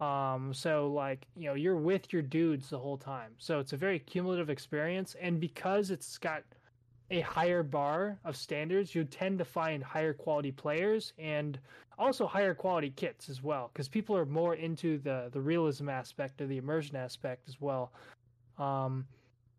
Um, 0.00 0.52
so 0.52 0.88
like, 0.88 1.26
you 1.36 1.46
know, 1.46 1.54
you're 1.54 1.76
with 1.76 2.12
your 2.12 2.22
dudes 2.22 2.70
the 2.70 2.78
whole 2.78 2.98
time. 2.98 3.32
So 3.38 3.60
it's 3.60 3.72
a 3.72 3.76
very 3.76 3.98
cumulative 3.98 4.50
experience. 4.50 5.16
And 5.20 5.40
because 5.40 5.90
it's 5.90 6.18
got 6.18 6.42
a 7.10 7.20
higher 7.20 7.62
bar 7.62 8.18
of 8.24 8.36
standards, 8.36 8.94
you 8.94 9.04
tend 9.04 9.38
to 9.38 9.44
find 9.44 9.84
higher 9.84 10.14
quality 10.14 10.52
players 10.52 11.12
and 11.18 11.58
also 11.98 12.26
higher 12.26 12.54
quality 12.54 12.90
kits 12.96 13.28
as 13.28 13.42
well. 13.42 13.70
Because 13.72 13.88
people 13.88 14.16
are 14.16 14.26
more 14.26 14.54
into 14.54 14.98
the 14.98 15.28
the 15.32 15.40
realism 15.40 15.88
aspect 15.88 16.40
or 16.40 16.46
the 16.46 16.58
immersion 16.58 16.96
aspect 16.96 17.48
as 17.48 17.60
well. 17.60 17.92
Um, 18.58 19.06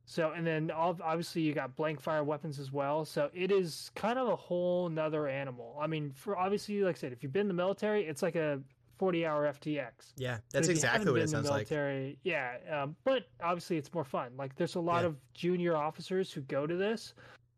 So 0.07 0.31
and 0.31 0.45
then 0.45 0.69
obviously 0.71 1.41
you 1.41 1.53
got 1.53 1.75
blank 1.75 1.99
fire 1.99 2.23
weapons 2.23 2.59
as 2.59 2.71
well. 2.71 3.05
So 3.05 3.29
it 3.33 3.51
is 3.51 3.89
kind 3.95 4.19
of 4.19 4.27
a 4.27 4.35
whole 4.35 4.89
nother 4.89 5.27
animal. 5.27 5.77
I 5.81 5.87
mean, 5.87 6.11
for 6.13 6.37
obviously, 6.37 6.81
like 6.81 6.95
I 6.95 6.99
said, 6.99 7.11
if 7.11 7.23
you've 7.23 7.33
been 7.33 7.41
in 7.41 7.47
the 7.47 7.53
military, 7.55 8.05
it's 8.05 8.21
like 8.21 8.35
a 8.35 8.61
40 8.97 9.25
hour 9.25 9.45
FTX. 9.53 10.13
Yeah, 10.17 10.37
that's 10.51 10.67
exactly 10.67 11.11
what 11.11 11.21
it 11.21 11.29
sounds 11.29 11.49
like. 11.49 11.69
military, 11.69 12.17
Yeah, 12.23 12.57
um, 12.71 12.95
but 13.03 13.23
obviously 13.43 13.77
it's 13.77 13.93
more 13.93 14.03
fun. 14.05 14.31
Like 14.37 14.55
there's 14.55 14.75
a 14.75 14.79
lot 14.79 15.01
Yeah. 15.01 15.07
of 15.09 15.17
junior 15.33 15.75
officers 15.75 16.31
who 16.31 16.41
go 16.41 16.65
to 16.67 16.75
this, 16.75 17.13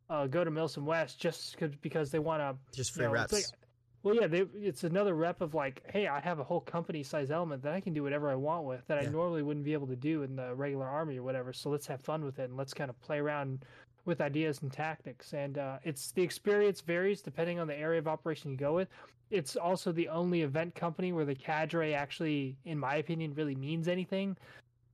uh, 0.10 0.28
go 0.28 0.44
to 0.44 0.52
Milsim 0.52 0.84
West 0.84 1.20
just 1.20 1.58
because 1.82 2.12
they 2.12 2.20
want 2.20 2.42
to 2.42 2.56
Just 2.76 2.92
you 2.92 2.96
free 2.96 3.06
know, 3.06 3.14
it's 3.22 3.34
reps. 3.34 3.34
like- 3.52 3.60
well, 4.04 4.16
yeah, 4.16 4.28
they, 4.28 4.42
it's 4.54 4.86
another 4.86 5.16
rep 5.16 5.42
of 5.42 5.54
like, 5.54 5.82
hey, 5.92 6.08
I 6.08 6.22
have 6.22 6.40
a 6.40 6.44
whole 6.44 6.62
company 6.62 7.04
size 7.04 7.30
element 7.30 7.62
that 7.64 7.74
I 7.74 7.82
can 7.82 7.94
do 7.94 8.04
whatever 8.04 8.30
I 8.30 8.36
want 8.36 8.64
with 8.64 8.86
that 8.88 9.02
Yeah. 9.02 9.10
I 9.10 9.12
normally 9.12 9.42
wouldn't 9.42 9.66
be 9.66 9.74
able 9.74 9.88
to 9.88 9.98
do 9.98 10.24
in 10.24 10.36
the 10.36 10.56
regular 10.56 10.86
army 10.86 11.18
or 11.18 11.24
whatever. 11.24 11.52
So 11.52 11.70
let's 11.70 11.88
have 11.88 12.00
fun 12.02 12.24
with 12.24 12.40
it 12.40 12.44
and 12.44 12.56
let's 12.56 12.74
kind 12.74 12.90
of 12.90 12.98
play 13.02 13.18
around 13.18 13.66
with 14.08 14.22
ideas 14.22 14.62
and 14.62 14.72
tactics. 14.72 15.34
And 15.34 15.58
uh, 15.58 15.78
it's 15.84 16.12
the 16.12 16.24
experience 16.24 16.82
varies 16.82 17.22
depending 17.22 17.60
on 17.60 17.68
the 17.68 17.78
area 17.78 18.00
of 18.00 18.08
operation 18.08 18.52
you 18.52 18.58
go 18.58 18.74
with. 18.74 18.88
It's 19.30 19.56
also 19.56 19.92
the 19.92 20.08
only 20.08 20.42
event 20.42 20.74
company 20.74 21.12
where 21.12 21.26
the 21.26 21.36
cadre 21.36 21.94
actually, 21.94 22.56
in 22.66 22.80
my 22.80 22.96
opinion, 22.96 23.34
really 23.36 23.56
means 23.56 23.88
anything. 23.88 24.38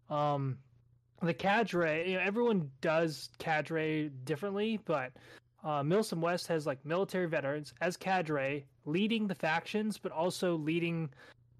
Um, 0.10 0.58
the 1.22 1.34
cadre, 1.34 2.10
you 2.10 2.18
know, 2.18 2.24
everyone 2.24 2.70
does 2.82 3.30
cadre 3.38 4.10
differently, 4.26 4.80
but 4.84 5.14
uh, 5.64 5.82
Milsim 5.84 6.20
West 6.20 6.48
has 6.48 6.66
like 6.66 6.84
military 6.84 7.28
veterans 7.28 7.74
as 7.80 7.96
cadre 7.96 8.66
leading 8.86 9.28
the 9.28 9.36
factions, 9.36 9.98
but 9.98 10.12
also 10.12 10.56
leading 10.58 11.10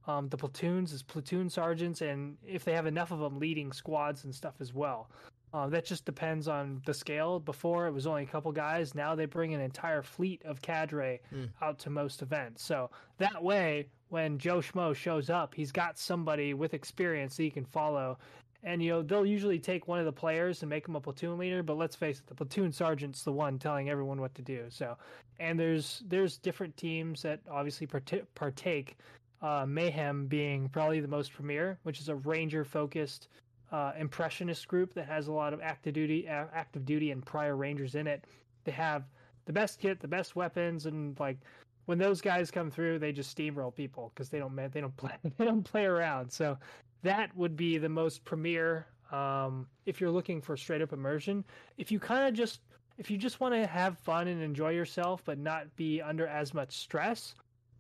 um, 0.08 0.28
the 0.30 0.38
platoons 0.38 0.92
as 0.92 1.02
platoon 1.02 1.50
sergeants, 1.50 2.02
and 2.02 2.36
if 2.46 2.66
they 2.66 2.74
have 2.74 2.86
enough 2.86 3.12
of 3.12 3.20
them, 3.20 3.40
leading 3.40 3.72
squads 3.72 4.26
and 4.26 4.36
stuff 4.36 4.56
as 4.60 4.74
well. 4.74 5.10
Uh, 5.54 5.68
that 5.70 5.86
just 5.86 6.04
depends 6.04 6.48
on 6.48 6.82
the 6.86 6.94
scale. 6.94 7.40
Before 7.40 7.86
it 7.88 7.92
was 7.92 8.08
only 8.08 8.24
a 8.24 8.28
couple 8.28 8.52
guys. 8.52 8.96
Now 8.96 9.14
they 9.14 9.26
bring 9.26 9.54
an 9.54 9.62
entire 9.62 10.02
fleet 10.02 10.42
of 10.46 10.62
cadre 10.62 11.20
Mm. 11.32 11.50
out 11.62 11.78
to 11.80 11.90
most 11.92 12.22
events. 12.24 12.64
So 12.64 12.90
that 13.20 13.44
way, 13.44 13.88
when 14.10 14.40
Joe 14.40 14.58
Schmo 14.60 14.96
shows 14.96 15.30
up, 15.30 15.54
he's 15.54 15.72
got 15.72 16.00
somebody 16.00 16.54
with 16.56 16.74
experience 16.74 17.38
that 17.38 17.44
he 17.44 17.52
can 17.52 17.66
follow. 17.66 18.18
And 18.66 18.82
you 18.82 18.92
know 18.92 19.02
they'll 19.04 19.26
usually 19.26 19.60
take 19.60 19.88
one 19.90 20.00
of 20.00 20.06
the 20.06 20.12
players 20.14 20.64
and 20.64 20.70
make 20.70 20.88
him 20.88 20.96
a 20.96 21.02
platoon 21.02 21.38
leader. 21.38 21.62
But 21.62 21.78
let's 21.78 21.96
face 21.98 22.20
it, 22.20 22.28
the 22.28 22.36
platoon 22.36 22.72
sergeant's 22.72 23.24
the 23.24 23.32
one 23.34 23.60
telling 23.60 23.90
everyone 23.90 24.22
what 24.22 24.34
to 24.36 24.42
do. 24.42 24.66
So, 24.70 24.98
and 25.40 25.60
there's 25.60 26.02
there's 26.08 26.38
different 26.38 26.76
teams 26.78 27.22
that 27.24 27.42
obviously 27.52 27.88
partake. 28.36 28.98
Uh, 29.42 29.66
Mayhem 29.68 30.28
being 30.28 30.70
probably 30.70 31.02
the 31.02 31.08
most 31.10 31.34
premier, 31.34 31.78
which 31.84 32.00
is 32.00 32.08
a 32.08 32.16
ranger 32.16 32.64
focused 32.64 33.28
uh, 33.74 33.92
impressionist 33.98 34.68
group 34.68 34.94
that 34.94 35.08
has 35.08 35.28
a 35.28 35.32
lot 35.32 35.52
of 35.52 35.60
active 35.60 35.94
duty, 35.96 36.28
active 36.28 36.86
duty, 36.86 37.10
and 37.12 37.26
prior 37.26 37.58
rangers 37.58 37.96
in 37.96 38.06
it. 38.08 38.26
They 38.66 38.72
have 38.72 39.04
the 39.46 39.52
best 39.52 39.80
kit, 39.80 40.00
the 40.00 40.08
best 40.08 40.36
weapons, 40.36 40.86
and 40.86 41.20
like 41.20 41.40
when 41.86 41.98
those 41.98 42.22
guys 42.22 42.52
come 42.52 42.70
through, 42.72 43.00
they 43.00 43.12
just 43.12 43.36
steamroll 43.36 43.74
people 43.76 44.12
because 44.14 44.30
they 44.30 44.38
don't 44.40 44.56
they 44.56 44.80
don't 44.80 44.96
play 44.98 45.12
they 45.38 45.44
don't 45.46 45.64
play 45.64 45.86
around. 45.86 46.32
So 46.32 46.58
that 47.02 47.36
would 47.36 47.58
be 47.58 47.78
the 47.80 47.90
most 47.90 48.24
premier 48.24 48.86
um, 49.12 49.68
if 49.88 50.00
you're 50.00 50.12
looking 50.12 50.40
for 50.40 50.56
straight 50.56 50.82
up 50.84 50.94
immersion. 50.94 51.44
If 51.78 51.92
you 51.92 52.00
kind 52.00 52.28
of 52.28 52.36
just 52.36 52.62
if 53.00 53.10
you 53.10 53.18
just 53.18 53.40
want 53.40 53.56
to 53.56 53.66
have 53.66 53.98
fun 53.98 54.28
and 54.28 54.40
enjoy 54.42 54.70
yourself, 54.70 55.24
but 55.26 55.40
not 55.40 55.76
be 55.76 56.00
under 56.00 56.28
as 56.28 56.54
much 56.54 56.78
stress, 56.78 57.34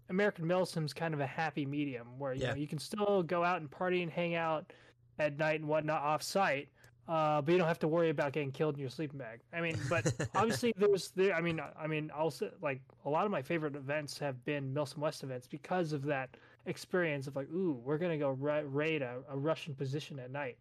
American 0.09 0.45
Milsim's 0.45 0.91
kind 0.91 1.13
of 1.13 1.19
a 1.19 1.27
happy 1.27 1.67
medium 1.67 2.17
where 2.17 2.33
you 2.33 2.41
Yeah. 2.41 2.49
know 2.49 2.55
you 2.55 2.67
can 2.67 2.79
still 2.79 3.21
go 3.21 3.43
out 3.43 3.61
and 3.61 3.69
party 3.69 4.01
and 4.01 4.11
hang 4.11 4.33
out 4.33 4.73
at 5.19 5.37
night 5.37 5.59
and 5.59 5.69
whatnot 5.69 6.01
off 6.01 6.23
site. 6.23 6.69
Uh, 7.05 7.41
but 7.41 7.51
you 7.51 7.57
don't 7.57 7.67
have 7.67 7.79
to 7.79 7.87
worry 7.87 8.09
about 8.09 8.31
getting 8.31 8.51
killed 8.51 8.75
in 8.75 8.79
your 8.79 8.89
sleeping 8.89 9.19
bag. 9.19 9.41
I 9.51 9.59
mean, 9.59 9.77
but 9.89 10.13
obviously 10.35 10.73
there's 10.77 11.11
there. 11.11 11.33
I 11.33 11.41
mean, 11.41 11.59
I 11.77 11.85
mean, 11.85 12.09
also 12.11 12.49
like 12.61 12.81
a 13.05 13.09
lot 13.09 13.25
of 13.25 13.31
my 13.31 13.41
favorite 13.41 13.75
events 13.75 14.17
have 14.19 14.43
been 14.45 14.73
Milsim 14.73 14.99
West 14.99 15.21
events 15.21 15.45
because 15.45 15.91
of 15.91 16.03
that 16.03 16.29
experience 16.65 17.27
of 17.27 17.35
like, 17.35 17.49
ooh, 17.51 17.77
we're 17.83 17.97
gonna 17.97 18.17
go 18.17 18.29
ra- 18.29 18.61
raid 18.65 19.01
a, 19.01 19.17
a 19.29 19.37
Russian 19.37 19.75
position 19.75 20.17
at 20.17 20.31
night, 20.31 20.55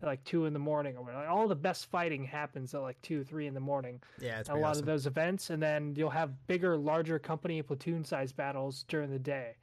at 0.00 0.06
like 0.06 0.24
two 0.24 0.46
in 0.46 0.54
the 0.54 0.58
morning 0.58 0.96
or 0.96 1.02
whatever. 1.04 1.26
All 1.26 1.46
the 1.46 1.54
best 1.54 1.90
fighting 1.90 2.24
happens 2.24 2.74
at 2.74 2.80
like 2.80 3.00
two, 3.02 3.22
three 3.22 3.46
in 3.46 3.52
the 3.52 3.60
morning 3.60 4.00
Yeah, 4.18 4.40
it's 4.40 4.48
a 4.48 4.54
lot 4.54 4.70
awesome. 4.70 4.84
of 4.84 4.86
those 4.86 5.06
events, 5.06 5.50
and 5.50 5.62
then 5.62 5.94
you'll 5.94 6.08
have 6.08 6.30
bigger, 6.46 6.78
larger 6.78 7.18
company 7.18 7.60
platoon 7.60 8.02
size 8.02 8.32
battles 8.32 8.86
during 8.88 9.10
the 9.10 9.18
day. 9.18 9.56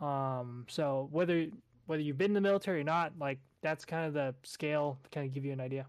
Um, 0.00 0.66
so 0.68 1.08
whether 1.12 1.46
whether 1.90 2.02
you've 2.02 2.16
been 2.16 2.30
in 2.30 2.34
the 2.34 2.40
military 2.40 2.80
or 2.80 2.84
not, 2.84 3.12
like 3.18 3.38
that's 3.62 3.84
kind 3.84 4.06
of 4.06 4.14
the 4.14 4.34
scale 4.42 4.98
to 5.04 5.10
kind 5.10 5.26
of 5.26 5.34
give 5.34 5.44
you 5.44 5.52
an 5.52 5.60
idea. 5.60 5.86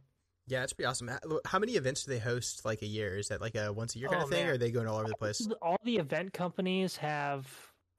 Yeah, 0.47 0.63
it's 0.63 0.73
pretty 0.73 0.87
awesome. 0.87 1.07
How- 1.07 1.39
How 1.45 1.59
many 1.59 1.73
events 1.73 2.03
do 2.03 2.11
they 2.11 2.19
host 2.19 2.65
like 2.65 2.81
a 2.81 2.85
year? 2.87 3.17
Is 3.17 3.27
that 3.29 3.39
like 3.39 3.55
a 3.55 3.71
once 3.71 3.95
a 3.95 3.99
year 3.99 4.09
kind 4.09 4.21
Oh, 4.21 4.25
of 4.25 4.29
thing, 4.31 4.41
man. 4.43 4.49
or 4.49 4.53
are 4.55 4.57
they 4.57 4.71
going 4.71 4.87
all 4.87 4.97
over 4.97 5.07
the 5.07 5.15
place? 5.15 5.47
All 5.61 5.77
the 5.83 5.97
event 5.97 6.33
companies 6.33 6.97
have. 6.97 7.47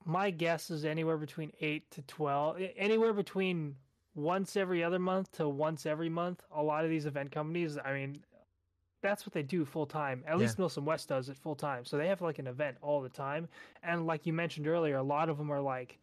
My 0.04 0.30
guess 0.30 0.68
is 0.70 0.84
anywhere 0.84 1.16
between 1.16 1.52
eight 1.60 1.88
to 1.92 2.02
twelve, 2.02 2.60
anywhere 2.76 3.12
between 3.12 3.76
once 4.16 4.56
every 4.56 4.82
other 4.82 4.98
month 4.98 5.30
to 5.32 5.48
once 5.48 5.86
every 5.86 6.08
month. 6.08 6.42
A 6.54 6.62
lot 6.62 6.82
of 6.84 6.90
these 6.90 7.06
event 7.06 7.30
companies, 7.30 7.78
I 7.82 7.92
mean, 7.94 8.22
that's 9.00 9.24
what 9.24 9.32
they 9.32 9.42
do 9.44 9.64
full 9.64 9.86
time. 9.86 10.22
At 10.26 10.32
Yeah. 10.32 10.36
least 10.38 10.58
Milsim 10.58 10.82
West 10.84 11.08
does 11.08 11.28
it 11.28 11.36
full 11.36 11.54
time. 11.54 11.84
So 11.84 11.96
they 11.96 12.08
have 12.08 12.20
like 12.20 12.38
an 12.40 12.48
event 12.48 12.76
all 12.82 13.00
the 13.00 13.08
time. 13.08 13.48
And 13.84 14.06
like 14.06 14.26
you 14.26 14.32
mentioned 14.32 14.66
earlier, 14.66 14.96
a 14.96 15.02
lot 15.02 15.28
of 15.28 15.38
them 15.38 15.50
are 15.52 15.60
like 15.60 15.98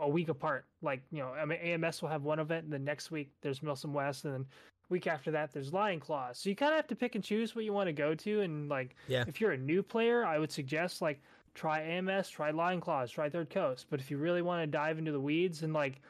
a 0.00 0.08
week 0.08 0.28
apart. 0.28 0.64
Like, 0.82 1.02
you 1.10 1.18
know, 1.18 1.28
I 1.32 1.44
mean, 1.44 1.58
AMS 1.58 2.02
will 2.02 2.08
have 2.08 2.22
one 2.22 2.38
event, 2.38 2.64
and 2.64 2.72
the 2.72 2.78
next 2.78 3.10
week 3.10 3.30
there's 3.42 3.60
Milsim 3.60 3.92
West, 3.92 4.24
and 4.24 4.34
then 4.34 4.46
week 4.88 5.06
after 5.06 5.30
that 5.30 5.52
there's 5.52 5.72
Lion 5.72 6.00
Claws. 6.00 6.38
So 6.38 6.48
you 6.50 6.56
kind 6.56 6.72
of 6.72 6.76
have 6.76 6.88
to 6.88 6.96
pick 6.96 7.14
and 7.14 7.24
choose 7.24 7.54
what 7.54 7.64
you 7.64 7.72
want 7.72 7.86
to 7.86 7.92
go 7.92 8.14
to. 8.14 8.40
And 8.40 8.68
like, 8.68 8.96
Yeah. 9.08 9.24
if 9.26 9.40
you're 9.40 9.52
a 9.52 9.56
new 9.58 9.82
player, 9.82 10.24
I 10.24 10.38
would 10.38 10.50
suggest 10.50 11.00
like 11.00 11.20
try 11.54 11.80
AMS, 11.80 12.28
try 12.28 12.50
Lion 12.50 12.80
Claws, 12.80 13.10
try 13.10 13.30
Third 13.30 13.50
Coast. 13.50 13.86
But 13.88 14.00
if 14.00 14.10
you 14.10 14.18
really 14.18 14.42
want 14.42 14.62
to 14.62 14.66
dive 14.66 14.98
into 14.98 15.12
the 15.12 15.20
weeds 15.20 15.62
and 15.62 15.72
like, 15.72 16.00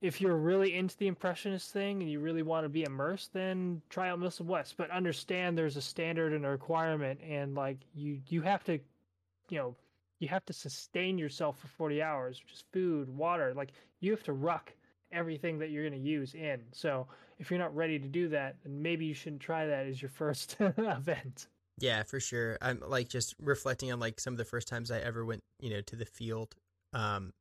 if 0.00 0.20
you're 0.20 0.36
really 0.36 0.74
into 0.74 0.96
the 0.98 1.06
impressionist 1.06 1.72
thing 1.72 2.02
and 2.02 2.10
you 2.10 2.20
really 2.20 2.42
want 2.42 2.64
to 2.64 2.68
be 2.68 2.82
immersed, 2.82 3.32
then 3.32 3.80
try 3.88 4.10
out 4.10 4.18
Milsim 4.20 4.44
West. 4.46 4.76
But 4.76 4.90
understand 4.90 5.56
there's 5.56 5.76
a 5.76 5.82
standard 5.82 6.32
and 6.34 6.44
a 6.44 6.50
requirement, 6.50 7.20
and 7.22 7.54
like 7.54 7.78
you 7.94 8.20
you 8.28 8.42
have 8.42 8.64
to, 8.64 8.78
you 9.48 9.58
know, 9.58 9.74
you 10.24 10.30
have 10.30 10.44
to 10.46 10.54
sustain 10.54 11.18
yourself 11.18 11.58
for 11.58 11.68
40 11.68 12.00
hours, 12.00 12.40
which 12.42 12.54
is 12.54 12.64
food, 12.72 13.14
water. 13.14 13.52
Like 13.54 13.72
you 14.00 14.10
have 14.10 14.22
to 14.22 14.32
ruck 14.32 14.72
everything 15.12 15.58
that 15.58 15.70
you're 15.70 15.86
going 15.86 16.02
to 16.02 16.08
use 16.08 16.32
in. 16.34 16.62
So 16.72 17.06
if 17.38 17.50
you're 17.50 17.60
not 17.60 17.76
ready 17.76 17.98
to 17.98 18.08
do 18.08 18.28
that, 18.28 18.56
then 18.64 18.80
maybe 18.80 19.04
you 19.04 19.12
shouldn't 19.12 19.42
try 19.42 19.66
that 19.66 19.86
as 19.86 20.00
your 20.00 20.08
first 20.08 20.56
event. 20.60 21.46
Yeah, 21.78 22.04
for 22.04 22.20
sure. 22.20 22.56
I'm 22.62 22.80
like 22.86 23.10
just 23.10 23.34
reflecting 23.38 23.92
on 23.92 24.00
like 24.00 24.18
some 24.18 24.32
of 24.32 24.38
the 24.38 24.46
first 24.46 24.66
times 24.66 24.90
I 24.90 25.00
ever 25.00 25.26
went, 25.26 25.42
you 25.60 25.68
know, 25.68 25.82
to 25.82 25.96
the 25.96 26.06
field. 26.06 26.54
Um, 26.94 27.34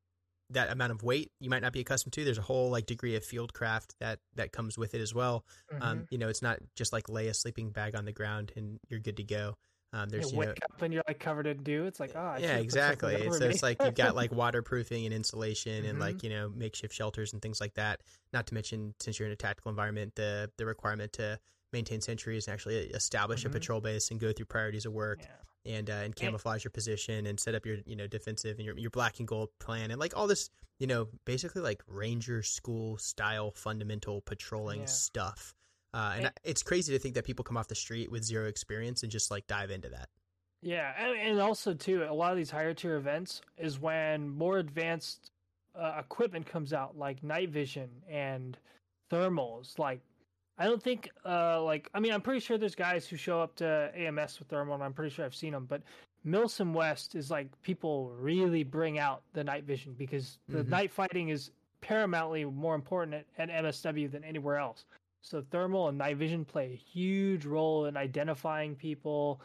that 0.49 0.69
amount 0.69 0.91
of 0.91 1.03
weight 1.03 1.31
you 1.39 1.49
might 1.49 1.61
not 1.61 1.71
be 1.71 1.79
accustomed 1.79 2.11
to. 2.13 2.25
There's 2.25 2.37
a 2.37 2.43
whole 2.43 2.69
like 2.69 2.85
degree 2.85 3.15
of 3.15 3.23
field 3.23 3.53
craft 3.53 3.95
that 4.01 4.19
that 4.35 4.51
comes 4.51 4.77
with 4.77 4.93
it 4.93 4.99
as 4.99 5.15
well. 5.15 5.45
Mm-hmm. 5.73 5.81
Um, 5.81 6.07
you 6.11 6.17
know, 6.17 6.27
it's 6.27 6.41
not 6.41 6.59
just 6.75 6.91
like 6.91 7.07
lay 7.07 7.27
a 7.27 7.33
sleeping 7.33 7.69
bag 7.69 7.95
on 7.95 8.03
the 8.03 8.11
ground 8.11 8.51
and 8.57 8.77
you're 8.89 8.99
good 8.99 9.17
to 9.17 9.23
go. 9.23 9.55
Um, 9.93 10.09
there's 10.09 10.33
you 10.33 10.39
you 10.39 10.45
know, 10.47 10.53
and 10.81 10.91
you're 10.93 11.03
like 11.07 11.19
covered 11.19 11.45
in 11.45 11.61
dew. 11.61 11.85
It's 11.85 11.99
like, 11.99 12.13
oh, 12.15 12.19
I 12.19 12.37
yeah, 12.39 12.47
something 12.47 12.63
exactly. 12.63 13.31
So 13.31 13.45
it's 13.45 13.61
like 13.61 13.77
you've 13.83 13.93
got 13.93 14.15
like 14.21 14.31
waterproofing 14.31 15.05
and 15.05 15.13
insulation 15.13 15.85
and 15.85 15.97
Mhm. 15.97 16.01
like 16.01 16.23
you 16.23 16.29
know 16.31 16.49
makeshift 16.49 16.93
shelters 16.95 17.31
and 17.31 17.41
things 17.41 17.61
like 17.61 17.75
that. 17.75 18.01
Not 18.33 18.47
to 18.47 18.55
mention, 18.55 18.95
since 18.99 19.19
you're 19.19 19.27
in 19.27 19.33
a 19.33 19.37
tactical 19.37 19.69
environment, 19.69 20.15
the 20.15 20.49
the 20.57 20.65
requirement 20.65 21.13
to 21.13 21.39
maintain 21.71 22.01
sentries 22.01 22.47
and 22.47 22.53
actually 22.53 22.77
establish 22.89 23.43
Mhm. 23.43 23.47
a 23.47 23.49
patrol 23.51 23.81
base 23.81 24.09
and 24.09 24.19
go 24.19 24.31
through 24.33 24.47
priorities 24.47 24.85
of 24.87 24.93
work 24.93 25.19
Yeah. 25.21 25.73
and 25.77 25.89
uh, 25.89 25.93
and 25.93 26.15
camouflage 26.15 26.63
your 26.63 26.71
position 26.71 27.27
and 27.27 27.39
set 27.39 27.53
up 27.53 27.65
your 27.65 27.77
you 27.85 27.95
know 27.95 28.07
defensive 28.07 28.57
and 28.57 28.65
your 28.65 28.77
your 28.77 28.89
black 28.89 29.19
and 29.19 29.27
gold 29.27 29.49
plan 29.59 29.91
and 29.91 29.99
like 29.99 30.15
all 30.17 30.25
this 30.27 30.49
you 30.79 30.87
know 30.87 31.07
basically 31.25 31.61
like 31.61 31.83
ranger 31.87 32.41
school 32.41 32.97
style 32.97 33.51
fundamental 33.51 34.21
patrolling 34.21 34.81
Yeah. 34.81 34.85
stuff. 34.87 35.53
Uh, 35.93 36.13
and 36.15 36.25
And- 36.25 36.33
it's 36.43 36.63
crazy 36.63 36.91
to 36.93 36.99
think 36.99 37.15
that 37.15 37.23
people 37.25 37.43
come 37.43 37.57
off 37.57 37.67
the 37.67 37.75
street 37.75 38.11
with 38.11 38.23
zero 38.23 38.47
experience 38.47 39.03
and 39.03 39.11
just 39.11 39.29
like 39.31 39.45
dive 39.47 39.69
into 39.71 39.89
that. 39.89 40.09
Yeah, 40.61 40.93
and, 40.97 41.19
and 41.19 41.39
also 41.41 41.73
too, 41.73 42.03
a 42.03 42.13
lot 42.13 42.31
of 42.31 42.37
these 42.37 42.49
higher 42.49 42.73
tier 42.73 42.95
events 42.95 43.41
is 43.57 43.79
when 43.79 44.29
more 44.29 44.59
advanced 44.59 45.29
uh, 45.75 45.95
equipment 45.99 46.45
comes 46.45 46.71
out, 46.73 46.97
like 46.97 47.21
night 47.23 47.49
vision 47.49 47.89
and 48.09 48.57
thermals. 49.11 49.77
Like, 49.77 49.99
I 50.57 50.65
don't 50.65 50.81
think, 50.81 51.09
uh, 51.25 51.61
like, 51.63 51.89
I 51.93 51.99
mean, 51.99 52.13
I'm 52.13 52.21
pretty 52.21 52.39
sure 52.39 52.57
there's 52.57 52.75
guys 52.75 53.07
who 53.07 53.17
show 53.17 53.41
up 53.41 53.55
to 53.55 53.91
AMS 53.95 54.39
with 54.39 54.47
thermal, 54.47 54.75
and 54.75 54.83
I'm 54.83 54.93
pretty 54.93 55.13
sure 55.13 55.25
I've 55.25 55.35
seen 55.35 55.51
them. 55.51 55.65
But 55.65 55.81
Milsim 56.25 56.73
West 56.73 57.15
is 57.15 57.29
like 57.29 57.47
people 57.63 58.11
really 58.11 58.63
bring 58.63 58.99
out 58.99 59.23
the 59.33 59.43
night 59.43 59.63
vision 59.65 59.93
because 59.97 60.37
the 60.47 60.63
Mhm. 60.63 60.69
night 60.69 60.91
fighting 60.91 61.29
is 61.29 61.51
paramountly 61.81 62.51
more 62.53 62.75
important 62.75 63.15
at, 63.37 63.49
at 63.49 63.63
MSW 63.65 64.07
than 64.09 64.23
anywhere 64.23 64.57
else. 64.57 64.85
So 65.23 65.41
thermal 65.51 65.87
and 65.87 65.97
night 65.97 66.17
vision 66.17 66.43
play 66.43 66.73
a 66.73 66.75
huge 66.75 67.45
role 67.45 67.85
in 67.85 67.95
identifying 67.95 68.75
people, 68.75 69.41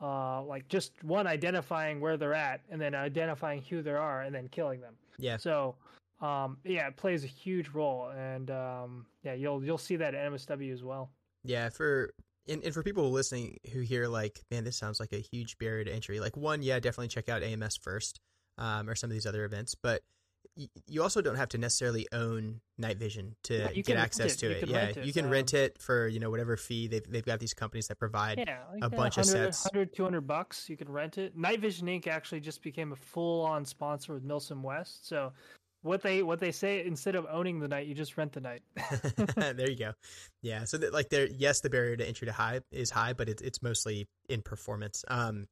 uh, 0.00 0.42
like 0.42 0.68
just 0.68 0.92
one 1.02 1.26
identifying 1.26 2.00
where 2.00 2.18
they're 2.18 2.34
at, 2.34 2.60
and 2.70 2.78
then 2.78 2.94
identifying 2.94 3.62
who 3.62 3.82
they 3.82 3.92
are, 3.92 4.22
and 4.22 4.34
then 4.34 4.48
killing 4.48 4.82
them. 4.82 4.94
Yeah. 5.18 5.38
So, 5.38 5.76
um, 6.20 6.58
yeah, 6.64 6.86
it 6.88 6.98
plays 6.98 7.24
a 7.24 7.28
huge 7.28 7.70
role, 7.70 8.10
and 8.10 8.50
um, 8.50 9.06
yeah, 9.24 9.32
you'll 9.32 9.64
you'll 9.64 9.78
see 9.78 9.96
that 9.96 10.14
at 10.14 10.30
MSW 10.30 10.70
as 10.70 10.84
well. 10.84 11.10
Yeah, 11.44 11.70
for 11.70 12.12
and, 12.46 12.62
and 12.62 12.74
for 12.74 12.82
people 12.82 13.10
listening 13.10 13.58
who 13.72 13.80
hear 13.80 14.08
like, 14.08 14.38
man, 14.50 14.64
this 14.64 14.76
sounds 14.76 15.00
like 15.00 15.12
a 15.14 15.18
huge 15.18 15.56
barrier 15.56 15.84
to 15.84 15.92
entry. 15.92 16.20
Like 16.20 16.36
one, 16.36 16.62
yeah, 16.62 16.78
definitely 16.78 17.08
check 17.08 17.30
out 17.30 17.42
AMS 17.42 17.78
first, 17.78 18.20
um, 18.58 18.86
or 18.86 18.94
some 18.94 19.08
of 19.08 19.14
these 19.14 19.26
other 19.26 19.46
events. 19.46 19.74
But 19.80 20.02
you 20.86 21.02
also 21.02 21.22
don't 21.22 21.36
have 21.36 21.48
to 21.50 21.58
necessarily 21.58 22.06
own 22.12 22.60
night 22.78 22.98
vision 22.98 23.36
to 23.44 23.54
Yeah, 23.54 23.70
you 23.70 23.82
get 23.82 23.96
access 23.96 24.34
it. 24.34 24.38
to 24.38 24.50
it. 24.50 24.60
can 24.60 24.68
Yeah, 24.68 24.84
it, 24.84 25.04
you 25.04 25.12
can 25.12 25.26
um, 25.26 25.30
rent 25.30 25.54
it 25.54 25.80
for 25.80 26.06
you 26.06 26.20
know 26.20 26.30
whatever 26.30 26.56
fee 26.56 26.88
they've 26.88 27.04
they've 27.10 27.24
got 27.24 27.40
these 27.40 27.54
companies 27.54 27.88
that 27.88 27.98
provide. 27.98 28.38
Yeah, 28.38 28.58
like 28.72 28.84
a 28.84 28.90
bunch 28.90 29.16
of 29.16 29.26
100, 29.26 29.54
sets. 29.54 29.64
100, 29.64 29.94
200 29.94 30.20
bucks. 30.22 30.68
You 30.68 30.76
can 30.76 30.90
rent 30.90 31.18
it. 31.18 31.36
Night 31.36 31.60
Vision 31.60 31.86
Inc. 31.86 32.06
actually 32.06 32.40
just 32.40 32.62
became 32.62 32.92
a 32.92 32.96
full-on 32.96 33.64
sponsor 33.64 34.14
with 34.14 34.26
Milsim 34.26 34.62
West. 34.62 35.08
So, 35.08 35.32
what 35.82 36.02
they 36.02 36.22
what 36.22 36.38
they 36.38 36.52
say 36.52 36.84
instead 36.84 37.14
of 37.14 37.26
owning 37.30 37.58
the 37.58 37.68
night, 37.68 37.86
you 37.86 37.94
just 37.94 38.16
rent 38.16 38.32
the 38.32 38.40
night. 38.40 38.62
there 39.36 39.70
you 39.70 39.76
go. 39.76 39.92
Yeah, 40.42 40.64
so 40.64 40.76
that, 40.78 40.92
like 40.92 41.08
there, 41.08 41.26
yes, 41.26 41.60
the 41.60 41.70
barrier 41.70 41.96
to 41.96 42.06
entry 42.06 42.26
to 42.26 42.32
high 42.32 42.60
is 42.70 42.90
high, 42.90 43.14
but 43.14 43.28
it's 43.28 43.42
it's 43.42 43.62
mostly 43.62 44.06
in 44.28 44.42
performance. 44.42 45.04
Um, 45.08 45.46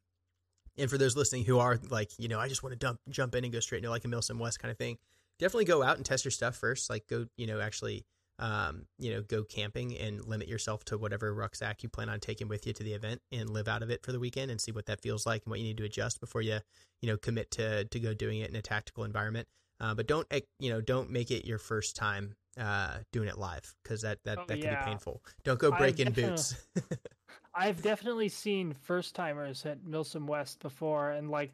and 0.81 0.91
for 0.91 0.99
those 0.99 1.17
listening 1.17 1.45
who 1.45 1.59
are 1.59 1.79
like, 1.91 2.11
you 2.19 2.29
know, 2.29 2.41
I 2.41 2.49
just 2.49 2.63
want 2.63 2.73
to 2.73 2.79
dump 2.79 2.99
jump 3.09 3.35
in 3.35 3.45
and 3.45 3.53
go 3.53 3.61
straight 3.61 3.79
into 3.79 3.91
like 3.91 4.05
a 4.05 4.09
Milsim 4.09 4.39
West 4.39 4.59
kind 4.61 4.73
of 4.73 4.79
thing, 4.79 4.99
definitely 5.39 5.67
go 5.67 5.83
out 5.83 5.97
and 5.97 6.05
test 6.05 6.25
your 6.25 6.33
stuff 6.33 6.57
first. 6.57 6.91
Like 6.91 7.07
go, 7.09 7.27
you 7.37 7.47
know, 7.47 7.61
actually, 7.61 8.05
um, 8.39 8.87
you 8.99 9.13
know, 9.13 9.21
go 9.23 9.45
camping 9.45 9.97
and 9.99 10.25
limit 10.25 10.49
yourself 10.49 10.85
to 10.87 10.97
whatever 10.99 11.33
rucksack 11.35 11.83
you 11.83 11.89
plan 11.89 12.09
on 12.09 12.21
taking 12.21 12.49
with 12.49 12.67
you 12.67 12.73
to 12.73 12.83
the 12.83 12.95
event 12.95 13.21
and 13.31 13.51
live 13.51 13.69
out 13.69 13.83
of 13.83 13.91
it 13.91 14.03
for 14.03 14.13
the 14.13 14.19
weekend 14.19 14.51
and 14.51 14.61
see 14.61 14.73
what 14.73 14.87
that 14.87 15.01
feels 15.01 15.27
like 15.27 15.43
and 15.45 15.51
what 15.51 15.61
you 15.61 15.67
need 15.67 15.77
to 15.77 15.85
adjust 15.85 16.21
before 16.21 16.41
you, 16.43 16.59
you 17.03 17.09
know, 17.09 17.17
commit 17.17 17.51
to 17.53 17.85
to 17.85 18.01
go 18.01 18.15
doing 18.15 18.41
it 18.41 18.49
in 18.51 18.57
a 18.57 18.63
tactical 18.63 19.05
environment. 19.05 19.47
Uh, 19.79 19.95
but 19.95 20.07
don't 20.07 20.27
eh, 20.31 20.41
you 20.59 20.71
know 20.71 20.81
don't 20.81 21.11
make 21.11 21.31
it 21.31 21.47
your 21.47 21.59
first 21.59 21.97
time 21.97 22.35
uh, 22.59 22.99
doing 23.13 23.29
it 23.29 23.39
live 23.39 23.75
because 23.83 24.03
that 24.03 24.19
that, 24.25 24.39
Oh, 24.39 24.45
that 24.47 24.61
can 24.61 24.73
yeah. 24.73 24.85
be 24.85 24.91
painful. 24.91 25.23
Don't 25.45 25.59
go 25.59 25.71
breaking 25.71 26.13
boots. 26.13 26.55
I've 27.55 27.83
definitely 27.83 28.29
seen 28.29 28.73
first 28.73 29.15
timers 29.15 29.67
at 29.67 29.85
Milsim 29.85 30.27
West 30.27 30.61
before, 30.61 31.11
and 31.11 31.31
like, 31.31 31.53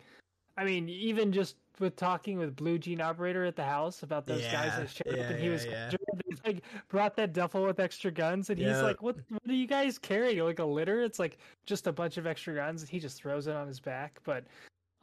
I 0.57 0.65
mean, 0.65 0.89
even 0.89 1.33
just 1.33 1.57
with 1.79 1.97
talking 1.97 2.39
with 2.39 2.57
Blue 2.57 2.79
Jean 2.79 3.01
Operator 3.01 3.45
at 3.45 3.57
the 3.57 3.65
house 3.65 4.03
about 4.03 4.27
those 4.27 4.43
guys 4.43 4.73
Yeah, 4.73 4.81
that 4.81 4.91
showed 4.91 5.17
yeah, 5.17 5.25
up, 5.25 5.31
and 5.31 5.39
he 5.39 5.47
yeah, 5.47 5.53
was 5.53 5.65
yeah. 5.67 5.91
like 6.45 6.63
brought 6.89 7.17
that 7.17 7.33
duffel 7.33 7.65
with 7.65 7.81
extra 7.81 8.11
guns, 8.11 8.51
and 8.51 8.59
he's 8.59 8.81
like, 8.83 9.03
"What? 9.03 9.17
What 9.29 9.43
are 9.49 9.55
you 9.55 9.67
guys 9.67 9.99
carrying? 9.99 10.39
Like 10.45 10.59
a 10.59 10.65
litter? 10.65 11.03
It's 11.03 11.19
like 11.19 11.39
just 11.67 11.87
a 11.87 11.93
bunch 11.93 12.17
of 12.17 12.27
extra 12.27 12.55
guns." 12.55 12.83
And 12.83 12.91
he 12.91 12.99
just 12.99 13.21
throws 13.21 13.47
it 13.47 13.57
on 13.57 13.67
his 13.67 13.81
back, 13.81 14.21
but. 14.25 14.45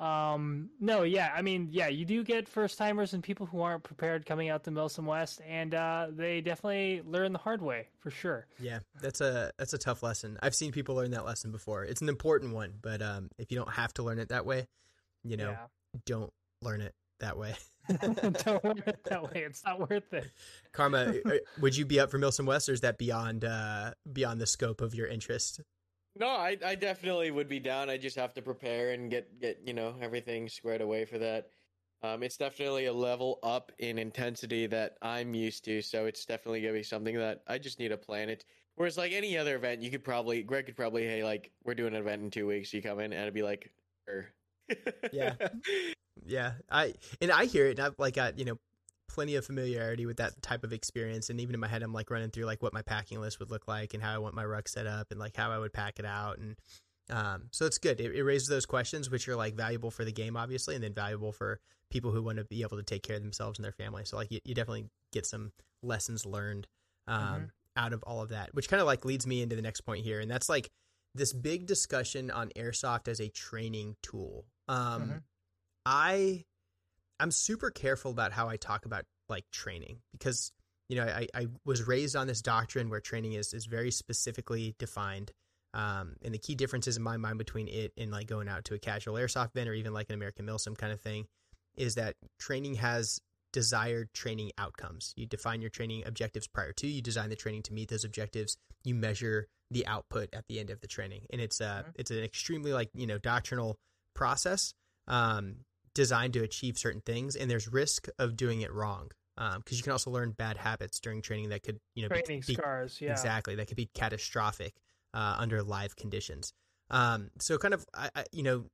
Um 0.03 0.69
no 0.79 1.03
yeah 1.03 1.31
I 1.35 1.41
mean 1.41 1.69
yeah 1.71 1.87
you 1.87 2.05
do 2.05 2.23
get 2.23 2.47
first 2.47 2.77
timers 2.77 3.13
and 3.13 3.23
people 3.23 3.45
who 3.45 3.61
aren't 3.61 3.83
prepared 3.83 4.25
coming 4.25 4.49
out 4.49 4.63
to 4.65 4.71
Milsim 4.71 5.05
West 5.05 5.41
and 5.47 5.73
uh 5.73 6.07
they 6.09 6.41
definitely 6.41 7.01
learn 7.05 7.31
the 7.31 7.39
hard 7.39 7.61
way 7.61 7.87
for 7.99 8.09
sure 8.09 8.47
yeah, 8.59 8.79
that's 9.01 9.21
a 9.21 9.51
that's 9.57 9.73
a 9.73 9.77
tough 9.77 10.03
lesson. 10.03 10.37
I've 10.41 10.55
seen 10.55 10.71
people 10.71 10.95
learn 10.95 11.11
that 11.11 11.25
lesson 11.25 11.51
before. 11.51 11.83
It's 11.83 12.01
an 12.01 12.09
important 12.09 12.53
one, 12.53 12.73
but 12.81 13.01
um, 13.01 13.29
if 13.37 13.51
you 13.51 13.57
don't 13.57 13.71
have 13.71 13.93
to 13.95 14.03
learn 14.03 14.19
it 14.19 14.29
that 14.29 14.45
way, 14.45 14.67
you 15.23 15.37
know, 15.37 15.51
yeah 15.51 15.67
don't 16.05 16.31
learn 16.61 16.81
it 16.81 16.93
that 17.19 17.37
way. 17.37 17.55
Don't 17.89 18.63
learn 18.63 18.81
it 18.87 19.03
that 19.09 19.23
way. 19.23 19.43
It's 19.45 19.61
not 19.65 19.89
worth 19.89 20.13
it. 20.13 20.31
Karma, 20.71 21.15
uh, 21.25 21.31
would 21.59 21.75
you 21.75 21.85
be 21.85 21.99
up 21.99 22.11
for 22.11 22.17
Milsim 22.17 22.45
West, 22.45 22.69
or 22.69 22.71
is 22.71 22.79
that 22.79 22.97
beyond 22.97 23.43
uh, 23.43 23.91
beyond 24.11 24.39
the 24.39 24.47
scope 24.47 24.79
of 24.79 24.95
your 24.95 25.05
interest? 25.05 25.59
No, 26.15 26.27
I 26.27 26.57
I 26.63 26.75
definitely 26.75 27.31
would 27.31 27.47
be 27.47 27.59
down. 27.59 27.89
I 27.89 27.97
just 27.97 28.15
have 28.17 28.33
to 28.35 28.41
prepare 28.41 28.91
and 28.91 29.09
get 29.09 29.39
get 29.39 29.61
you 29.65 29.73
know 29.73 29.95
everything 30.01 30.47
squared 30.47 30.81
away 30.81 31.05
for 31.05 31.17
that. 31.17 31.49
Um, 32.03 32.21
it's 32.21 32.37
definitely 32.37 32.85
a 32.85 32.93
level 32.93 33.39
up 33.43 33.71
in 33.79 33.97
intensity 33.97 34.67
that 34.67 34.97
I'm 35.01 35.33
used 35.33 35.63
to, 35.65 35.81
so 35.81 36.05
it's 36.05 36.25
definitely 36.25 36.61
gonna 36.61 36.73
be 36.73 36.83
something 36.83 37.17
that 37.17 37.43
I 37.47 37.57
just 37.57 37.79
need 37.79 37.89
to 37.89 37.97
plan 37.97 38.29
it. 38.29 38.45
Whereas 38.75 38.97
like 38.97 39.11
any 39.11 39.37
other 39.37 39.55
event, 39.55 39.81
you 39.81 39.89
could 39.89 40.03
probably 40.03 40.43
Greg 40.43 40.65
could 40.67 40.75
probably 40.75 41.03
hey 41.05 41.23
like 41.23 41.51
we're 41.63 41.75
doing 41.75 41.95
an 41.95 42.01
event 42.01 42.21
in 42.23 42.29
two 42.31 42.47
weeks, 42.47 42.73
you 42.73 42.81
come 42.81 42.99
in 42.99 43.13
and 43.13 43.21
it'd 43.21 43.33
be 43.33 43.43
like, 43.43 43.71
sure. 44.07 44.33
Yeah. 45.11 45.35
Yeah, 46.25 46.53
I 46.69 46.93
and 47.21 47.31
I 47.31 47.45
hear 47.45 47.65
it, 47.67 47.79
and 47.79 47.87
I've 47.87 47.97
like 47.97 48.13
got 48.13 48.37
you 48.37 48.45
know 48.45 48.57
plenty 49.07 49.35
of 49.35 49.45
familiarity 49.45 50.05
with 50.05 50.17
that 50.17 50.41
type 50.41 50.63
of 50.63 50.73
experience, 50.73 51.29
and 51.29 51.39
even 51.39 51.53
in 51.53 51.59
my 51.59 51.67
head, 51.67 51.83
I'm 51.83 51.93
like 51.93 52.09
running 52.09 52.31
through 52.31 52.45
like 52.45 52.61
what 52.63 52.73
my 52.73 52.81
packing 52.81 53.19
list 53.21 53.39
would 53.39 53.51
look 53.51 53.67
like 53.67 53.93
and 53.93 54.01
how 54.01 54.13
I 54.13 54.17
want 54.17 54.35
my 54.35 54.45
ruck 54.45 54.67
set 54.67 54.87
up 54.87 55.11
and 55.11 55.19
like 55.19 55.35
how 55.35 55.51
I 55.51 55.57
would 55.59 55.73
pack 55.73 55.99
it 55.99 56.05
out, 56.05 56.37
and 56.39 56.55
um, 57.09 57.49
so 57.51 57.65
it's 57.65 57.77
good. 57.77 57.99
It, 57.99 58.15
it 58.15 58.23
raises 58.23 58.47
those 58.47 58.65
questions, 58.65 59.09
which 59.09 59.27
are 59.27 59.35
like 59.35 59.55
valuable 59.55 59.91
for 59.91 60.05
the 60.05 60.11
game, 60.11 60.37
obviously, 60.37 60.75
and 60.75 60.83
then 60.83 60.93
valuable 60.93 61.31
for 61.31 61.59
people 61.89 62.11
who 62.11 62.23
want 62.23 62.37
to 62.37 62.45
be 62.45 62.61
able 62.61 62.77
to 62.77 62.83
take 62.83 63.03
care 63.03 63.17
of 63.17 63.21
themselves 63.21 63.59
and 63.59 63.65
their 63.65 63.73
family. 63.73 64.03
So 64.05 64.15
like 64.17 64.31
you, 64.31 64.39
you 64.45 64.55
definitely 64.55 64.85
get 65.11 65.25
some 65.25 65.51
lessons 65.83 66.25
learned 66.25 66.67
um, 67.07 67.21
Mhm. 67.21 67.49
out 67.75 67.93
of 67.93 68.03
all 68.03 68.21
of 68.21 68.29
that, 68.29 68.55
which 68.55 68.69
kind 68.69 68.79
of 68.81 68.87
like 68.87 69.03
leads 69.05 69.27
me 69.27 69.41
into 69.41 69.55
the 69.55 69.61
next 69.61 69.81
point 69.81 70.03
here, 70.05 70.19
and 70.21 70.31
that's 70.31 70.47
like 70.47 70.71
this 71.13 71.33
big 71.33 71.65
discussion 71.67 72.31
on 72.31 72.49
airsoft 72.55 73.07
as 73.07 73.19
a 73.19 73.27
training 73.29 73.97
tool. 74.01 74.45
Um, 74.67 75.01
Mhm. 75.01 75.23
I 75.85 76.45
I'm 77.19 77.31
super 77.31 77.69
careful 77.71 78.11
about 78.11 78.31
how 78.31 78.47
I 78.49 78.57
talk 78.57 78.85
about 78.85 79.05
like 79.29 79.45
training 79.51 79.99
because 80.11 80.51
you 80.89 80.97
know 80.97 81.05
I, 81.05 81.27
I 81.33 81.47
was 81.65 81.87
raised 81.87 82.15
on 82.15 82.27
this 82.27 82.41
doctrine 82.41 82.89
where 82.89 82.99
training 82.99 83.33
is 83.33 83.53
is 83.53 83.65
very 83.65 83.91
specifically 83.91 84.75
defined. 84.79 85.31
Um, 85.75 86.17
and 86.23 86.31
the 86.31 86.37
key 86.37 86.53
differences 86.53 86.97
in 86.97 87.03
my 87.03 87.17
mind 87.17 87.39
between 87.39 87.67
it 87.67 87.93
and 87.97 88.11
like 88.11 88.27
going 88.27 88.47
out 88.47 88.63
to 88.65 88.75
a 88.75 88.79
casual 88.79 89.15
airsoft 89.15 89.51
event 89.55 89.67
or 89.69 89.73
even 89.73 89.91
like 89.91 90.07
an 90.09 90.13
American 90.15 90.45
Milsim 90.45 90.77
kind 90.77 90.93
of 90.93 91.01
thing 91.01 91.25
is 91.75 91.95
that 91.95 92.15
training 92.39 92.75
has 92.75 93.19
desired 93.51 94.13
training 94.13 94.51
outcomes. 94.59 95.13
You 95.15 95.25
define 95.25 95.61
your 95.61 95.71
training 95.71 96.03
objectives 96.05 96.47
prior 96.47 96.73
to, 96.73 96.87
you 96.87 97.01
design 97.01 97.29
the 97.29 97.35
training 97.35 97.63
to 97.63 97.73
meet 97.73 97.89
those 97.89 98.03
objectives, 98.03 98.55
you 98.83 98.93
measure 98.93 99.47
the 99.71 99.87
output 99.87 100.29
at 100.33 100.45
the 100.47 100.59
end 100.59 100.69
of 100.69 100.79
the 100.81 100.87
training. 100.87 101.25
And 101.31 101.41
it's 101.41 101.59
uh 101.59 101.83
Mhm. 101.87 101.91
it's 101.95 102.11
an 102.11 102.23
extremely 102.23 102.71
like, 102.71 102.89
you 102.93 103.07
know, 103.07 103.17
doctrinal 103.17 103.79
process 104.13 104.75
um 105.07 105.65
designed 105.95 106.33
to 106.33 106.43
achieve 106.43 106.77
certain 106.77 107.01
things 107.01 107.35
and 107.35 107.49
there's 107.49 107.67
risk 107.67 108.07
of 108.19 108.35
doing 108.35 108.61
it 108.61 108.71
wrong. 108.73 109.11
Um 109.37 109.59
because 109.59 109.77
you 109.77 109.83
can 109.83 109.91
also 109.91 110.11
learn 110.11 110.31
bad 110.31 110.57
habits 110.57 110.99
during 110.99 111.21
training 111.21 111.49
that 111.49 111.63
could, 111.63 111.79
you 111.95 112.03
know, 112.03 112.09
be- 112.09 112.21
Training 112.21 112.43
be, 112.47 112.53
scars, 112.55 112.99
yeah. 113.01 113.11
Exactly. 113.11 113.55
That 113.55 113.67
could 113.67 113.77
be 113.77 113.89
catastrophic 113.93 114.73
uh, 115.13 115.35
under 115.39 115.61
live 115.63 115.95
conditions. 115.95 116.53
Um, 116.89 117.29
so, 117.39 117.57
kind 117.57 117.73
of, 117.73 117.85
I, 117.93 118.09
I, 118.15 118.25
you 118.31 118.43
know, 118.43 118.65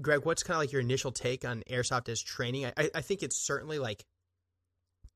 Greg, 0.00 0.24
what's 0.24 0.42
kind 0.42 0.54
of 0.56 0.60
like 0.60 0.72
your 0.72 0.80
initial 0.80 1.12
take 1.12 1.44
on 1.46 1.62
airsoft 1.70 2.08
as 2.08 2.20
training? 2.22 2.66
I, 2.66 2.90
I- 2.94 3.00
think 3.00 3.22
it's 3.22 3.36
certainly 3.36 3.78
like 3.78 4.04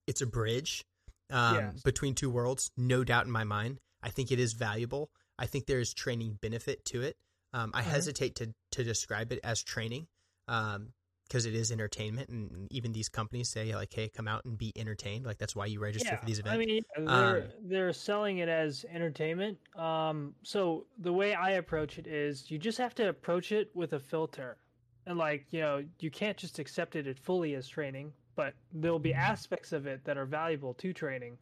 it's 0.07 0.20
a 0.22 0.26
bridge 0.26 0.84
um, 1.30 1.55
Yes. 1.57 1.82
between 1.82 2.14
two 2.14 2.30
worlds, 2.30 2.70
no 2.76 3.05
doubt 3.05 3.26
in 3.26 3.30
my 3.32 3.45
mind. 3.45 3.78
I 4.03 4.11
think 4.11 4.30
it 4.32 4.39
is 4.39 4.53
valuable. 4.53 5.11
I 5.39 5.47
think 5.47 5.66
there 5.66 5.80
is 5.80 5.93
training 5.93 6.39
benefit 6.41 6.84
to 6.87 7.03
it. 7.03 7.16
Um, 7.53 7.70
I 7.74 7.82
Mhm. 7.82 7.87
hesitate 7.87 8.34
to 8.37 8.53
to 8.72 8.84
describe 8.84 9.32
it 9.32 9.41
as 9.43 9.62
training 9.62 10.07
because 11.29 11.47
it 11.47 11.55
is 11.55 11.72
entertainment, 11.72 12.29
and 12.29 12.68
even 12.70 12.93
these 12.93 13.09
companies 13.09 13.49
say 13.49 13.74
like, 13.74 13.93
"Hey, 13.93 14.09
come 14.09 14.29
out 14.29 14.45
and 14.45 14.57
be 14.57 14.72
entertained." 14.77 15.27
Like 15.27 15.39
that's 15.39 15.57
why 15.57 15.66
you 15.66 15.81
register 15.81 16.16
for 16.16 16.27
these 16.27 16.39
events. 16.39 16.55
I 16.55 16.59
mean, 16.59 16.83
they're 16.97 17.49
they're 17.62 17.93
selling 17.93 18.39
it 18.39 18.49
as 18.49 18.85
entertainment. 18.91 19.59
Um, 19.77 20.35
so 20.43 20.87
the 20.99 21.12
way 21.12 21.35
I 21.35 21.53
approach 21.53 21.99
it 21.99 22.07
is, 22.07 22.51
you 22.51 22.59
just 22.59 22.79
have 22.79 22.95
to 22.97 23.09
approach 23.09 23.53
it 23.53 23.70
with 23.74 23.95
a 23.95 24.01
filter, 24.01 24.57
and 25.07 25.18
like 25.18 25.47
you 25.51 25.61
know, 25.61 25.85
you 25.99 26.11
can't 26.11 26.37
just 26.37 26.59
accept 26.59 26.97
it 26.97 27.07
at 27.07 27.18
fully 27.18 27.55
as 27.55 27.68
training, 27.68 28.12
but 28.37 28.55
there'll 28.72 28.99
be 28.99 29.14
aspects 29.14 29.72
of 29.72 29.87
it 29.87 30.05
that 30.05 30.16
are 30.16 30.27
valuable 30.27 30.74
to 30.74 30.93
training. 30.93 31.39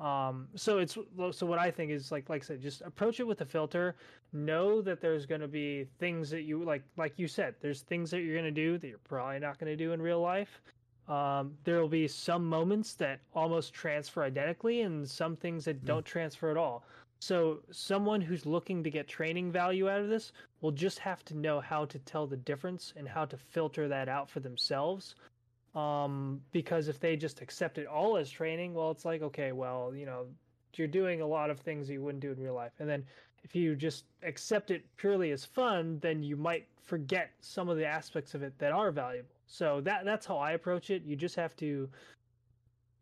Um, 0.00 0.46
so 0.54 0.78
it's 0.78 0.96
so 1.32 1.46
what 1.46 1.58
I 1.58 1.70
think 1.70 1.90
is 1.90 2.12
like 2.12 2.28
like 2.28 2.42
I 2.42 2.46
said, 2.46 2.60
just 2.60 2.82
approach 2.82 3.18
it 3.20 3.26
with 3.26 3.40
a 3.40 3.44
filter. 3.46 3.96
Know 4.32 4.80
that 4.82 5.00
there's 5.00 5.26
going 5.26 5.40
to 5.40 5.48
be 5.48 5.86
things 5.98 6.30
that 6.30 6.42
you 6.42 6.62
like, 6.62 6.82
like 6.96 7.14
you 7.18 7.26
said, 7.26 7.56
there's 7.60 7.80
things 7.82 8.10
that 8.12 8.20
you're 8.20 8.34
going 8.34 8.44
to 8.44 8.50
do 8.50 8.78
that 8.78 8.86
you're 8.86 8.98
probably 8.98 9.40
not 9.40 9.58
going 9.58 9.70
to 9.72 9.76
do 9.76 9.92
in 9.92 10.00
real 10.00 10.20
life. 10.20 10.60
Um, 11.08 11.54
there 11.64 11.80
will 11.80 11.88
be 11.88 12.06
some 12.06 12.44
moments 12.46 12.94
that 12.96 13.20
almost 13.34 13.72
transfer 13.72 14.22
identically, 14.22 14.82
and 14.82 15.08
some 15.08 15.36
things 15.36 15.64
that 15.64 15.80
Mm. 15.82 15.86
don't 15.86 16.04
transfer 16.06 16.50
at 16.50 16.56
all. 16.58 16.84
So, 17.20 17.60
someone 17.72 18.20
who's 18.20 18.46
looking 18.46 18.84
to 18.84 18.90
get 18.90 19.08
training 19.08 19.50
value 19.50 19.88
out 19.88 20.00
of 20.02 20.08
this 20.08 20.32
will 20.60 20.70
just 20.70 20.98
have 21.00 21.24
to 21.24 21.34
know 21.36 21.60
how 21.60 21.86
to 21.86 21.98
tell 22.00 22.26
the 22.28 22.36
difference 22.36 22.92
and 22.94 23.08
how 23.08 23.24
to 23.24 23.36
filter 23.36 23.88
that 23.88 24.08
out 24.08 24.28
for 24.30 24.40
themselves. 24.40 25.16
Um, 25.78 26.40
because 26.50 26.88
if 26.88 26.98
they 26.98 27.16
just 27.16 27.40
accept 27.40 27.78
it 27.78 27.86
all 27.86 28.16
as 28.16 28.28
training, 28.28 28.74
well, 28.74 28.90
it's 28.90 29.04
like, 29.04 29.22
okay, 29.22 29.52
well, 29.52 29.94
you 29.94 30.06
know, 30.06 30.26
you're 30.74 30.88
doing 30.88 31.20
a 31.20 31.26
lot 31.26 31.50
of 31.50 31.60
things 31.60 31.88
you 31.88 32.02
wouldn't 32.02 32.22
do 32.22 32.32
in 32.32 32.40
real 32.40 32.54
life. 32.54 32.72
And 32.80 32.88
then 32.88 33.04
if 33.44 33.54
you 33.54 33.76
just 33.76 34.04
accept 34.22 34.70
it 34.70 34.84
purely 34.96 35.30
as 35.30 35.44
fun, 35.44 35.98
then 36.00 36.22
you 36.22 36.36
might 36.36 36.66
forget 36.82 37.30
some 37.40 37.68
of 37.68 37.76
the 37.76 37.86
aspects 37.86 38.34
of 38.34 38.42
it 38.42 38.58
that 38.58 38.72
are 38.72 38.90
valuable. 38.90 39.30
So 39.46 39.80
that 39.82 40.04
that's 40.04 40.26
how 40.26 40.38
I 40.38 40.52
approach 40.52 40.90
it. 40.90 41.02
You 41.04 41.14
just 41.14 41.36
have 41.36 41.54
to 41.56 41.88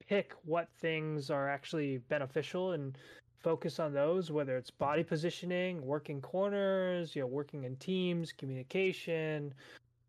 pick 0.07 0.35
what 0.45 0.69
things 0.79 1.31
are 1.31 1.49
actually 1.49 1.99
beneficial 2.09 2.73
and 2.73 2.97
focus 3.39 3.79
on 3.79 3.93
those 3.93 4.31
whether 4.31 4.57
it's 4.57 4.71
body 4.71 5.05
positioning, 5.05 5.85
working 5.85 6.21
corners, 6.21 7.15
you 7.15 7.23
know, 7.23 7.29
working 7.29 7.65
in 7.65 7.77
teams, 7.77 8.33
communication, 8.33 9.55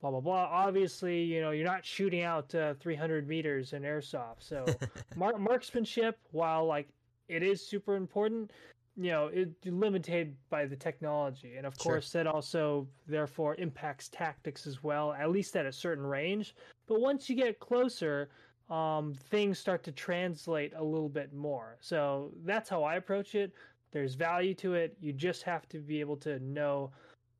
blah 0.02 0.12
blah 0.12 0.20
blah. 0.22 0.48
Obviously, 0.52 1.24
you 1.24 1.42
know, 1.42 1.52
you're 1.52 1.66
not 1.66 1.86
shooting 1.86 2.24
out 2.24 2.54
uh, 2.56 2.74
300 2.76 3.28
meters 3.28 3.74
in 3.74 3.84
airsoft. 3.84 4.40
So 4.40 4.66
mar- 5.16 5.38
marksmanship 5.38 6.18
while 6.32 6.66
like 6.66 6.88
it 7.28 7.44
is 7.44 7.66
super 7.66 7.96
important 7.96 8.52
you 8.98 9.12
know 9.12 9.30
it's 9.32 9.54
limited 9.66 10.36
by 10.50 10.66
the 10.66 10.76
technology 10.76 11.56
and 11.58 11.66
of 11.66 11.78
Sure. 11.78 11.94
course 11.94 12.12
that 12.12 12.26
also 12.26 12.88
therefore 13.08 13.56
impacts 13.56 14.10
tactics 14.10 14.66
as 14.66 14.84
well 14.84 15.14
at 15.14 15.30
least 15.30 15.56
at 15.56 15.66
a 15.66 15.72
certain 15.72 16.06
range 16.06 16.56
but 16.88 17.00
once 17.00 17.30
you 17.30 17.36
get 17.36 17.60
closer 17.60 18.30
um, 18.70 19.14
things 19.30 19.60
start 19.60 19.84
to 19.84 19.92
translate 19.92 20.74
a 20.76 20.84
little 20.84 21.10
bit 21.10 21.32
more 21.34 21.78
so 21.80 22.32
that's 22.44 22.68
how 22.70 22.84
i 22.84 22.96
approach 22.96 23.36
it 23.36 23.54
there's 23.92 24.16
value 24.16 24.54
to 24.54 24.74
it 24.74 24.98
you 25.00 25.14
just 25.14 25.44
have 25.44 25.70
to 25.70 25.80
be 25.80 26.00
able 26.00 26.18
to 26.18 26.40
know 26.40 26.92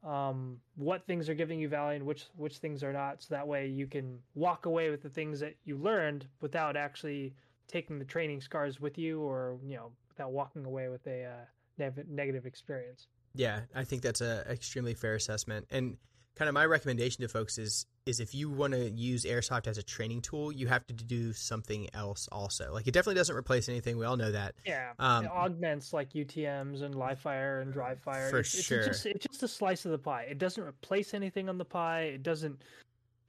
um, 0.04 0.58
what 0.76 1.06
things 1.06 1.28
are 1.30 1.34
giving 1.34 1.60
you 1.60 1.68
value 1.68 1.98
and 1.98 2.06
which 2.06 2.28
which 2.36 2.58
things 2.58 2.84
are 2.84 2.94
not 2.94 3.22
so 3.22 3.34
that 3.34 3.48
way 3.48 3.68
you 3.68 3.88
can 3.88 4.20
walk 4.36 4.66
away 4.66 4.90
with 4.90 5.02
the 5.02 5.10
things 5.10 5.40
that 5.40 5.56
you 5.66 5.78
learned 5.78 6.28
without 6.42 6.78
actually 6.78 7.34
taking 7.68 8.00
the 8.00 8.06
training 8.06 8.40
scars 8.40 8.80
with 8.80 8.98
you 8.98 9.22
or 9.22 9.58
you 9.66 9.76
know 9.76 9.92
without 10.10 10.32
walking 10.32 10.66
away 10.66 10.88
with 10.88 11.06
a 11.08 11.26
uh, 11.26 11.90
negative 12.08 12.46
experience 12.46 13.08
Yeah, 13.38 13.62
I 13.76 13.84
think 13.84 14.02
that's 14.02 14.22
a 14.22 14.44
extremely 14.50 14.96
fair 14.96 15.16
assessment. 15.16 15.68
And 15.70 15.98
kind 16.38 16.48
of 16.48 16.54
my 16.54 16.66
recommendation 16.66 17.22
to 17.24 17.28
folks 17.28 17.58
is 17.58 17.86
is 18.06 18.20
if 18.20 18.34
you 18.34 18.50
want 18.50 18.74
to 18.74 18.90
use 18.92 19.26
airsoft 19.26 19.68
as 19.68 19.78
a 19.78 19.84
training 19.84 20.22
tool, 20.22 20.52
you 20.52 20.68
have 20.68 20.86
to 20.88 20.94
do 20.94 21.34
something 21.34 21.90
else 21.94 22.30
also. 22.32 22.72
Like 22.72 22.88
it 22.88 22.92
definitely 22.94 23.16
doesn't 23.16 23.36
replace 23.36 23.68
anything. 23.68 23.98
We 23.98 24.06
all 24.06 24.16
know 24.16 24.32
that. 24.32 24.56
yeah 24.66 24.92
Um, 25.00 25.26
it 25.26 25.32
augments 25.32 25.92
like 25.94 26.14
utms 26.14 26.84
and 26.84 26.96
live 26.96 27.20
fire 27.20 27.60
and 27.62 27.74
dry 27.74 27.96
fire 27.96 28.30
For 28.30 28.40
it's, 28.40 28.54
it's 28.54 28.64
sure. 28.64 28.86
just, 28.86 29.06
it's 29.06 29.26
just 29.26 29.44
a 29.44 29.48
slice 29.48 29.86
of 29.86 29.92
the 29.92 29.98
pie 29.98 30.24
it 30.30 30.38
doesn't 30.38 30.64
replace 30.64 31.14
anything 31.14 31.50
on 31.50 31.58
the 31.58 31.66
pie 31.66 32.02
it 32.14 32.24
doesn't 32.24 32.62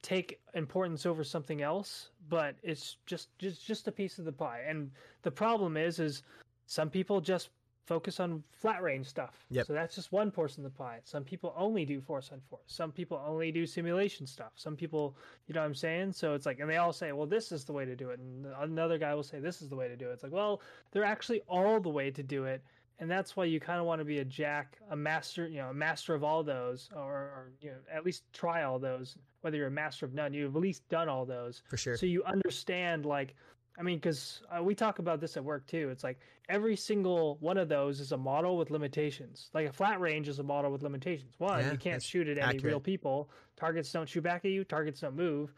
take 0.03 0.41
importance 0.55 1.07
over 1.07 1.25
something 1.25 1.61
else 1.63 2.11
but 2.29 2.55
it's 2.63 2.97
just 3.07 3.37
just 3.39 3.67
just 3.67 3.89
a 3.89 3.93
piece 3.93 4.19
of 4.19 4.25
the 4.25 4.33
pie 4.33 4.61
and 4.69 4.91
the 5.23 5.31
problem 5.31 5.77
is 5.77 5.99
is 5.99 6.23
some 6.67 6.89
people 6.89 7.21
just 7.21 7.51
focus 7.89 8.21
on 8.21 8.43
flat 8.53 8.83
range 8.83 9.07
stuff. 9.07 9.47
Yep. 9.51 9.67
so 9.67 9.73
that's 9.73 9.95
just 9.95 10.13
one 10.13 10.31
portion 10.31 10.65
of 10.65 10.71
the 10.71 10.79
pie 10.79 11.01
some 11.05 11.25
people 11.25 11.55
only 11.57 11.87
do 11.87 12.01
force 12.01 12.31
on 12.33 12.41
force. 12.51 12.63
Some 12.67 12.93
people 12.93 13.21
only 13.27 13.51
do 13.51 13.67
simulation 13.67 14.27
stuff. 14.27 14.53
Some 14.57 14.77
people 14.77 15.17
you 15.47 15.55
know 15.55 15.61
what 15.61 15.67
i'm 15.67 15.75
saying? 15.75 16.13
So 16.13 16.35
it's 16.35 16.45
like 16.45 16.61
and 16.61 16.69
they 16.69 16.77
all 16.77 16.93
say 16.93 17.13
well 17.13 17.27
this 17.27 17.51
is 17.51 17.65
the 17.65 17.73
way 17.73 17.85
to 17.87 17.97
do 17.97 18.11
it. 18.11 18.21
And 18.21 18.47
another 18.61 18.99
guy 18.99 19.15
will 19.15 19.23
say 19.23 19.41
this 19.41 19.63
is 19.63 19.69
the 19.71 19.77
way 19.77 19.89
to 19.89 19.97
do 19.97 20.11
it. 20.11 20.13
It's 20.13 20.23
like 20.23 20.33
well 20.33 20.61
they're 20.93 21.05
actually 21.05 21.41
all 21.49 21.81
the 21.81 21.89
way 21.89 22.11
to 22.11 22.23
do 22.23 22.45
it. 22.45 22.63
And 23.01 23.09
that's 23.09 23.37
why 23.37 23.45
you 23.45 23.61
kind 23.61 23.79
of 23.79 23.87
want 23.87 24.01
to 24.01 24.05
be 24.05 24.19
a 24.19 24.25
jack 24.25 24.77
a 24.91 24.97
master 24.97 25.49
you 25.49 25.59
know 25.59 25.71
a 25.71 25.75
master 25.75 26.15
of 26.15 26.23
all 26.23 26.43
those 26.43 26.91
or, 26.95 27.13
or 27.13 27.53
you 27.61 27.71
know 27.71 27.77
at 27.93 28.05
least 28.05 28.25
try 28.33 28.65
all 28.65 28.79
those 28.79 29.17
whether 29.41 29.57
you're 29.57 29.69
a 29.69 29.71
master 29.71 30.05
of 30.05 30.15
none. 30.15 30.35
You've 30.35 30.57
at 30.57 30.61
least 30.61 30.87
done 30.89 31.09
all 31.09 31.25
those. 31.25 31.63
For 31.69 31.77
sure. 31.77 31.97
so 31.97 32.07
you 32.07 32.25
understand 32.25 33.07
like 33.07 33.35
i 33.79 33.83
mean 33.83 33.97
because 33.99 34.43
uh, 34.51 34.63
we 34.63 34.75
talk 34.75 34.99
about 34.99 35.21
this 35.21 35.37
at 35.37 35.45
work 35.45 35.67
too. 35.67 35.89
It's 35.91 36.05
like 36.05 36.19
every 36.49 36.77
single 36.77 37.37
one 37.41 37.59
of 37.59 37.69
those 37.69 38.01
is 38.01 38.13
a 38.13 38.17
model 38.17 38.57
with 38.57 38.71
limitations. 38.71 39.51
Like 39.55 39.69
a 39.69 39.73
flat 39.73 40.01
range 40.01 40.29
is 40.29 40.39
a 40.39 40.43
model 40.43 40.71
with 40.73 40.83
limitations. 40.83 41.35
One 41.39 41.61
Yeah, 41.61 41.73
you 41.73 41.79
can't 41.79 42.03
shoot 42.03 42.29
at 42.29 42.39
any 42.39 42.59
real 42.59 42.81
people. 42.81 43.31
Targets 43.57 43.93
don't 43.93 44.09
shoot 44.09 44.23
back 44.23 44.45
at 44.45 44.51
you. 44.51 44.65
Targets 44.65 45.01
don't 45.01 45.17
move. 45.17 45.55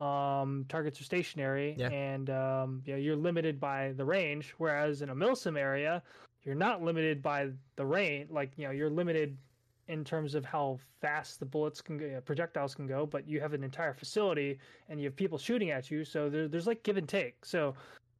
Um, 0.00 0.64
targets 0.68 1.00
are 1.00 1.04
stationary 1.04 1.76
Yeah. 1.78 1.88
and 1.90 2.28
um, 2.30 2.82
you 2.84 2.92
know, 2.94 2.98
you're 2.98 3.16
limited 3.16 3.60
by 3.60 3.92
the 3.92 4.04
range. 4.04 4.54
Whereas 4.58 5.02
in 5.02 5.10
a 5.10 5.14
milsim 5.14 5.56
area 5.58 6.02
you're 6.44 6.56
not 6.56 6.82
limited 6.82 7.22
by 7.22 7.50
the 7.76 7.86
range. 7.86 8.30
Like 8.30 8.52
you 8.56 8.66
know 8.66 8.72
you're 8.72 8.90
limited 8.90 9.36
in 9.92 10.04
terms 10.04 10.34
of 10.34 10.44
how 10.44 10.78
fast 11.00 11.38
the 11.38 11.44
bullets 11.46 11.80
can 11.82 11.98
go, 11.98 12.06
uh, 12.16 12.20
projectiles 12.20 12.74
can 12.74 12.86
go, 12.86 13.04
but 13.04 13.28
you 13.28 13.40
have 13.40 13.52
an 13.52 13.62
entire 13.62 13.92
facility 13.92 14.58
and 14.88 14.98
you 14.98 15.06
have 15.06 15.16
people 15.16 15.38
shooting 15.38 15.70
at 15.70 15.90
you, 15.90 16.04
so 16.04 16.30
there, 16.30 16.48
there's 16.48 16.66
like 16.66 16.82
give 16.82 16.96
and 16.96 17.08
take. 17.08 17.44
So 17.44 17.74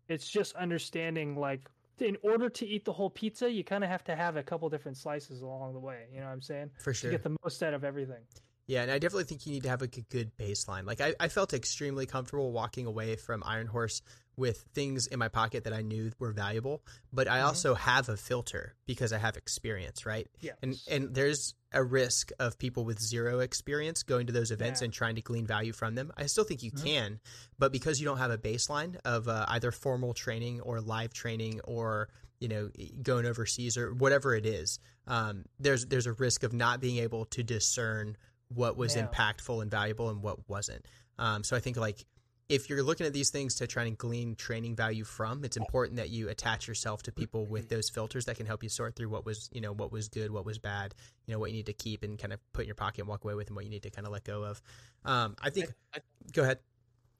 it's 0.09 0.29
just 0.29 0.55
understanding 0.57 1.35
like 1.37 1.69
in 1.99 2.17
order 2.23 2.49
to 2.51 2.67
eat 2.67 2.85
the 2.85 2.93
whole 2.93 3.11
pizza, 3.11 3.51
you 3.51 3.65
kind 3.65 3.85
of 3.85 3.91
have 3.91 4.05
to 4.05 4.15
have 4.15 4.37
a 4.37 4.43
couple 4.43 4.69
different 4.69 4.99
slices 4.99 5.41
along 5.41 5.73
the 5.73 5.81
way. 5.81 6.05
You 6.13 6.21
know 6.21 6.27
what 6.27 6.33
I'm 6.33 6.43
saying? 6.43 6.71
For 6.79 6.93
sure. 6.93 7.11
To 7.11 7.17
get 7.17 7.23
the 7.23 7.37
most 7.43 7.63
out 7.63 7.75
of 7.75 7.85
everything. 7.85 8.23
Yeah, 8.67 8.83
and 8.83 8.91
I 8.91 8.99
definitely 8.99 9.25
think 9.25 9.47
you 9.47 9.53
need 9.53 9.65
to 9.65 9.69
have 9.69 9.83
a 9.83 9.87
good 9.89 10.31
baseline. 10.39 10.87
Like 10.87 11.01
I, 11.01 11.15
I 11.19 11.29
felt 11.29 11.53
extremely 11.53 12.07
comfortable 12.07 12.53
walking 12.53 12.87
away 12.87 13.17
from 13.17 13.43
Ironhorse 13.43 14.03
with 14.37 14.63
things 14.73 15.07
in 15.07 15.19
my 15.19 15.29
pocket 15.29 15.65
that 15.65 15.73
I 15.73 15.83
knew 15.83 16.11
were 16.19 16.33
valuable, 16.33 16.83
but 17.13 17.29
I 17.29 17.39
Mhm. 17.41 17.45
also 17.45 17.75
have 17.75 18.09
a 18.09 18.17
filter 18.17 18.75
because 18.87 19.13
I 19.13 19.19
have 19.19 19.37
experience, 19.37 20.07
right? 20.07 20.29
Yeah. 20.41 20.53
And 20.63 20.81
and 20.89 21.15
there's 21.15 21.55
a 21.73 21.83
risk 21.83 22.31
of 22.39 22.59
people 22.59 22.85
with 22.85 22.99
zero 23.01 23.41
experience 23.41 24.03
going 24.03 24.27
to 24.27 24.33
those 24.33 24.51
events 24.51 24.81
Yeah. 24.81 24.87
and 24.87 24.95
trying 24.95 25.15
to 25.17 25.23
glean 25.23 25.47
value 25.47 25.73
from 25.73 25.95
them. 25.95 26.13
I 26.17 26.27
still 26.27 26.45
think 26.45 26.63
you 26.63 26.71
Mhm. 26.73 26.85
can, 26.85 27.21
but 27.59 27.73
because 27.73 27.99
you 28.01 28.05
don't 28.05 28.19
have 28.19 28.31
a 28.31 28.39
baseline 28.39 28.97
of 29.05 29.29
uh, 29.29 29.47
either 29.49 29.71
formal 29.73 30.13
training 30.15 30.61
or 30.61 30.81
live 30.81 31.13
training 31.13 31.61
or 31.63 32.09
you 32.41 32.49
know 32.49 32.71
going 33.03 33.25
overseas 33.27 33.77
or 33.77 33.95
whatever 33.95 34.35
it 34.35 34.45
is, 34.47 34.79
um, 35.07 35.45
there's 35.61 35.87
there's 35.87 36.07
a 36.07 36.13
risk 36.13 36.43
of 36.43 36.53
not 36.53 36.81
being 36.81 36.99
able 36.99 37.25
to 37.27 37.43
discern 37.43 38.17
what 38.49 38.77
was 38.77 38.97
Yeah. 38.97 39.07
impactful 39.07 39.63
and 39.63 39.71
valuable 39.71 40.11
and 40.11 40.23
what 40.23 40.49
wasn't. 40.49 40.85
Um, 41.19 41.45
so 41.45 41.57
I 41.57 41.61
think 41.61 41.77
like 41.77 42.05
if 42.49 42.69
you're 42.69 42.83
looking 42.83 43.07
at 43.07 43.13
these 43.13 43.31
things 43.31 43.55
to 43.57 43.67
try 43.67 43.85
and 43.85 43.97
glean 43.97 44.35
training 44.35 44.77
value 44.77 45.05
from, 45.05 45.45
it's 45.45 45.57
important 45.57 45.97
that 45.97 46.11
you 46.11 46.29
attach 46.29 46.69
yourself 46.69 47.03
to 47.05 47.13
people 47.13 47.47
with 47.47 47.69
those 47.69 47.89
filters 47.89 48.25
that 48.27 48.37
can 48.37 48.47
help 48.47 48.63
you 48.63 48.69
sort 48.69 48.95
through 48.95 49.09
what 49.09 49.25
was, 49.25 49.49
you 49.53 49.61
know, 49.61 49.73
what 49.73 49.93
was 49.93 50.09
good, 50.09 50.31
what 50.31 50.45
was 50.45 50.59
bad, 50.59 50.95
you 51.27 51.33
know, 51.33 51.39
what 51.39 51.51
you 51.51 51.57
need 51.57 51.67
to 51.67 51.73
keep 51.73 52.03
and 52.03 52.19
kind 52.19 52.33
of 52.33 52.41
put 52.53 52.63
in 52.63 52.69
your 52.69 52.75
pocket 52.75 53.01
and 53.01 53.09
walk 53.09 53.25
away 53.25 53.35
with, 53.35 53.47
and 53.47 53.57
what 53.57 53.65
you 53.65 53.71
need 53.71 53.83
to 53.83 53.91
kind 53.91 54.07
of 54.07 54.13
let 54.13 54.25
go 54.25 54.43
of. 54.43 54.61
Um, 55.05 55.37
I 55.41 55.51
think. 55.51 55.71
I- 55.95 56.01
go 56.33 56.43
ahead. 56.43 56.59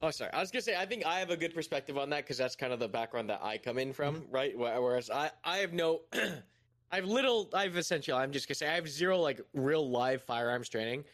Oh, 0.01 0.11
sorry. 0.11 0.31
I 0.33 0.41
was 0.41 0.51
gonna 0.51 0.61
say 0.61 0.75
I 0.75 0.85
think 0.85 1.05
I 1.05 1.19
have 1.19 1.29
a 1.29 1.37
good 1.37 1.55
perspective 1.55 1.97
on 1.97 2.09
that 2.09 2.17
because 2.17 2.37
that's 2.37 2.57
kind 2.57 2.73
of 2.73 2.79
the 2.79 2.89
background 2.89 3.29
that 3.29 3.39
I 3.41 3.57
come 3.57 3.77
in 3.77 3.93
from, 3.93 4.25
right? 4.29 4.51
Whereas 4.57 5.09
I, 5.09 5.31
I 5.45 5.59
have 5.59 5.71
no, 5.71 6.01
I 6.13 6.97
have 6.97 7.05
little. 7.05 7.49
I've 7.53 7.77
essentially. 7.77 8.17
I'm 8.17 8.33
just 8.33 8.49
gonna 8.49 8.55
say 8.55 8.67
I 8.67 8.75
have 8.75 8.89
zero 8.89 9.17
like 9.17 9.39
real 9.53 9.89
live 9.89 10.21
firearms 10.21 10.67
training. 10.67 11.05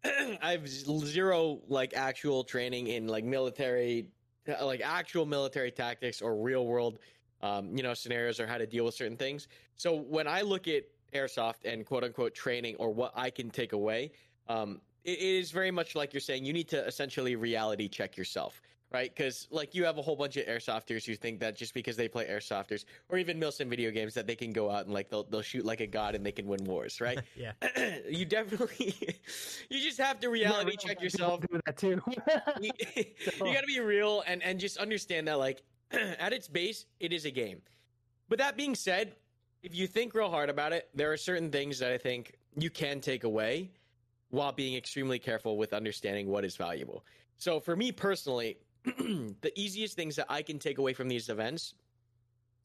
I 0.42 0.52
have 0.52 0.68
zero 0.68 1.60
like 1.68 1.94
actual 1.94 2.44
training 2.44 2.88
in 2.88 3.08
like 3.08 3.24
military, 3.24 4.08
uh, 4.48 4.64
like 4.64 4.80
actual 4.84 5.26
military 5.26 5.70
tactics 5.70 6.22
or 6.22 6.36
real 6.36 6.66
world, 6.66 6.98
um, 7.42 7.76
you 7.76 7.82
know, 7.82 7.94
scenarios 7.94 8.40
or 8.40 8.46
how 8.46 8.58
to 8.58 8.66
deal 8.66 8.84
with 8.84 8.94
certain 8.94 9.16
things. 9.16 9.48
So 9.76 9.94
when 9.94 10.26
I 10.26 10.42
look 10.42 10.68
at 10.68 10.84
airsoft 11.14 11.64
and 11.64 11.84
quote 11.84 12.04
unquote 12.04 12.34
training 12.34 12.76
or 12.76 12.90
what 12.92 13.12
I 13.16 13.30
can 13.30 13.50
take 13.50 13.72
away, 13.72 14.12
um, 14.48 14.80
it, 15.04 15.18
it 15.18 15.20
is 15.20 15.50
very 15.50 15.70
much 15.70 15.94
like 15.94 16.12
you're 16.12 16.20
saying. 16.20 16.44
You 16.44 16.52
need 16.52 16.68
to 16.68 16.86
essentially 16.86 17.36
reality 17.36 17.88
check 17.88 18.16
yourself, 18.16 18.60
right? 18.90 19.14
Because 19.14 19.48
like 19.50 19.74
you 19.74 19.84
have 19.84 19.98
a 19.98 20.02
whole 20.02 20.16
bunch 20.16 20.36
of 20.36 20.46
airsofters 20.46 21.04
who 21.04 21.14
think 21.14 21.40
that 21.40 21.56
just 21.56 21.74
because 21.74 21.96
they 21.96 22.08
play 22.08 22.26
airsofters 22.26 22.84
or 23.08 23.18
even 23.18 23.38
Milsim 23.38 23.68
video 23.68 23.90
games 23.90 24.14
that 24.14 24.26
they 24.26 24.34
can 24.34 24.52
go 24.52 24.70
out 24.70 24.86
and 24.86 24.94
like 24.94 25.10
they'll 25.10 25.24
they'll 25.24 25.42
shoot 25.42 25.64
like 25.64 25.80
a 25.80 25.86
god 25.86 26.14
and 26.14 26.24
they 26.24 26.32
can 26.32 26.46
win 26.46 26.64
wars, 26.64 27.00
right? 27.00 27.20
yeah. 27.36 27.52
you 28.08 28.24
definitely 28.24 28.94
you 29.70 29.80
just 29.80 29.98
have 29.98 30.20
to 30.20 30.28
reality 30.28 30.72
Yeah, 30.72 30.88
check 30.88 31.02
yourself. 31.02 31.40
Do 31.40 31.60
that 31.66 31.76
too. 31.76 32.00
you, 32.60 32.70
you 32.96 33.04
got 33.54 33.60
to 33.60 33.66
be 33.66 33.80
real 33.80 34.22
and 34.26 34.42
and 34.42 34.58
just 34.58 34.78
understand 34.78 35.28
that 35.28 35.38
like 35.38 35.62
at 35.92 36.32
its 36.32 36.48
base 36.48 36.86
it 37.00 37.12
is 37.12 37.24
a 37.24 37.30
game. 37.30 37.60
But 38.28 38.38
that 38.38 38.56
being 38.56 38.74
said, 38.74 39.16
if 39.62 39.74
you 39.74 39.86
think 39.86 40.14
real 40.14 40.30
hard 40.30 40.50
about 40.50 40.72
it, 40.72 40.88
there 40.94 41.10
are 41.12 41.16
certain 41.16 41.50
things 41.50 41.78
that 41.78 41.92
I 41.92 41.98
think 41.98 42.34
you 42.56 42.70
can 42.70 43.00
take 43.00 43.24
away 43.24 43.70
while 44.30 44.52
being 44.52 44.76
extremely 44.76 45.18
careful 45.18 45.56
with 45.56 45.72
understanding 45.72 46.28
what 46.28 46.44
is 46.44 46.56
valuable. 46.56 47.04
So 47.38 47.60
for 47.60 47.74
me 47.74 47.92
personally, 47.92 48.58
the 48.84 49.52
easiest 49.56 49.96
things 49.96 50.16
that 50.16 50.26
I 50.28 50.42
can 50.42 50.58
take 50.58 50.78
away 50.78 50.92
from 50.92 51.08
these 51.08 51.28
events 51.28 51.74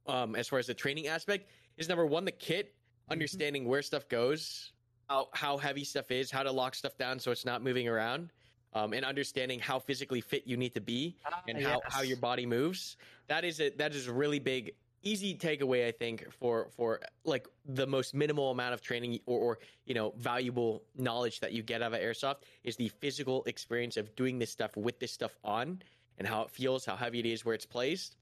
um 0.05 0.35
as 0.35 0.47
far 0.49 0.59
as 0.59 0.67
the 0.67 0.73
training 0.73 1.07
aspect 1.07 1.49
is 1.77 1.89
number 1.89 2.05
1 2.05 2.25
the 2.25 2.31
kit, 2.31 2.75
understanding 3.09 3.67
where 3.67 3.81
stuff 3.81 4.07
goes, 4.09 4.73
how, 5.09 5.27
how 5.33 5.57
heavy 5.57 5.83
stuff 5.83 6.11
is, 6.11 6.31
how 6.31 6.43
to 6.43 6.51
lock 6.51 6.75
stuff 6.75 6.97
down 6.97 7.19
so 7.19 7.31
it's 7.31 7.45
not 7.45 7.63
moving 7.63 7.87
around, 7.87 8.31
um, 8.73 8.93
and 8.93 9.05
understanding 9.05 9.59
how 9.59 9.79
physically 9.79 10.21
fit 10.21 10.43
you 10.45 10.57
need 10.57 10.73
to 10.73 10.81
be 10.81 11.15
and 11.47 11.61
how, 11.61 11.81
how 11.87 12.01
your 12.01 12.17
body 12.17 12.45
moves. 12.45 12.97
That 13.27 13.43
is 13.43 13.59
a 13.59 13.69
that 13.71 13.93
is 13.93 14.07
a 14.07 14.13
really 14.13 14.39
big 14.39 14.73
easy 15.05 15.35
takeaway 15.35 15.85
I 15.85 15.91
think 15.91 16.31
for 16.31 16.69
for 16.75 17.01
like 17.25 17.47
the 17.65 17.85
most 17.85 18.13
minimal 18.13 18.51
amount 18.51 18.73
of 18.73 18.81
training 18.81 19.19
or, 19.25 19.39
or 19.39 19.59
you 19.85 19.93
know 19.93 20.13
valuable 20.17 20.83
knowledge 20.95 21.41
that 21.41 21.51
you 21.51 21.61
get 21.61 21.81
out 21.81 21.93
of 21.93 21.99
airsoft 21.99 22.37
is 22.63 22.77
the 22.77 22.87
physical 22.87 23.43
experience 23.43 23.97
of 23.97 24.15
doing 24.15 24.39
this 24.39 24.49
stuff 24.49 24.75
with 24.77 24.99
this 24.99 25.11
stuff 25.11 25.37
on 25.43 25.81
and 26.17 26.27
how 26.27 26.43
it 26.43 26.49
feels, 26.49 26.85
how 26.85 26.95
heavy 26.95 27.19
it 27.19 27.25
is, 27.25 27.45
where 27.45 27.55
it's 27.55 27.65
placed. 27.65 28.15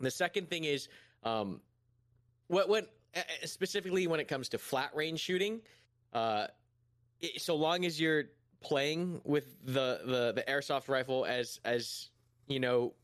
The 0.00 0.10
second 0.10 0.48
thing 0.48 0.64
is 0.64 0.88
um, 1.22 1.60
what 2.48 2.68
uh, 3.16 3.20
specifically 3.44 4.06
when 4.06 4.20
it 4.20 4.28
comes 4.28 4.48
to 4.50 4.58
flat 4.58 4.90
range 4.94 5.20
shooting, 5.20 5.60
uh, 6.12 6.46
it, 7.20 7.40
so 7.40 7.56
long 7.56 7.84
as 7.84 8.00
you're 8.00 8.24
playing 8.60 9.20
with 9.24 9.56
the, 9.64 10.00
the 10.04 10.32
the 10.34 10.44
airsoft 10.48 10.88
rifle 10.88 11.24
as 11.24 11.60
as 11.64 12.08
you 12.46 12.58
know 12.60 12.94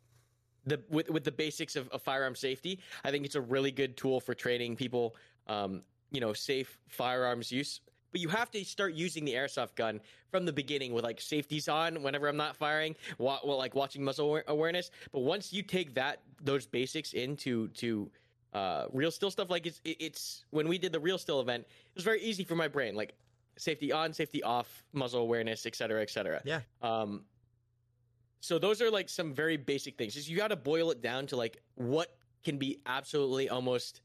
the 0.66 0.80
with 0.90 1.10
with 1.10 1.24
the 1.24 1.32
basics 1.32 1.76
of, 1.76 1.88
of 1.88 2.02
firearm 2.02 2.34
safety, 2.34 2.80
I 3.04 3.10
think 3.10 3.24
it's 3.24 3.34
a 3.34 3.40
really 3.40 3.70
good 3.70 3.96
tool 3.96 4.20
for 4.20 4.34
training 4.34 4.76
people, 4.76 5.16
um, 5.46 5.82
you 6.10 6.20
know, 6.20 6.32
safe 6.32 6.78
firearms 6.88 7.50
use. 7.50 7.80
But 8.12 8.20
you 8.20 8.28
have 8.28 8.50
to 8.52 8.64
start 8.64 8.94
using 8.94 9.24
the 9.24 9.32
airsoft 9.34 9.74
gun 9.74 10.00
from 10.30 10.44
the 10.44 10.52
beginning 10.52 10.92
with 10.92 11.02
like 11.04 11.20
safeties 11.20 11.68
on 11.68 12.02
whenever 12.02 12.28
I'm 12.28 12.36
not 12.36 12.56
firing, 12.56 12.94
wa- 13.18 13.40
well, 13.44 13.58
like 13.58 13.74
watching 13.74 14.04
muzzle 14.04 14.26
aware- 14.28 14.44
awareness. 14.48 14.90
But 15.12 15.20
once 15.20 15.52
you 15.52 15.62
take 15.62 15.94
that 15.94 16.20
those 16.42 16.66
basics 16.66 17.14
into 17.14 17.68
to 17.68 18.10
uh, 18.52 18.86
real 18.92 19.10
steel 19.10 19.30
stuff. 19.30 19.50
Like 19.50 19.66
it's 19.66 19.80
it's 19.84 20.44
when 20.50 20.68
we 20.68 20.78
did 20.78 20.92
the 20.92 21.00
real 21.00 21.18
steel 21.18 21.40
event, 21.40 21.62
it 21.64 21.94
was 21.94 22.04
very 22.04 22.20
easy 22.20 22.44
for 22.44 22.54
my 22.54 22.68
brain. 22.68 22.94
Like 22.94 23.14
safety 23.56 23.92
on, 23.92 24.12
safety 24.12 24.42
off, 24.42 24.84
muzzle 24.92 25.22
awareness, 25.22 25.64
et 25.66 25.74
cetera, 25.74 26.02
et 26.02 26.10
cetera. 26.10 26.40
Yeah. 26.44 26.60
Um, 26.82 27.24
so 28.40 28.58
those 28.58 28.82
are 28.82 28.90
like 28.90 29.08
some 29.08 29.32
very 29.34 29.56
basic 29.56 29.96
things. 29.96 30.14
Just 30.14 30.28
you 30.28 30.36
got 30.36 30.48
to 30.48 30.56
boil 30.56 30.90
it 30.90 31.00
down 31.00 31.26
to 31.28 31.36
like 31.36 31.62
what 31.76 32.14
can 32.44 32.58
be 32.58 32.80
absolutely 32.86 33.48
almost 33.48 34.01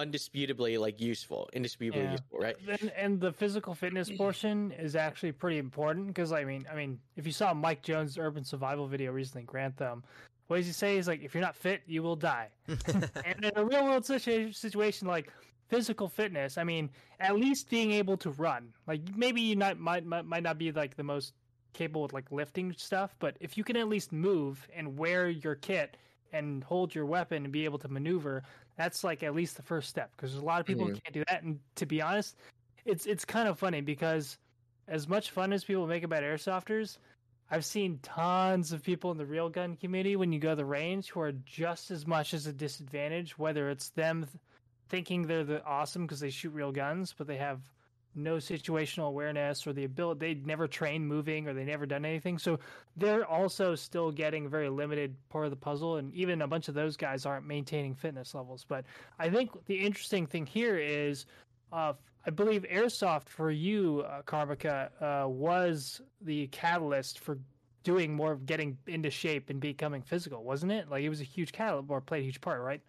undisputably 0.00 0.78
like 0.78 1.00
useful, 1.00 1.48
indisputably 1.52 2.04
Yeah. 2.04 2.12
useful, 2.12 2.38
right? 2.38 2.56
And, 2.80 2.92
and 2.96 3.20
the 3.20 3.32
physical 3.32 3.74
fitness 3.74 4.08
mm. 4.08 4.16
portion 4.16 4.72
is 4.72 4.96
actually 4.96 5.32
pretty 5.32 5.58
important 5.58 6.08
because 6.08 6.32
I 6.32 6.44
mean, 6.44 6.66
I 6.70 6.74
mean, 6.74 6.98
if 7.16 7.26
you 7.26 7.32
saw 7.32 7.52
Mike 7.54 7.82
Jones' 7.82 8.18
urban 8.18 8.44
survival 8.44 8.86
video 8.86 9.12
recently, 9.12 9.42
Grantham, 9.42 10.02
what 10.46 10.56
does 10.56 10.66
he 10.66 10.72
say? 10.72 10.96
He's 10.96 11.06
like, 11.06 11.22
if 11.22 11.34
you're 11.34 11.42
not 11.42 11.56
fit, 11.56 11.82
you 11.86 12.02
will 12.02 12.16
die. 12.16 12.48
and 12.66 13.44
in 13.44 13.52
a 13.54 13.64
real 13.64 13.84
world 13.84 14.04
situation 14.04 15.08
like 15.08 15.30
physical 15.68 16.08
fitness, 16.08 16.58
I 16.58 16.64
mean, 16.64 16.90
at 17.20 17.36
least 17.36 17.70
being 17.70 17.92
able 17.92 18.16
to 18.18 18.30
run. 18.30 18.72
Like 18.86 19.02
maybe 19.16 19.40
you 19.40 19.56
not 19.56 19.78
might 19.78 20.04
might, 20.04 20.26
might 20.26 20.42
not 20.42 20.58
be 20.58 20.72
like 20.72 20.96
the 20.96 21.04
most 21.04 21.34
capable 21.72 22.02
with 22.02 22.12
like 22.12 22.30
lifting 22.32 22.74
stuff, 22.76 23.14
but 23.20 23.36
if 23.40 23.56
you 23.56 23.64
can 23.64 23.76
at 23.76 23.88
least 23.88 24.12
move 24.12 24.66
and 24.74 24.98
wear 24.98 25.28
your 25.28 25.54
kit 25.54 25.96
and 26.32 26.64
hold 26.64 26.94
your 26.94 27.06
weapon 27.06 27.44
and 27.44 27.52
be 27.52 27.64
able 27.64 27.78
to 27.78 27.88
maneuver, 27.88 28.42
that's 28.76 29.04
like 29.04 29.22
at 29.22 29.34
least 29.34 29.56
the 29.56 29.62
first 29.62 29.88
step 29.88 30.10
because 30.16 30.32
there's 30.32 30.42
a 30.42 30.46
lot 30.46 30.60
of 30.60 30.66
people 30.66 30.86
who 30.86 30.92
can't 30.92 31.12
do 31.12 31.24
that. 31.28 31.42
And 31.42 31.58
to 31.76 31.86
be 31.86 32.00
honest, 32.00 32.36
it's 32.84 33.06
it's 33.06 33.24
kind 33.24 33.48
of 33.48 33.58
funny 33.58 33.80
because 33.80 34.38
as 34.88 35.08
much 35.08 35.30
fun 35.30 35.52
as 35.52 35.64
people 35.64 35.86
make 35.86 36.02
about 36.02 36.22
airsofters, 36.22 36.98
I've 37.50 37.64
seen 37.64 37.98
tons 38.02 38.72
of 38.72 38.82
people 38.82 39.10
in 39.10 39.18
the 39.18 39.26
real 39.26 39.48
gun 39.48 39.76
community 39.76 40.16
when 40.16 40.32
you 40.32 40.38
go 40.38 40.50
to 40.50 40.56
the 40.56 40.64
range 40.64 41.10
who 41.10 41.20
are 41.20 41.32
just 41.32 41.90
as 41.90 42.06
much 42.06 42.32
as 42.32 42.46
a 42.46 42.52
disadvantage, 42.52 43.38
whether 43.38 43.70
it's 43.70 43.90
them 43.90 44.22
th- 44.22 44.42
thinking 44.88 45.26
they're 45.26 45.44
the 45.44 45.64
awesome 45.64 46.02
because 46.02 46.20
they 46.20 46.30
shoot 46.30 46.50
real 46.50 46.72
guns, 46.72 47.14
but 47.16 47.26
they 47.26 47.36
have 47.36 47.60
no 48.14 48.36
situational 48.36 49.08
awareness 49.08 49.66
or 49.66 49.72
the 49.72 49.84
ability 49.84 50.18
they'd 50.20 50.46
never 50.46 50.66
trained 50.66 51.06
moving 51.06 51.46
or 51.48 51.54
they 51.54 51.64
never 51.64 51.86
done 51.86 52.04
anything. 52.04 52.38
So 52.38 52.58
they're 52.96 53.24
also 53.24 53.74
still 53.74 54.10
getting 54.10 54.46
a 54.46 54.48
very 54.48 54.68
limited 54.68 55.14
part 55.28 55.44
of 55.44 55.50
the 55.50 55.56
puzzle 55.56 55.96
and 55.96 56.12
even 56.14 56.42
a 56.42 56.48
bunch 56.48 56.68
of 56.68 56.74
those 56.74 56.96
guys 56.96 57.26
aren't 57.26 57.46
maintaining 57.46 57.94
fitness 57.94 58.34
levels. 58.34 58.64
But 58.68 58.84
I 59.18 59.30
think 59.30 59.50
the 59.66 59.76
interesting 59.76 60.26
thing 60.26 60.46
here 60.46 60.76
is 60.78 61.26
uh, 61.72 61.92
I 62.26 62.30
believe 62.30 62.64
airsoft 62.70 63.28
for 63.28 63.50
you, 63.50 64.04
uh, 64.06 64.22
Karmakut, 64.22 64.90
uh, 65.00 65.28
was 65.28 66.00
the 66.20 66.48
catalyst 66.48 67.20
for 67.20 67.38
doing 67.82 68.12
more 68.14 68.32
of 68.32 68.44
getting 68.44 68.76
into 68.86 69.10
shape 69.10 69.48
and 69.48 69.58
becoming 69.58 70.02
physical, 70.02 70.44
wasn't 70.44 70.72
it? 70.72 70.90
Like 70.90 71.02
it 71.02 71.08
was 71.08 71.20
a 71.20 71.24
huge 71.24 71.52
catalyst 71.52 71.90
or 71.90 72.00
played 72.00 72.20
a 72.20 72.24
huge 72.24 72.40
part, 72.40 72.60
right? 72.60 72.82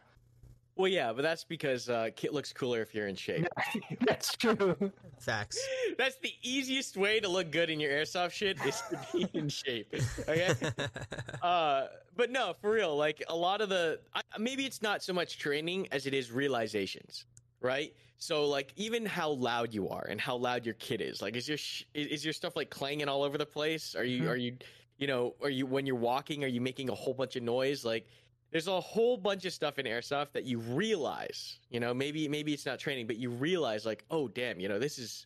Well, 0.76 0.88
yeah, 0.88 1.11
but 1.14 1.22
that's 1.22 1.43
because 1.43 1.89
uh, 1.89 2.10
kit 2.15 2.34
looks 2.34 2.53
cooler 2.53 2.81
if 2.81 2.95
you're 2.95 3.07
in 3.07 3.15
shape. 3.15 3.45
That's 4.07 4.35
true. 4.38 4.76
Facts. 5.19 5.60
That's 5.98 6.15
the 6.23 6.31
easiest 6.41 6.95
way 6.98 7.19
to 7.19 7.27
look 7.27 7.52
good 7.52 7.69
in 7.69 7.80
your 7.80 7.91
airsoft 7.91 8.31
shit 8.31 8.57
is 8.65 8.81
to 8.89 8.99
be 9.14 9.27
in 9.38 9.49
shape. 9.49 9.93
Okay. 10.27 10.53
Uh, 11.41 11.88
but 12.15 12.30
no, 12.31 12.53
for 12.61 12.72
real. 12.72 12.95
Like 12.95 13.23
a 13.27 13.35
lot 13.35 13.61
of 13.61 13.69
the 13.69 13.99
I, 14.14 14.22
maybe 14.39 14.65
it's 14.65 14.81
not 14.81 15.02
so 15.03 15.11
much 15.14 15.38
training 15.39 15.88
as 15.91 16.06
it 16.06 16.14
is 16.14 16.31
realizations, 16.31 17.26
right? 17.61 17.93
So 18.18 18.45
like 18.48 18.73
even 18.76 19.06
how 19.06 19.31
loud 19.31 19.73
you 19.73 19.89
are 19.89 20.06
and 20.07 20.22
how 20.22 20.35
loud 20.35 20.65
your 20.65 20.76
kit 20.76 21.02
is. 21.02 21.22
Like 21.22 21.35
is 21.35 21.48
your 21.48 21.57
sh- 21.57 21.84
is 21.93 22.07
is 22.07 22.26
your 22.26 22.34
stuff 22.34 22.56
like 22.56 22.69
clanging 22.69 23.07
all 23.10 23.23
over 23.23 23.38
the 23.38 23.45
place? 23.45 23.95
Are 23.95 24.03
you 24.03 24.23
Mhm. 24.23 24.30
are 24.30 24.35
you 24.35 24.57
you 24.98 25.07
know 25.07 25.34
are 25.41 25.49
you 25.49 25.65
when 25.65 25.85
you're 25.88 25.95
walking 25.95 26.43
are 26.43 26.48
you 26.48 26.61
making 26.61 26.89
a 26.89 26.95
whole 26.95 27.14
bunch 27.15 27.35
of 27.35 27.43
noise? 27.43 27.84
Like 27.84 28.06
there's 28.52 28.68
a 28.68 28.80
whole 28.80 29.18
bunch 29.18 29.45
of 29.45 29.53
stuff 29.53 29.80
in 29.80 29.86
airsoft 29.86 30.34
that 30.34 30.45
you 30.45 30.60
realize. 30.60 31.60
You 31.69 31.80
know 31.80 31.94
maybe 31.94 32.28
maybe 32.28 32.53
it's 32.53 32.65
not 32.65 32.80
training, 32.80 33.07
but 33.07 33.18
you 33.18 33.30
realize 33.30 33.86
like 33.86 34.03
oh 34.11 34.28
damn 34.28 34.60
you 34.60 34.69
know 34.69 34.80
this 34.80 34.99
is 34.99 35.26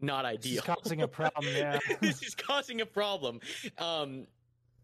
not 0.00 0.24
ideal. 0.24 0.38
This 0.40 0.52
is 0.58 0.60
causing 0.60 1.02
a 1.02 1.08
problem. 1.08 1.46
Yeah. 1.56 1.78
this 2.00 2.22
is 2.22 2.34
causing 2.34 2.80
a 2.80 2.86
problem. 2.86 3.40
Um, 3.78 4.26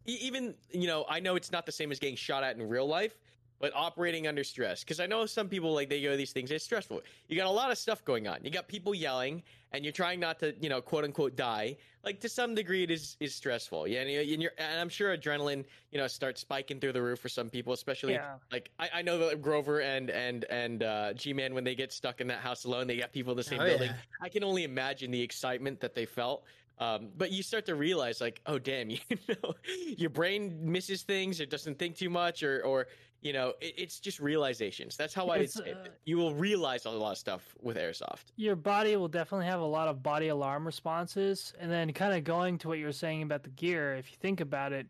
even 0.07 0.55
you 0.71 0.87
know, 0.87 1.05
I 1.09 1.21
know 1.21 1.37
it's 1.37 1.53
not 1.53 1.67
the 1.67 1.73
same 1.73 1.93
as 1.93 1.99
getting 1.99 2.17
shot 2.17 2.43
at 2.45 2.57
in 2.57 2.67
real 2.69 2.87
life, 2.87 3.19
but 3.59 3.73
operating 3.75 4.27
under 4.27 4.45
stress. 4.45 4.81
Because 4.85 5.01
I 5.01 5.07
know 5.07 5.27
some 5.27 5.49
people 5.49 5.75
like 5.75 5.89
they 5.91 6.01
go 6.01 6.11
to 6.13 6.17
these 6.17 6.33
things. 6.33 6.51
It's 6.51 6.65
stressful. 6.65 7.03
You 7.29 7.37
got 7.37 7.47
a 7.47 7.51
lot 7.51 7.71
of 7.71 7.79
stuff 7.79 8.05
going 8.05 8.27
on. 8.27 8.39
You 8.43 8.51
got 8.51 8.69
people 8.69 8.95
yelling, 8.95 9.43
and 9.73 9.85
you're 9.85 9.93
trying 9.93 10.21
not 10.21 10.39
to, 10.41 10.55
you 10.61 10.69
know, 10.69 10.81
quote 10.81 11.05
unquote 11.05 11.37
die. 11.37 11.77
Like 12.05 12.21
to 12.21 12.29
some 12.29 12.55
degree, 12.55 12.85
it 12.85 12.91
is 12.91 13.17
is 13.21 13.35
stressful. 13.35 13.87
Yeah, 13.89 14.01
and, 14.01 14.11
and, 14.11 14.43
you're, 14.43 14.53
and 14.57 14.81
I'm 14.81 14.89
sure 14.89 15.17
adrenaline, 15.17 15.65
you 15.91 15.99
know, 15.99 16.07
starts 16.07 16.41
spiking 16.41 16.81
through 16.81 16.93
the 16.93 17.03
roof 17.03 17.19
for 17.19 17.29
some 17.29 17.51
people, 17.51 17.73
especially 17.73 18.15
yeah. 18.15 18.35
like 18.51 18.71
I, 18.79 18.89
I 18.95 19.03
know 19.03 19.19
that 19.19 19.43
Grover 19.43 19.81
and 19.81 20.11
and 20.11 20.45
and 20.45 20.83
uh, 20.83 21.13
GMan 21.15 21.53
when 21.53 21.65
they 21.65 21.75
get 21.75 21.93
stuck 21.93 22.21
in 22.21 22.29
that 22.29 22.41
house 22.41 22.65
alone, 22.65 22.87
they 22.87 22.97
got 22.97 23.13
people 23.13 23.33
in 23.33 23.37
the 23.37 23.43
same 23.43 23.61
Oh, 23.61 23.67
building. 23.67 23.91
yeah. 23.91 23.97
I 24.23 24.29
can 24.29 24.45
only 24.45 24.65
imagine 24.65 25.11
the 25.11 25.21
excitement 25.21 25.81
that 25.81 25.95
they 25.95 26.07
felt. 26.07 26.45
Um, 26.81 27.09
but 27.17 27.33
you 27.33 27.43
start 27.43 27.67
to 27.67 27.75
realize, 27.75 28.21
like, 28.21 28.41
oh 28.47 28.59
damn, 28.59 28.91
you 28.91 28.99
know, 29.29 29.55
your 29.97 30.11
brain 30.11 30.57
misses 30.61 31.03
things, 31.03 31.41
or 31.41 31.47
doesn't 31.47 31.79
think 31.79 31.97
too 31.97 32.11
much, 32.11 32.43
or 32.43 32.65
or 32.65 32.87
you 33.21 33.33
know, 33.33 33.55
it, 33.61 33.75
it's 33.77 33.99
just 34.01 34.21
realizations. 34.21 34.97
That's 34.97 35.15
how 35.15 35.29
I. 35.29 35.41
Uh, 35.41 35.75
you 36.05 36.17
will 36.17 36.35
realize 36.35 36.85
a 36.85 36.91
lot 36.91 37.13
of 37.13 37.19
stuff 37.19 37.55
with 37.61 37.77
airsoft. 37.77 38.25
your 38.37 38.57
body 38.57 38.97
will 38.97 39.09
definitely 39.09 39.47
have 39.47 39.61
a 39.61 39.67
lot 39.67 39.89
of 39.89 40.03
body 40.03 40.29
alarm 40.29 40.67
responses. 40.67 41.53
And 41.59 41.71
then, 41.71 41.93
kind 41.93 42.15
of 42.15 42.25
going 42.25 42.59
to 42.59 42.69
what 42.69 42.79
you 42.79 42.87
were 42.87 42.93
saying 42.93 43.23
about 43.23 43.43
the 43.43 43.51
gear, 43.51 43.95
if 43.95 44.11
you 44.11 44.17
think 44.21 44.41
about 44.41 44.73
it, 44.73 44.87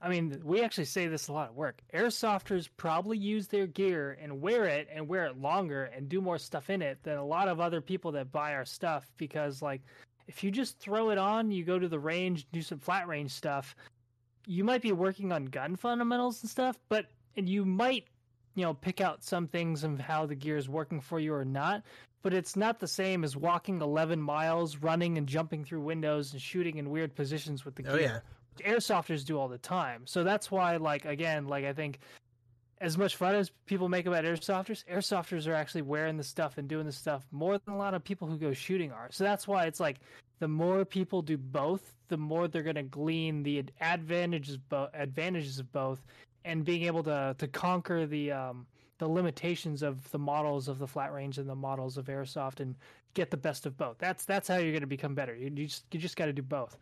I 0.00 0.08
mean, 0.08 0.40
we 0.44 0.62
actually 0.62 0.86
say 0.86 1.06
this 1.06 1.28
a 1.28 1.32
lot 1.32 1.48
at 1.48 1.54
work. 1.54 1.80
Airsofters 1.94 2.68
probably 2.76 3.18
use 3.18 3.48
their 3.48 3.66
gear 3.66 4.18
and 4.20 4.40
wear 4.40 4.64
it 4.64 4.88
and 4.92 5.08
wear 5.08 5.26
it 5.26 5.38
longer 5.38 5.84
and 5.84 6.08
do 6.08 6.20
more 6.20 6.38
stuff 6.38 6.70
in 6.70 6.82
it 6.82 6.98
than 7.04 7.18
a 7.18 7.24
lot 7.24 7.48
of 7.48 7.60
other 7.60 7.80
people 7.80 8.12
that 8.12 8.32
buy 8.32 8.54
our 8.54 8.64
stuff 8.64 9.12
because, 9.16 9.62
like, 9.62 9.82
if 10.26 10.42
you 10.42 10.50
just 10.50 10.78
throw 10.78 11.10
it 11.10 11.18
on, 11.18 11.50
you 11.50 11.64
go 11.64 11.78
to 11.78 11.88
the 11.88 11.98
range, 11.98 12.46
do 12.52 12.62
some 12.62 12.78
flat 12.78 13.06
range 13.08 13.32
stuff, 13.32 13.76
you 14.46 14.64
might 14.64 14.82
be 14.82 14.92
working 14.92 15.32
on 15.32 15.46
gun 15.46 15.76
fundamentals 15.76 16.42
and 16.42 16.50
stuff, 16.50 16.78
but 16.88 17.06
and 17.36 17.48
you 17.48 17.64
might, 17.64 18.06
you 18.54 18.62
know, 18.62 18.74
pick 18.74 19.00
out 19.00 19.22
some 19.22 19.46
things 19.46 19.84
of 19.84 19.98
how 19.98 20.26
the 20.26 20.34
gear 20.34 20.56
is 20.56 20.68
working 20.68 21.00
for 21.00 21.18
you 21.20 21.34
or 21.34 21.44
not 21.44 21.82
but 22.22 22.32
it's 22.32 22.56
not 22.56 22.78
the 22.78 22.86
same 22.86 23.24
as 23.24 23.36
walking 23.36 23.80
11 23.80 24.22
miles, 24.22 24.76
running 24.76 25.18
and 25.18 25.26
jumping 25.26 25.64
through 25.64 25.80
windows 25.80 26.32
and 26.32 26.40
shooting 26.40 26.78
in 26.78 26.88
weird 26.88 27.14
positions 27.14 27.64
with 27.64 27.74
the 27.74 27.82
oh, 27.82 27.98
gear. 27.98 27.98
Oh 27.98 28.00
yeah. 28.00 28.18
which 28.56 28.66
Airsofters 28.66 29.24
do 29.24 29.38
all 29.38 29.48
the 29.48 29.58
time. 29.58 30.06
So 30.06 30.24
that's 30.24 30.50
why, 30.50 30.76
like, 30.76 31.04
again, 31.04 31.48
like, 31.48 31.64
I 31.64 31.72
think 31.72 31.98
as 32.80 32.96
much 32.96 33.16
fun 33.16 33.34
as 33.34 33.50
people 33.66 33.88
make 33.88 34.06
about 34.06 34.24
airsofters, 34.24 34.84
airsofters 34.86 35.46
are 35.46 35.54
actually 35.54 35.82
wearing 35.82 36.16
the 36.16 36.24
stuff 36.24 36.58
and 36.58 36.68
doing 36.68 36.86
the 36.86 36.92
stuff 36.92 37.26
more 37.30 37.58
than 37.58 37.74
a 37.74 37.78
lot 37.78 37.94
of 37.94 38.02
people 38.02 38.28
who 38.28 38.38
go 38.38 38.52
shooting 38.52 38.92
are. 38.92 39.08
So 39.10 39.24
that's 39.24 39.46
why 39.46 39.66
it's 39.66 39.80
like 39.80 40.00
the 40.38 40.48
more 40.48 40.84
people 40.84 41.22
do 41.22 41.36
both, 41.36 41.94
the 42.08 42.16
more 42.16 42.48
they're 42.48 42.62
going 42.62 42.76
to 42.76 42.82
glean 42.82 43.42
the 43.42 43.64
advantages, 43.80 44.56
bo- 44.56 44.90
advantages 44.94 45.58
of 45.58 45.72
both 45.72 46.04
and 46.44 46.64
being 46.64 46.84
able 46.84 47.02
to, 47.04 47.34
to 47.38 47.48
conquer 47.48 48.06
the, 48.06 48.32
um, 48.32 48.66
the 48.98 49.08
limitations 49.08 49.82
of 49.82 50.08
the 50.12 50.18
models 50.18 50.68
of 50.68 50.78
the 50.78 50.86
flat 50.86 51.12
range 51.12 51.38
and 51.38 51.48
the 51.48 51.54
models 51.56 51.96
of 51.98 52.06
airsoft 52.06 52.60
and 52.60 52.76
get 53.14 53.30
the 53.30 53.36
best 53.36 53.66
of 53.66 53.76
both. 53.76 53.98
That's 53.98 54.24
that's 54.24 54.48
how 54.48 54.58
you're 54.58 54.72
going 54.72 54.82
to 54.82 54.86
become 54.86 55.14
better. 55.14 55.34
You, 55.34 55.50
you 55.54 55.66
just 55.66 55.84
you 55.92 55.98
just 55.98 56.16
got 56.16 56.26
to 56.26 56.32
do 56.32 56.42
both. 56.42 56.76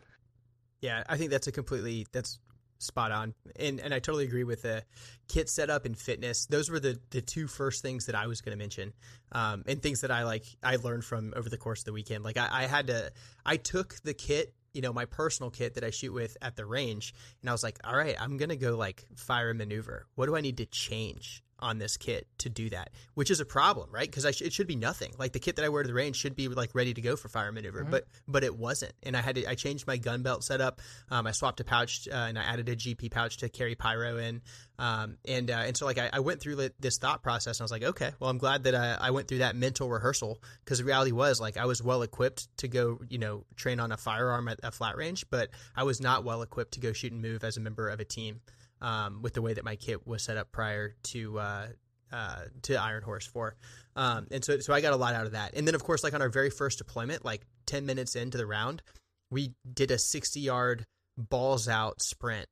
Yeah, 0.81 1.03
I 1.09 1.17
think 1.17 1.31
that's 1.31 1.47
a 1.47 1.53
completely 1.53 2.07
that's 2.13 2.39
spot 2.79 3.13
on, 3.13 3.35
and 3.57 3.81
and 3.81 3.95
I 3.95 3.99
totally 3.99 4.25
agree 4.25 4.45
with 4.45 4.63
the 4.63 4.83
kit 5.29 5.49
setup 5.49 5.85
and 5.85 5.97
fitness. 5.97 6.47
Those 6.47 6.71
were 6.71 6.81
the 6.81 6.99
the 7.11 7.21
two 7.21 7.47
first 7.47 7.83
things 7.83 8.07
that 8.07 8.15
I 8.15 8.27
was 8.27 8.41
going 8.41 8.57
to 8.57 8.63
mention, 8.63 8.93
um, 9.33 9.65
and 9.67 9.83
things 9.83 10.03
that 10.03 10.11
I 10.11 10.25
like 10.25 10.45
I 10.63 10.77
learned 10.77 11.05
from 11.05 11.33
over 11.37 11.49
the 11.49 11.59
course 11.59 11.81
of 11.81 11.85
the 11.87 11.93
weekend. 11.93 12.25
Like 12.25 12.37
I, 12.37 12.49
I 12.51 12.67
had 12.67 12.89
to, 12.89 13.13
I 13.47 13.57
took 13.57 13.95
the 14.03 14.15
kit, 14.15 14.53
you 14.73 14.83
know, 14.83 14.93
my 14.93 15.05
personal 15.05 15.51
kit 15.51 15.75
that 15.75 15.85
I 15.85 15.91
shoot 15.91 16.13
with 16.13 16.37
at 16.41 16.57
the 16.57 16.67
range, 16.67 17.15
and 17.41 17.51
I 17.51 17.53
was 17.53 17.63
like, 17.63 17.79
all 17.85 17.97
right, 17.97 18.17
I'm 18.21 18.37
gonna 18.37 18.57
go 18.57 18.77
like 18.77 19.05
fire 19.17 19.51
and 19.51 19.59
maneuver. 19.59 20.07
What 20.15 20.27
do 20.27 20.37
I 20.37 20.41
need 20.41 20.59
to 20.59 20.67
change? 20.67 21.43
On 21.61 21.79
this 21.79 21.97
kit 21.97 22.27
to 22.39 22.49
do 22.49 22.71
that, 22.71 22.91
which 23.15 23.31
is 23.31 23.41
a 23.41 23.45
problem, 23.45 23.89
right? 23.91 24.11
Because 24.11 24.37
sh- 24.37 24.43
it 24.43 24.53
should 24.53 24.67
be 24.67 24.77
nothing. 24.77 25.13
Like 25.19 25.33
the 25.33 25.39
kit 25.39 25.57
that 25.57 25.65
I 25.65 25.69
wear 25.69 25.83
to 25.83 25.87
the 25.87 25.95
range 25.95 26.17
should 26.17 26.37
be 26.37 26.49
like 26.49 26.75
ready 26.75 26.95
to 26.95 27.01
go 27.01 27.17
for 27.17 27.29
fire 27.29 27.53
maneuver, 27.53 27.85
but 27.85 28.07
but 28.27 28.45
it 28.45 28.57
wasn't. 28.57 28.93
And 29.03 29.17
I 29.17 29.21
had 29.21 29.37
to 29.37 29.47
I 29.49 29.55
changed 29.55 29.87
my 29.87 29.97
gun 29.97 30.23
belt 30.23 30.45
setup. 30.45 30.81
Um, 31.11 31.27
I 31.27 31.33
swapped 31.33 31.61
a 31.61 31.65
pouch 31.65 32.09
uh, 32.11 32.15
and 32.15 32.39
I 32.39 32.43
added 32.43 32.69
a 32.69 32.77
GP 32.77 33.11
pouch 33.11 33.39
to 33.39 33.49
carry 33.49 33.75
pyro 33.75 34.17
in. 34.19 34.43
Um, 34.79 35.19
and 35.29 35.51
uh, 35.51 35.63
and 35.67 35.77
so 35.77 35.85
like 35.85 35.99
I, 35.99 36.09
I 36.13 36.21
went 36.21 36.41
through 36.41 36.71
this 36.79 36.99
thought 36.99 37.23
process 37.23 37.59
and 37.59 37.63
I 37.63 37.65
was 37.65 37.71
like, 37.71 37.85
okay, 37.85 38.13
well 38.19 38.31
I'm 38.31 38.39
glad 38.39 38.65
that 38.65 38.75
I, 38.75 38.97
I 38.99 39.11
went 39.11 39.29
through 39.29 39.39
that 39.39 39.55
mental 39.55 39.91
rehearsal 39.91 40.39
because 40.65 40.79
the 40.79 40.85
reality 40.85 41.13
was 41.13 41.41
like 41.41 41.57
I 41.57 41.67
was 41.67 41.83
well 41.83 42.03
equipped 42.03 42.49
to 42.59 42.69
go 42.69 43.01
you 43.09 43.19
know 43.19 43.45
train 43.57 43.81
on 43.81 43.93
a 43.93 43.97
firearm 43.97 44.49
at 44.49 44.61
a 44.63 44.71
flat 44.71 44.97
range, 44.97 45.27
but 45.31 45.51
I 45.77 45.83
was 45.83 46.01
not 46.01 46.25
well 46.25 46.43
equipped 46.43 46.73
to 46.73 46.81
go 46.81 46.93
shoot 46.93 47.13
and 47.13 47.21
move 47.21 47.45
as 47.45 47.57
a 47.57 47.61
member 47.61 47.89
of 47.89 48.01
a 48.01 48.05
team. 48.05 48.41
Um, 48.83 49.21
with 49.21 49.35
the 49.35 49.43
way 49.43 49.53
that 49.53 49.65
my 49.65 49.77
kit 49.77 50.07
was 50.07 50.23
set 50.23 50.39
up 50.39 50.53
prior 50.53 50.95
to 51.03 51.39
uh, 51.39 51.67
uh, 52.13 52.43
to 52.63 52.75
Ironhorse 52.75 53.29
for. 53.29 53.57
Um, 53.95 54.27
and 54.31 54.45
so, 54.45 54.59
so 54.61 54.73
I 54.73 54.81
got 54.81 54.93
a 54.93 54.97
lot 54.97 55.15
out 55.15 55.27
of 55.27 55.33
that. 55.33 55.55
And 55.55 55.67
then, 55.67 55.75
of 55.75 55.85
course, 55.85 56.03
like 56.03 56.15
on 56.15 56.23
our 56.23 56.29
very 56.29 56.51
first 56.51 56.79
deployment, 56.79 57.25
like 57.25 57.43
10 57.67 57.87
minutes 57.87 58.17
into 58.17 58.39
the 58.39 58.47
round, 58.47 58.83
we 59.31 59.53
did 59.71 59.91
a 59.91 59.99
60 59.99 60.41
yard 60.41 60.87
balls 61.17 61.69
out 61.69 62.01
sprint, 62.03 62.49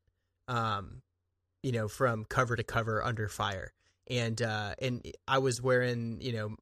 um, 0.49 1.01
you 1.63 1.73
know, 1.73 1.89
from 1.89 2.25
cover 2.25 2.57
to 2.57 2.63
cover 2.63 3.03
under 3.03 3.29
fire. 3.29 3.73
and 4.09 4.41
uh, 4.41 4.75
and 4.81 5.05
I 5.27 5.39
was 5.39 5.61
wearing 5.61 6.19
you 6.21 6.33
know 6.33 6.57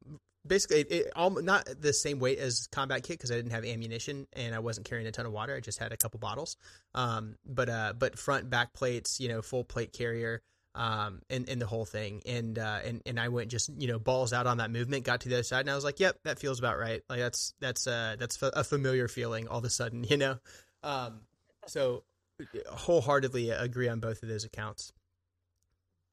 basically 0.46 0.80
it, 0.80 0.92
it 0.92 1.12
all 1.16 1.30
not 1.30 1.68
the 1.80 1.92
same 1.92 2.18
weight 2.18 2.38
as 2.38 2.68
combat 2.72 3.02
kit 3.02 3.18
because 3.18 3.30
I 3.30 3.34
didn't 3.36 3.52
have 3.52 3.64
ammunition 3.64 4.26
and 4.32 4.54
I 4.54 4.58
wasn't 4.58 4.86
carrying 4.86 5.06
a 5.06 5.12
ton 5.12 5.26
of 5.26 5.32
water. 5.32 5.54
I 5.54 5.60
just 5.60 5.78
had 5.78 5.92
a 5.92 5.96
couple 5.96 6.18
bottles. 6.20 6.56
Um, 6.94 7.36
but 7.44 7.68
uh, 7.68 7.92
but 7.98 8.18
front 8.18 8.50
back 8.50 8.72
plates, 8.72 9.20
you 9.20 9.28
know, 9.28 9.42
full 9.42 9.64
plate 9.64 9.92
carrier. 9.92 10.42
Um, 10.74 11.22
and, 11.30 11.48
and 11.48 11.58
the 11.58 11.66
whole 11.66 11.86
thing, 11.86 12.20
and 12.26 12.58
uh, 12.58 12.80
and 12.84 13.00
and 13.06 13.18
I 13.18 13.28
went 13.28 13.50
just 13.50 13.70
you 13.78 13.88
know 13.88 13.98
balls 13.98 14.34
out 14.34 14.46
on 14.46 14.58
that 14.58 14.70
movement, 14.70 15.04
got 15.04 15.22
to 15.22 15.30
the 15.30 15.36
other 15.36 15.42
side, 15.42 15.60
and 15.60 15.70
I 15.70 15.74
was 15.74 15.84
like, 15.84 16.00
"Yep, 16.00 16.18
that 16.24 16.38
feels 16.38 16.58
about 16.58 16.78
right. 16.78 17.02
Like 17.08 17.18
that's 17.18 17.54
that's 17.60 17.86
uh 17.86 18.16
that's 18.18 18.38
a 18.42 18.62
familiar 18.62 19.08
feeling 19.08 19.48
all 19.48 19.60
of 19.60 19.64
a 19.64 19.70
sudden, 19.70 20.04
you 20.10 20.18
know." 20.18 20.38
Um, 20.82 21.20
so 21.66 22.04
wholeheartedly 22.68 23.50
agree 23.50 23.88
on 23.88 24.00
both 24.00 24.22
of 24.22 24.28
those 24.28 24.44
accounts. 24.44 24.92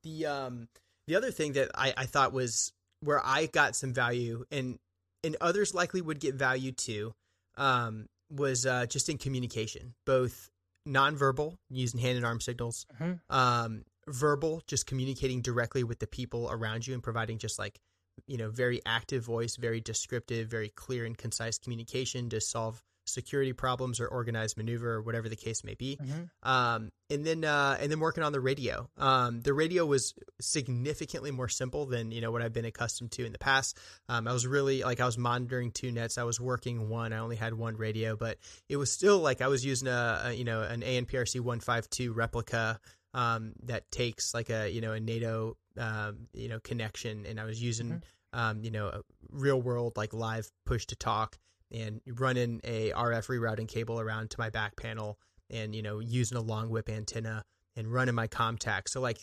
The 0.03 0.27
um 0.27 0.69
the 1.07 1.15
other 1.15 1.31
thing 1.31 1.53
that 1.53 1.71
I, 1.75 1.93
I 1.97 2.05
thought 2.05 2.33
was 2.33 2.71
where 3.03 3.21
I 3.23 3.47
got 3.47 3.75
some 3.75 3.93
value 3.93 4.45
and 4.51 4.79
and 5.23 5.37
others 5.39 5.73
likely 5.73 6.01
would 6.01 6.19
get 6.19 6.35
value 6.35 6.71
too 6.71 7.13
um, 7.55 8.07
was 8.29 8.65
uh, 8.65 8.85
just 8.87 9.07
in 9.09 9.17
communication, 9.17 9.93
both 10.05 10.49
nonverbal 10.87 11.55
using 11.69 11.99
hand 11.99 12.17
and 12.17 12.25
arm 12.25 12.41
signals, 12.41 12.85
Mhm. 12.99 13.19
um, 13.29 13.85
verbal 14.07 14.61
just 14.67 14.85
communicating 14.85 15.41
directly 15.41 15.83
with 15.83 15.99
the 15.99 16.07
people 16.07 16.49
around 16.51 16.85
you 16.85 16.93
and 16.93 17.01
providing 17.03 17.37
just 17.37 17.57
like 17.57 17.79
you 18.27 18.37
know 18.37 18.49
very 18.49 18.81
active 18.85 19.23
voice, 19.23 19.55
very 19.55 19.79
descriptive, 19.81 20.49
very 20.49 20.69
clear 20.69 21.05
and 21.05 21.17
concise 21.17 21.57
communication 21.57 22.29
to 22.29 22.41
solve 22.41 22.83
security 23.05 23.53
problems 23.53 23.99
or 23.99 24.07
organized 24.07 24.55
maneuver 24.57 24.93
or 24.93 25.01
whatever 25.01 25.27
the 25.29 25.35
case 25.35 25.63
may 25.63 25.73
be 25.73 25.97
Mhm. 26.01 26.29
um, 26.43 26.91
and 27.09 27.25
then 27.25 27.43
uh, 27.43 27.77
and 27.79 27.91
then 27.91 27.99
working 27.99 28.23
on 28.23 28.31
the 28.31 28.39
radio. 28.39 28.89
Um, 28.97 29.41
the 29.41 29.53
radio 29.53 29.85
was 29.85 30.13
significantly 30.41 31.31
more 31.31 31.49
simple 31.49 31.85
than 31.85 32.11
you 32.11 32.21
know 32.21 32.31
what 32.31 32.41
I've 32.41 32.53
been 32.53 32.65
accustomed 32.65 33.11
to 33.13 33.25
in 33.25 33.31
the 33.31 33.37
past. 33.39 33.77
Um, 34.09 34.27
I 34.27 34.33
was 34.33 34.47
really 34.47 34.83
like 34.83 34.99
I 34.99 35.05
was 35.05 35.17
monitoring 35.17 35.71
two 35.71 35.91
nets. 35.91 36.17
I 36.17 36.23
was 36.23 36.39
working 36.39 36.89
one. 36.89 37.11
I 37.13 37.17
only 37.19 37.35
had 37.35 37.53
one 37.53 37.75
radio, 37.75 38.15
but 38.15 38.37
it 38.69 38.77
was 38.77 38.91
still 38.91 39.19
like 39.19 39.41
I 39.41 39.47
was 39.47 39.65
using 39.65 39.87
a, 39.87 40.21
a 40.25 40.33
you 40.33 40.43
know 40.43 40.61
an 40.61 40.81
ANPRC 40.81 41.39
one 41.39 41.59
five 41.59 41.89
two 41.89 42.13
replica 42.13 42.79
um, 43.13 43.53
that 43.63 43.89
takes 43.91 44.33
like 44.33 44.49
a 44.49 44.69
you 44.71 44.81
know 44.81 44.93
a 44.93 44.99
NATO 44.99 45.57
um, 45.77 46.27
you 46.33 46.49
know 46.49 46.59
connection, 46.59 47.25
and 47.25 47.39
I 47.39 47.45
was 47.45 47.61
using 47.61 48.01
um, 48.33 48.63
you 48.63 48.71
know 48.71 48.87
a 48.87 49.01
real 49.29 49.61
world 49.61 49.97
like 49.97 50.13
live 50.13 50.49
push 50.65 50.85
to 50.87 50.95
talk 50.95 51.37
and 51.73 52.01
running 52.07 52.61
a 52.63 52.91
RF 52.91 53.27
rerouting 53.27 53.67
cable 53.67 53.99
around 53.99 54.29
to 54.31 54.39
my 54.39 54.49
back 54.49 54.75
panel 54.75 55.17
and 55.49 55.75
you 55.75 55.81
know 55.81 55.99
using 55.99 56.37
a 56.37 56.41
long 56.41 56.69
whip 56.69 56.89
antenna 56.89 57.43
and 57.75 57.91
running 57.91 58.15
my 58.15 58.27
comtac 58.27 58.87
so 58.87 59.01
like 59.01 59.19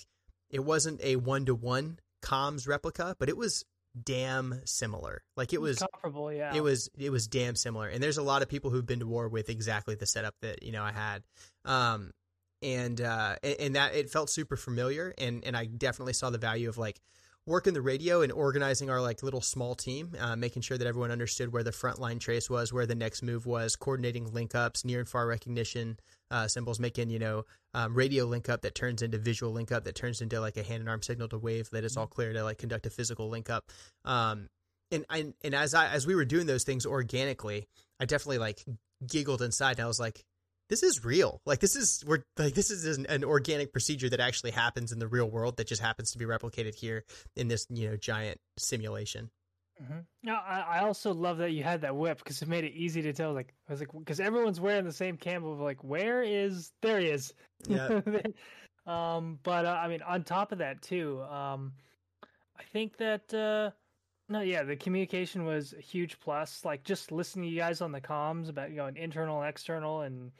it 0.50 0.64
wasn't 0.64 1.00
a 1.02 1.16
one-to-one 1.16 1.98
comms 2.22 2.68
replica 2.68 3.16
but 3.18 3.28
it 3.28 3.36
was 3.36 3.64
damn 4.04 4.60
similar. 4.64 5.22
Like 5.36 5.52
it 5.52 5.60
was 5.60 5.78
comparable. 5.78 6.32
Yeah, 6.32 6.54
it 6.54 6.62
was 6.62 6.90
it 6.96 7.10
was 7.10 7.26
damn 7.26 7.56
similar. 7.56 7.88
And 7.88 8.02
there's 8.02 8.18
a 8.18 8.22
lot 8.22 8.42
of 8.42 8.48
people 8.48 8.70
who've 8.70 8.86
been 8.86 9.00
to 9.00 9.06
war 9.06 9.28
with 9.28 9.48
exactly 9.48 9.94
the 9.94 10.06
setup 10.06 10.34
that 10.42 10.62
you 10.62 10.72
know 10.72 10.82
i 10.82 10.92
had. 10.92 11.22
Um 11.64 12.12
and 12.62 13.00
uh 13.00 13.36
and, 13.42 13.56
and 13.60 13.76
that 13.76 13.94
it 13.94 14.10
felt 14.10 14.30
super 14.30 14.56
familiar 14.56 15.14
and 15.16 15.44
and 15.44 15.56
i 15.56 15.64
definitely 15.64 16.12
saw 16.12 16.28
the 16.28 16.38
value 16.38 16.68
of 16.68 16.76
like 16.76 17.00
working 17.50 17.74
the 17.74 17.82
radio 17.82 18.22
and 18.22 18.32
organizing 18.32 18.88
our 18.88 19.00
like 19.02 19.22
little 19.22 19.40
small 19.40 19.74
team 19.74 20.12
uh, 20.18 20.36
making 20.36 20.62
sure 20.62 20.78
that 20.78 20.86
everyone 20.86 21.10
understood 21.10 21.52
where 21.52 21.62
the 21.62 21.72
front 21.72 22.00
line 22.00 22.18
trace 22.18 22.48
was 22.48 22.72
where 22.72 22.86
the 22.86 22.94
next 22.94 23.22
move 23.22 23.44
was 23.44 23.76
coordinating 23.76 24.32
link 24.32 24.54
ups 24.54 24.84
near 24.84 25.00
and 25.00 25.08
far 25.08 25.26
recognition 25.26 25.98
uh, 26.30 26.46
symbols 26.46 26.78
making 26.78 27.10
you 27.10 27.18
know 27.18 27.44
um, 27.74 27.94
radio 27.94 28.24
link 28.24 28.48
up 28.48 28.62
that 28.62 28.74
turns 28.74 29.02
into 29.02 29.18
visual 29.18 29.52
link 29.52 29.72
up 29.72 29.84
that 29.84 29.94
turns 29.94 30.20
into 30.20 30.40
like 30.40 30.56
a 30.56 30.62
hand 30.62 30.80
and 30.80 30.88
arm 30.88 31.02
signal 31.02 31.28
to 31.28 31.36
wave 31.36 31.68
that 31.70 31.84
is 31.84 31.96
all 31.96 32.06
clear 32.06 32.32
to 32.32 32.42
like 32.44 32.58
conduct 32.58 32.86
a 32.86 32.90
physical 32.90 33.28
link 33.28 33.50
up 33.50 33.64
um 34.04 34.48
and 34.92 35.04
I, 35.08 35.32
and 35.42 35.54
as 35.54 35.74
I 35.74 35.88
as 35.88 36.06
we 36.06 36.14
were 36.14 36.24
doing 36.24 36.46
those 36.46 36.64
things 36.64 36.84
organically, 36.84 37.68
I 38.00 38.06
definitely 38.06 38.38
like 38.38 38.64
giggled 39.06 39.42
inside. 39.42 39.78
And 39.78 39.84
I 39.84 39.86
was 39.86 40.00
like, 40.00 40.24
"This 40.70 40.82
is 40.82 41.04
real. 41.04 41.42
Like 41.44 41.60
this 41.60 41.76
is 41.76 42.02
we're 42.06 42.22
like 42.38 42.54
this 42.54 42.70
is 42.70 42.96
an, 42.96 43.04
an 43.06 43.24
organic 43.24 43.72
procedure 43.72 44.08
that 44.08 44.20
actually 44.20 44.52
happens 44.52 44.92
in 44.92 44.98
the 44.98 45.08
real 45.08 45.28
world 45.28 45.58
that 45.58 45.66
just 45.66 45.82
happens 45.82 46.12
to 46.12 46.18
be 46.18 46.24
replicated 46.24 46.74
here 46.74 47.04
in 47.36 47.48
this 47.48 47.66
you 47.68 47.90
know 47.90 47.96
giant 47.96 48.40
simulation." 48.56 49.30
Mhm. 49.82 50.04
No, 50.22 50.34
I, 50.34 50.60
I 50.60 50.78
also 50.80 51.14
love 51.14 51.38
that 51.38 51.52
you 51.52 51.62
had 51.62 51.80
that 51.82 51.96
whip 51.96 52.18
because 52.18 52.42
it 52.42 52.48
made 52.48 52.64
it 52.64 52.72
easy 52.72 53.02
to 53.02 53.12
tell. 53.12 53.32
Like 53.32 53.54
I 53.68 53.72
was 53.72 53.80
like, 53.80 53.90
because 53.92 54.20
everyone's 54.20 54.60
wearing 54.60 54.84
the 54.84 54.92
same 54.92 55.16
cam 55.16 55.44
of 55.44 55.60
like, 55.60 55.82
where 55.82 56.22
is 56.22 56.72
there 56.82 57.00
he 57.00 57.08
is. 57.08 57.32
Yeah. 57.66 58.00
um, 58.86 59.38
but 59.42 59.64
uh, 59.64 59.78
I 59.82 59.88
mean, 59.88 60.02
on 60.02 60.24
top 60.24 60.52
of 60.52 60.58
that 60.58 60.82
too, 60.82 61.22
um, 61.22 61.72
I 62.58 62.62
think 62.72 62.98
that 62.98 63.32
uh, 63.32 63.70
no, 64.28 64.42
yeah, 64.42 64.62
the 64.62 64.76
communication 64.76 65.44
was 65.44 65.72
a 65.72 65.80
huge 65.80 66.20
plus. 66.20 66.64
Like 66.64 66.84
just 66.84 67.10
listening 67.10 67.46
to 67.46 67.50
you 67.50 67.58
guys 67.58 67.80
on 67.80 67.92
the 67.92 68.00
comms 68.00 68.50
about 68.50 68.70
you 68.70 68.76
know, 68.76 68.86
an 68.86 68.96
internal 68.96 69.40
and 69.40 69.48
external 69.48 70.02
and 70.02 70.30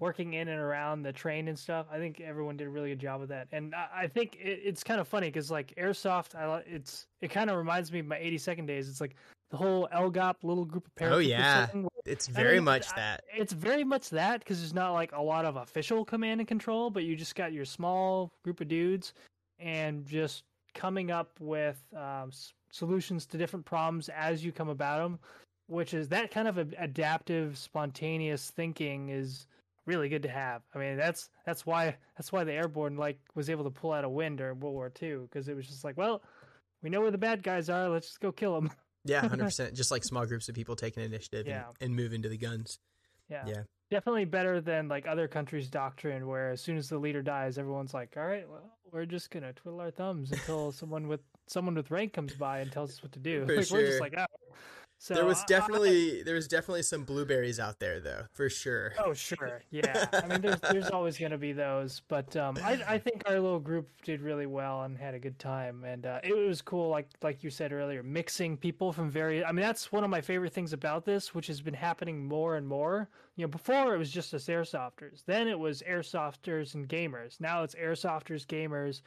working 0.00 0.34
in 0.34 0.48
and 0.48 0.60
around 0.60 1.02
the 1.02 1.12
train 1.12 1.48
and 1.48 1.58
stuff. 1.58 1.86
I 1.90 1.98
think 1.98 2.20
everyone 2.20 2.56
did 2.56 2.66
a 2.66 2.70
really 2.70 2.90
good 2.90 2.98
job 3.00 3.22
of 3.22 3.28
that, 3.28 3.48
and 3.52 3.74
I, 3.74 3.88
I 4.02 4.06
think 4.08 4.36
it, 4.40 4.60
it's 4.64 4.82
kind 4.84 5.00
of 5.00 5.08
funny 5.08 5.28
because 5.28 5.50
like 5.50 5.74
airsoft, 5.76 6.34
I 6.34 6.62
it's 6.66 7.06
it 7.20 7.28
kind 7.30 7.50
of 7.50 7.56
reminds 7.56 7.92
me 7.92 8.00
of 8.00 8.06
my 8.06 8.16
82nd 8.18 8.66
days. 8.66 8.88
It's 8.88 9.00
like 9.00 9.14
the 9.50 9.56
whole 9.56 9.88
LGOP 9.94 10.36
little 10.42 10.64
group 10.64 10.86
of 10.86 10.94
paratroopers. 10.96 11.28
yeah. 11.28 11.66
thing, 11.66 11.86
It's 12.04 12.26
very 12.26 12.56
mean, 12.56 12.64
much 12.64 12.88
I- 12.92 12.96
that. 12.96 13.24
it's 13.36 13.52
very 13.52 13.84
much 13.84 14.10
that 14.10 14.40
because 14.40 14.58
there's 14.58 14.74
not 14.74 14.92
like 14.92 15.12
a 15.12 15.22
lot 15.22 15.44
of 15.44 15.56
official 15.56 16.04
command 16.04 16.40
and 16.40 16.48
control, 16.48 16.90
but 16.90 17.04
you 17.04 17.14
just 17.14 17.34
got 17.36 17.52
your 17.52 17.64
small 17.64 18.32
group 18.42 18.60
of 18.60 18.68
dudes 18.68 19.12
and 19.60 20.04
just 20.06 20.42
coming 20.74 21.12
up 21.12 21.30
with 21.38 21.80
um, 21.94 22.30
s- 22.32 22.52
solutions 22.72 23.26
to 23.26 23.38
different 23.38 23.64
problems 23.64 24.08
as 24.08 24.44
you 24.44 24.50
come 24.50 24.68
about 24.70 24.98
them, 25.00 25.20
which 25.68 25.94
is 25.94 26.08
that 26.08 26.32
kind 26.32 26.48
of 26.48 26.58
a, 26.58 26.66
adaptive, 26.78 27.56
spontaneous 27.56 28.50
thinking 28.50 29.10
is 29.10 29.46
really 29.86 30.08
good 30.08 30.22
to 30.22 30.28
have. 30.28 30.62
I 30.74 30.78
mean, 30.78 30.96
that's 30.96 31.28
that's 31.46 31.64
why 31.66 31.96
that's 32.16 32.32
why 32.32 32.44
the 32.44 32.52
airborne 32.52 32.96
like 32.96 33.18
was 33.34 33.50
able 33.50 33.64
to 33.64 33.70
pull 33.70 33.92
out 33.92 34.04
a 34.04 34.08
win 34.08 34.36
during 34.36 34.60
World 34.60 34.74
War 34.74 34.92
II 35.02 35.16
because 35.18 35.48
it 35.48 35.54
was 35.56 35.66
just 35.66 35.84
like, 35.84 35.96
well, 35.96 36.22
we 36.82 36.90
know 36.90 37.00
where 37.00 37.10
the 37.10 37.18
bad 37.18 37.42
guys 37.42 37.68
are, 37.70 37.88
let's 37.88 38.06
just 38.08 38.20
go 38.20 38.32
kill 38.32 38.54
them. 38.54 38.70
Yeah, 39.06 39.20
hundred 39.20 39.44
percent. 39.50 39.74
Just 39.74 39.90
like 39.90 40.02
small 40.02 40.24
groups 40.24 40.48
of 40.48 40.54
people 40.54 40.76
taking 40.76 41.02
initiative 41.02 41.46
Yeah. 41.46 41.64
and, 41.78 41.88
and 41.90 41.94
move 41.94 42.14
into 42.14 42.30
the 42.30 42.38
guns. 42.38 42.78
Yeah. 43.28 43.44
Yeah. 43.46 43.62
Definitely 43.90 44.24
better 44.24 44.62
than 44.62 44.88
like 44.88 45.06
other 45.06 45.28
countries' 45.28 45.68
doctrine 45.68 46.26
where 46.26 46.52
as 46.52 46.62
soon 46.62 46.78
as 46.78 46.88
the 46.88 46.96
leader 46.96 47.20
dies, 47.20 47.58
everyone's 47.58 47.92
like, 47.92 48.14
All 48.16 48.24
right, 48.24 48.48
well, 48.48 48.72
we're 48.92 49.04
just 49.04 49.30
gonna 49.30 49.52
twiddle 49.52 49.80
our 49.80 49.90
thumbs 49.90 50.32
until 50.32 50.72
someone 50.80 51.06
with 51.06 51.20
someone 51.48 51.74
with 51.74 51.90
rank 51.90 52.14
comes 52.14 52.32
by 52.32 52.60
and 52.60 52.72
tells 52.72 52.92
us 52.92 53.02
what 53.02 53.12
to 53.12 53.18
do. 53.18 53.44
For 53.44 53.56
like 53.56 53.70
we're 53.70 53.84
just 53.86 54.00
like, 54.00 54.14
oh. 54.16 54.24
So 55.04 55.12
there 55.12 55.26
was 55.26 55.40
I- 55.40 55.42
I- 55.42 55.46
definitely 55.48 56.22
there 56.22 56.34
was 56.34 56.48
definitely 56.48 56.80
some 56.82 57.04
blueberries 57.04 57.60
out 57.60 57.78
there 57.78 58.00
though, 58.00 58.22
for 58.32 58.48
sure. 58.48 58.94
Oh 58.98 59.12
sure, 59.12 59.60
yeah. 59.70 60.06
I 60.14 60.26
mean, 60.26 60.40
there's 60.40 60.58
there's 60.60 60.88
always 60.88 61.18
going 61.18 61.32
to 61.32 61.36
be 61.36 61.52
those, 61.52 62.00
but 62.08 62.34
um, 62.36 62.56
I 62.64 62.82
I 62.88 62.98
think 62.98 63.22
our 63.26 63.38
little 63.38 63.60
group 63.60 63.90
did 64.02 64.22
really 64.22 64.46
well 64.46 64.84
and 64.84 64.96
had 64.96 65.12
a 65.12 65.18
good 65.18 65.38
time, 65.38 65.84
and 65.84 66.06
uh, 66.06 66.20
it 66.24 66.34
was 66.34 66.62
cool. 66.62 66.88
Like 66.88 67.10
like 67.20 67.44
you 67.44 67.50
said 67.50 67.70
earlier, 67.70 68.02
mixing 68.02 68.56
people 68.56 68.94
from 68.94 69.10
various. 69.10 69.44
I 69.46 69.52
mean, 69.52 69.62
that's 69.66 69.92
one 69.92 70.04
of 70.04 70.10
my 70.10 70.22
favorite 70.22 70.54
things 70.54 70.72
about 70.72 71.04
this, 71.04 71.34
which 71.34 71.48
has 71.48 71.60
been 71.60 71.74
happening 71.74 72.24
more 72.24 72.56
and 72.56 72.66
more. 72.66 73.10
You 73.36 73.44
know, 73.44 73.48
before 73.50 73.94
it 73.94 73.98
was 73.98 74.10
just 74.10 74.32
us 74.32 74.46
airsofters, 74.46 75.22
then 75.26 75.48
it 75.48 75.58
was 75.58 75.82
airsofters 75.82 76.74
and 76.76 76.88
gamers. 76.88 77.40
Now 77.40 77.62
it's 77.62 77.74
airsofters, 77.74 78.46
gamers, 78.46 79.02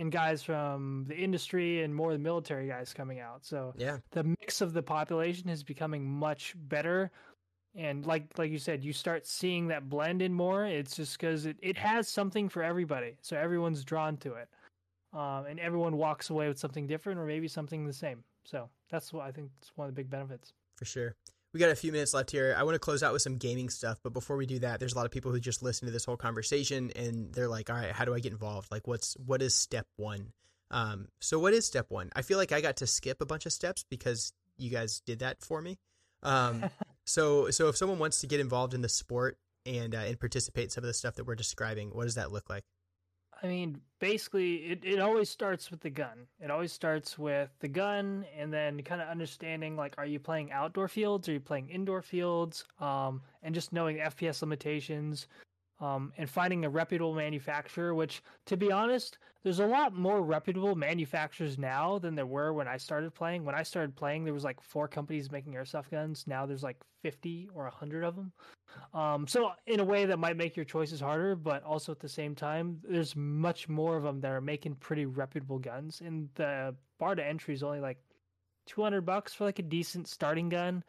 and 0.00 0.10
guys 0.10 0.42
from 0.42 1.04
the 1.06 1.14
industry 1.14 1.82
and 1.82 1.94
more 1.94 2.12
the 2.12 2.18
military 2.18 2.66
guys 2.66 2.92
coming 2.94 3.20
out. 3.20 3.44
So 3.44 3.74
Yeah. 3.76 3.98
the 4.10 4.24
mix 4.24 4.60
of 4.60 4.72
the 4.72 4.82
population 4.82 5.48
is 5.48 5.62
becoming 5.62 6.04
much 6.04 6.54
better 6.56 7.10
and 7.76 8.04
like 8.04 8.36
like 8.36 8.50
you 8.50 8.58
said 8.58 8.82
you 8.82 8.92
start 8.92 9.26
seeing 9.26 9.68
that 9.68 9.88
blend 9.88 10.22
in 10.22 10.32
more 10.34 10.66
it's 10.66 10.96
just 10.96 11.16
because 11.16 11.46
it, 11.46 11.56
it 11.62 11.76
has 11.76 12.08
something 12.08 12.48
for 12.48 12.64
everybody 12.64 13.16
so 13.22 13.36
everyone's 13.36 13.84
drawn 13.84 14.16
to 14.16 14.34
it 14.34 14.48
um, 15.12 15.46
and 15.46 15.60
everyone 15.60 15.96
walks 15.96 16.30
away 16.30 16.48
with 16.48 16.58
something 16.58 16.88
different 16.88 17.20
or 17.20 17.24
maybe 17.24 17.46
something 17.46 17.86
the 17.86 17.92
same 17.92 18.24
so 18.44 18.68
that's 18.90 19.12
what 19.12 19.24
i 19.24 19.30
think 19.30 19.48
it's 19.60 19.70
one 19.76 19.88
of 19.88 19.94
the 19.94 19.96
big 19.96 20.10
benefits 20.10 20.52
for 20.76 20.84
sure. 20.84 21.14
We 21.52 21.58
got 21.58 21.70
a 21.70 21.76
few 21.76 21.90
minutes 21.90 22.14
left 22.14 22.30
here. 22.30 22.54
I 22.56 22.62
want 22.62 22.76
to 22.76 22.78
close 22.78 23.02
out 23.02 23.12
with 23.12 23.22
some 23.22 23.36
gaming 23.36 23.70
stuff, 23.70 23.98
but 24.04 24.12
before 24.12 24.36
we 24.36 24.46
do 24.46 24.60
that, 24.60 24.78
there's 24.78 24.92
a 24.92 24.96
lot 24.96 25.06
of 25.06 25.10
people 25.10 25.32
who 25.32 25.40
just 25.40 25.62
listen 25.62 25.86
to 25.86 25.92
this 25.92 26.04
whole 26.04 26.16
conversation 26.16 26.92
and 26.94 27.32
they're 27.32 27.48
like, 27.48 27.70
"All 27.70 27.76
right, 27.76 27.90
how 27.90 28.04
do 28.04 28.14
I 28.14 28.20
get 28.20 28.32
involved? 28.32 28.70
Like, 28.70 28.86
what's 28.86 29.14
what 29.14 29.42
is 29.42 29.54
step 29.54 29.86
one?" 29.96 30.32
Um, 30.70 31.08
so 31.20 31.38
what 31.40 31.52
is 31.52 31.66
step 31.66 31.86
one? 31.88 32.10
I 32.14 32.22
feel 32.22 32.38
like 32.38 32.52
I 32.52 32.60
got 32.60 32.76
to 32.76 32.86
skip 32.86 33.20
a 33.20 33.26
bunch 33.26 33.46
of 33.46 33.52
steps 33.52 33.84
because 33.90 34.32
you 34.58 34.70
guys 34.70 35.02
did 35.04 35.18
that 35.20 35.42
for 35.42 35.60
me. 35.60 35.78
Um, 36.22 36.70
so 37.04 37.50
so 37.50 37.68
if 37.68 37.76
someone 37.76 37.98
wants 37.98 38.20
to 38.20 38.28
get 38.28 38.38
involved 38.38 38.72
in 38.72 38.82
the 38.82 38.88
sport 38.88 39.36
and 39.66 39.94
uh, 39.94 39.98
and 39.98 40.20
participate 40.20 40.64
in 40.64 40.70
some 40.70 40.84
of 40.84 40.88
the 40.88 40.94
stuff 40.94 41.16
that 41.16 41.26
we're 41.26 41.34
describing, 41.34 41.90
what 41.90 42.04
does 42.04 42.14
that 42.14 42.30
look 42.30 42.48
like? 42.48 42.64
I 43.42 43.46
mean, 43.46 43.80
basically, 44.00 44.56
it, 44.56 44.80
it 44.84 45.00
always 45.00 45.30
starts 45.30 45.70
with 45.70 45.80
the 45.80 45.90
gun. 45.90 46.26
It 46.40 46.50
always 46.50 46.72
starts 46.72 47.18
with 47.18 47.50
the 47.60 47.68
gun, 47.68 48.26
and 48.36 48.52
then 48.52 48.82
kind 48.82 49.00
of 49.00 49.08
understanding 49.08 49.76
like, 49.76 49.94
are 49.96 50.06
you 50.06 50.18
playing 50.18 50.52
outdoor 50.52 50.88
fields? 50.88 51.28
Are 51.28 51.32
you 51.32 51.40
playing 51.40 51.70
indoor 51.70 52.02
fields? 52.02 52.64
Um, 52.80 53.22
and 53.42 53.54
just 53.54 53.72
knowing 53.72 53.96
FPS 53.98 54.42
limitations. 54.42 55.26
Um, 55.80 56.12
and 56.18 56.28
finding 56.28 56.64
a 56.64 56.70
reputable 56.70 57.14
manufacturer. 57.14 57.94
Which, 57.94 58.22
to 58.46 58.56
be 58.56 58.70
honest, 58.70 59.18
there's 59.42 59.60
a 59.60 59.66
lot 59.66 59.94
more 59.94 60.22
reputable 60.22 60.74
manufacturers 60.74 61.58
now 61.58 61.98
than 61.98 62.14
there 62.14 62.26
were 62.26 62.52
when 62.52 62.68
I 62.68 62.76
started 62.76 63.14
playing. 63.14 63.44
When 63.44 63.54
I 63.54 63.62
started 63.62 63.96
playing, 63.96 64.24
there 64.24 64.34
was 64.34 64.44
like 64.44 64.60
four 64.60 64.86
companies 64.86 65.30
making 65.30 65.54
airsoft 65.54 65.90
guns. 65.90 66.24
Now 66.26 66.44
there's 66.46 66.62
like 66.62 66.76
50 67.02 67.48
or 67.54 67.64
100 67.64 68.04
of 68.04 68.16
them. 68.16 68.32
Um, 68.92 69.26
so 69.26 69.52
in 69.66 69.80
a 69.80 69.84
way 69.84 70.04
that 70.04 70.18
might 70.18 70.36
make 70.36 70.56
your 70.56 70.64
choices 70.64 71.00
harder, 71.00 71.34
but 71.34 71.62
also 71.64 71.90
at 71.92 72.00
the 72.00 72.08
same 72.08 72.34
time, 72.34 72.78
there's 72.88 73.16
much 73.16 73.68
more 73.68 73.96
of 73.96 74.02
them 74.02 74.20
that 74.20 74.30
are 74.30 74.40
making 74.40 74.74
pretty 74.76 75.06
reputable 75.06 75.58
guns. 75.58 76.02
And 76.04 76.28
the 76.34 76.74
bar 76.98 77.14
to 77.14 77.26
entry 77.26 77.54
is 77.54 77.62
only 77.62 77.80
like 77.80 77.98
200 78.66 79.00
bucks 79.02 79.32
for 79.32 79.44
like 79.44 79.58
a 79.58 79.62
decent 79.62 80.06
starting 80.06 80.48
gun 80.48 80.84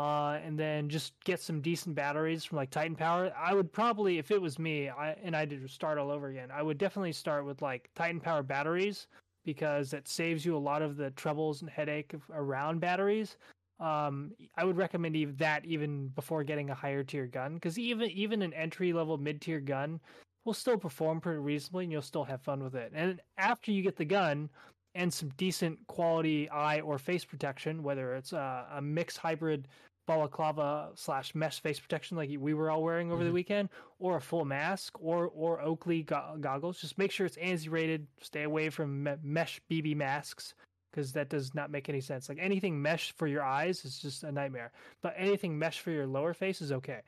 uh, 0.00 0.40
and 0.42 0.58
then 0.58 0.88
just 0.88 1.12
get 1.24 1.40
some 1.40 1.60
decent 1.60 1.94
batteries 1.94 2.42
from 2.42 2.56
like 2.56 2.70
Titan 2.70 2.96
Power. 2.96 3.30
I 3.36 3.52
would 3.52 3.70
probably, 3.70 4.16
if 4.16 4.30
it 4.30 4.40
was 4.40 4.58
me, 4.58 4.88
I 4.88 5.14
and 5.22 5.36
I 5.36 5.44
did 5.44 5.68
start 5.68 5.98
all 5.98 6.10
over 6.10 6.28
again, 6.28 6.48
I 6.50 6.62
would 6.62 6.78
definitely 6.78 7.12
start 7.12 7.44
with 7.44 7.60
like 7.60 7.90
Titan 7.94 8.18
Power 8.18 8.42
batteries 8.42 9.08
because 9.44 9.92
it 9.92 10.08
saves 10.08 10.42
you 10.42 10.56
a 10.56 10.58
lot 10.58 10.80
of 10.80 10.96
the 10.96 11.10
troubles 11.10 11.60
and 11.60 11.68
headache 11.68 12.14
of, 12.14 12.22
around 12.32 12.80
batteries. 12.80 13.36
Um, 13.78 14.32
I 14.56 14.64
would 14.64 14.78
recommend 14.78 15.16
even 15.16 15.36
that 15.36 15.66
even 15.66 16.08
before 16.08 16.44
getting 16.44 16.70
a 16.70 16.74
higher 16.74 17.04
tier 17.04 17.26
gun 17.26 17.54
because 17.54 17.78
even 17.78 18.08
even 18.10 18.40
an 18.40 18.54
entry 18.54 18.94
level 18.94 19.18
mid 19.18 19.42
tier 19.42 19.60
gun 19.60 20.00
will 20.46 20.54
still 20.54 20.78
perform 20.78 21.20
pretty 21.20 21.40
reasonably 21.40 21.84
and 21.84 21.92
you'll 21.92 22.00
still 22.00 22.24
have 22.24 22.40
fun 22.40 22.64
with 22.64 22.74
it. 22.74 22.90
And 22.94 23.20
after 23.36 23.70
you 23.70 23.82
get 23.82 23.96
the 23.96 24.06
gun, 24.06 24.48
and 24.94 25.12
some 25.12 25.28
decent 25.36 25.78
quality 25.86 26.48
eye 26.50 26.80
or 26.80 26.98
face 26.98 27.24
protection, 27.24 27.82
whether 27.82 28.14
it's 28.14 28.32
a, 28.32 28.66
a 28.74 28.82
mixed 28.82 29.18
hybrid 29.18 29.68
balaclava 30.10 30.90
slash 30.96 31.36
mesh 31.36 31.60
face 31.60 31.78
protection 31.78 32.16
like 32.16 32.30
we 32.36 32.52
were 32.52 32.68
all 32.68 32.82
wearing 32.82 33.12
over 33.12 33.20
mm-hmm. 33.20 33.28
the 33.28 33.32
weekend, 33.32 33.68
or 34.00 34.16
a 34.16 34.20
full 34.20 34.44
mask, 34.44 35.00
or 35.00 35.28
or 35.28 35.60
Oakley 35.60 36.02
go- 36.02 36.36
goggles. 36.40 36.80
Just 36.80 36.98
make 36.98 37.12
sure 37.12 37.26
it's 37.26 37.36
ANSI 37.36 37.70
rated. 37.70 38.08
Stay 38.20 38.42
away 38.42 38.70
from 38.70 39.04
me- 39.04 39.14
mesh 39.22 39.60
BB 39.70 39.94
masks 39.96 40.54
because 40.90 41.12
that 41.12 41.28
does 41.28 41.54
not 41.54 41.70
make 41.70 41.88
any 41.88 42.00
sense. 42.00 42.28
Like 42.28 42.38
anything 42.40 42.82
mesh 42.82 43.12
for 43.12 43.28
your 43.28 43.44
eyes 43.44 43.84
is 43.84 44.00
just 44.00 44.24
a 44.24 44.32
nightmare, 44.32 44.72
but 45.00 45.14
anything 45.16 45.56
mesh 45.56 45.78
for 45.78 45.92
your 45.92 46.08
lower 46.08 46.34
face 46.34 46.60
is 46.60 46.72
okay. 46.72 47.02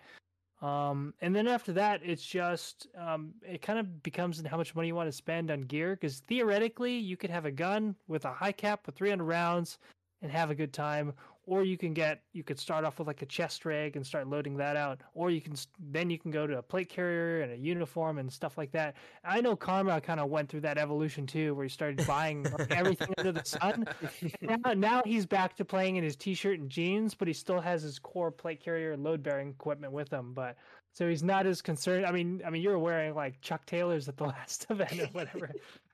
Um, 0.60 1.12
and 1.20 1.34
then 1.34 1.48
after 1.48 1.72
that, 1.72 2.02
it's 2.04 2.24
just 2.24 2.86
um, 2.96 3.32
it 3.44 3.62
kind 3.62 3.80
of 3.80 4.04
becomes 4.04 4.38
in 4.38 4.44
how 4.44 4.56
much 4.56 4.76
money 4.76 4.86
you 4.86 4.94
want 4.94 5.08
to 5.08 5.12
spend 5.12 5.50
on 5.50 5.62
gear. 5.62 5.96
Because 5.96 6.20
theoretically, 6.20 6.96
you 6.96 7.16
could 7.16 7.30
have 7.30 7.46
a 7.46 7.50
gun 7.50 7.96
with 8.06 8.24
a 8.26 8.32
high 8.32 8.52
cap 8.52 8.86
with 8.86 8.94
300 8.94 9.24
rounds 9.24 9.78
and 10.22 10.30
have 10.30 10.50
a 10.50 10.54
good 10.54 10.72
time, 10.72 11.12
or 11.46 11.64
you 11.64 11.76
can 11.76 11.92
get 11.92 12.22
you 12.32 12.42
could 12.42 12.58
start 12.58 12.84
off 12.84 12.98
with 12.98 13.08
like 13.08 13.22
a 13.22 13.26
chest 13.26 13.64
rig 13.64 13.96
and 13.96 14.06
start 14.06 14.28
loading 14.28 14.56
that 14.56 14.76
out, 14.76 15.00
or 15.14 15.30
you 15.30 15.40
can 15.40 15.54
then 15.90 16.10
you 16.10 16.18
can 16.18 16.30
go 16.30 16.46
to 16.46 16.58
a 16.58 16.62
plate 16.62 16.88
carrier 16.88 17.42
and 17.42 17.52
a 17.52 17.56
uniform 17.56 18.18
and 18.18 18.32
stuff 18.32 18.56
like 18.56 18.70
that. 18.72 18.94
I 19.24 19.40
know 19.40 19.56
Karma 19.56 20.00
kind 20.00 20.20
of 20.20 20.30
went 20.30 20.48
through 20.48 20.60
that 20.60 20.78
evolution 20.78 21.26
too, 21.26 21.54
where 21.54 21.64
he 21.64 21.68
started 21.68 22.06
buying 22.06 22.44
like, 22.44 22.70
everything 22.70 23.14
under 23.18 23.32
the 23.32 23.44
sun. 23.44 23.86
Now, 24.40 24.72
now 24.74 25.02
he's 25.04 25.26
back 25.26 25.56
to 25.56 25.64
playing 25.64 25.96
in 25.96 26.04
his 26.04 26.16
t-shirt 26.16 26.58
and 26.58 26.68
jeans, 26.68 27.14
but 27.14 27.28
he 27.28 27.34
still 27.34 27.60
has 27.60 27.82
his 27.82 27.98
core 27.98 28.30
plate 28.30 28.60
carrier 28.60 28.92
and 28.92 29.02
load 29.02 29.22
bearing 29.22 29.50
equipment 29.50 29.92
with 29.92 30.12
him. 30.12 30.32
But 30.32 30.56
so 30.92 31.08
he's 31.08 31.22
not 31.22 31.46
as 31.46 31.62
concerned. 31.62 32.06
I 32.06 32.12
mean, 32.12 32.42
I 32.46 32.50
mean, 32.50 32.62
you're 32.62 32.78
wearing 32.78 33.14
like 33.14 33.40
Chuck 33.40 33.64
Taylors 33.66 34.08
at 34.08 34.16
the 34.16 34.24
last 34.26 34.66
event 34.70 35.00
or 35.00 35.06
whatever, 35.06 35.50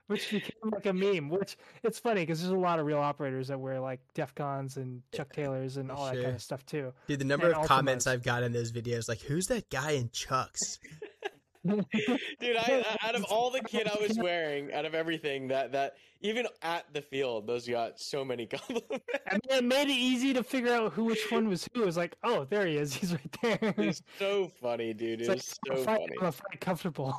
which 0.09 0.31
became 0.31 0.71
like 0.71 0.87
a 0.87 0.93
meme. 0.93 1.29
Which 1.29 1.55
it's 1.83 1.99
funny 1.99 2.21
because 2.21 2.41
there's 2.41 2.51
a 2.51 2.57
lot 2.57 2.79
of 2.79 2.85
real 2.85 2.97
operators 2.97 3.47
that 3.49 3.59
wear 3.59 3.79
like 3.79 3.99
DefCons 4.15 4.77
and 4.77 5.03
Chuck 5.13 5.31
Taylors 5.31 5.77
and 5.77 5.91
all 5.91 6.07
sure. 6.07 6.15
that 6.15 6.23
kind 6.23 6.35
of 6.35 6.41
stuff 6.41 6.65
too. 6.65 6.91
Dude, 7.07 7.19
the 7.19 7.25
number 7.25 7.47
and 7.47 7.55
of 7.55 7.61
Ultimas. 7.61 7.67
comments 7.67 8.07
I've 8.07 8.23
got 8.23 8.43
in 8.43 8.51
those 8.51 8.71
videos, 8.71 9.07
like, 9.07 9.21
who's 9.21 9.45
that 9.47 9.69
guy 9.69 9.91
in 9.91 10.09
Chucks? 10.11 10.79
Dude, 11.67 12.55
I, 12.57 12.85
out 13.03 13.15
of 13.15 13.25
all 13.25 13.51
the 13.51 13.59
kit 13.61 13.87
I 13.87 14.01
was 14.01 14.17
wearing, 14.21 14.73
out 14.73 14.85
of 14.85 14.95
everything 14.95 15.49
that 15.49 15.73
that 15.73 15.95
even 16.21 16.47
at 16.61 16.85
the 16.93 17.01
field, 17.01 17.47
those 17.47 17.67
got 17.67 17.99
so 17.99 18.23
many 18.23 18.45
compliments. 18.47 19.05
I 19.27 19.33
mean, 19.33 19.57
it 19.59 19.63
made 19.63 19.89
it 19.89 19.97
easy 19.97 20.33
to 20.33 20.43
figure 20.43 20.73
out 20.73 20.93
who 20.93 21.03
which 21.03 21.29
one 21.29 21.49
was 21.49 21.67
who. 21.73 21.83
It 21.83 21.85
was 21.85 21.97
like, 21.97 22.15
oh, 22.23 22.45
there 22.49 22.65
he 22.65 22.77
is. 22.77 22.93
He's 22.93 23.11
right 23.11 23.37
there. 23.41 23.73
It's 23.77 24.01
so 24.17 24.49
funny, 24.61 24.93
dude. 24.93 25.21
It's, 25.21 25.29
it's 25.29 25.59
like, 25.67 25.77
so 25.77 25.83
fight, 25.83 25.99
funny. 26.19 26.33
I'm 26.51 26.59
comfortable. 26.59 27.15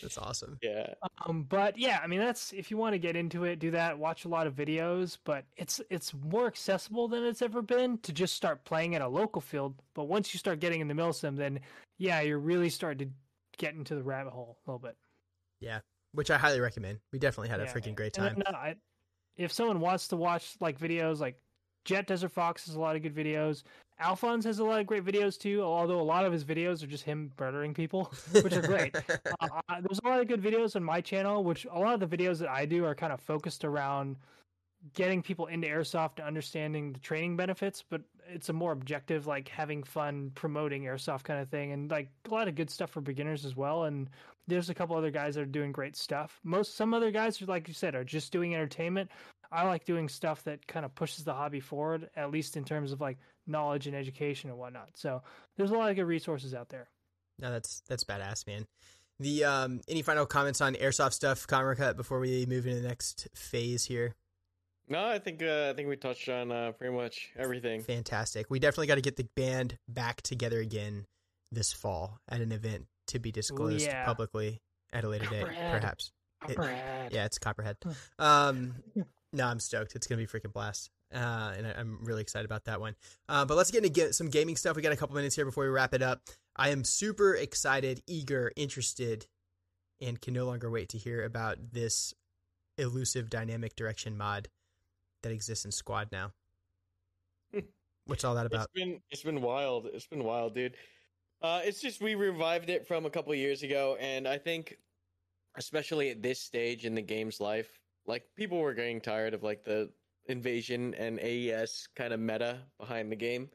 That's 0.00 0.18
awesome. 0.18 0.58
Yeah. 0.62 0.94
Um, 1.26 1.44
but 1.44 1.78
yeah, 1.78 2.00
I 2.02 2.06
mean, 2.06 2.20
that's 2.20 2.52
if 2.52 2.70
you 2.70 2.76
want 2.76 2.94
to 2.94 2.98
get 2.98 3.16
into 3.16 3.44
it, 3.44 3.58
do 3.58 3.70
that. 3.72 3.98
Watch 3.98 4.24
a 4.24 4.28
lot 4.28 4.46
of 4.46 4.54
videos, 4.54 5.18
but 5.24 5.44
it's 5.56 5.80
it's 5.90 6.12
more 6.14 6.46
accessible 6.46 7.08
than 7.08 7.24
it's 7.24 7.42
ever 7.42 7.62
been 7.62 7.98
to 7.98 8.12
just 8.12 8.34
start 8.34 8.64
playing 8.64 8.94
at 8.94 9.02
a 9.02 9.08
local 9.08 9.40
field. 9.40 9.74
But 9.94 10.04
once 10.04 10.32
you 10.32 10.38
start 10.38 10.60
getting 10.60 10.80
in 10.80 10.88
the 10.88 10.94
milsim, 10.94 11.36
then 11.36 11.60
yeah, 11.98 12.20
you're 12.20 12.38
really 12.38 12.70
starting 12.70 13.08
to 13.08 13.14
get 13.56 13.74
into 13.74 13.94
the 13.94 14.02
rabbit 14.02 14.32
hole 14.32 14.58
a 14.66 14.70
little 14.70 14.78
bit. 14.78 14.96
Yeah, 15.60 15.80
which 16.12 16.30
I 16.30 16.38
highly 16.38 16.60
recommend. 16.60 16.98
We 17.12 17.18
definitely 17.18 17.48
had 17.48 17.60
yeah, 17.60 17.70
a 17.70 17.74
freaking 17.74 17.94
great 17.94 18.12
time. 18.12 18.42
Then, 18.44 18.54
I, 18.54 18.76
if 19.36 19.52
someone 19.52 19.80
wants 19.80 20.08
to 20.08 20.16
watch 20.16 20.54
like 20.60 20.78
videos, 20.78 21.20
like 21.20 21.36
Jet 21.84 22.06
Desert 22.06 22.32
Fox 22.32 22.66
has 22.66 22.74
a 22.74 22.80
lot 22.80 22.96
of 22.96 23.02
good 23.02 23.14
videos. 23.14 23.62
Alphonse 24.00 24.44
has 24.44 24.58
a 24.60 24.64
lot 24.64 24.80
of 24.80 24.86
great 24.86 25.04
videos 25.04 25.38
too, 25.38 25.62
although 25.62 26.00
a 26.00 26.02
lot 26.02 26.24
of 26.24 26.32
his 26.32 26.44
videos 26.44 26.82
are 26.82 26.86
just 26.86 27.04
him 27.04 27.32
murdering 27.38 27.74
people, 27.74 28.12
which 28.42 28.52
are 28.52 28.62
great. 28.62 28.94
uh, 29.40 29.60
there's 29.80 30.00
a 30.04 30.08
lot 30.08 30.20
of 30.20 30.28
good 30.28 30.42
videos 30.42 30.76
on 30.76 30.84
my 30.84 31.00
channel, 31.00 31.42
which 31.42 31.66
a 31.70 31.78
lot 31.78 32.00
of 32.00 32.08
the 32.08 32.16
videos 32.16 32.38
that 32.38 32.48
I 32.48 32.64
do 32.64 32.84
are 32.84 32.94
kind 32.94 33.12
of 33.12 33.20
focused 33.20 33.64
around 33.64 34.16
getting 34.94 35.22
people 35.22 35.46
into 35.46 35.66
airsoft 35.66 36.18
and 36.18 36.26
understanding 36.26 36.92
the 36.92 37.00
training 37.00 37.36
benefits, 37.36 37.82
but 37.88 38.02
it's 38.28 38.48
a 38.48 38.52
more 38.52 38.72
objective, 38.72 39.26
like 39.26 39.48
having 39.48 39.82
fun 39.82 40.30
promoting 40.34 40.84
airsoft 40.84 41.24
kind 41.24 41.40
of 41.40 41.48
thing, 41.48 41.72
and 41.72 41.90
like 41.90 42.08
a 42.30 42.34
lot 42.34 42.48
of 42.48 42.54
good 42.54 42.70
stuff 42.70 42.90
for 42.90 43.00
beginners 43.00 43.44
as 43.44 43.56
well. 43.56 43.84
And 43.84 44.08
there's 44.46 44.70
a 44.70 44.74
couple 44.74 44.96
other 44.96 45.10
guys 45.10 45.34
that 45.34 45.42
are 45.42 45.46
doing 45.46 45.72
great 45.72 45.96
stuff. 45.96 46.38
Most 46.44 46.76
some 46.76 46.94
other 46.94 47.10
guys, 47.10 47.40
are 47.42 47.46
like 47.46 47.68
you 47.68 47.74
said, 47.74 47.94
are 47.94 48.04
just 48.04 48.32
doing 48.32 48.54
entertainment. 48.54 49.10
I 49.50 49.64
like 49.66 49.84
doing 49.84 50.08
stuff 50.08 50.44
that 50.44 50.66
kind 50.66 50.84
of 50.84 50.94
pushes 50.94 51.24
the 51.24 51.34
hobby 51.34 51.60
forward, 51.60 52.10
at 52.16 52.30
least 52.30 52.56
in 52.56 52.64
terms 52.64 52.92
of 52.92 53.00
like 53.00 53.18
knowledge 53.48 53.86
and 53.86 53.96
education 53.96 54.50
and 54.50 54.58
whatnot. 54.58 54.90
So 54.94 55.22
there's 55.56 55.70
a 55.70 55.74
lot 55.74 55.90
of 55.90 55.96
good 55.96 56.04
resources 56.04 56.54
out 56.54 56.68
there. 56.68 56.88
No, 57.38 57.50
that's 57.50 57.82
that's 57.88 58.04
badass, 58.04 58.46
man. 58.46 58.66
The 59.20 59.44
um, 59.44 59.80
any 59.88 60.02
final 60.02 60.26
comments 60.26 60.60
on 60.60 60.74
airsoft 60.74 61.12
stuff, 61.12 61.46
Karmakut, 61.46 61.96
before 61.96 62.20
we 62.20 62.46
move 62.46 62.66
into 62.66 62.80
the 62.80 62.88
next 62.88 63.28
phase 63.34 63.84
here? 63.84 64.14
No, 64.88 65.04
I 65.04 65.18
think 65.18 65.42
uh, 65.42 65.70
I 65.70 65.74
think 65.74 65.88
we 65.88 65.96
touched 65.96 66.28
on 66.28 66.52
uh, 66.52 66.72
pretty 66.72 66.94
much 66.94 67.30
everything. 67.36 67.82
Fantastic. 67.82 68.46
We 68.48 68.58
definitely 68.58 68.86
got 68.86 68.94
to 68.94 69.00
get 69.00 69.16
the 69.16 69.28
band 69.36 69.78
back 69.88 70.22
together 70.22 70.60
again 70.60 71.06
this 71.50 71.72
fall 71.72 72.20
at 72.28 72.40
an 72.40 72.52
event 72.52 72.86
to 73.08 73.18
be 73.18 73.32
disclosed 73.32 73.86
Ooh, 73.86 73.90
yeah. 73.90 74.04
publicly 74.04 74.60
at 74.92 75.04
a 75.04 75.08
later 75.08 75.26
date, 75.26 75.46
perhaps. 75.46 76.12
It, 76.48 76.56
yeah, 77.10 77.24
it's 77.24 77.38
Copperhead. 77.38 77.76
Um, 78.18 78.74
no, 79.32 79.46
I'm 79.46 79.60
stoked. 79.60 79.94
It's 79.94 80.06
gonna 80.06 80.20
be 80.20 80.26
freaking 80.26 80.52
blast. 80.52 80.90
Uh, 81.14 81.54
and 81.56 81.66
I, 81.66 81.80
am 81.80 82.00
really 82.02 82.20
excited 82.20 82.44
about 82.44 82.66
that 82.66 82.80
one. 82.80 82.94
Uh, 83.28 83.44
but 83.44 83.56
let's 83.56 83.70
get 83.70 83.78
into 83.78 83.88
get 83.88 84.14
some 84.14 84.28
gaming 84.28 84.56
stuff. 84.56 84.76
We 84.76 84.82
got 84.82 84.92
a 84.92 84.96
couple 84.96 85.16
minutes 85.16 85.34
here 85.34 85.44
before 85.44 85.64
we 85.64 85.70
wrap 85.70 85.94
it 85.94 86.02
up. 86.02 86.20
I 86.56 86.70
am 86.70 86.84
super 86.84 87.34
excited, 87.34 88.02
eager, 88.06 88.52
interested, 88.56 89.26
and 90.00 90.20
can 90.20 90.34
no 90.34 90.44
longer 90.44 90.70
wait 90.70 90.90
to 90.90 90.98
hear 90.98 91.24
about 91.24 91.72
this 91.72 92.12
elusive 92.76 93.30
dynamic 93.30 93.74
direction 93.74 94.16
mod 94.16 94.48
that 95.22 95.32
exists 95.32 95.64
in 95.64 95.72
Squad 95.72 96.08
now. 96.12 96.32
What's 98.06 98.24
all 98.24 98.34
that 98.34 98.46
about? 98.46 98.68
It's 98.74 98.84
been 98.84 99.00
it's 99.10 99.22
been 99.22 99.40
wild. 99.40 99.86
It's 99.92 100.06
been 100.06 100.24
wild, 100.24 100.54
dude. 100.54 100.74
Uh, 101.40 101.60
it's 101.64 101.80
just 101.80 102.00
we 102.00 102.14
revived 102.16 102.68
it 102.68 102.86
from 102.86 103.06
a 103.06 103.10
couple 103.10 103.34
years 103.34 103.62
ago, 103.62 103.96
and 104.00 104.26
I 104.26 104.38
think, 104.38 104.76
especially 105.56 106.10
at 106.10 106.22
this 106.22 106.40
stage 106.40 106.84
in 106.84 106.94
the 106.94 107.02
game's 107.02 107.40
life, 107.40 107.68
like 108.06 108.24
people 108.36 108.58
were 108.58 108.74
getting 108.74 109.00
tired 109.00 109.34
of 109.34 109.42
like 109.42 109.64
the 109.64 109.90
invasion 110.28 110.94
and 110.94 111.18
AAS 111.18 111.88
kind 111.96 112.12
of 112.12 112.20
meta 112.20 112.58
behind 112.78 113.10
the 113.10 113.16
game, 113.16 113.48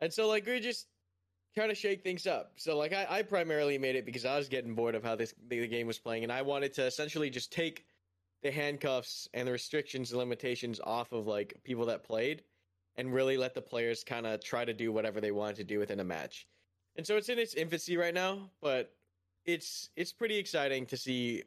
and 0.00 0.12
so 0.12 0.28
like 0.28 0.46
we 0.46 0.60
just 0.60 0.86
trying 1.54 1.68
to 1.68 1.74
shake 1.74 2.02
things 2.02 2.26
up. 2.26 2.52
So 2.56 2.76
like 2.76 2.92
I, 2.92 3.06
I 3.08 3.22
primarily 3.22 3.78
made 3.78 3.96
it 3.96 4.04
because 4.04 4.24
I 4.24 4.36
was 4.36 4.48
getting 4.48 4.74
bored 4.74 4.94
of 4.94 5.04
how 5.04 5.14
this 5.14 5.34
the 5.48 5.66
game 5.66 5.86
was 5.86 5.98
playing, 5.98 6.24
and 6.24 6.32
I 6.32 6.42
wanted 6.42 6.72
to 6.74 6.84
essentially 6.84 7.30
just 7.30 7.52
take 7.52 7.84
the 8.42 8.50
handcuffs 8.50 9.28
and 9.32 9.48
the 9.48 9.52
restrictions 9.52 10.10
and 10.10 10.18
limitations 10.18 10.80
off 10.84 11.12
of 11.12 11.26
like 11.26 11.58
people 11.64 11.86
that 11.86 12.04
played 12.04 12.42
and 12.96 13.12
really 13.12 13.36
let 13.36 13.54
the 13.54 13.60
players 13.60 14.04
kind 14.04 14.26
of 14.26 14.42
try 14.44 14.64
to 14.64 14.74
do 14.74 14.92
whatever 14.92 15.20
they 15.20 15.32
wanted 15.32 15.56
to 15.56 15.64
do 15.64 15.78
within 15.78 16.00
a 16.00 16.04
match. 16.04 16.46
And 16.96 17.06
so 17.06 17.16
it's 17.16 17.28
in 17.28 17.38
its 17.38 17.54
infancy 17.54 17.96
right 17.96 18.14
now, 18.14 18.50
but 18.60 18.92
it's 19.44 19.90
it's 19.96 20.12
pretty 20.12 20.36
exciting 20.36 20.86
to 20.86 20.96
see 20.96 21.42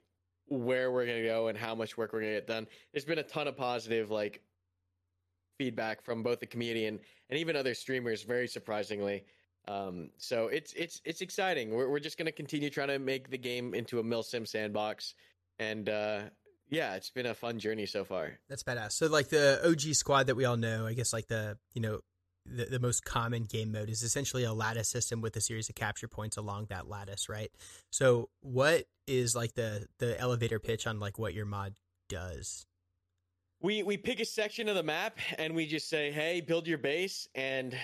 where 0.50 0.92
we're 0.92 1.06
going 1.06 1.22
to 1.22 1.28
go 1.28 1.48
and 1.48 1.58
how 1.58 1.76
much 1.76 1.98
work 1.98 2.14
we're 2.14 2.22
going 2.22 2.34
to 2.34 2.38
get 2.38 2.48
done. 2.48 2.68
There's 2.92 3.06
been 3.06 3.20
a 3.20 3.24
ton 3.24 3.48
of 3.48 3.58
positive 3.58 4.12
like 4.12 4.42
feedback 5.58 6.04
from 6.04 6.24
both 6.24 6.40
the 6.40 6.46
comedian 6.46 7.00
and, 7.30 7.40
even 7.40 7.56
other 7.56 7.74
streamers 7.74 8.24
very 8.24 8.48
surprisingly. 8.48 9.24
Um, 9.68 10.10
so 10.18 10.48
it's 10.48 10.74
it's 10.74 11.02
it's 11.04 11.22
exciting. 11.22 11.72
We're 11.72 11.90
we're 11.90 12.00
just 12.00 12.18
going 12.18 12.28
to 12.28 12.32
continue 12.32 12.70
trying 12.70 12.88
to 12.88 13.00
make 13.00 13.30
the 13.30 13.38
game 13.38 13.74
into 13.74 14.00
a 14.00 14.04
milsim 14.04 14.48
sandbox 14.48 15.14
and 15.60 15.90
uh, 15.90 16.22
yeah, 16.70 16.96
it's 16.96 17.10
been 17.10 17.26
a 17.26 17.34
fun 17.34 17.60
journey 17.60 17.86
so 17.86 18.04
far. 18.04 18.40
That's 18.50 18.64
badass. 18.64 18.94
So 18.94 19.08
like 19.08 19.30
the 19.30 19.60
OG 19.66 19.94
squad 19.94 20.28
that 20.28 20.36
we 20.36 20.46
all 20.46 20.58
know, 20.58 20.86
I 20.86 20.94
guess 20.94 21.14
like 21.14 21.28
the 21.28 21.58
you 21.74 21.82
know 21.82 22.00
the, 22.46 22.66
the 22.66 22.80
most 22.80 23.04
common 23.04 23.44
game 23.44 23.72
mode 23.72 23.90
is 23.90 24.04
essentially 24.04 24.44
a 24.44 24.54
lattice 24.54 24.90
system 24.90 25.22
with 25.22 25.36
a 25.36 25.42
series 25.42 25.70
of 25.70 25.76
capture 25.76 26.08
points 26.08 26.38
along 26.38 26.68
that 26.70 26.88
lattice, 26.88 27.30
right? 27.30 27.52
So, 27.90 28.30
what 28.42 28.86
is 29.06 29.36
like 29.36 29.54
the 29.54 29.88
the 30.00 30.20
elevator 30.20 30.60
pitch 30.60 30.88
on 30.88 31.00
like 31.00 31.18
what 31.18 31.34
your 31.34 31.46
mod 31.46 31.76
does? 32.10 32.66
We 33.60 33.82
we 33.82 33.98
pick 33.98 34.20
a 34.20 34.26
section 34.26 34.70
of 34.70 34.76
the 34.76 34.84
map 34.84 35.18
and 35.40 35.56
we 35.56 35.66
just 35.66 35.90
say, 35.90 36.12
"Hey, 36.12 36.42
build 36.42 36.68
your 36.68 36.78
base 36.78 37.28
and 37.34 37.76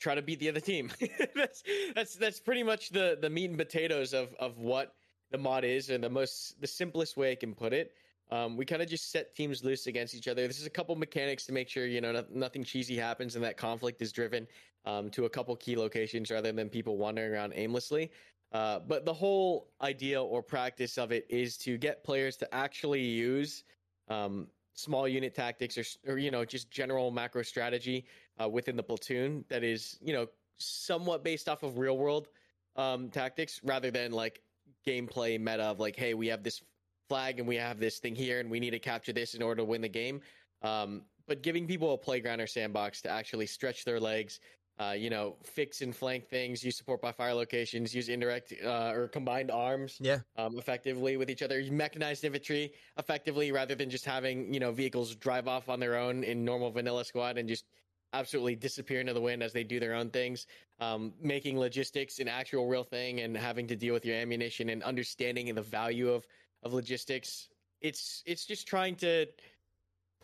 try 0.00 0.14
to 0.14 0.22
beat 0.22 0.40
the 0.40 0.48
other 0.48 0.60
team." 0.60 0.90
that's 1.34 1.62
that's 1.94 2.14
that's 2.14 2.40
pretty 2.40 2.62
much 2.62 2.88
the 2.88 3.18
the 3.20 3.28
meat 3.28 3.50
and 3.50 3.58
potatoes 3.58 4.14
of 4.14 4.34
of 4.40 4.58
what 4.58 4.94
the 5.30 5.38
mod 5.38 5.64
is, 5.64 5.90
and 5.90 6.02
the 6.02 6.08
most 6.08 6.60
the 6.62 6.66
simplest 6.66 7.16
way 7.16 7.32
I 7.32 7.34
can 7.34 7.54
put 7.54 7.74
it. 7.74 7.92
Um, 8.30 8.56
we 8.56 8.64
kind 8.64 8.80
of 8.80 8.88
just 8.88 9.12
set 9.12 9.34
teams 9.34 9.62
loose 9.62 9.86
against 9.86 10.14
each 10.14 10.28
other. 10.28 10.46
This 10.46 10.58
is 10.58 10.66
a 10.66 10.70
couple 10.70 10.96
mechanics 10.96 11.44
to 11.46 11.52
make 11.52 11.68
sure 11.68 11.86
you 11.86 12.00
know 12.00 12.12
no, 12.12 12.24
nothing 12.32 12.64
cheesy 12.64 12.96
happens 12.96 13.36
and 13.36 13.44
that 13.44 13.58
conflict 13.58 14.00
is 14.00 14.12
driven 14.12 14.48
um, 14.86 15.10
to 15.10 15.26
a 15.26 15.30
couple 15.30 15.54
key 15.56 15.76
locations 15.76 16.30
rather 16.30 16.52
than 16.52 16.70
people 16.70 16.96
wandering 16.96 17.32
around 17.32 17.52
aimlessly. 17.54 18.10
Uh, 18.52 18.78
but 18.78 19.04
the 19.04 19.12
whole 19.12 19.68
idea 19.82 20.22
or 20.22 20.42
practice 20.42 20.96
of 20.96 21.12
it 21.12 21.26
is 21.28 21.56
to 21.58 21.76
get 21.76 22.02
players 22.04 22.36
to 22.36 22.54
actually 22.54 23.02
use 23.02 23.64
um, 24.08 24.46
small 24.74 25.06
unit 25.06 25.34
tactics 25.34 25.78
or, 25.78 25.84
or 26.12 26.18
you 26.18 26.30
know 26.30 26.44
just 26.44 26.70
general 26.70 27.10
macro 27.10 27.42
strategy 27.42 28.04
uh, 28.42 28.48
within 28.48 28.76
the 28.76 28.82
platoon 28.82 29.44
that 29.48 29.62
is 29.62 29.98
you 30.02 30.12
know 30.12 30.26
somewhat 30.58 31.22
based 31.22 31.48
off 31.48 31.62
of 31.62 31.78
real 31.78 31.96
world 31.96 32.28
um, 32.76 33.08
tactics 33.10 33.60
rather 33.64 33.90
than 33.90 34.12
like 34.12 34.40
gameplay 34.86 35.38
meta 35.38 35.62
of 35.62 35.80
like 35.80 35.96
hey 35.96 36.14
we 36.14 36.26
have 36.26 36.42
this 36.42 36.62
flag 37.08 37.38
and 37.38 37.46
we 37.46 37.56
have 37.56 37.78
this 37.78 37.98
thing 37.98 38.14
here 38.14 38.40
and 38.40 38.50
we 38.50 38.60
need 38.60 38.70
to 38.70 38.78
capture 38.78 39.12
this 39.12 39.34
in 39.34 39.42
order 39.42 39.60
to 39.60 39.64
win 39.64 39.80
the 39.80 39.88
game. 39.88 40.20
Um, 40.62 41.02
but 41.26 41.42
giving 41.42 41.66
people 41.66 41.94
a 41.94 41.98
playground 41.98 42.40
or 42.40 42.46
sandbox 42.46 43.00
to 43.02 43.10
actually 43.10 43.46
stretch 43.46 43.84
their 43.84 44.00
legs 44.00 44.40
uh, 44.78 44.94
you 44.96 45.08
know, 45.08 45.36
fix 45.42 45.82
and 45.82 45.94
flank 45.94 46.26
things, 46.26 46.64
use 46.64 46.76
support 46.76 47.00
by 47.00 47.12
fire 47.12 47.34
locations, 47.34 47.94
use 47.94 48.08
indirect 48.08 48.52
uh, 48.64 48.92
or 48.92 49.08
combined 49.08 49.50
arms, 49.50 49.98
yeah, 50.00 50.18
um, 50.36 50.58
effectively 50.58 51.16
with 51.16 51.30
each 51.30 51.42
other, 51.42 51.62
mechanized 51.70 52.24
infantry 52.24 52.72
effectively, 52.98 53.52
rather 53.52 53.74
than 53.74 53.88
just 53.88 54.04
having 54.04 54.52
you 54.52 54.58
know 54.58 54.72
vehicles 54.72 55.14
drive 55.14 55.46
off 55.46 55.68
on 55.68 55.78
their 55.78 55.96
own 55.96 56.24
in 56.24 56.44
normal 56.44 56.70
vanilla 56.70 57.04
squad 57.04 57.38
and 57.38 57.48
just 57.48 57.66
absolutely 58.12 58.54
disappear 58.56 59.00
into 59.00 59.12
the 59.12 59.20
wind 59.20 59.42
as 59.42 59.52
they 59.52 59.64
do 59.64 59.78
their 59.78 59.94
own 59.94 60.10
things. 60.10 60.46
Um, 60.80 61.12
making 61.20 61.58
logistics 61.58 62.18
an 62.18 62.28
actual 62.28 62.66
real 62.66 62.84
thing 62.84 63.20
and 63.20 63.36
having 63.36 63.66
to 63.68 63.76
deal 63.76 63.94
with 63.94 64.04
your 64.04 64.16
ammunition 64.16 64.70
and 64.70 64.82
understanding 64.82 65.54
the 65.54 65.62
value 65.62 66.10
of 66.10 66.26
of 66.64 66.72
logistics. 66.72 67.48
It's 67.80 68.22
it's 68.26 68.44
just 68.44 68.66
trying 68.66 68.96
to 68.96 69.26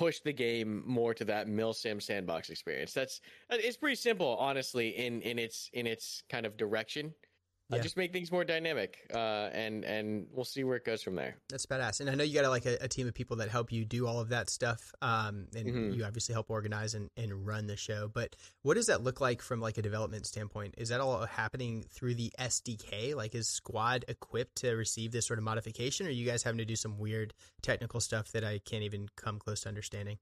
push 0.00 0.20
the 0.20 0.32
game 0.32 0.82
more 0.86 1.12
to 1.12 1.26
that 1.26 1.46
milsim 1.46 2.00
sandbox 2.00 2.48
experience. 2.48 2.94
That's 2.94 3.20
it's 3.50 3.76
pretty 3.76 3.96
simple, 3.96 4.34
honestly, 4.38 4.96
in 4.96 5.20
in 5.20 5.38
its 5.38 5.68
in 5.74 5.86
its 5.86 6.22
kind 6.30 6.46
of 6.46 6.56
direction. 6.56 7.12
Uh, 7.70 7.76
Yeah. 7.76 7.82
just 7.82 7.96
make 7.96 8.12
things 8.12 8.32
more 8.32 8.44
dynamic, 8.44 9.06
uh, 9.14 9.48
and 9.52 9.84
and 9.84 10.26
we'll 10.32 10.44
see 10.44 10.64
where 10.64 10.76
it 10.76 10.84
goes 10.84 11.02
from 11.02 11.14
there. 11.14 11.36
That's 11.48 11.66
badass. 11.66 12.00
And 12.00 12.10
I 12.10 12.14
know 12.14 12.24
you 12.24 12.40
got 12.40 12.48
like 12.50 12.66
a, 12.66 12.76
a 12.80 12.88
team 12.88 13.06
of 13.06 13.14
people 13.14 13.36
that 13.36 13.48
help 13.48 13.70
you 13.70 13.84
do 13.84 14.06
all 14.06 14.18
of 14.20 14.28
that 14.30 14.50
stuff. 14.50 14.92
Um, 15.02 15.46
and 15.54 15.66
Mhm. 15.66 15.94
you 15.94 16.04
obviously 16.04 16.32
help 16.32 16.50
organize 16.50 16.94
and, 16.94 17.10
and 17.16 17.46
run 17.46 17.66
the 17.66 17.76
show. 17.76 18.08
But 18.08 18.34
what 18.62 18.74
does 18.74 18.86
that 18.86 19.02
look 19.02 19.20
like 19.20 19.40
from 19.40 19.60
like 19.60 19.78
a 19.78 19.82
development 19.82 20.26
standpoint? 20.26 20.74
Is 20.78 20.88
that 20.88 21.00
all 21.00 21.24
happening 21.26 21.84
through 21.90 22.14
the 22.16 22.32
SDK? 22.38 23.14
Like 23.14 23.34
is 23.34 23.46
Squad 23.46 24.04
equipped 24.08 24.56
to 24.56 24.72
receive 24.72 25.12
this 25.12 25.26
sort 25.26 25.38
of 25.38 25.44
modification, 25.44 26.06
or 26.06 26.08
are 26.08 26.12
you 26.12 26.26
guys 26.26 26.42
having 26.42 26.58
to 26.58 26.64
do 26.64 26.76
some 26.76 26.98
weird 26.98 27.34
technical 27.62 28.00
stuff 28.00 28.32
that 28.32 28.44
I 28.44 28.58
can't 28.58 28.82
even 28.82 29.08
come 29.16 29.38
close 29.38 29.60
to 29.60 29.68
understanding? 29.68 30.18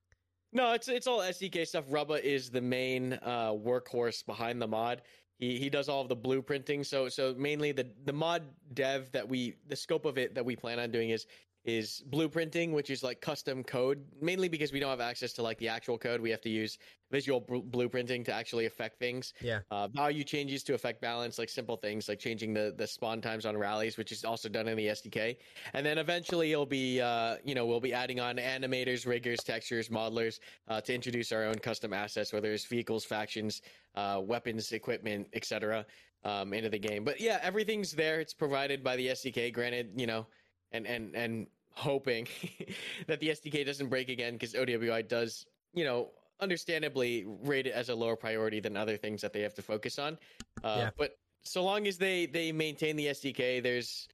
No, 0.52 0.72
it's 0.72 0.88
it's 0.88 1.06
all 1.06 1.20
SDK 1.20 1.66
stuff. 1.66 1.84
Rubba 1.88 2.26
is 2.26 2.50
the 2.50 2.62
main 2.62 3.12
uh, 3.22 3.52
workhorse 3.52 4.24
behind 4.24 4.60
the 4.62 4.66
mod. 4.66 5.02
He 5.38 5.58
he 5.58 5.70
does 5.70 5.88
all 5.88 6.02
of 6.02 6.08
the 6.08 6.16
blueprinting. 6.16 6.84
So 6.84 7.08
so 7.08 7.34
mainly 7.38 7.72
the 7.72 7.86
the 8.04 8.12
mod 8.12 8.42
dev 8.74 9.10
that 9.12 9.28
we 9.28 9.54
the 9.68 9.76
scope 9.76 10.04
of 10.04 10.18
it 10.18 10.34
that 10.34 10.44
we 10.44 10.56
plan 10.56 10.78
on 10.78 10.90
doing 10.90 11.10
is 11.10 11.26
is 11.68 12.02
blueprinting, 12.08 12.72
which 12.72 12.88
is 12.88 13.02
like 13.02 13.20
custom 13.20 13.62
code. 13.62 14.02
Mainly 14.22 14.48
because 14.48 14.72
we 14.72 14.80
don't 14.80 14.88
have 14.88 15.02
access 15.02 15.34
to 15.34 15.42
like 15.42 15.58
the 15.58 15.68
actual 15.68 15.98
code, 15.98 16.18
we 16.18 16.30
have 16.30 16.40
to 16.40 16.48
use 16.48 16.78
visual 17.10 17.40
bl- 17.40 17.58
blueprinting 17.58 18.24
to 18.24 18.32
actually 18.32 18.64
affect 18.64 18.98
things. 18.98 19.34
Yeah. 19.42 19.60
Uh, 19.70 19.86
value 19.88 20.24
changes 20.24 20.62
to 20.64 20.74
affect 20.74 21.02
balance, 21.02 21.38
like 21.38 21.50
simple 21.50 21.76
things 21.76 22.08
like 22.08 22.18
changing 22.18 22.54
the 22.54 22.74
the 22.76 22.86
spawn 22.86 23.20
times 23.20 23.44
on 23.44 23.54
rallies, 23.54 23.98
which 23.98 24.12
is 24.12 24.24
also 24.24 24.48
done 24.48 24.66
in 24.66 24.78
the 24.78 24.86
SDK. 24.86 25.36
And 25.74 25.84
then 25.84 25.98
eventually 25.98 26.52
it'll 26.52 26.64
be, 26.64 27.02
uh, 27.02 27.36
you 27.44 27.54
know, 27.54 27.66
we'll 27.66 27.80
be 27.80 27.92
adding 27.92 28.18
on 28.18 28.36
animators, 28.36 29.06
riggers, 29.06 29.40
textures, 29.44 29.90
modelers 29.90 30.40
uh, 30.68 30.80
to 30.80 30.94
introduce 30.94 31.32
our 31.32 31.44
own 31.44 31.56
custom 31.56 31.92
assets, 31.92 32.32
whether 32.32 32.50
it's 32.50 32.64
vehicles, 32.64 33.04
factions, 33.04 33.60
uh, 33.94 34.20
weapons, 34.24 34.72
equipment, 34.72 35.28
etc., 35.34 35.84
um, 36.24 36.54
into 36.54 36.70
the 36.70 36.78
game. 36.78 37.04
But 37.04 37.20
yeah, 37.20 37.38
everything's 37.42 37.92
there. 37.92 38.20
It's 38.20 38.34
provided 38.34 38.82
by 38.82 38.96
the 38.96 39.08
SDK. 39.08 39.52
Granted, 39.52 39.90
you 39.96 40.06
know, 40.06 40.26
and 40.72 40.86
and 40.86 41.14
and 41.14 41.46
hoping 41.78 42.26
that 43.06 43.20
the 43.20 43.28
SDK 43.28 43.64
doesn't 43.64 43.88
break 43.88 44.08
again 44.08 44.34
because 44.34 44.54
OWI 44.54 45.06
does, 45.06 45.46
you 45.72 45.84
know, 45.84 46.10
understandably 46.40 47.24
rate 47.42 47.66
it 47.66 47.72
as 47.72 47.88
a 47.88 47.94
lower 47.94 48.16
priority 48.16 48.60
than 48.60 48.76
other 48.76 48.96
things 48.96 49.20
that 49.22 49.32
they 49.32 49.40
have 49.40 49.54
to 49.54 49.62
focus 49.62 49.98
on. 49.98 50.18
Uh, 50.62 50.76
Yeah. 50.78 50.90
But 50.96 51.12
so 51.42 51.64
long 51.64 51.86
as 51.86 51.98
they 51.98 52.26
they 52.26 52.52
maintain 52.52 52.96
the 52.96 53.06
SDK, 53.06 53.62
there's 53.62 54.08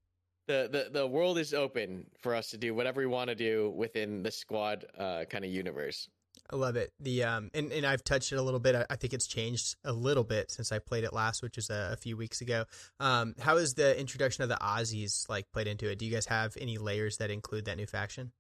the, 0.47 0.69
the 0.71 1.01
the 1.01 1.07
world 1.07 1.39
is 1.39 1.55
open 1.55 2.07
for 2.19 2.35
us 2.35 2.51
to 2.51 2.59
do 2.59 2.75
whatever 2.75 3.01
we 3.01 3.07
want 3.07 3.29
to 3.29 3.35
do 3.35 3.73
within 3.77 4.23
the 4.23 4.31
squad 4.31 4.85
uh, 4.99 5.25
kind 5.25 5.45
of 5.45 5.51
universe. 5.51 6.09
I 6.51 6.57
love 6.57 6.77
it. 6.77 6.93
The 7.01 7.25
um 7.25 7.51
and, 7.55 7.73
and 7.73 7.87
I've 7.87 8.05
touched 8.05 8.33
it 8.33 8.37
a 8.37 8.43
little 8.43 8.61
bit. 8.61 8.75
I, 8.75 8.87
I 8.91 8.97
think 8.97 9.13
it's 9.13 9.27
changed 9.27 9.77
a 9.85 9.93
little 9.93 10.25
bit 10.25 10.51
since 10.51 10.73
I 10.73 10.79
played 10.79 11.05
it 11.05 11.13
last, 11.13 11.43
which 11.43 11.57
is 11.57 11.71
a, 11.71 11.91
a 11.93 11.97
few 11.97 12.17
weeks 12.17 12.41
ago. 12.41 12.65
Um, 13.01 13.35
how 13.41 13.57
is 13.57 13.75
the 13.75 13.99
introduction 13.99 14.43
of 14.43 14.49
the 14.49 14.59
Aussies 14.61 15.29
like 15.29 15.51
played 15.53 15.67
into 15.67 15.91
it? 15.91 15.99
Do 15.99 16.05
you 16.05 16.13
guys 16.13 16.27
have 16.27 16.57
any 16.61 16.79
layers 16.79 17.17
that 17.17 17.31
include 17.31 17.65
that 17.65 17.77
new 17.77 17.87
faction? 17.87 18.33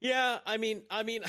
Yeah, 0.00 0.38
I 0.46 0.56
mean, 0.56 0.82
I 0.90 1.02
mean, 1.02 1.22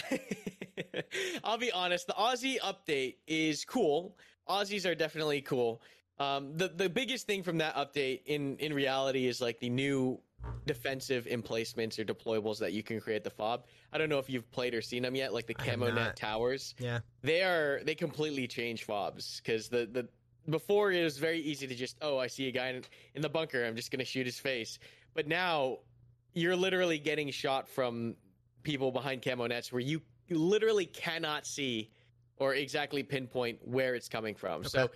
I'll 1.44 1.58
be 1.58 1.72
honest. 1.74 2.08
The 2.08 2.14
Aussie 2.14 2.58
update 2.60 3.16
is 3.28 3.66
cool. 3.66 4.18
Aussies 4.48 4.90
are 4.90 4.96
definitely 4.96 5.42
cool. 5.42 5.82
Um, 6.20 6.56
the 6.56 6.70
the 6.70 6.90
biggest 6.90 7.28
thing 7.28 7.44
from 7.44 7.58
that 7.58 7.76
update 7.76 8.22
in 8.26 8.58
in 8.58 8.74
reality 8.74 9.28
is 9.28 9.42
like 9.42 9.60
the 9.60 9.70
new 9.70 10.22
defensive 10.66 11.28
emplacements 11.28 11.98
or 12.00 12.04
deployables 12.04 12.60
that 12.60 12.74
you 12.74 12.84
can 12.84 13.00
create 13.00 13.24
the 13.24 13.30
fob. 13.30 13.66
I 13.92 13.98
don't 13.98 14.10
know 14.10 14.20
if 14.20 14.30
you've 14.30 14.50
played 14.52 14.74
or 14.74 14.82
seen 14.82 15.04
them 15.04 15.16
yet, 15.16 15.34
like 15.34 15.48
the 15.48 15.54
camo 15.54 15.92
net 15.92 16.16
towers. 16.16 16.76
Yeah. 16.80 17.00
They 17.22 17.42
are 17.42 17.82
they 17.84 17.96
completely 17.96 18.48
change 18.48 18.84
fobs 18.84 19.42
because 19.44 19.70
the 19.70 19.88
the 19.92 20.08
before 20.50 20.92
it 20.92 21.04
was 21.04 21.18
very 21.18 21.40
easy 21.40 21.68
to 21.68 21.76
just 21.76 21.98
oh 22.02 22.18
I 22.18 22.28
see 22.28 22.48
a 22.48 22.52
guy 22.52 22.70
in, 22.70 22.84
in 23.16 23.22
the 23.22 23.30
bunker 23.30 23.64
I'm 23.64 23.76
just 23.76 23.92
gonna 23.92 24.06
shoot 24.06 24.26
his 24.26 24.40
face, 24.40 24.80
but 25.14 25.28
now 25.28 25.80
you're 26.34 26.56
literally 26.56 26.98
getting 26.98 27.30
shot 27.32 27.68
from 27.68 28.16
people 28.64 28.92
behind 28.92 29.22
camo 29.22 29.48
nets 29.48 29.72
where 29.72 29.82
you 29.82 30.02
literally 30.30 30.86
cannot 30.86 31.46
see 31.46 31.90
or 32.38 32.56
exactly 32.56 33.04
pinpoint 33.04 33.60
where 33.64 33.96
it's 33.96 34.08
coming 34.08 34.34
from. 34.34 34.64
So 34.64 34.90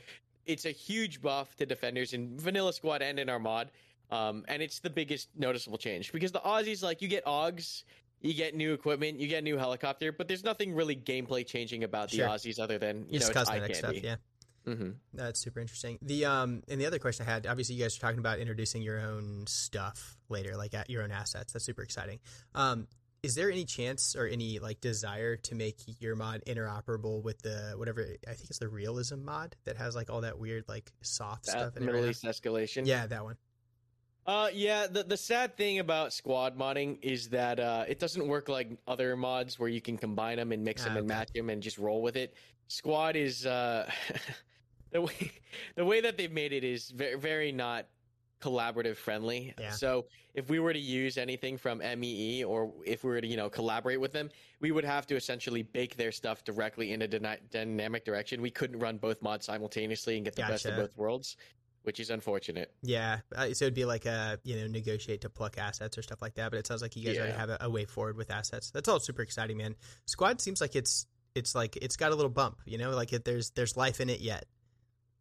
it's 0.45 0.65
a 0.65 0.72
huge 0.72 1.22
buff 1.22 1.55
to 1.57 1.65
defenders 1.65 2.13
in 2.13 2.38
vanilla 2.39 2.73
squad 2.73 3.01
and 3.01 3.19
in 3.19 3.30
our 3.30 3.39
mod. 3.39 3.72
Um, 4.11 4.45
and 4.48 4.61
it's 4.61 4.80
the 4.80 4.90
biggest 4.90 5.30
noticeable 5.36 5.77
change 5.77 6.11
because 6.11 6.32
the 6.32 6.40
Aussies, 6.40 6.84
like 6.84 7.02
you 7.02 7.07
get 7.07 7.26
Augs, 7.26 7.84
you 8.22 8.34
get 8.34 8.56
new 8.56 8.73
equipment, 8.73 9.19
you 9.19 9.27
get 9.27 9.44
new 9.44 9.57
helicopter, 9.57 10.11
but 10.11 10.27
there's 10.27 10.44
nothing 10.44 10.73
really 10.73 10.95
gameplay 10.95 11.45
changing 11.45 11.84
about 11.84 12.10
the 12.10 12.18
Sure. 12.18 12.27
Aussies 12.27 12.60
other 12.60 12.77
than 12.77 13.06
you 13.10 13.19
Just 13.19 13.34
know 13.34 13.41
it's 13.41 13.49
cosmetic 13.49 13.76
stuff. 13.76 13.95
Yeah. 14.02 14.15
hmm 14.65 14.91
That's 15.14 15.40
super 15.40 15.60
interesting. 15.60 15.99
The 16.02 16.26
um 16.26 16.64
and 16.68 16.80
the 16.80 16.86
other 16.86 16.99
question 16.99 17.26
I 17.27 17.32
had, 17.32 17.48
obviously 17.48 17.76
you 17.76 17.84
guys 17.84 17.98
are 17.98 18.02
talking 18.02 18.19
about 18.19 18.40
introducing 18.40 18.82
your 18.82 18.99
own 18.99 19.45
stuff 19.48 20.18
later, 20.30 20.56
like 20.56 20.73
at 20.73 20.90
your 20.90 21.03
own 21.03 21.11
assets. 21.11 21.53
That's 21.53 21.65
super 21.65 21.84
exciting. 21.84 22.19
Um 22.53 22.88
is 23.23 23.34
there 23.34 23.49
any 23.49 23.65
chance 23.65 24.15
or 24.15 24.27
any 24.27 24.60
like 24.60 24.82
desire 24.82 25.36
to 25.36 25.56
make 25.56 25.80
your 25.99 26.15
mod 26.15 26.44
interoperable 26.45 27.23
with 27.23 27.41
the 27.41 27.73
whatever 27.76 28.06
I 28.27 28.34
think 28.34 28.52
it's 28.52 28.60
the 28.60 28.68
realism 28.68 29.23
mod 29.23 29.56
that 29.65 29.77
has 29.77 29.95
like 29.95 30.11
all 30.11 30.22
that 30.22 30.38
weird 30.38 30.65
like 30.68 30.91
soft 31.02 31.48
stuff 31.48 31.76
in 31.76 31.84
it 31.84 31.86
Middle? 31.88 32.06
East 32.07 32.23
escalation. 32.23 32.86
Yeah, 32.86 33.07
that 33.07 33.23
one. 33.23 33.38
Uh, 34.26 34.49
yeah. 34.53 34.88
The 34.88 35.03
the 35.03 35.18
sad 35.18 35.56
thing 35.56 35.80
about 35.80 36.11
squad 36.14 36.57
modding 36.57 36.97
is 37.02 37.30
that 37.30 37.60
uh, 37.60 37.85
it 37.88 37.99
doesn't 37.99 38.27
work 38.27 38.49
like 38.49 38.69
other 38.88 39.15
mods 39.15 39.60
where 39.60 39.69
you 39.69 39.81
can 39.81 39.97
combine 39.97 40.38
them 40.38 40.52
and 40.52 40.64
mix 40.64 40.84
them 40.84 40.93
Ah, 40.93 40.99
and 40.99 41.06
okay. 41.11 41.19
match 41.19 41.30
them 41.34 41.49
and 41.49 41.61
just 41.61 41.77
roll 41.77 42.02
with 42.02 42.15
it. 42.15 42.34
Squad 42.68 43.15
is 43.15 43.45
uh, 43.45 43.89
the 44.91 45.02
way 45.02 45.31
the 45.76 45.85
way 45.85 46.02
that 46.02 46.18
they've 46.18 46.31
made 46.31 46.53
it 46.53 46.64
is 46.64 46.89
very 46.89 47.15
very 47.19 47.52
not 47.52 47.85
collaborative 48.41 48.95
friendly. 48.97 49.53
Yeah. 49.60 49.72
So 49.72 50.06
if 50.34 50.49
we 50.49 50.60
were 50.60 50.73
to 50.73 50.80
use 50.80 51.18
anything 51.18 51.57
from 51.57 51.77
MEE 51.80 52.43
or 52.43 52.73
if 52.85 53.03
we 53.03 53.11
were 53.11 53.22
to 53.22 53.27
you 53.27 53.38
know 53.38 53.49
collaborate 53.49 54.02
with 54.02 54.11
them, 54.11 54.30
we 54.60 54.72
would 54.72 54.84
have 54.85 55.06
to 55.07 55.15
essentially 55.15 55.61
bake 55.61 55.95
their 55.97 56.11
stuff 56.11 56.43
directly 56.43 56.93
in 56.93 57.03
a 57.03 57.07
dyna- 57.07 57.38
dynamic 57.52 58.06
direction. 58.06 58.41
We 58.41 58.49
couldn't 58.52 58.80
run 58.80 58.97
both 58.97 59.22
mods 59.22 59.45
simultaneously 59.45 60.15
and 60.15 60.26
get 60.26 60.35
the 60.35 60.41
best 60.43 60.65
of 60.65 60.76
both 60.76 60.97
worlds, 60.97 61.38
which 61.86 61.99
is 61.99 62.10
unfortunate. 62.10 62.72
Yeah, 62.82 63.20
uh, 63.36 63.53
so 63.53 63.66
it'd 63.66 63.74
be 63.74 63.86
like 63.86 64.06
a 64.06 64.40
you 64.44 64.56
know 64.57 64.68
negotiate 64.68 65.22
to 65.22 65.30
pluck 65.30 65.57
assets 65.57 65.98
or 65.98 66.02
stuff 66.02 66.22
like 66.22 66.36
that. 66.36 66.52
But 66.52 66.60
it 66.60 66.68
sounds 66.68 66.82
like 66.82 66.95
you 66.95 67.06
guys 67.06 67.18
already 67.18 67.34
have 67.34 67.49
a, 67.49 67.57
a 67.62 67.70
way 67.70 67.86
forward 67.86 68.18
with 68.18 68.32
assets. 68.32 68.72
That's 68.72 68.90
all 68.90 68.99
super 68.99 69.22
exciting, 69.22 69.57
man. 69.57 69.76
Squad 70.06 70.41
seems 70.41 70.62
like 70.62 70.76
it's 70.76 71.06
it's 71.36 71.53
like 71.53 71.78
it's 71.78 71.98
got 71.98 72.12
a 72.12 72.16
little 72.16 72.32
bump. 72.32 72.60
You 72.66 72.78
know, 72.78 72.91
like 72.91 73.14
it, 73.14 73.26
there's 73.26 73.52
there's 73.52 73.78
life 73.78 74.02
in 74.02 74.10
it 74.10 74.22
yet. 74.22 74.45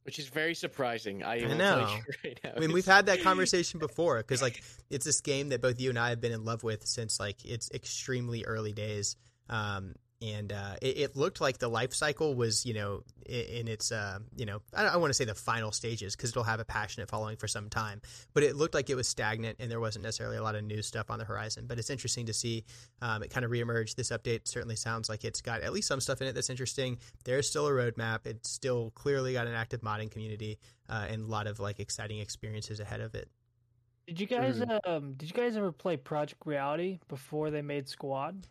which 0.04 0.18
is 0.18 0.28
very 0.28 0.54
surprising. 0.54 1.22
I, 1.22 1.38
will 1.46 1.54
know. 1.54 1.88
Right 2.24 2.38
now. 2.42 2.52
I 2.56 2.60
mean, 2.60 2.72
we've 2.72 2.86
had 2.86 3.06
that 3.06 3.22
conversation 3.22 3.80
before 3.80 4.18
because 4.18 4.40
like 4.40 4.62
it's 4.90 5.04
this 5.04 5.20
game 5.20 5.50
that 5.50 5.60
both 5.60 5.80
you 5.80 5.90
and 5.90 5.98
I 5.98 6.10
have 6.10 6.20
been 6.20 6.32
in 6.32 6.44
love 6.44 6.62
with 6.62 6.86
since 6.86 7.20
like 7.20 7.44
its 7.44 7.70
extremely 7.72 8.44
early 8.44 8.72
days. 8.72 9.16
Um, 9.50 9.94
and 10.22 10.52
uh, 10.52 10.76
it, 10.80 10.98
it 10.98 11.16
looked 11.16 11.40
like 11.40 11.58
the 11.58 11.68
life 11.68 11.92
cycle 11.92 12.34
was, 12.34 12.64
you 12.64 12.74
know, 12.74 13.02
in, 13.26 13.44
in 13.44 13.68
its, 13.68 13.92
uh, 13.92 14.18
you 14.36 14.46
know, 14.46 14.60
I 14.72 14.84
don't 14.84 15.00
want 15.00 15.10
to 15.10 15.14
say 15.14 15.24
the 15.24 15.34
final 15.34 15.72
stages 15.72 16.16
because 16.16 16.30
it'll 16.30 16.44
have 16.44 16.60
a 16.60 16.64
passionate 16.64 17.08
following 17.08 17.36
for 17.36 17.48
some 17.48 17.68
time, 17.68 18.00
but 18.32 18.42
it 18.42 18.56
looked 18.56 18.74
like 18.74 18.88
it 18.90 18.94
was 18.94 19.08
stagnant 19.08 19.56
and 19.60 19.70
there 19.70 19.80
wasn't 19.80 20.04
necessarily 20.04 20.36
a 20.36 20.42
lot 20.42 20.54
of 20.54 20.64
new 20.64 20.82
stuff 20.82 21.10
on 21.10 21.18
the 21.18 21.24
horizon. 21.24 21.66
But 21.66 21.78
it's 21.78 21.90
interesting 21.90 22.26
to 22.26 22.32
see 22.32 22.64
um, 23.02 23.22
it 23.22 23.30
kind 23.30 23.44
of 23.44 23.50
reemerge. 23.50 23.96
This 23.96 24.10
update 24.10 24.48
certainly 24.48 24.76
sounds 24.76 25.08
like 25.08 25.24
it's 25.24 25.40
got 25.40 25.62
at 25.62 25.72
least 25.72 25.88
some 25.88 26.00
stuff 26.00 26.20
in 26.20 26.28
it 26.28 26.34
that's 26.34 26.50
interesting. 26.50 26.98
There's 27.24 27.48
still 27.48 27.66
a 27.66 27.70
roadmap. 27.70 28.26
It's 28.26 28.48
still 28.48 28.92
clearly 28.94 29.34
got 29.34 29.46
an 29.46 29.54
active 29.54 29.80
modding 29.80 30.10
community 30.10 30.58
uh, 30.88 31.06
and 31.08 31.24
a 31.24 31.30
lot 31.30 31.46
of 31.46 31.60
like 31.60 31.80
exciting 31.80 32.20
experiences 32.20 32.80
ahead 32.80 33.00
of 33.00 33.14
it. 33.14 33.28
Did 34.06 34.20
you 34.20 34.26
guys 34.26 34.62
um 34.86 35.14
did 35.14 35.30
you 35.30 35.34
guys 35.34 35.56
ever 35.56 35.72
play 35.72 35.96
Project 35.96 36.42
Reality 36.44 36.98
before 37.08 37.50
they 37.50 37.62
made 37.62 37.88
Squad? 37.88 38.46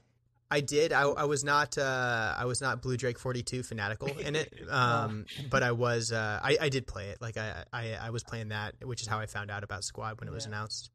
I 0.54 0.60
did. 0.62 0.94
I, 0.94 1.02
I 1.02 1.24
was 1.24 1.44
not. 1.44 1.78
Uh, 1.78 2.36
I 2.38 2.46
was 2.46 2.62
not 2.62 2.82
Blue 2.82 2.96
Drake 2.96 3.18
forty 3.18 3.42
two 3.42 3.64
fanatical 3.64 4.08
in 4.08 4.36
it. 4.36 4.54
Um, 4.70 5.26
but 5.50 5.64
I 5.64 5.72
was. 5.72 6.12
Uh, 6.12 6.40
I, 6.42 6.58
I 6.62 6.70
did 6.70 6.88
play 6.88 7.10
it. 7.10 7.22
Like 7.22 7.38
I, 7.38 7.64
I, 7.72 7.94
I 8.02 8.10
was 8.12 8.24
playing 8.24 8.50
that, 8.50 8.76
which 8.84 9.02
is 9.02 9.08
how 9.08 9.20
I 9.20 9.26
found 9.26 9.52
out 9.52 9.64
about 9.64 9.84
Squad 9.84 10.20
when 10.20 10.28
it 10.28 10.32
was 10.32 10.46
announced. 10.46 10.90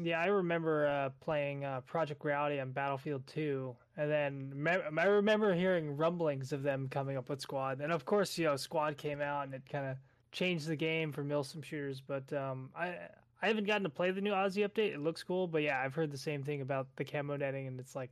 Yeah, 0.00 0.20
I 0.20 0.26
remember 0.26 0.86
uh, 0.86 1.10
playing 1.20 1.64
uh, 1.64 1.82
Project 1.82 2.24
Reality 2.24 2.58
on 2.60 2.70
Battlefield 2.72 3.26
2, 3.26 3.76
and 3.98 4.10
then 4.10 4.52
me- 4.54 4.70
I 4.98 5.04
remember 5.04 5.52
hearing 5.52 5.96
rumblings 5.96 6.52
of 6.52 6.62
them 6.62 6.88
coming 6.88 7.16
up 7.18 7.28
with 7.28 7.40
Squad, 7.40 7.80
and 7.80 7.92
of 7.92 8.04
course, 8.04 8.38
you 8.38 8.46
know, 8.46 8.56
Squad 8.56 8.96
came 8.96 9.20
out 9.20 9.44
and 9.44 9.54
it 9.54 9.62
kind 9.70 9.86
of 9.86 9.96
changed 10.32 10.66
the 10.66 10.76
game 10.76 11.12
for 11.12 11.22
Milsim 11.22 11.62
shooters. 11.62 12.00
But 12.00 12.32
um, 12.32 12.70
I 12.74 12.94
I 13.42 13.48
haven't 13.48 13.66
gotten 13.66 13.82
to 13.82 13.90
play 13.90 14.10
the 14.12 14.20
new 14.20 14.32
Aussie 14.32 14.66
update. 14.66 14.94
It 14.94 15.00
looks 15.00 15.22
cool, 15.22 15.46
but 15.46 15.62
yeah, 15.62 15.80
I've 15.84 15.94
heard 15.94 16.10
the 16.10 16.18
same 16.18 16.42
thing 16.42 16.60
about 16.60 16.86
the 16.96 17.04
camo 17.04 17.36
netting, 17.36 17.66
and 17.66 17.78
it's 17.78 17.94
like 17.94 18.10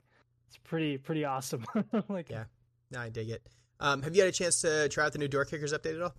it's 0.50 0.58
pretty 0.64 0.98
pretty 0.98 1.24
awesome. 1.24 1.64
like 2.08 2.28
Yeah. 2.28 2.44
No, 2.90 2.98
I 2.98 3.08
dig 3.08 3.30
it. 3.30 3.40
Um, 3.78 4.02
have 4.02 4.16
you 4.16 4.22
had 4.22 4.28
a 4.28 4.32
chance 4.32 4.60
to 4.62 4.88
try 4.88 5.06
out 5.06 5.12
the 5.12 5.18
new 5.18 5.28
Door 5.28 5.44
Kickers 5.44 5.72
update 5.72 5.94
at 5.94 6.02
all? 6.02 6.14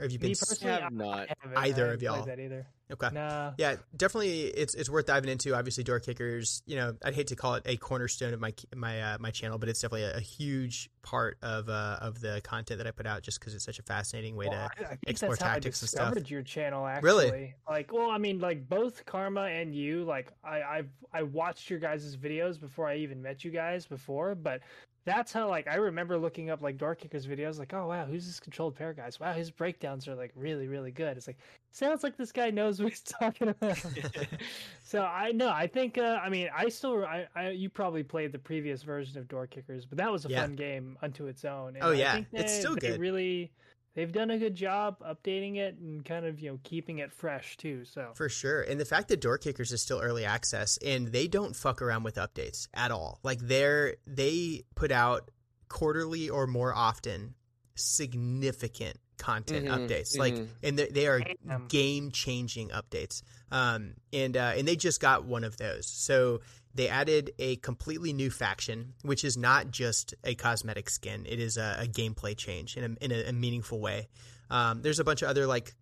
Or 0.00 0.04
have 0.04 0.12
you 0.12 0.18
been? 0.18 0.30
me 0.30 0.34
personally, 0.34 0.72
I- 0.72 0.88
not. 0.90 1.28
Haven't- 1.40 1.58
Either 1.58 1.92
of 1.92 2.02
y'all. 2.02 2.24
that 2.24 2.40
either. 2.40 2.66
Okay. 2.92 3.08
Nah. 3.12 3.52
Yeah, 3.56 3.76
definitely. 3.96 4.46
It's 4.46 4.74
it's 4.74 4.90
worth 4.90 5.06
diving 5.06 5.30
into. 5.30 5.54
Obviously, 5.54 5.84
door 5.84 6.00
kickers. 6.00 6.60
You 6.66 6.74
know, 6.76 6.96
I'd 7.04 7.14
hate 7.14 7.28
to 7.28 7.36
call 7.36 7.54
it 7.54 7.62
a 7.66 7.76
cornerstone 7.76 8.34
of 8.34 8.40
my 8.40 8.52
my 8.74 9.00
uh, 9.00 9.16
my 9.20 9.30
channel, 9.30 9.58
but 9.58 9.68
it's 9.68 9.80
definitely 9.80 10.04
a, 10.06 10.16
a 10.16 10.20
huge 10.20 10.90
part 11.02 11.38
of 11.40 11.68
uh, 11.68 11.98
of 12.00 12.20
the 12.20 12.40
content 12.42 12.78
that 12.78 12.88
I 12.88 12.90
put 12.90 13.06
out, 13.06 13.22
just 13.22 13.38
because 13.38 13.54
it's 13.54 13.64
such 13.64 13.78
a 13.78 13.82
fascinating 13.84 14.34
way 14.34 14.46
Well, 14.48 14.56
to. 14.58 14.62
I- 14.80 14.84
I 14.84 14.88
think 14.88 14.98
explore 15.06 15.32
that's 15.32 15.42
how 15.42 15.48
tactics 15.52 15.82
I 15.82 15.84
and 15.84 15.88
stuff. 15.90 16.04
discovered 16.14 16.30
your 16.30 16.42
channel 16.42 16.84
actually. 16.86 17.06
Really? 17.08 17.26
actually. 17.26 17.54
Like, 17.68 17.92
well, 17.92 18.10
I 18.10 18.18
mean, 18.18 18.40
like 18.40 18.68
both 18.68 19.04
Karma 19.06 19.42
and 19.42 19.72
you, 19.72 20.02
like 20.02 20.32
I 20.42 20.62
I've 20.62 20.88
I 21.12 21.22
watched 21.22 21.70
your 21.70 21.78
guys' 21.78 22.16
videos 22.16 22.58
before 22.58 22.88
I 22.88 22.96
even 22.96 23.22
met 23.22 23.44
you 23.44 23.52
guys 23.52 23.86
before, 23.86 24.34
but 24.34 24.62
that's 25.04 25.32
how 25.32 25.48
like 25.48 25.66
I 25.66 25.76
remember 25.76 26.18
looking 26.18 26.50
up 26.50 26.62
like 26.62 26.76
Door 26.76 26.96
Kickers 26.96 27.26
videos, 27.26 27.58
like, 27.58 27.72
oh 27.74 27.86
wow, 27.88 28.06
who's 28.06 28.26
this 28.26 28.40
controlled 28.40 28.76
pair 28.76 28.92
guys? 28.92 29.18
Wow, 29.20 29.32
his 29.32 29.50
breakdowns 29.50 30.06
are 30.08 30.14
like 30.14 30.32
really, 30.34 30.68
really 30.68 30.90
good. 30.92 31.16
It's 31.16 31.26
like 31.26 31.38
sounds 31.72 32.02
like 32.02 32.16
this 32.16 32.32
guy 32.32 32.50
knows 32.50 32.80
what 32.80 32.90
he's 32.90 33.02
talking 33.20 33.48
about. 33.48 33.78
so 34.82 35.02
I 35.04 35.32
know, 35.32 35.50
I 35.50 35.66
think 35.66 35.98
uh, 35.98 36.20
I 36.22 36.28
mean 36.28 36.48
I 36.54 36.68
still 36.68 37.04
I, 37.04 37.26
I 37.34 37.50
you 37.50 37.70
probably 37.70 38.02
played 38.02 38.32
the 38.32 38.38
previous 38.38 38.82
version 38.82 39.18
of 39.18 39.28
Door 39.28 39.48
Kickers, 39.48 39.86
but 39.86 39.98
that 39.98 40.10
was 40.12 40.24
a 40.24 40.28
Yeah. 40.28 40.42
fun 40.42 40.54
game 40.56 40.98
unto 41.02 41.26
its 41.26 41.44
own. 41.44 41.76
And 41.76 41.84
Oh, 41.84 41.90
I 41.90 41.98
yeah. 41.98 42.14
think 42.14 42.28
It's 42.32 42.52
still 42.52 42.76
good. 42.76 42.98
Really 42.98 43.52
they've 44.00 44.12
done 44.12 44.30
a 44.30 44.38
good 44.38 44.54
job 44.54 44.96
updating 45.00 45.56
it 45.56 45.76
and 45.78 46.02
kind 46.04 46.24
of 46.24 46.40
you 46.40 46.50
know 46.50 46.58
keeping 46.62 46.98
it 47.00 47.12
fresh 47.12 47.58
too. 47.58 47.84
So 47.84 48.12
For 48.14 48.30
sure. 48.30 48.62
And 48.62 48.80
the 48.80 48.86
fact 48.86 49.08
that 49.08 49.20
Door 49.20 49.38
Kickers 49.38 49.72
is 49.72 49.82
still 49.82 50.00
early 50.00 50.24
access 50.24 50.78
and 50.78 51.08
they 51.08 51.28
don't 51.28 51.54
fuck 51.54 51.82
around 51.82 52.02
with 52.04 52.14
updates 52.16 52.66
at 52.72 52.90
all. 52.90 53.18
Like 53.22 53.40
they're 53.40 53.96
they 54.06 54.62
put 54.74 54.90
out 54.90 55.30
quarterly 55.68 56.30
or 56.30 56.46
more 56.46 56.74
often 56.74 57.34
significant 57.74 58.98
content 59.18 59.66
Mhm, 59.66 59.70
updates. 59.88 60.18
Like 60.18 60.34
mhm. 60.34 60.48
and 60.62 60.78
they, 60.78 60.86
they 60.88 61.06
are 61.06 61.20
game 61.68 62.10
changing 62.10 62.70
updates. 62.70 63.22
Um 63.52 63.94
and 64.14 64.34
uh 64.36 64.52
and 64.56 64.66
they 64.66 64.76
just 64.76 65.00
got 65.00 65.24
one 65.26 65.44
of 65.44 65.58
those. 65.58 65.86
So 65.86 66.40
they 66.74 66.88
added 66.88 67.32
a 67.38 67.56
completely 67.56 68.12
new 68.12 68.30
faction, 68.30 68.94
which 69.02 69.24
is 69.24 69.36
not 69.36 69.70
just 69.70 70.14
a 70.24 70.34
cosmetic 70.34 70.88
skin. 70.88 71.26
It 71.28 71.40
is 71.40 71.56
a, 71.56 71.78
a 71.80 71.86
gameplay 71.86 72.36
change 72.36 72.76
in 72.76 72.84
a, 72.84 73.04
in 73.04 73.12
a, 73.12 73.28
a 73.28 73.32
meaningful 73.32 73.80
way. 73.80 74.08
Um, 74.50 74.82
there's 74.82 74.98
a 74.98 75.04
bunch 75.04 75.22
of 75.22 75.28
other 75.28 75.46
like 75.46 75.74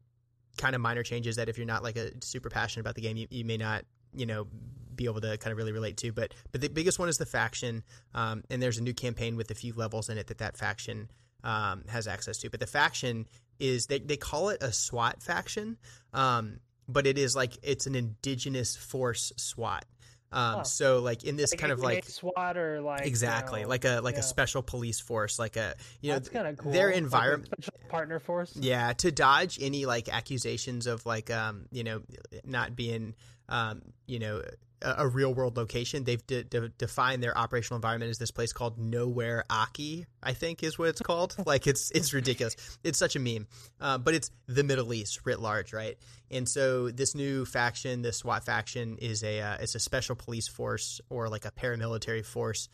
kind 0.57 0.75
of 0.75 0.81
minor 0.81 1.03
changes 1.03 1.37
that 1.37 1.49
if 1.49 1.59
you're 1.59 1.67
not 1.67 1.83
like 1.83 1.97
a 1.97 2.11
super 2.23 2.51
passionate 2.51 2.83
about 2.83 2.95
the 2.95 3.03
game, 3.03 3.17
you, 3.17 3.27
you 3.31 3.45
may 3.45 3.57
not, 3.57 3.85
you 4.15 4.27
know, 4.27 4.47
be 4.95 5.05
able 5.05 5.21
to 5.21 5.39
kind 5.39 5.53
of 5.53 5.59
really 5.59 5.73
relate 5.73 5.97
to. 5.99 6.13
But 6.13 6.35
but 6.53 6.61
the 6.61 6.69
biggest 6.69 6.99
one 6.99 7.09
is 7.09 7.19
the 7.19 7.27
faction, 7.27 7.83
um, 8.15 8.43
and 8.51 8.61
there's 8.61 8.79
a 8.79 8.83
new 8.83 8.95
campaign 8.95 9.37
with 9.37 9.51
a 9.51 9.55
few 9.55 9.73
levels 9.75 10.09
in 10.09 10.19
it 10.19 10.27
that 10.27 10.39
that 10.39 10.57
faction 10.57 11.11
um, 11.45 11.85
has 11.89 12.07
access 12.07 12.39
to. 12.39 12.51
But 12.51 12.61
the 12.61 12.67
faction 12.67 13.27
is 13.59 13.87
they 13.87 14.01
they 14.01 14.17
call 14.17 14.51
it 14.51 14.63
a 14.63 14.73
SWAT 14.73 15.23
faction, 15.23 15.79
um, 16.13 16.61
but 16.89 17.07
it 17.07 17.17
is 17.17 17.35
like 17.37 17.57
it's 17.63 17.87
an 17.87 17.95
indigenous 17.95 18.77
force 18.77 19.33
SWAT. 19.37 19.85
Um, 20.31 20.59
Oh. 20.59 20.63
So 20.63 20.99
like 21.01 21.25
in 21.25 21.37
this 21.37 21.53
Like 21.53 21.61
kind 21.61 21.73
of 21.73 21.81
like 21.81 22.05
SWAT 22.05 22.57
or 22.57 22.81
like 22.81 23.01
you 23.01 23.07
exactly 23.07 23.63
know, 23.63 23.69
like 23.69 23.85
a 23.85 24.01
like 24.01 24.15
yeah. 24.15 24.21
a 24.21 24.23
special 24.23 24.63
police 24.63 25.01
force, 25.01 25.39
like 25.39 25.57
a 25.57 25.75
you 26.01 26.11
know 26.11 26.17
that's 26.17 26.29
kind 26.29 26.47
of 26.47 26.59
cool. 26.59 26.73
their 26.73 26.91
environment 26.91 27.51
special 27.63 27.81
partner 27.89 28.19
force. 28.21 28.55
yeah, 28.57 28.93
to 28.95 29.11
dodge 29.11 29.59
any 29.61 29.87
like 29.87 30.09
accusations 30.09 30.87
of 30.87 31.07
like 31.07 31.31
um 31.31 31.67
you 31.71 31.85
know 31.85 32.03
not 32.45 32.77
being 32.77 33.15
um 33.49 33.83
you 34.07 34.19
know 34.19 34.43
a, 34.83 35.09
real 35.09 35.33
world 35.33 35.57
location, 35.57 36.05
they've 36.05 36.25
de- 36.27 36.45
de- 36.45 36.69
defined 36.71 37.23
their 37.23 37.37
operational 37.37 37.77
environment 37.77 38.11
as 38.11 38.19
this 38.19 38.31
place 38.31 38.53
called 38.53 38.79
Nowhere 38.79 39.45
Aki. 39.51 40.07
I 40.23 40.33
think 40.33 40.63
is 40.63 40.79
what 40.79 40.89
it's 40.89 41.01
called. 41.01 41.37
like 41.47 41.67
it's 41.67 41.91
it's 41.91 42.13
ridiculous. 42.13 42.57
It's 42.85 42.99
such 42.99 43.17
a 43.17 43.19
meme, 43.19 43.47
uh, 43.81 43.99
but 43.99 44.15
it's 44.15 44.31
the 44.47 44.63
Middle 44.63 44.93
East 44.93 45.21
writ 45.25 45.41
large, 45.41 45.73
right? 45.73 45.97
And 46.31 46.49
so 46.49 46.91
this 46.91 47.15
new 47.15 47.45
faction, 47.45 48.03
the 48.03 48.13
SWAT 48.13 48.45
faction, 48.45 48.99
is 48.99 49.23
a 49.23 49.41
uh, 49.41 49.57
it's 49.61 49.75
a 49.75 49.81
special 49.81 50.17
police 50.17 50.49
force 50.49 51.01
or 51.11 51.29
like 51.29 51.45
a 51.45 51.51
paramilitary 51.51 52.25
force. 52.25 52.69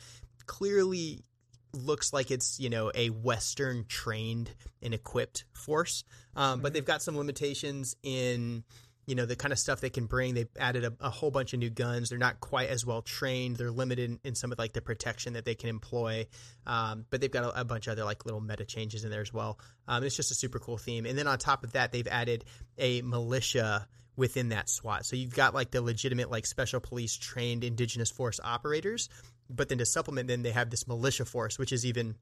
Clearly 0.46 1.24
looks 1.72 2.12
like 2.12 2.30
it's 2.30 2.60
you 2.60 2.70
know 2.70 2.92
a 2.94 3.10
western 3.10 3.84
trained 3.88 4.50
and 4.80 4.94
equipped 4.94 5.44
force 5.52 6.04
um, 6.36 6.60
but 6.60 6.72
they've 6.72 6.84
got 6.84 7.02
some 7.02 7.16
limitations 7.16 7.96
in 8.02 8.62
you 9.06 9.14
know 9.14 9.26
the 9.26 9.36
kind 9.36 9.52
of 9.52 9.58
stuff 9.58 9.80
they 9.80 9.90
can 9.90 10.06
bring 10.06 10.34
they've 10.34 10.48
added 10.58 10.84
a, 10.84 10.92
a 11.00 11.10
whole 11.10 11.30
bunch 11.30 11.52
of 11.52 11.58
new 11.58 11.70
guns 11.70 12.08
they're 12.08 12.18
not 12.18 12.40
quite 12.40 12.68
as 12.68 12.86
well 12.86 13.02
trained 13.02 13.56
they're 13.56 13.70
limited 13.70 14.10
in, 14.10 14.20
in 14.24 14.34
some 14.34 14.50
of 14.52 14.58
like 14.58 14.72
the 14.72 14.80
protection 14.80 15.34
that 15.34 15.44
they 15.44 15.54
can 15.54 15.68
employ 15.68 16.26
um, 16.66 17.04
but 17.10 17.20
they've 17.20 17.30
got 17.30 17.44
a, 17.44 17.60
a 17.60 17.64
bunch 17.64 17.86
of 17.86 17.92
other 17.92 18.04
like 18.04 18.24
little 18.24 18.40
meta 18.40 18.64
changes 18.64 19.04
in 19.04 19.10
there 19.10 19.20
as 19.20 19.32
well 19.32 19.58
um, 19.88 20.02
it's 20.04 20.16
just 20.16 20.30
a 20.30 20.34
super 20.34 20.58
cool 20.58 20.78
theme 20.78 21.06
and 21.06 21.18
then 21.18 21.26
on 21.26 21.38
top 21.38 21.64
of 21.64 21.72
that 21.72 21.92
they've 21.92 22.08
added 22.08 22.44
a 22.78 23.02
militia 23.02 23.86
within 24.16 24.50
that 24.50 24.68
SWAT. 24.68 25.04
So 25.04 25.16
you've 25.16 25.34
got 25.34 25.54
like 25.54 25.72
the 25.72 25.82
legitimate 25.82 26.30
like 26.30 26.46
special 26.46 26.78
police 26.78 27.16
trained 27.16 27.64
indigenous 27.64 28.12
force 28.12 28.38
operators, 28.44 29.08
but 29.50 29.68
then 29.68 29.78
to 29.78 29.84
supplement 29.84 30.28
them 30.28 30.44
they 30.44 30.52
have 30.52 30.70
this 30.70 30.86
militia 30.86 31.24
force 31.24 31.58
which 31.58 31.72
is 31.72 31.84
even 31.84 32.14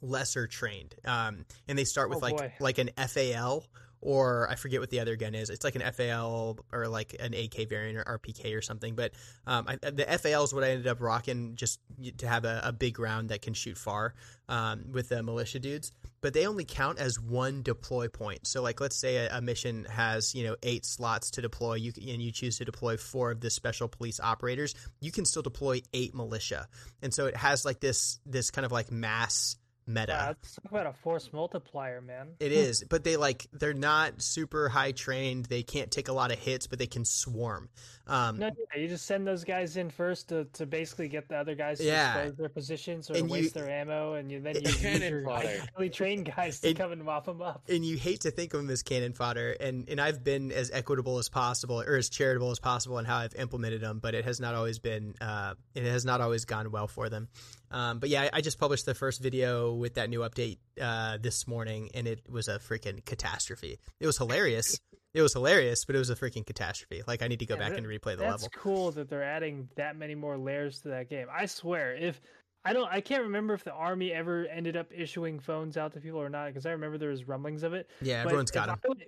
lesser 0.00 0.46
trained. 0.46 0.94
Um, 1.04 1.44
and 1.68 1.78
they 1.78 1.84
start 1.84 2.08
with 2.08 2.18
Oh, 2.18 2.26
like 2.26 2.36
boy. 2.38 2.52
like 2.60 2.78
an 2.78 2.90
FAL 2.96 3.64
or 4.02 4.50
I 4.50 4.56
forget 4.56 4.80
what 4.80 4.90
the 4.90 5.00
other 5.00 5.14
gun 5.16 5.34
is. 5.34 5.48
It's 5.48 5.64
like 5.64 5.76
an 5.76 5.92
FAL 5.92 6.58
or 6.72 6.88
like 6.88 7.16
an 7.20 7.32
AK 7.32 7.68
variant 7.68 7.98
or 7.98 8.18
RPK 8.18 8.56
or 8.56 8.60
something. 8.60 8.94
But 8.96 9.12
um, 9.46 9.66
I, 9.68 9.90
the 9.90 10.04
FAL 10.04 10.42
is 10.42 10.52
what 10.52 10.64
I 10.64 10.70
ended 10.70 10.88
up 10.88 11.00
rocking 11.00 11.54
just 11.54 11.80
to 12.18 12.28
have 12.28 12.44
a, 12.44 12.60
a 12.64 12.72
big 12.72 12.98
round 12.98 13.28
that 13.28 13.42
can 13.42 13.54
shoot 13.54 13.78
far 13.78 14.14
um, 14.48 14.86
with 14.92 15.08
the 15.08 15.22
militia 15.22 15.60
dudes. 15.60 15.92
But 16.20 16.34
they 16.34 16.46
only 16.46 16.64
count 16.64 16.98
as 16.98 17.18
one 17.18 17.62
deploy 17.62 18.08
point. 18.08 18.46
So, 18.46 18.60
like, 18.60 18.80
let's 18.80 18.96
say 18.96 19.16
a, 19.16 19.38
a 19.38 19.40
mission 19.40 19.86
has 19.86 20.34
you 20.34 20.44
know 20.44 20.56
eight 20.62 20.84
slots 20.84 21.32
to 21.32 21.42
deploy, 21.42 21.74
you 21.74 21.92
can, 21.92 22.08
and 22.08 22.22
you 22.22 22.32
choose 22.32 22.58
to 22.58 22.64
deploy 22.64 22.96
four 22.96 23.30
of 23.30 23.40
the 23.40 23.50
special 23.50 23.88
police 23.88 24.20
operators. 24.20 24.74
You 25.00 25.12
can 25.12 25.24
still 25.24 25.42
deploy 25.42 25.82
eight 25.92 26.14
militia, 26.14 26.68
and 27.02 27.14
so 27.14 27.26
it 27.26 27.36
has 27.36 27.64
like 27.64 27.80
this 27.80 28.18
this 28.26 28.50
kind 28.50 28.64
of 28.64 28.72
like 28.72 28.90
mass 28.90 29.56
meta. 29.86 30.12
Wow, 30.12 30.26
let's 30.28 30.54
talk 30.56 30.70
about 30.70 30.86
a 30.86 30.92
force 30.92 31.30
multiplier, 31.32 32.00
man. 32.00 32.28
It 32.40 32.52
is, 32.52 32.84
but 32.88 33.04
they 33.04 33.16
like 33.16 33.46
they're 33.52 33.74
not 33.74 34.22
super 34.22 34.68
high 34.68 34.92
trained. 34.92 35.46
They 35.46 35.62
can't 35.62 35.90
take 35.90 36.08
a 36.08 36.12
lot 36.12 36.30
of 36.32 36.38
hits, 36.38 36.66
but 36.66 36.78
they 36.78 36.86
can 36.86 37.04
swarm. 37.04 37.68
Um, 38.06 38.38
No, 38.38 38.46
yeah, 38.74 38.80
you 38.82 38.88
just 38.88 39.06
send 39.06 39.26
those 39.26 39.44
guys 39.44 39.76
in 39.76 39.88
first 39.88 40.28
to, 40.30 40.44
to 40.54 40.66
basically 40.66 41.06
get 41.08 41.28
the 41.28 41.36
other 41.36 41.54
guys 41.54 41.78
to 41.78 41.84
Yeah. 41.84 42.16
expose 42.18 42.36
their 42.36 42.48
positions 42.48 43.08
or 43.10 43.14
And 43.14 43.28
to 43.28 43.34
you- 43.36 43.42
waste 43.42 43.54
their 43.54 43.70
ammo, 43.70 44.14
and 44.14 44.30
you 44.30 44.40
then 44.40 44.56
you 44.62 44.62
Cannon 44.62 45.00
use 45.02 45.10
your 45.10 45.24
fodder. 45.24 45.64
highly 45.76 45.90
trained 45.90 46.32
guys 46.34 46.60
to 46.60 46.70
It- 46.70 46.76
come 46.76 46.90
and 46.92 47.02
mop 47.04 47.26
them 47.26 47.40
up. 47.40 47.62
and 47.68 47.84
you 47.84 47.96
hate 47.96 48.20
to 48.22 48.30
think 48.32 48.54
of 48.54 48.60
them 48.60 48.70
as 48.70 48.82
cannon 48.82 49.12
fodder. 49.12 49.52
And 49.60 49.88
and 49.88 50.00
I've 50.00 50.24
been 50.24 50.50
as 50.52 50.70
equitable 50.72 51.18
as 51.18 51.28
possible 51.28 51.80
or 51.80 51.96
as 51.96 52.08
charitable 52.08 52.50
as 52.50 52.58
possible 52.58 52.98
in 52.98 53.04
how 53.04 53.18
I've 53.18 53.34
implemented 53.36 53.80
them, 53.80 54.00
but 54.00 54.14
it 54.14 54.24
has 54.24 54.40
not 54.40 54.54
always 54.54 54.78
been. 54.80 55.14
Uh, 55.20 55.54
it 55.74 55.84
has 55.84 56.04
not 56.04 56.20
always 56.20 56.44
gone 56.44 56.70
well 56.72 56.88
for 56.88 57.08
them. 57.08 57.28
Um, 57.72 57.98
but 57.98 58.08
yeah, 58.08 58.22
I, 58.22 58.30
I 58.34 58.40
just 58.40 58.58
published 58.58 58.86
the 58.86 58.94
first 58.94 59.20
video 59.22 59.72
with 59.74 59.94
that 59.94 60.10
new 60.10 60.20
update 60.20 60.58
uh, 60.80 61.18
this 61.20 61.46
morning, 61.48 61.90
and 61.94 62.06
it 62.06 62.20
was 62.30 62.48
a 62.48 62.58
freaking 62.58 63.04
catastrophe. 63.04 63.78
It 64.00 64.06
was 64.06 64.18
hilarious. 64.18 64.78
it 65.14 65.22
was 65.22 65.32
hilarious, 65.32 65.84
but 65.84 65.96
it 65.96 65.98
was 65.98 66.10
a 66.10 66.14
freaking 66.16 66.46
catastrophe. 66.46 67.02
Like 67.06 67.22
I 67.22 67.28
need 67.28 67.38
to 67.40 67.46
go 67.46 67.54
Yeah, 67.54 67.68
back 67.68 67.78
and 67.78 67.86
replay 67.86 68.16
the 68.16 68.24
That's 68.24 68.42
level. 68.44 68.48
cool 68.56 68.90
that 68.92 69.08
they're 69.08 69.22
adding 69.24 69.68
that 69.76 69.96
many 69.96 70.14
more 70.14 70.36
layers 70.38 70.80
to 70.82 70.88
that 70.88 71.08
game. 71.10 71.26
I 71.32 71.46
swear, 71.46 71.94
if 71.94 72.20
I 72.64 72.72
don't, 72.72 72.88
I 72.92 73.00
can't 73.00 73.22
remember 73.24 73.54
if 73.54 73.64
the 73.64 73.72
army 73.72 74.12
ever 74.12 74.46
ended 74.46 74.76
up 74.76 74.86
issuing 74.94 75.40
phones 75.40 75.76
out 75.76 75.94
to 75.94 76.00
people 76.00 76.20
or 76.20 76.28
not, 76.28 76.46
because 76.48 76.64
I 76.66 76.70
remember 76.70 76.96
there 76.98 77.08
was 77.10 77.26
rumblings 77.26 77.62
of 77.64 77.72
it. 77.74 77.90
Yeah, 78.00 78.22
But 78.22 78.28
everyone's 78.28 78.50
if 78.50 78.54
got 78.54 78.68
I 78.68 78.72
them. 78.74 78.80
would- 78.88 79.04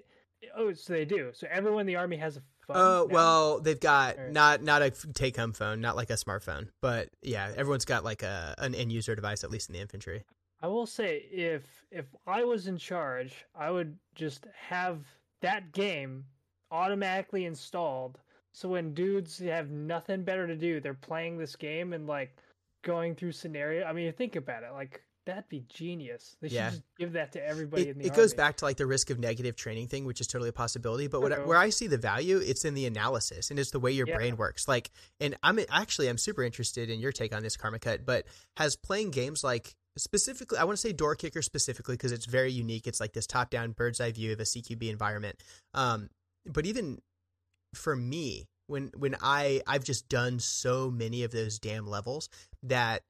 oh, 0.57 0.73
so 0.73 0.93
they 0.93 1.05
do. 1.05 1.31
So 1.35 1.47
everyone 1.51 1.83
in 1.83 1.87
the 1.87 1.97
army 1.97 2.17
has 2.17 2.37
a 2.37 2.43
phone. 2.67 2.77
Oh 2.77 3.07
now? 3.09 3.15
well, 3.15 3.61
they've 3.61 3.81
got 3.81 4.19
Or- 4.19 4.31
not 4.31 4.63
not 4.63 4.83
a 4.83 4.91
take 4.91 5.37
home 5.37 5.53
phone, 5.53 5.81
not 5.81 5.97
like 5.97 6.11
a 6.11 6.15
smartphone, 6.15 6.69
but 6.81 7.09
yeah, 7.23 7.53
everyone's 7.57 7.85
got 7.85 8.05
like 8.05 8.23
a 8.23 8.55
an 8.59 8.75
end 8.75 8.93
user 8.93 9.15
device 9.15 9.45
at 9.45 9.51
least 9.51 9.69
in 9.69 9.75
the 9.75 9.81
infantry. 9.81 10.25
I 10.63 10.69
will 10.69 10.87
say 10.87 11.17
if 11.31 11.63
if 11.91 12.07
I 12.27 12.45
was 12.45 12.67
in 12.69 12.79
charge, 12.79 13.45
I 13.55 13.71
would 13.71 13.99
just 14.15 14.47
have 14.69 15.05
that 15.43 15.73
game 15.73 16.25
automatically 16.71 17.45
installed. 17.45 18.19
So 18.53 18.69
when 18.69 18.95
dudes 18.95 19.39
have 19.41 19.71
nothing 19.71 20.23
better 20.23 20.47
to 20.47 20.57
do, 20.57 20.81
they're 20.81 20.95
playing 20.95 21.39
this 21.39 21.57
game 21.57 21.93
and 21.93 22.07
like 22.07 22.37
going 22.83 23.15
through 23.15 23.33
scenario. 23.33 23.85
I 23.85 23.93
mean, 23.93 24.13
think 24.13 24.37
about 24.37 24.63
it. 24.63 24.73
Like 24.73 25.03
that'd 25.27 25.49
be 25.49 25.65
genius. 25.69 26.37
They 26.41 26.49
should 26.49 26.55
Yeah. 26.55 26.71
just 26.71 26.83
give 26.99 27.13
that 27.13 27.33
to 27.33 27.45
everybody 27.47 27.85
It, 27.85 27.89
in 27.91 27.99
the 27.99 28.07
it 28.07 28.15
goes 28.15 28.35
back 28.35 28.57
to 28.59 28.65
like 28.65 28.77
the 28.77 28.87
risk 28.87 29.11
of 29.11 29.19
negative 29.19 29.57
training 29.57 29.89
thing, 29.89 30.05
which 30.05 30.21
is 30.21 30.27
totally 30.27 30.51
a 30.51 30.53
possibility. 30.53 31.07
But 31.07 31.23
what, 31.23 31.33
I- 31.33 31.45
where 31.45 31.57
I 31.59 31.71
see 31.71 31.87
the 31.87 31.99
value, 31.99 32.39
it's 32.39 32.65
in 32.65 32.75
the 32.75 32.87
analysis 32.87 33.51
and 33.51 33.59
it's 33.59 33.71
the 33.71 33.81
way 33.81 33.91
your 33.93 34.07
Yeah. 34.07 34.17
brain 34.17 34.37
works. 34.37 34.69
Like, 34.69 34.91
and 35.21 35.37
I'm 35.43 35.59
actually 35.71 36.09
I'm 36.09 36.19
super 36.19 36.43
interested 36.43 36.91
in 36.91 37.01
your 37.01 37.13
take 37.13 37.35
on 37.35 37.43
this, 37.43 37.57
Karmakut. 37.57 38.05
But 38.05 38.27
has 38.57 38.77
playing 38.77 39.11
games 39.13 39.43
like 39.43 39.75
specifically, 39.97 40.59
I 40.59 40.65
want 40.65 40.77
to 40.77 40.81
say 40.81 40.93
Door 40.93 41.17
Kicker 41.17 41.41
specifically 41.41 41.95
because 41.95 42.13
it's 42.13 42.27
very 42.27 42.53
unique. 42.53 42.87
It's 42.87 43.01
like 43.01 43.13
this 43.13 43.27
top 43.27 43.51
down 43.51 43.73
bird's 43.73 44.01
eye 44.01 44.13
view 44.13 44.33
of 44.33 44.41
a 44.41 44.45
CQB 44.45 44.89
environment. 44.91 45.43
Um, 45.73 46.11
but 46.45 46.67
even 46.67 47.01
for 47.75 47.97
me, 47.97 48.47
when 48.67 48.91
when 48.97 49.15
I 49.21 49.63
I've 49.67 49.85
just 49.85 50.09
done 50.09 50.39
so 50.41 50.91
many 50.91 51.23
of 51.23 51.31
those 51.33 51.59
damn 51.59 51.87
levels 51.87 52.29
that 52.63 53.03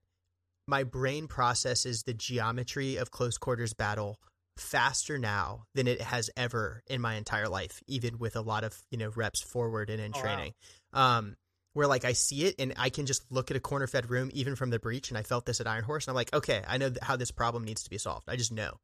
my 0.67 0.85
brain 0.85 1.27
processes 1.29 2.03
the 2.03 2.15
geometry 2.15 2.97
of 2.97 3.11
close 3.11 3.39
quarters 3.39 3.75
battle 3.75 4.19
faster 4.57 5.19
now 5.19 5.65
than 5.75 5.87
it 5.89 6.01
has 6.01 6.31
ever 6.37 6.83
in 6.87 7.01
my 7.01 7.15
entire 7.15 7.49
life, 7.49 7.83
even 7.87 8.19
with 8.19 8.37
a 8.37 8.41
lot 8.41 8.65
of 8.65 8.77
you 8.91 8.99
know 8.99 9.11
reps 9.15 9.41
forward 9.41 9.91
and 9.91 10.01
in 10.01 10.13
Oh, 10.15 10.19
wow. 10.19 10.21
training. 10.23 10.53
Um, 10.93 11.37
where 11.73 11.89
like 11.89 12.05
I 12.05 12.13
see 12.13 12.45
it 12.45 12.55
and 12.61 12.73
I 12.77 12.89
can 12.89 13.05
just 13.05 13.25
look 13.31 13.51
at 13.51 13.57
a 13.57 13.61
corner 13.61 13.89
fed 13.89 14.09
room 14.09 14.31
even 14.33 14.55
from 14.55 14.71
the 14.71 14.79
breach, 14.79 15.09
and 15.11 15.19
I 15.19 15.23
felt 15.23 15.45
this 15.45 15.61
at 15.61 15.67
Ironhorse, 15.67 16.05
and 16.07 16.11
I'm 16.11 16.15
like, 16.15 16.33
okay, 16.33 16.63
I 16.69 16.79
know 16.79 16.93
how 17.03 17.17
this 17.17 17.33
problem 17.33 17.65
needs 17.65 17.83
to 17.83 17.91
be 17.91 17.99
solved. 17.99 18.29
I 18.29 18.37
just 18.37 18.53
know. 18.53 18.77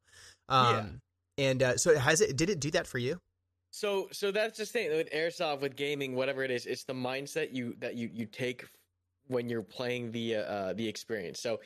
Um, 0.49 0.99
And 1.37 1.63
uh, 1.63 1.77
so 1.77 1.97
has 1.97 2.19
it? 2.19 2.35
Did 2.35 2.49
it 2.49 2.59
do 2.59 2.69
that 2.71 2.85
for 2.85 2.97
you? 2.97 3.19
So 3.71 4.09
so 4.11 4.31
that's 4.31 4.57
the 4.57 4.65
thing 4.65 4.89
with 4.89 5.09
airsoft, 5.11 5.61
with 5.61 5.77
gaming, 5.77 6.15
whatever 6.15 6.43
it 6.43 6.51
is. 6.51 6.65
It's 6.65 6.83
the 6.83 6.93
mindset 6.93 7.53
you 7.53 7.75
that 7.79 7.95
you 7.95 8.09
you 8.11 8.25
take 8.25 8.65
when 9.31 9.49
you're 9.49 9.63
playing 9.63 10.11
the 10.11 10.35
uh, 10.35 10.41
uh, 10.41 10.73
the 10.73 10.87
experience. 10.87 11.39
So 11.39 11.59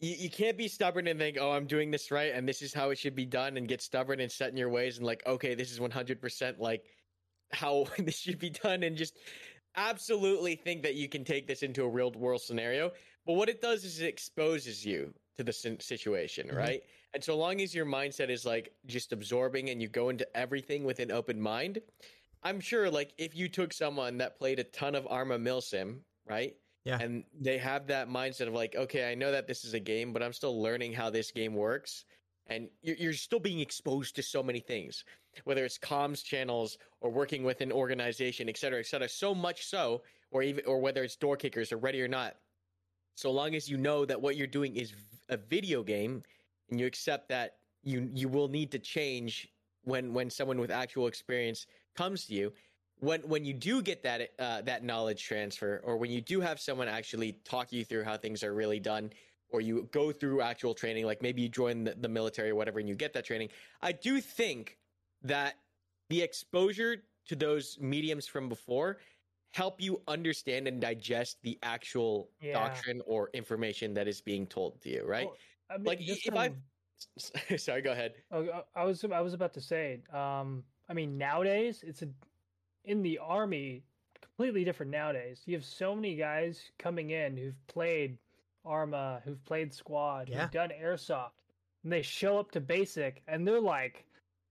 you, 0.00 0.14
you 0.18 0.30
can't 0.30 0.56
be 0.56 0.68
stubborn 0.68 1.06
and 1.06 1.18
think, 1.18 1.36
oh, 1.40 1.52
I'm 1.52 1.66
doing 1.66 1.90
this 1.90 2.10
right, 2.10 2.32
and 2.34 2.48
this 2.48 2.62
is 2.62 2.74
how 2.74 2.90
it 2.90 2.98
should 2.98 3.14
be 3.14 3.26
done, 3.26 3.56
and 3.56 3.68
get 3.68 3.80
stubborn 3.80 4.20
and 4.20 4.30
set 4.30 4.50
in 4.50 4.56
your 4.56 4.70
ways, 4.70 4.96
and 4.98 5.06
like, 5.06 5.22
okay, 5.26 5.54
this 5.54 5.70
is 5.70 5.80
100 5.80 6.20
percent 6.20 6.58
like 6.58 6.84
how 7.52 7.86
this 7.98 8.18
should 8.18 8.38
be 8.38 8.50
done, 8.50 8.82
and 8.82 8.96
just 8.96 9.18
absolutely 9.76 10.54
think 10.54 10.82
that 10.82 10.94
you 10.96 11.08
can 11.08 11.24
take 11.24 11.46
this 11.46 11.62
into 11.62 11.82
a 11.84 11.88
real 11.88 12.10
world 12.12 12.42
scenario. 12.42 12.90
But 13.24 13.34
what 13.34 13.48
it 13.48 13.60
does 13.62 13.84
is 13.84 14.00
it 14.00 14.06
exposes 14.06 14.84
you 14.84 15.14
to 15.36 15.44
the 15.44 15.52
situation, 15.52 16.48
Mhm. 16.48 16.56
right? 16.56 16.82
And 17.14 17.22
so 17.24 17.36
long 17.36 17.60
as 17.60 17.74
your 17.74 17.86
mindset 17.86 18.28
is 18.28 18.44
like 18.44 18.74
just 18.86 19.12
absorbing 19.12 19.70
and 19.70 19.80
you 19.80 19.88
go 19.88 20.08
into 20.10 20.26
everything 20.36 20.84
with 20.84 20.98
an 20.98 21.10
open 21.10 21.40
mind, 21.40 21.80
I'm 22.42 22.60
sure 22.60 22.90
like 22.90 23.14
if 23.18 23.34
you 23.34 23.48
took 23.48 23.72
someone 23.72 24.18
that 24.18 24.36
played 24.38 24.58
a 24.58 24.64
ton 24.64 24.94
of 24.94 25.06
Arma 25.06 25.38
Milsim, 25.38 26.00
right? 26.28 26.54
Yeah. 26.84 26.98
And 27.00 27.24
they 27.40 27.58
have 27.58 27.86
that 27.88 28.08
mindset 28.08 28.48
of 28.48 28.54
like, 28.54 28.74
okay, 28.74 29.10
I 29.10 29.14
know 29.14 29.30
that 29.30 29.46
this 29.46 29.64
is 29.64 29.74
a 29.74 29.80
game, 29.80 30.12
but 30.12 30.22
I'm 30.22 30.32
still 30.32 30.60
learning 30.60 30.92
how 30.92 31.10
this 31.10 31.30
game 31.30 31.54
works. 31.54 32.04
And 32.48 32.68
you're, 32.82 32.96
you're 32.96 33.12
still 33.12 33.38
being 33.38 33.60
exposed 33.60 34.16
to 34.16 34.22
so 34.22 34.42
many 34.42 34.58
things, 34.58 35.04
whether 35.44 35.64
it's 35.64 35.78
comms 35.78 36.24
channels 36.24 36.76
or 37.00 37.10
working 37.10 37.44
with 37.44 37.60
an 37.60 37.70
organization, 37.70 38.48
et 38.48 38.56
cetera, 38.56 38.80
et 38.80 38.86
cetera. 38.86 39.08
So 39.08 39.34
much 39.34 39.66
so, 39.66 40.02
or 40.32 40.42
even, 40.42 40.64
or 40.66 40.80
whether 40.80 41.04
it's 41.04 41.14
door 41.16 41.36
kickers 41.36 41.72
or 41.72 41.76
ready 41.76 42.02
or 42.02 42.08
not. 42.08 42.34
So 43.14 43.30
long 43.30 43.54
as 43.54 43.68
you 43.68 43.76
know 43.76 44.04
that 44.04 44.20
what 44.20 44.36
you're 44.36 44.46
doing 44.46 44.74
is 44.74 44.92
a 45.28 45.36
video 45.36 45.82
game 45.82 46.22
and 46.70 46.80
you 46.80 46.86
accept 46.86 47.28
that 47.28 47.56
you 47.84 48.08
you 48.12 48.28
will 48.28 48.48
need 48.48 48.70
to 48.72 48.78
change 48.78 49.48
when 49.84 50.14
when 50.14 50.30
someone 50.30 50.58
with 50.58 50.70
actual 50.70 51.06
experience 51.06 51.66
comes 51.94 52.26
to 52.26 52.34
you 52.34 52.52
when 53.02 53.20
when 53.28 53.44
you 53.44 53.52
do 53.52 53.82
get 53.82 54.04
that 54.04 54.30
uh, 54.38 54.62
that 54.62 54.84
knowledge 54.84 55.24
transfer 55.24 55.80
or 55.84 55.96
when 55.96 56.10
you 56.10 56.20
do 56.20 56.40
have 56.40 56.60
someone 56.60 56.86
actually 56.86 57.32
talk 57.32 57.72
you 57.72 57.84
through 57.84 58.04
how 58.04 58.16
things 58.16 58.44
are 58.44 58.54
really 58.54 58.78
done 58.78 59.12
or 59.48 59.60
you 59.60 59.82
go 59.90 60.12
through 60.12 60.40
actual 60.40 60.72
training 60.72 61.04
like 61.04 61.20
maybe 61.20 61.42
you 61.42 61.48
join 61.48 61.82
the, 61.82 61.94
the 61.96 62.08
military 62.08 62.50
or 62.50 62.54
whatever 62.54 62.78
and 62.78 62.88
you 62.88 62.94
get 62.94 63.12
that 63.12 63.24
training 63.24 63.48
i 63.82 63.90
do 63.90 64.20
think 64.20 64.78
that 65.20 65.56
the 66.10 66.22
exposure 66.22 67.04
to 67.26 67.34
those 67.34 67.76
mediums 67.80 68.28
from 68.28 68.48
before 68.48 69.00
help 69.52 69.80
you 69.80 70.00
understand 70.06 70.68
and 70.68 70.80
digest 70.80 71.42
the 71.42 71.58
actual 71.64 72.30
Yeah. 72.40 72.52
doctrine 72.52 73.02
or 73.04 73.30
information 73.34 73.94
that 73.94 74.06
is 74.06 74.20
being 74.20 74.46
told 74.46 74.80
to 74.82 74.88
you 74.90 75.04
right 75.04 75.26
Well, 75.26 75.36
I 75.70 75.76
mean, 75.78 75.84
Like, 75.86 75.98
if 76.02 76.32
I- 76.36 76.54
sorry 77.56 77.82
go 77.82 77.90
ahead 77.90 78.14
Oh, 78.30 78.48
I- 78.48 78.82
I 78.82 78.84
was 78.84 79.02
I 79.04 79.20
was 79.20 79.34
about 79.34 79.52
to 79.54 79.60
say. 79.60 80.04
Um, 80.12 80.62
I 80.88 80.94
mean, 80.94 81.18
nowadays 81.18 81.82
it's 81.82 82.02
a 82.02 82.08
in 82.84 83.02
the 83.02 83.18
army 83.18 83.82
completely 84.20 84.64
different. 84.64 84.90
Nowadays, 84.92 85.42
you 85.46 85.54
have 85.54 85.64
so 85.64 85.94
many 85.94 86.16
guys 86.16 86.70
coming 86.78 87.10
in 87.10 87.36
who've 87.36 87.66
played 87.66 88.18
Arma, 88.64 89.20
who've 89.24 89.44
played 89.44 89.72
Squad, 89.74 90.28
Yeah. 90.28 90.42
who've 90.42 90.50
done 90.50 90.70
airsoft, 90.70 91.32
and 91.82 91.92
they 91.92 92.02
show 92.02 92.38
up 92.38 92.50
to 92.52 92.60
basic, 92.60 93.22
and 93.26 93.46
they're 93.46 93.60
like 93.60 94.04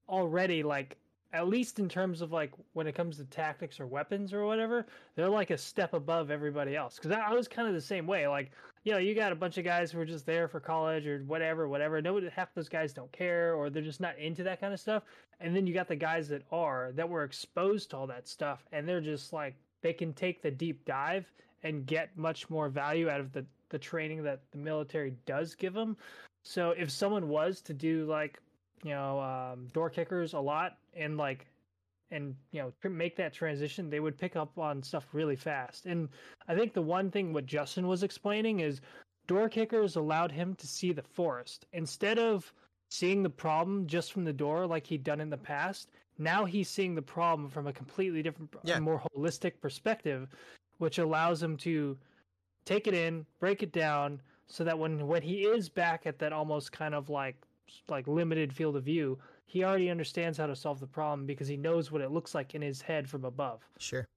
already 0.09 0.63
like 0.63 0.97
at 1.33 1.47
least 1.47 1.79
in 1.79 1.87
terms 1.87 2.21
of 2.21 2.31
like 2.33 2.51
when 2.73 2.87
it 2.87 2.95
comes 2.95 3.15
to 3.17 3.23
tactics 3.25 3.79
or 3.79 3.87
weapons 3.87 4.33
or 4.33 4.45
whatever, 4.45 4.85
they're 5.15 5.29
like 5.29 5.49
a 5.49 5.57
step 5.57 5.93
above 5.93 6.29
everybody 6.29 6.75
else. 6.75 6.95
Because 6.95 7.11
I, 7.11 7.19
I 7.21 7.33
was 7.33 7.47
kind 7.47 7.67
of 7.69 7.73
the 7.73 7.79
same 7.81 8.05
way. 8.05 8.27
Like 8.27 8.51
you 8.83 8.91
know, 8.91 8.97
you 8.97 9.13
got 9.13 9.31
a 9.31 9.35
bunch 9.35 9.57
of 9.57 9.63
guys 9.63 9.91
who 9.91 9.99
are 9.99 10.05
just 10.05 10.25
there 10.25 10.47
for 10.47 10.59
college 10.59 11.05
or 11.05 11.19
whatever, 11.19 11.67
whatever. 11.67 12.01
Nobody, 12.01 12.29
half 12.29 12.53
those 12.55 12.69
guys 12.69 12.93
don't 12.93 13.11
care 13.11 13.53
or 13.53 13.69
they're 13.69 13.83
just 13.83 14.01
not 14.01 14.17
into 14.17 14.43
that 14.43 14.59
kind 14.59 14.73
of 14.73 14.79
stuff. 14.79 15.03
And 15.39 15.55
then 15.55 15.67
you 15.67 15.73
got 15.73 15.87
the 15.87 15.95
guys 15.95 16.27
that 16.29 16.43
are 16.51 16.91
that 16.95 17.07
were 17.07 17.23
exposed 17.23 17.91
to 17.91 17.97
all 17.97 18.07
that 18.07 18.27
stuff, 18.27 18.65
and 18.71 18.87
they're 18.87 19.01
just 19.01 19.33
like 19.33 19.55
they 19.81 19.93
can 19.93 20.13
take 20.13 20.41
the 20.41 20.51
deep 20.51 20.85
dive 20.85 21.31
and 21.63 21.85
get 21.85 22.15
much 22.17 22.49
more 22.49 22.69
value 22.69 23.09
out 23.09 23.19
of 23.19 23.31
the 23.33 23.45
the 23.69 23.79
training 23.79 24.23
that 24.23 24.41
the 24.51 24.57
military 24.57 25.13
does 25.25 25.55
give 25.55 25.73
them. 25.73 25.95
So 26.43 26.71
if 26.71 26.89
someone 26.89 27.29
was 27.29 27.61
to 27.61 27.73
do 27.73 28.05
like 28.05 28.39
you 28.83 28.91
know 28.91 29.19
um, 29.19 29.67
door 29.73 29.89
kickers 29.89 30.33
a 30.33 30.39
lot 30.39 30.77
and 30.95 31.17
like 31.17 31.45
and 32.11 32.35
you 32.51 32.61
know 32.61 32.89
make 32.89 33.15
that 33.15 33.33
transition 33.33 33.89
they 33.89 33.99
would 33.99 34.17
pick 34.17 34.35
up 34.35 34.57
on 34.57 34.83
stuff 34.83 35.07
really 35.13 35.35
fast 35.35 35.85
and 35.85 36.09
i 36.47 36.55
think 36.55 36.73
the 36.73 36.81
one 36.81 37.09
thing 37.09 37.33
what 37.33 37.45
justin 37.45 37.87
was 37.87 38.03
explaining 38.03 38.59
is 38.59 38.81
door 39.27 39.49
kickers 39.49 39.95
allowed 39.95 40.31
him 40.31 40.53
to 40.55 40.67
see 40.67 40.91
the 40.91 41.01
forest 41.01 41.65
instead 41.73 42.19
of 42.19 42.53
seeing 42.89 43.23
the 43.23 43.29
problem 43.29 43.87
just 43.87 44.11
from 44.11 44.25
the 44.25 44.33
door 44.33 44.67
like 44.67 44.85
he'd 44.85 45.03
done 45.03 45.21
in 45.21 45.29
the 45.29 45.37
past 45.37 45.89
now 46.17 46.45
he's 46.45 46.69
seeing 46.69 46.93
the 46.93 47.01
problem 47.01 47.49
from 47.49 47.67
a 47.67 47.73
completely 47.73 48.21
different 48.21 48.53
Yeah. 48.63 48.79
more 48.79 49.01
holistic 49.15 49.53
perspective 49.61 50.27
which 50.77 50.97
allows 50.97 51.41
him 51.41 51.57
to 51.57 51.97
take 52.65 52.87
it 52.87 52.93
in 52.93 53.25
break 53.39 53.63
it 53.63 53.71
down 53.71 54.21
so 54.47 54.63
that 54.65 54.77
when 54.77 55.07
when 55.07 55.21
he 55.21 55.43
is 55.45 55.69
back 55.69 56.05
at 56.05 56.19
that 56.19 56.33
almost 56.33 56.71
kind 56.73 56.93
of 56.93 57.09
like 57.09 57.37
like 57.87 58.05
limited 58.07 58.53
field 58.53 58.75
of 58.75 58.83
view 58.83 59.17
he 59.51 59.63
already 59.65 59.89
understands 59.89 60.37
how 60.37 60.47
to 60.47 60.55
solve 60.55 60.79
the 60.79 60.87
problem 60.87 61.25
because 61.25 61.47
he 61.47 61.57
knows 61.57 61.91
what 61.91 62.01
it 62.01 62.09
looks 62.09 62.33
like 62.33 62.55
in 62.55 62.61
his 62.61 62.81
head 62.81 63.09
from 63.09 63.25
above 63.25 63.59
Sure. 63.77 64.07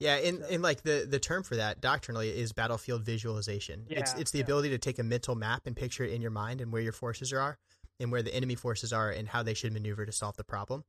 Yeah, 0.00 0.16
and, 0.16 0.40
and 0.50 0.62
like 0.62 0.82
the, 0.82 1.06
the 1.08 1.18
term 1.18 1.42
for 1.42 1.56
that 1.56 1.80
doctrinally 1.80 2.30
is 2.30 2.52
battlefield 2.52 3.04
visualization. 3.04 3.84
it's 3.88 3.90
Yeah, 3.90 3.98
it's 4.00 4.14
it's 4.14 4.30
the 4.30 4.38
yeah. 4.38 4.44
ability 4.44 4.70
to 4.70 4.78
take 4.78 4.98
a 4.98 5.02
mental 5.02 5.34
map 5.34 5.62
and 5.66 5.76
picture 5.76 6.04
it 6.04 6.12
in 6.12 6.22
your 6.22 6.30
mind 6.30 6.60
and 6.62 6.72
where 6.72 6.80
your 6.82 6.94
forces 6.94 7.32
are 7.32 7.58
and 8.00 8.10
where 8.10 8.22
the 8.22 8.34
enemy 8.34 8.54
forces 8.54 8.92
are 8.94 9.10
and 9.10 9.28
how 9.28 9.42
they 9.42 9.52
should 9.54 9.72
maneuver 9.74 10.06
to 10.06 10.12
solve 10.12 10.36
the 10.36 10.44
problem. 10.44 10.84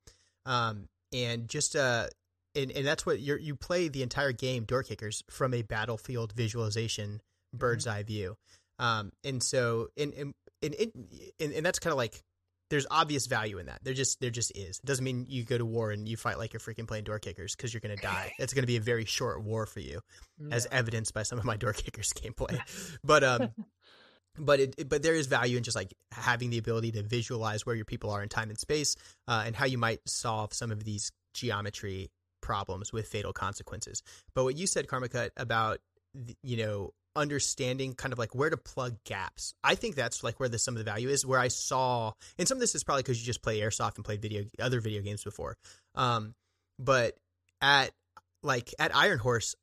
Um, 0.46 0.88
and 1.12 1.46
just 1.46 1.76
uh, 1.76 2.06
and, 2.54 2.70
and 2.72 2.86
that's 2.86 3.04
what 3.04 3.20
you 3.20 3.36
you 3.36 3.54
play 3.54 3.88
the 3.88 4.02
entire 4.02 4.32
game 4.32 4.64
door 4.64 4.82
kickers 4.82 5.22
from 5.30 5.52
a 5.52 5.60
battlefield 5.62 6.32
visualization 6.32 7.20
bird's 7.54 7.84
Mm-hmm. 7.86 7.98
eye 7.98 8.02
view. 8.02 8.36
Um, 8.78 9.12
and 9.22 9.42
so 9.42 9.88
and 9.98 10.14
and 10.14 10.34
and, 10.62 10.74
and, 11.38 11.52
and 11.52 11.66
that's 11.66 11.78
kind 11.78 11.92
of 11.92 11.98
like 11.98 12.22
there's 12.72 12.86
obvious 12.90 13.26
value 13.26 13.58
in 13.58 13.66
that. 13.66 13.80
There 13.84 13.92
just 13.92 14.18
there 14.20 14.30
just 14.30 14.50
is. 14.56 14.78
It 14.78 14.86
doesn't 14.86 15.04
mean 15.04 15.26
you 15.28 15.44
go 15.44 15.58
to 15.58 15.64
war 15.66 15.90
and 15.90 16.08
you 16.08 16.16
fight 16.16 16.38
like 16.38 16.54
you're 16.54 16.60
freaking 16.60 16.88
playing 16.88 17.04
door 17.04 17.18
kickers 17.18 17.54
because 17.54 17.74
you're 17.74 17.82
gonna 17.82 17.96
die. 17.96 18.32
It's 18.38 18.54
gonna 18.54 18.66
be 18.66 18.78
a 18.78 18.80
very 18.80 19.04
short 19.04 19.42
war 19.42 19.66
for 19.66 19.80
you, 19.80 20.00
as 20.50 20.66
evidenced 20.72 21.12
by 21.12 21.22
some 21.22 21.38
of 21.38 21.44
my 21.44 21.58
door 21.58 21.74
kickers 21.74 22.12
gameplay. 22.14 22.58
But 23.04 23.24
um, 23.24 23.50
but 24.38 24.58
it, 24.58 24.74
it, 24.78 24.88
but 24.88 25.02
there 25.02 25.14
is 25.14 25.26
value 25.26 25.58
in 25.58 25.62
just 25.62 25.76
like 25.76 25.92
having 26.12 26.48
the 26.48 26.56
ability 26.56 26.92
to 26.92 27.02
visualize 27.02 27.66
where 27.66 27.76
your 27.76 27.84
people 27.84 28.08
are 28.08 28.22
in 28.22 28.30
time 28.30 28.48
and 28.48 28.58
space 28.58 28.96
uh, 29.28 29.42
and 29.44 29.54
how 29.54 29.66
you 29.66 29.76
might 29.76 30.00
solve 30.06 30.54
some 30.54 30.72
of 30.72 30.84
these 30.84 31.12
geometry 31.34 32.10
problems 32.40 32.92
with 32.92 33.06
fatal 33.06 33.32
consequences 33.32 34.02
but 34.34 34.44
what 34.44 34.56
you 34.56 34.66
said 34.66 34.88
Karmakut 34.88 35.30
about 35.36 35.78
you 36.42 36.56
know 36.56 36.90
understanding 37.14 37.94
kind 37.94 38.12
of 38.12 38.18
like 38.18 38.34
where 38.34 38.48
to 38.48 38.56
plug 38.56 38.96
gaps 39.04 39.54
i 39.62 39.74
think 39.74 39.94
that's 39.94 40.24
like 40.24 40.40
where 40.40 40.48
the 40.48 40.58
some 40.58 40.74
of 40.74 40.78
the 40.78 40.84
value 40.84 41.08
is 41.08 41.26
where 41.26 41.38
i 41.38 41.48
saw 41.48 42.12
and 42.38 42.48
some 42.48 42.56
of 42.56 42.60
this 42.60 42.74
is 42.74 42.82
probably 42.82 43.02
because 43.02 43.20
you 43.20 43.26
just 43.26 43.42
play 43.42 43.60
airsoft 43.60 43.96
and 43.96 44.04
played 44.04 44.22
video 44.22 44.44
other 44.58 44.80
video 44.80 45.02
games 45.02 45.22
before 45.22 45.56
um 45.94 46.34
but 46.78 47.16
at 47.60 47.92
like 48.42 48.74
at 48.78 48.92
Ironhorse 48.92 49.54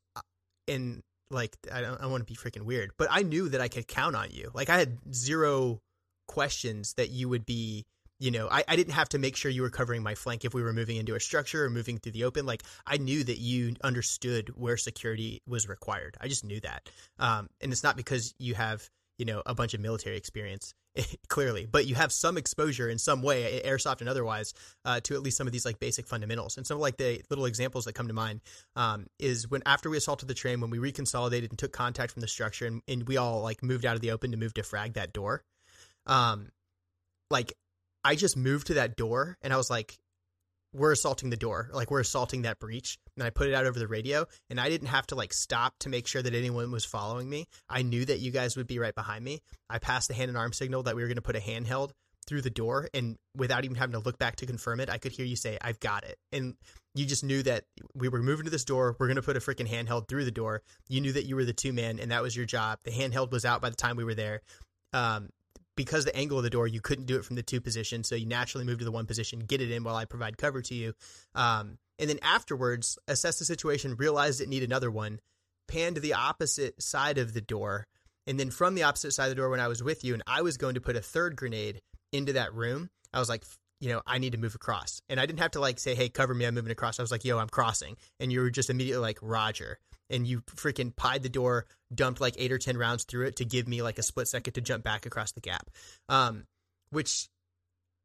and 0.66 1.02
like 1.30 1.56
I 1.72 1.80
don't, 1.80 2.00
I 2.00 2.06
want 2.06 2.26
to 2.26 2.32
be 2.32 2.36
freaking 2.36 2.62
weird, 2.62 2.92
but 2.96 3.08
I 3.10 3.22
knew 3.22 3.48
that 3.50 3.60
I 3.60 3.68
could 3.68 3.86
count 3.86 4.16
on 4.16 4.28
you. 4.30 4.50
Like 4.54 4.68
I 4.68 4.78
had 4.78 4.98
zero 5.12 5.80
questions 6.26 6.94
that 6.94 7.10
you 7.10 7.28
would 7.28 7.46
be, 7.46 7.86
you 8.20 8.30
know, 8.30 8.48
I, 8.50 8.62
I 8.68 8.76
didn't 8.76 8.92
have 8.92 9.08
to 9.10 9.18
make 9.18 9.34
sure 9.34 9.50
you 9.50 9.62
were 9.62 9.70
covering 9.70 10.02
my 10.02 10.14
flank 10.14 10.44
if 10.44 10.52
we 10.54 10.62
were 10.62 10.74
moving 10.74 10.98
into 10.98 11.14
a 11.14 11.20
structure 11.20 11.64
or 11.64 11.70
moving 11.70 11.98
through 11.98 12.12
the 12.12 12.24
open. 12.24 12.44
Like 12.46 12.62
I 12.86 12.98
knew 12.98 13.24
that 13.24 13.38
you 13.38 13.74
understood 13.82 14.50
where 14.54 14.76
security 14.76 15.42
was 15.48 15.66
required. 15.66 16.16
I 16.20 16.28
just 16.28 16.44
knew 16.44 16.60
that. 16.60 16.88
Um, 17.18 17.48
and 17.60 17.72
it's 17.72 17.82
not 17.82 17.96
because 17.96 18.34
you 18.38 18.54
have, 18.54 18.88
you 19.18 19.24
know, 19.24 19.42
a 19.46 19.54
bunch 19.54 19.74
of 19.74 19.80
military 19.80 20.16
experience. 20.16 20.74
clearly, 21.28 21.68
but 21.70 21.86
you 21.86 21.94
have 21.94 22.10
some 22.10 22.36
exposure 22.36 22.88
in 22.88 22.98
some 22.98 23.22
way, 23.22 23.62
airsoft 23.64 24.00
and 24.00 24.08
otherwise, 24.08 24.54
uh, 24.84 24.98
to 24.98 25.14
at 25.14 25.22
least 25.22 25.36
some 25.36 25.46
of 25.46 25.52
these 25.52 25.64
like 25.64 25.78
basic 25.78 26.04
fundamentals. 26.04 26.56
And 26.56 26.66
some 26.66 26.78
of 26.78 26.80
like 26.80 26.96
the 26.96 27.22
little 27.30 27.44
examples 27.44 27.84
that 27.84 27.92
come 27.92 28.08
to 28.08 28.12
mind 28.12 28.40
um, 28.74 29.06
is 29.16 29.48
when 29.48 29.62
after 29.64 29.88
we 29.88 29.96
assaulted 29.96 30.26
the 30.26 30.34
train, 30.34 30.60
when 30.60 30.68
we 30.68 30.78
reconsolidated 30.78 31.50
and 31.50 31.56
took 31.56 31.70
contact 31.70 32.10
from 32.10 32.22
the 32.22 32.26
structure, 32.26 32.66
and, 32.66 32.82
and 32.88 33.06
we 33.06 33.18
all 33.18 33.40
like 33.40 33.62
moved 33.62 33.86
out 33.86 33.94
of 33.94 34.02
the 34.02 34.10
open 34.10 34.32
to 34.32 34.36
move 34.36 34.52
to 34.54 34.64
frag 34.64 34.94
that 34.94 35.12
door. 35.12 35.44
Um, 36.06 36.50
like 37.30 37.54
I 38.04 38.14
just 38.14 38.36
moved 38.36 38.68
to 38.68 38.74
that 38.74 38.96
door, 38.96 39.36
and 39.42 39.52
I 39.52 39.56
was 39.56 39.70
like, 39.70 39.98
we're 40.72 40.92
assaulting 40.92 41.30
the 41.30 41.36
door. 41.36 41.68
Like 41.72 41.90
we're 41.90 42.00
assaulting 42.00 42.42
that 42.42 42.58
breach. 42.58 42.98
And 43.16 43.24
i 43.24 43.30
put 43.30 43.48
it 43.48 43.54
out 43.54 43.66
over 43.66 43.78
the 43.78 43.88
radio 43.88 44.26
and 44.48 44.60
i 44.60 44.68
didn't 44.68 44.88
have 44.88 45.06
to 45.08 45.14
like 45.14 45.32
stop 45.32 45.74
to 45.80 45.88
make 45.88 46.06
sure 46.06 46.22
that 46.22 46.34
anyone 46.34 46.70
was 46.70 46.84
following 46.84 47.28
me. 47.28 47.46
I 47.68 47.82
knew 47.82 48.04
that 48.04 48.20
you 48.20 48.30
guys 48.30 48.56
would 48.56 48.66
be 48.66 48.78
right 48.78 48.94
behind 48.94 49.24
me. 49.24 49.40
I 49.68 49.78
passed 49.78 50.08
the 50.08 50.14
hand 50.14 50.28
and 50.28 50.38
arm 50.38 50.52
signal 50.52 50.84
that 50.84 50.96
we 50.96 51.02
were 51.02 51.08
going 51.08 51.16
to 51.16 51.22
put 51.22 51.36
a 51.36 51.40
handheld 51.40 51.90
through 52.26 52.42
the 52.42 52.50
door 52.50 52.88
and 52.94 53.16
without 53.34 53.64
even 53.64 53.76
having 53.76 53.94
to 53.94 53.98
look 53.98 54.18
back 54.18 54.36
to 54.36 54.46
confirm 54.46 54.78
it 54.78 54.90
i 54.90 54.98
could 54.98 55.10
hear 55.10 55.24
you 55.24 55.36
say 55.36 55.58
i've 55.62 55.80
got 55.80 56.04
it. 56.04 56.16
And 56.32 56.54
you 56.94 57.06
just 57.06 57.24
knew 57.24 57.42
that 57.44 57.64
we 57.94 58.08
were 58.08 58.20
moving 58.22 58.44
to 58.44 58.50
this 58.50 58.64
door. 58.64 58.96
We're 58.98 59.06
going 59.06 59.16
to 59.16 59.22
put 59.22 59.36
a 59.36 59.40
freaking 59.40 59.68
handheld 59.68 60.08
through 60.08 60.24
the 60.24 60.32
door. 60.32 60.62
You 60.88 61.00
knew 61.00 61.12
that 61.12 61.24
you 61.24 61.36
were 61.36 61.44
the 61.44 61.52
two 61.52 61.72
man 61.72 61.98
and 62.00 62.10
that 62.10 62.22
was 62.22 62.36
your 62.36 62.46
job. 62.46 62.78
The 62.84 62.90
handheld 62.90 63.30
was 63.30 63.44
out 63.44 63.60
by 63.60 63.70
the 63.70 63.76
time 63.76 63.96
we 63.96 64.04
were 64.04 64.14
there. 64.14 64.42
Um, 64.92 65.30
because 65.76 66.04
the 66.04 66.16
angle 66.16 66.38
of 66.38 66.44
the 66.44 66.50
door, 66.50 66.66
you 66.66 66.80
couldn't 66.80 67.06
do 67.06 67.16
it 67.16 67.24
from 67.24 67.36
the 67.36 67.42
two 67.42 67.60
position. 67.60 68.04
So 68.04 68.14
you 68.14 68.26
naturally 68.26 68.64
move 68.64 68.78
to 68.78 68.84
the 68.84 68.92
one 68.92 69.06
position, 69.06 69.40
get 69.40 69.60
it 69.60 69.70
in 69.70 69.84
while 69.84 69.96
I 69.96 70.04
provide 70.04 70.38
cover 70.38 70.62
to 70.62 70.74
you. 70.74 70.94
Um, 71.34 71.78
and 71.98 72.08
then 72.08 72.18
afterwards, 72.22 72.98
assess 73.08 73.38
the 73.38 73.44
situation, 73.44 73.96
realized 73.96 74.40
it 74.40 74.48
need 74.48 74.62
another 74.62 74.90
one, 74.90 75.20
pan 75.68 75.94
to 75.94 76.00
the 76.00 76.14
opposite 76.14 76.82
side 76.82 77.18
of 77.18 77.34
the 77.34 77.40
door. 77.40 77.86
And 78.26 78.38
then 78.38 78.50
from 78.50 78.74
the 78.74 78.82
opposite 78.82 79.12
side 79.12 79.24
of 79.24 79.30
the 79.30 79.36
door, 79.36 79.50
when 79.50 79.60
I 79.60 79.68
was 79.68 79.82
with 79.82 80.04
you 80.04 80.14
and 80.14 80.22
I 80.26 80.42
was 80.42 80.56
going 80.56 80.74
to 80.74 80.80
put 80.80 80.96
a 80.96 81.00
third 81.00 81.36
grenade 81.36 81.80
into 82.12 82.34
that 82.34 82.54
room, 82.54 82.90
I 83.12 83.18
was 83.18 83.28
like, 83.28 83.44
you 83.80 83.88
know, 83.88 84.02
I 84.06 84.18
need 84.18 84.32
to 84.32 84.38
move 84.38 84.54
across. 84.54 85.00
And 85.08 85.18
I 85.18 85.26
didn't 85.26 85.40
have 85.40 85.52
to 85.52 85.60
like 85.60 85.78
say, 85.78 85.94
hey, 85.94 86.08
cover 86.08 86.34
me, 86.34 86.44
I'm 86.44 86.54
moving 86.54 86.72
across. 86.72 86.98
I 86.98 87.02
was 87.02 87.10
like, 87.10 87.24
yo, 87.24 87.38
I'm 87.38 87.48
crossing. 87.48 87.96
And 88.18 88.30
you 88.30 88.40
were 88.40 88.50
just 88.50 88.70
immediately 88.70 89.00
like, 89.00 89.18
Roger 89.22 89.78
and 90.10 90.26
you 90.26 90.42
freaking 90.42 90.94
pied 90.94 91.22
the 91.22 91.28
door, 91.28 91.66
dumped 91.94 92.20
like 92.20 92.34
eight 92.38 92.52
or 92.52 92.58
ten 92.58 92.76
rounds 92.76 93.04
through 93.04 93.26
it 93.26 93.36
to 93.36 93.44
give 93.44 93.68
me 93.68 93.82
like 93.82 93.98
a 93.98 94.02
split 94.02 94.28
second 94.28 94.52
to 94.54 94.60
jump 94.60 94.84
back 94.84 95.06
across 95.06 95.32
the 95.32 95.40
gap. 95.40 95.70
Um, 96.08 96.44
which 96.90 97.28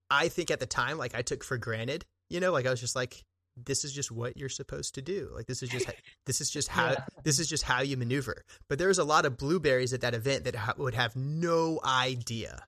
I 0.10 0.28
think 0.28 0.52
at 0.52 0.60
the 0.60 0.66
time, 0.66 0.98
like 0.98 1.16
I 1.16 1.22
took 1.22 1.44
for 1.44 1.58
granted. 1.58 2.06
You 2.30 2.40
know, 2.40 2.52
like 2.52 2.66
I 2.66 2.72
was 2.72 2.82
just 2.82 2.96
like, 2.96 3.24
this 3.56 3.86
is 3.86 3.94
just 3.94 4.12
what 4.12 4.38
you're 4.38 4.50
supposed 4.50 4.96
to 4.96 5.02
do. 5.02 5.30
Like 5.34 5.46
this 5.46 5.64
is 5.64 5.70
just 5.70 5.88
this 6.26 6.42
is 6.42 6.50
just 6.50 6.68
how 6.70 6.92
yeah. 6.92 7.06
this 7.24 7.40
is 7.40 7.48
just 7.48 7.64
how 7.64 7.82
you 7.82 7.98
maneuver. 7.98 8.44
But 8.70 8.80
there 8.80 8.88
was 8.88 9.00
a 9.00 9.04
lot 9.04 9.26
of 9.26 9.38
blueberries 9.38 9.94
at 9.94 10.02
that 10.02 10.14
event 10.14 10.44
that 10.46 10.56
ha- 10.56 10.74
would 10.78 10.96
have 10.96 11.16
no 11.16 11.80
idea. 11.84 12.66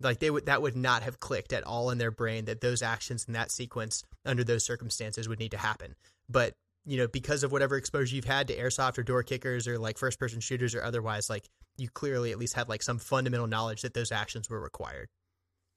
Like 0.00 0.18
they 0.18 0.30
would 0.30 0.46
that 0.46 0.62
would 0.62 0.76
not 0.76 1.02
have 1.02 1.20
clicked 1.20 1.52
at 1.52 1.64
all 1.64 1.90
in 1.90 1.98
their 1.98 2.10
brain 2.10 2.46
that 2.46 2.60
those 2.60 2.82
actions 2.82 3.24
in 3.26 3.34
that 3.34 3.50
sequence 3.50 4.04
under 4.24 4.42
those 4.42 4.64
circumstances 4.64 5.28
would 5.28 5.38
need 5.38 5.52
to 5.52 5.58
happen. 5.58 5.94
But 6.28 6.54
you 6.84 6.96
know, 6.96 7.06
because 7.08 7.44
of 7.44 7.52
whatever 7.52 7.76
exposure 7.76 8.14
you've 8.14 8.24
had 8.24 8.48
to 8.48 8.56
airsoft 8.56 8.98
or 8.98 9.02
door 9.02 9.22
kickers 9.22 9.68
or 9.68 9.78
like 9.78 9.98
first 9.98 10.18
person 10.18 10.40
shooters 10.40 10.74
or 10.74 10.82
otherwise, 10.82 11.30
like 11.30 11.48
you 11.76 11.88
clearly 11.88 12.32
at 12.32 12.38
least 12.38 12.54
had 12.54 12.68
like 12.68 12.82
some 12.82 12.98
fundamental 12.98 13.46
knowledge 13.46 13.82
that 13.82 13.94
those 13.94 14.12
actions 14.12 14.50
were 14.50 14.60
required. 14.60 15.08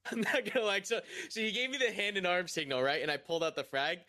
I'm 0.12 0.22
not 0.22 0.52
gonna 0.52 0.66
like 0.66 0.86
so. 0.86 1.02
So 1.30 1.40
you 1.40 1.52
gave 1.52 1.70
me 1.70 1.78
the 1.78 1.92
hand 1.92 2.18
and 2.18 2.28
arm 2.28 2.48
signal, 2.48 2.82
right? 2.82 3.02
And 3.02 3.10
I 3.10 3.18
pulled 3.18 3.44
out 3.44 3.56
the 3.56 3.64
frag, 3.64 4.00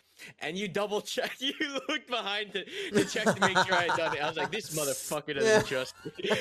and 0.41 0.59
you 0.59 0.69
double 0.69 1.01
check. 1.01 1.33
You 1.47 1.53
looked 1.89 2.09
behind 2.09 2.53
to, 2.55 2.65
to 2.65 3.05
check 3.05 3.25
to 3.33 3.41
make 3.41 3.57
sure 3.59 3.75
I 3.75 3.83
had 3.83 3.97
done 3.97 4.17
it. 4.17 4.23
I 4.23 4.29
was 4.29 4.37
like, 4.37 4.51
this 4.51 4.77
motherfucker 4.77 5.35
doesn't 5.35 5.49
yeah. 5.49 5.63
trust 5.63 5.95
me. 6.05 6.13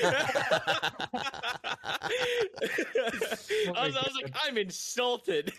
I, 3.76 3.86
was, 3.86 3.96
I, 3.96 4.02
was, 4.02 4.14
like, 4.20 4.32
oh 4.34 4.40
I'm 4.44 4.58
insulted. 4.58 5.52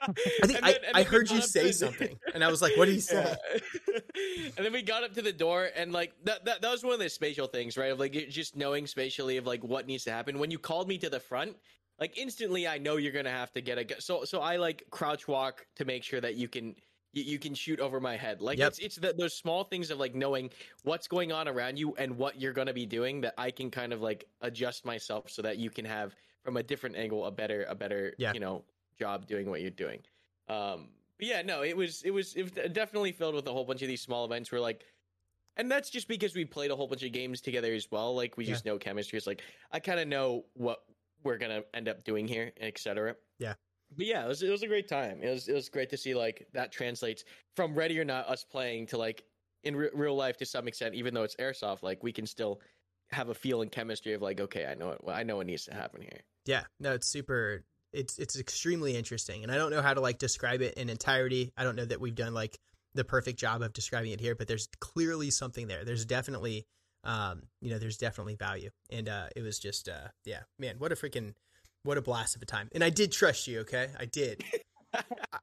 I 0.00 0.06
think 0.46 0.60
then, 0.60 0.64
I, 0.64 0.78
I 0.94 1.02
heard 1.02 1.30
you 1.30 1.42
say 1.42 1.72
something, 1.72 2.18
and 2.34 2.42
I 2.42 2.48
was 2.48 2.62
like, 2.62 2.76
what 2.76 2.86
did 2.86 2.94
he 2.94 3.00
say? 3.00 3.36
Yeah. 3.88 3.98
and 4.56 4.64
then 4.64 4.72
we 4.72 4.80
got 4.80 5.04
up 5.04 5.12
to 5.14 5.22
the 5.22 5.32
door, 5.32 5.68
and 5.76 5.92
like 5.92 6.12
that, 6.24 6.44
that 6.46 6.62
that 6.62 6.70
was 6.70 6.82
one 6.82 6.94
of 6.94 7.00
the 7.00 7.10
spatial 7.10 7.46
things, 7.46 7.76
right? 7.76 7.92
Of 7.92 7.98
like 7.98 8.12
just 8.30 8.56
knowing 8.56 8.86
spatially 8.86 9.36
of 9.36 9.46
like 9.46 9.62
what 9.62 9.86
needs 9.86 10.04
to 10.04 10.12
happen. 10.12 10.38
When 10.38 10.50
you 10.50 10.58
called 10.58 10.88
me 10.88 10.98
to 10.98 11.10
the 11.10 11.20
front, 11.20 11.56
like 11.98 12.18
instantly 12.18 12.66
I 12.66 12.78
know 12.78 12.96
you're 12.96 13.12
gonna 13.12 13.30
have 13.30 13.52
to 13.52 13.60
get 13.60 13.78
a 13.78 14.00
so 14.00 14.24
so 14.24 14.40
I 14.40 14.56
like 14.56 14.84
crouch 14.90 15.28
walk 15.28 15.66
to 15.76 15.84
make 15.84 16.02
sure 16.02 16.20
that 16.20 16.34
you 16.34 16.48
can 16.48 16.74
you, 17.12 17.22
you 17.22 17.38
can 17.38 17.54
shoot 17.54 17.80
over 17.80 18.00
my 18.00 18.16
head. 18.16 18.40
Like 18.40 18.58
yep. 18.58 18.68
it's 18.68 18.78
it's 18.78 18.96
the, 18.96 19.14
those 19.16 19.34
small 19.34 19.64
things 19.64 19.90
of 19.90 19.98
like 19.98 20.14
knowing 20.14 20.50
what's 20.82 21.08
going 21.08 21.32
on 21.32 21.48
around 21.48 21.78
you 21.78 21.94
and 21.96 22.16
what 22.16 22.40
you're 22.40 22.52
gonna 22.52 22.72
be 22.72 22.86
doing 22.86 23.20
that 23.22 23.34
I 23.38 23.50
can 23.50 23.70
kind 23.70 23.92
of 23.92 24.02
like 24.02 24.26
adjust 24.40 24.84
myself 24.84 25.30
so 25.30 25.42
that 25.42 25.58
you 25.58 25.70
can 25.70 25.84
have 25.84 26.14
from 26.42 26.56
a 26.56 26.62
different 26.62 26.96
angle 26.96 27.24
a 27.24 27.30
better 27.30 27.64
a 27.68 27.74
better 27.74 28.14
yeah. 28.18 28.32
you 28.32 28.40
know 28.40 28.64
job 28.98 29.26
doing 29.26 29.48
what 29.48 29.60
you're 29.60 29.70
doing. 29.70 30.00
Um, 30.48 30.88
but 31.18 31.26
yeah, 31.28 31.42
no, 31.42 31.62
it 31.62 31.76
was 31.76 32.02
it 32.02 32.10
was 32.10 32.34
it 32.34 32.42
was 32.42 32.52
definitely 32.72 33.12
filled 33.12 33.34
with 33.34 33.46
a 33.46 33.52
whole 33.52 33.64
bunch 33.64 33.82
of 33.82 33.88
these 33.88 34.00
small 34.00 34.24
events 34.24 34.50
where 34.50 34.60
like 34.60 34.84
and 35.56 35.70
that's 35.70 35.88
just 35.88 36.08
because 36.08 36.34
we 36.34 36.44
played 36.44 36.70
a 36.70 36.76
whole 36.76 36.88
bunch 36.88 37.04
of 37.04 37.12
games 37.12 37.40
together 37.40 37.72
as 37.72 37.88
well. 37.90 38.14
Like 38.14 38.36
we 38.36 38.44
yeah. 38.44 38.52
just 38.52 38.64
know 38.64 38.78
chemistry. 38.78 39.16
It's 39.16 39.26
like 39.26 39.42
I 39.70 39.78
kind 39.78 40.00
of 40.00 40.08
know 40.08 40.44
what 40.54 40.82
we're 41.24 41.38
gonna 41.38 41.62
end 41.72 41.88
up 41.88 42.04
doing 42.04 42.28
here, 42.28 42.52
etc. 42.60 43.16
Yeah. 43.38 43.54
But 43.96 44.06
yeah, 44.06 44.24
it 44.24 44.28
was 44.28 44.42
it 44.42 44.50
was 44.50 44.62
a 44.62 44.66
great 44.66 44.88
time. 44.88 45.20
It 45.22 45.30
was 45.30 45.48
it 45.48 45.54
was 45.54 45.68
great 45.68 45.90
to 45.90 45.96
see 45.96 46.14
like 46.14 46.46
that 46.52 46.72
translates 46.72 47.24
from 47.56 47.74
ready 47.74 47.98
or 47.98 48.04
not 48.04 48.28
us 48.28 48.44
playing 48.44 48.86
to 48.88 48.98
like 48.98 49.24
in 49.62 49.76
re- 49.76 49.90
real 49.94 50.16
life 50.16 50.36
to 50.38 50.46
some 50.46 50.68
extent. 50.68 50.94
Even 50.94 51.14
though 51.14 51.22
it's 51.22 51.36
airsoft, 51.36 51.82
like 51.82 52.02
we 52.02 52.12
can 52.12 52.26
still 52.26 52.60
have 53.10 53.28
a 53.28 53.34
feel 53.34 53.62
and 53.62 53.70
chemistry 53.70 54.14
of 54.14 54.22
like, 54.22 54.40
okay, 54.40 54.66
I 54.66 54.74
know 54.74 54.90
it. 54.90 55.00
I 55.06 55.22
know 55.22 55.36
what 55.36 55.46
needs 55.46 55.64
to 55.66 55.74
happen 55.74 56.02
here. 56.02 56.20
Yeah, 56.46 56.64
no, 56.80 56.92
it's 56.92 57.06
super. 57.06 57.64
It's 57.92 58.18
it's 58.18 58.38
extremely 58.38 58.96
interesting, 58.96 59.42
and 59.42 59.52
I 59.52 59.56
don't 59.56 59.70
know 59.70 59.82
how 59.82 59.94
to 59.94 60.00
like 60.00 60.18
describe 60.18 60.62
it 60.62 60.74
in 60.74 60.90
entirety. 60.90 61.52
I 61.56 61.64
don't 61.64 61.76
know 61.76 61.84
that 61.84 62.00
we've 62.00 62.14
done 62.14 62.34
like 62.34 62.58
the 62.94 63.04
perfect 63.04 63.38
job 63.38 63.62
of 63.62 63.72
describing 63.72 64.12
it 64.12 64.20
here, 64.20 64.34
but 64.34 64.48
there's 64.48 64.68
clearly 64.80 65.30
something 65.30 65.68
there. 65.68 65.84
There's 65.84 66.04
definitely 66.04 66.66
um, 67.04 67.42
you 67.60 67.70
know, 67.70 67.78
there's 67.78 67.96
definitely 67.96 68.34
value. 68.34 68.70
And 68.90 69.08
uh, 69.08 69.26
it 69.36 69.42
was 69.42 69.58
just, 69.58 69.88
uh, 69.88 70.08
yeah, 70.24 70.40
man, 70.58 70.76
what 70.78 70.92
a 70.92 70.94
freaking, 70.94 71.34
what 71.82 71.98
a 71.98 72.02
blast 72.02 72.36
of 72.36 72.42
a 72.42 72.46
time. 72.46 72.68
And 72.74 72.82
I 72.82 72.90
did 72.90 73.12
trust 73.12 73.46
you, 73.46 73.60
okay? 73.60 73.88
I 73.98 74.06
did. 74.06 74.42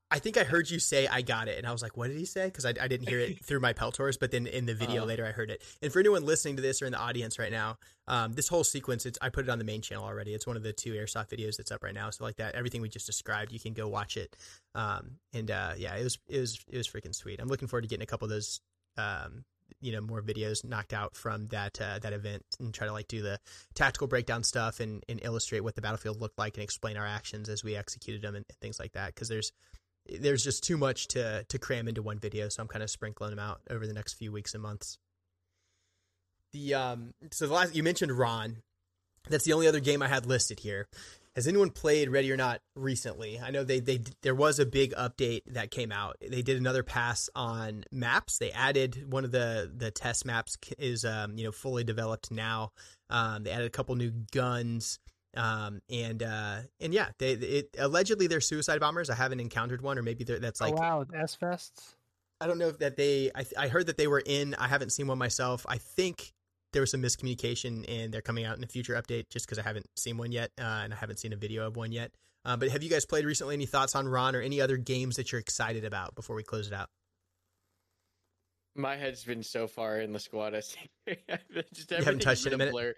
I 0.09 0.19
think 0.19 0.37
I 0.37 0.43
heard 0.43 0.69
you 0.69 0.79
say 0.79 1.07
I 1.07 1.21
got 1.21 1.47
it, 1.47 1.57
and 1.57 1.67
I 1.67 1.71
was 1.71 1.81
like, 1.81 1.97
"What 1.97 2.07
did 2.07 2.17
he 2.17 2.25
say?" 2.25 2.45
Because 2.45 2.65
I, 2.65 2.73
I, 2.79 2.87
didn't 2.87 3.07
hear 3.07 3.19
it 3.19 3.43
through 3.45 3.59
my 3.59 3.73
Peltors, 3.73 4.17
but 4.19 4.31
then 4.31 4.47
in 4.47 4.65
the 4.65 4.73
video 4.73 5.03
uh, 5.03 5.05
later 5.05 5.25
I 5.25 5.31
heard 5.31 5.49
it. 5.49 5.61
And 5.81 5.91
for 5.91 5.99
anyone 5.99 6.25
listening 6.25 6.55
to 6.57 6.61
this 6.61 6.81
or 6.81 6.85
in 6.85 6.91
the 6.91 6.99
audience 6.99 7.39
right 7.39 7.51
now, 7.51 7.77
um, 8.07 8.33
this 8.33 8.47
whole 8.47 8.63
sequence, 8.63 9.05
it's 9.05 9.17
I 9.21 9.29
put 9.29 9.45
it 9.45 9.49
on 9.49 9.57
the 9.57 9.63
main 9.63 9.81
channel 9.81 10.03
already. 10.03 10.33
It's 10.33 10.47
one 10.47 10.57
of 10.57 10.63
the 10.63 10.73
two 10.73 10.93
airsoft 10.93 11.29
videos 11.29 11.57
that's 11.57 11.71
up 11.71 11.83
right 11.83 11.93
now. 11.93 12.09
So 12.09 12.23
like 12.23 12.37
that, 12.37 12.55
everything 12.55 12.81
we 12.81 12.89
just 12.89 13.05
described, 13.05 13.51
you 13.51 13.59
can 13.59 13.73
go 13.73 13.87
watch 13.87 14.17
it. 14.17 14.35
Um, 14.75 15.17
and 15.33 15.49
uh, 15.49 15.73
yeah, 15.77 15.95
it 15.95 16.03
was 16.03 16.17
it 16.27 16.39
was 16.39 16.59
it 16.69 16.77
was 16.77 16.87
freaking 16.87 17.15
sweet. 17.15 17.39
I'm 17.39 17.47
looking 17.47 17.67
forward 17.67 17.83
to 17.83 17.87
getting 17.87 18.03
a 18.03 18.07
couple 18.07 18.25
of 18.25 18.31
those 18.31 18.61
um, 18.97 19.43
you 19.79 19.91
know 19.91 20.01
more 20.01 20.21
videos 20.21 20.63
knocked 20.63 20.93
out 20.93 21.15
from 21.15 21.47
that 21.47 21.79
uh, 21.79 21.99
that 21.99 22.13
event 22.13 22.43
and 22.59 22.73
try 22.73 22.87
to 22.87 22.93
like 22.93 23.07
do 23.07 23.21
the 23.21 23.39
tactical 23.73 24.07
breakdown 24.07 24.43
stuff 24.43 24.79
and, 24.79 25.03
and 25.07 25.19
illustrate 25.23 25.61
what 25.61 25.75
the 25.75 25.81
battlefield 25.81 26.19
looked 26.19 26.37
like 26.37 26.55
and 26.55 26.63
explain 26.63 26.97
our 26.97 27.05
actions 27.05 27.49
as 27.49 27.63
we 27.63 27.75
executed 27.75 28.21
them 28.21 28.35
and, 28.35 28.45
and 28.49 28.57
things 28.59 28.79
like 28.79 28.93
that. 28.93 29.13
Because 29.13 29.29
there's 29.29 29.51
there's 30.19 30.43
just 30.43 30.63
too 30.63 30.77
much 30.77 31.07
to 31.09 31.43
to 31.43 31.59
cram 31.59 31.87
into 31.87 32.01
one 32.01 32.19
video 32.19 32.49
so 32.49 32.61
I'm 32.61 32.67
kind 32.67 32.83
of 32.83 32.89
sprinkling 32.89 33.29
them 33.29 33.39
out 33.39 33.61
over 33.69 33.85
the 33.85 33.93
next 33.93 34.13
few 34.13 34.31
weeks 34.31 34.53
and 34.53 34.63
months. 34.63 34.97
The 36.53 36.73
um 36.73 37.13
so 37.31 37.47
the 37.47 37.53
last 37.53 37.75
you 37.75 37.83
mentioned 37.83 38.11
Ron. 38.11 38.57
That's 39.29 39.45
the 39.45 39.53
only 39.53 39.67
other 39.67 39.79
game 39.79 40.01
I 40.01 40.07
had 40.07 40.25
listed 40.25 40.59
here 40.59 40.87
has 41.35 41.47
anyone 41.47 41.69
played 41.69 42.09
Ready 42.09 42.31
or 42.31 42.37
Not 42.37 42.61
recently? 42.75 43.39
I 43.39 43.51
know 43.51 43.63
they 43.63 43.79
they 43.79 44.01
there 44.21 44.35
was 44.35 44.59
a 44.59 44.65
big 44.65 44.93
update 44.95 45.41
that 45.47 45.71
came 45.71 45.91
out. 45.91 46.17
They 46.19 46.41
did 46.41 46.57
another 46.57 46.83
pass 46.83 47.29
on 47.35 47.85
maps. 47.91 48.37
They 48.37 48.51
added 48.51 49.11
one 49.11 49.23
of 49.23 49.31
the 49.31 49.71
the 49.73 49.91
test 49.91 50.25
maps 50.25 50.57
is 50.77 51.05
um, 51.05 51.37
you 51.37 51.45
know 51.45 51.51
fully 51.51 51.83
developed 51.83 52.31
now. 52.31 52.71
Um, 53.09 53.43
they 53.43 53.51
added 53.51 53.67
a 53.67 53.71
couple 53.71 53.95
new 53.95 54.11
guns. 54.31 54.99
Um, 55.37 55.81
and 55.89 56.21
uh, 56.21 56.57
and 56.81 56.93
yeah, 56.93 57.09
they 57.17 57.31
it, 57.31 57.75
allegedly 57.79 58.27
they're 58.27 58.41
suicide 58.41 58.81
bombers. 58.81 59.09
I 59.09 59.15
haven't 59.15 59.39
encountered 59.39 59.81
one, 59.81 59.97
or 59.97 60.03
maybe 60.03 60.25
that's 60.25 60.59
like 60.59 60.73
oh, 60.73 60.77
wow, 60.77 61.05
S 61.15 61.35
vests. 61.35 61.95
I 62.41 62.47
don't 62.47 62.57
know 62.57 62.67
if 62.67 62.79
that 62.79 62.97
they. 62.97 63.31
I 63.33 63.45
I 63.57 63.67
heard 63.69 63.85
that 63.85 63.95
they 63.95 64.07
were 64.07 64.21
in. 64.25 64.55
I 64.55 64.67
haven't 64.67 64.89
seen 64.89 65.07
one 65.07 65.17
myself. 65.17 65.65
I 65.69 65.77
think 65.77 66.33
there 66.73 66.81
was 66.81 66.91
some 66.91 67.01
miscommunication, 67.01 67.85
and 67.87 68.13
they're 68.13 68.21
coming 68.21 68.45
out 68.45 68.57
in 68.57 68.63
a 68.63 68.67
future 68.67 68.93
update. 68.93 69.29
Just 69.29 69.45
because 69.45 69.59
I 69.59 69.63
haven't 69.63 69.87
seen 69.95 70.17
one 70.17 70.31
yet, 70.31 70.51
uh, 70.59 70.81
and 70.83 70.93
I 70.93 70.97
haven't 70.97 71.17
seen 71.17 71.33
a 71.33 71.37
video 71.37 71.67
of 71.67 71.75
one 71.75 71.91
yet. 71.91 72.11
Uh, 72.43 72.57
but 72.57 72.69
have 72.69 72.81
you 72.81 72.89
guys 72.89 73.05
played 73.05 73.25
recently? 73.25 73.53
Any 73.53 73.65
thoughts 73.65 73.95
on 73.95 74.07
Ron 74.07 74.35
or 74.35 74.41
any 74.41 74.61
other 74.61 74.77
games 74.77 75.15
that 75.17 75.31
you're 75.31 75.41
excited 75.41 75.85
about 75.85 76.15
before 76.15 76.35
we 76.35 76.43
close 76.43 76.67
it 76.67 76.73
out? 76.73 76.89
My 78.75 78.95
head's 78.95 79.23
been 79.25 79.43
so 79.43 79.67
far 79.67 79.99
in 79.99 80.13
the 80.13 80.19
squad. 80.19 80.55
I 80.55 80.61
think 80.61 80.89
just 81.73 81.91
you 81.91 81.97
haven't 81.97 82.21
touched 82.21 82.45
it 82.45 82.53
in 82.53 82.61
a 82.61 82.71
blur. 82.71 82.93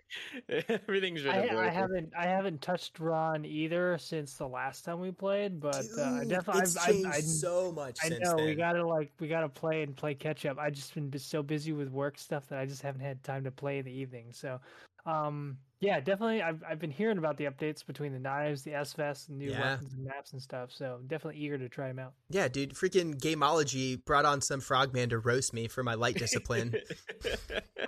Everything's 0.69 1.23
been 1.23 1.31
I, 1.31 1.37
a 1.37 1.49
blur. 1.49 1.63
I 1.63 1.69
haven't. 1.69 2.13
I 2.17 2.27
haven't 2.27 2.61
touched 2.61 2.99
Ron 2.99 3.43
either 3.43 3.97
since 3.97 4.35
the 4.35 4.47
last 4.47 4.85
time 4.85 4.99
we 4.99 5.11
played. 5.11 5.59
But 5.59 5.81
Dude, 5.81 5.99
uh, 5.99 6.19
I 6.21 6.25
definitely. 6.25 6.61
it's 6.61 6.77
I've, 6.77 6.85
changed 6.85 7.07
I've, 7.07 7.13
I've, 7.15 7.23
so 7.23 7.71
much. 7.71 7.97
I 8.03 8.09
since 8.09 8.21
know 8.23 8.35
then. 8.35 8.45
we 8.45 8.55
gotta 8.55 8.85
like 8.85 9.11
we 9.19 9.27
gotta 9.27 9.49
play 9.49 9.81
and 9.81 9.95
play 9.95 10.13
catch 10.13 10.45
up. 10.45 10.59
I 10.59 10.69
just 10.69 10.93
been 10.93 11.11
so 11.17 11.41
busy 11.41 11.73
with 11.73 11.89
work 11.89 12.19
stuff 12.19 12.47
that 12.49 12.59
I 12.59 12.67
just 12.67 12.83
haven't 12.83 13.01
had 13.01 13.23
time 13.23 13.43
to 13.43 13.51
play 13.51 13.79
in 13.79 13.85
the 13.85 13.91
evening. 13.91 14.27
So, 14.31 14.59
um, 15.07 15.57
yeah, 15.83 15.99
definitely. 15.99 16.41
I've 16.41 16.63
I've 16.67 16.79
been 16.79 16.91
hearing 16.91 17.17
about 17.17 17.37
the 17.37 17.45
updates 17.45 17.85
between 17.85 18.13
the 18.13 18.19
knives, 18.19 18.63
the 18.63 18.73
S 18.73 18.93
Vest, 18.93 19.29
and 19.29 19.37
new 19.37 19.51
Yeah. 19.51 19.71
weapons 19.71 19.93
and 19.93 20.05
maps 20.05 20.31
and 20.31 20.41
stuff. 20.41 20.71
So 20.71 20.99
definitely 21.05 21.41
eager 21.41 21.57
to 21.57 21.67
try 21.69 21.89
them 21.89 21.99
out. 21.99 22.13
Yeah, 22.29 22.47
dude, 22.47 22.73
freaking 22.73 23.19
Gameology 23.19 24.03
brought 24.03 24.25
on 24.25 24.41
some 24.41 24.61
frogman 24.61 25.09
to 25.09 25.19
roast 25.19 25.53
me 25.53 25.67
for 25.67 25.83
my 25.83 25.95
light 25.95 26.15
discipline. 26.15 26.75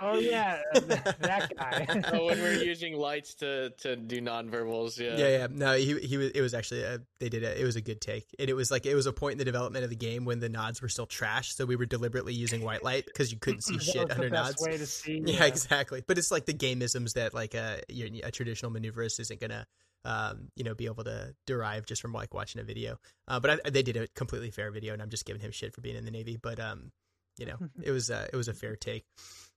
Oh 0.02 0.18
yeah, 0.18 0.60
uh, 0.74 0.80
that 0.80 1.52
guy. 1.56 1.86
oh, 2.12 2.26
when 2.26 2.38
we're 2.38 2.62
using 2.62 2.96
lights 2.96 3.34
to 3.36 3.70
to 3.78 3.96
do 3.96 4.20
nonverbals, 4.20 4.98
yeah. 4.98 5.16
yeah, 5.16 5.38
yeah. 5.38 5.46
No, 5.50 5.74
he 5.74 5.98
he 6.00 6.16
was. 6.18 6.30
It 6.32 6.40
was 6.42 6.54
actually 6.54 6.82
a, 6.82 7.00
they 7.18 7.28
did 7.28 7.42
it. 7.42 7.58
It 7.58 7.64
was 7.64 7.76
a 7.76 7.80
good 7.80 8.00
take, 8.00 8.26
and 8.38 8.50
it 8.50 8.54
was 8.54 8.70
like 8.70 8.84
it 8.84 8.94
was 8.94 9.06
a 9.06 9.12
point 9.12 9.32
in 9.32 9.38
the 9.38 9.44
development 9.44 9.84
of 9.84 9.90
the 9.90 9.96
game 9.96 10.24
when 10.24 10.38
the 10.40 10.48
nods 10.48 10.82
were 10.82 10.88
still 10.88 11.06
trash, 11.06 11.54
so 11.54 11.64
we 11.64 11.76
were 11.76 11.86
deliberately 11.86 12.34
using 12.34 12.62
white 12.62 12.84
light 12.84 13.06
because 13.06 13.32
you 13.32 13.38
couldn't 13.38 13.62
see 13.62 13.78
shit 13.78 14.10
under 14.10 14.24
the 14.24 14.30
best 14.30 14.60
nods. 14.60 14.66
way 14.66 14.76
to 14.76 14.86
see. 14.86 15.22
Yeah, 15.24 15.44
exactly. 15.46 16.02
But 16.06 16.18
it's 16.18 16.30
like 16.30 16.44
the 16.46 16.54
gameisms 16.54 17.14
that 17.14 17.32
like 17.32 17.54
a 17.54 17.80
a 17.88 18.30
traditional 18.30 18.70
maneuverist 18.72 19.20
isn't 19.20 19.40
gonna. 19.40 19.66
Um, 20.04 20.52
you 20.54 20.62
know, 20.62 20.72
be 20.72 20.86
able 20.86 21.02
to 21.02 21.34
derive 21.48 21.84
just 21.84 22.00
from 22.00 22.12
like 22.12 22.32
watching 22.32 22.60
a 22.60 22.64
video. 22.64 22.96
Uh, 23.26 23.40
but 23.40 23.60
I, 23.66 23.70
they 23.70 23.82
did 23.82 23.96
a 23.96 24.06
completely 24.14 24.52
fair 24.52 24.70
video, 24.70 24.92
and 24.92 25.02
I'm 25.02 25.10
just 25.10 25.24
giving 25.24 25.42
him 25.42 25.50
shit 25.50 25.74
for 25.74 25.80
being 25.80 25.96
in 25.96 26.04
the 26.04 26.12
Navy. 26.12 26.36
But 26.40 26.60
um, 26.60 26.92
you 27.38 27.46
know, 27.46 27.56
it 27.82 27.90
was 27.90 28.10
uh, 28.10 28.28
it 28.32 28.36
was 28.36 28.46
a 28.46 28.54
fair 28.54 28.76
take. 28.76 29.04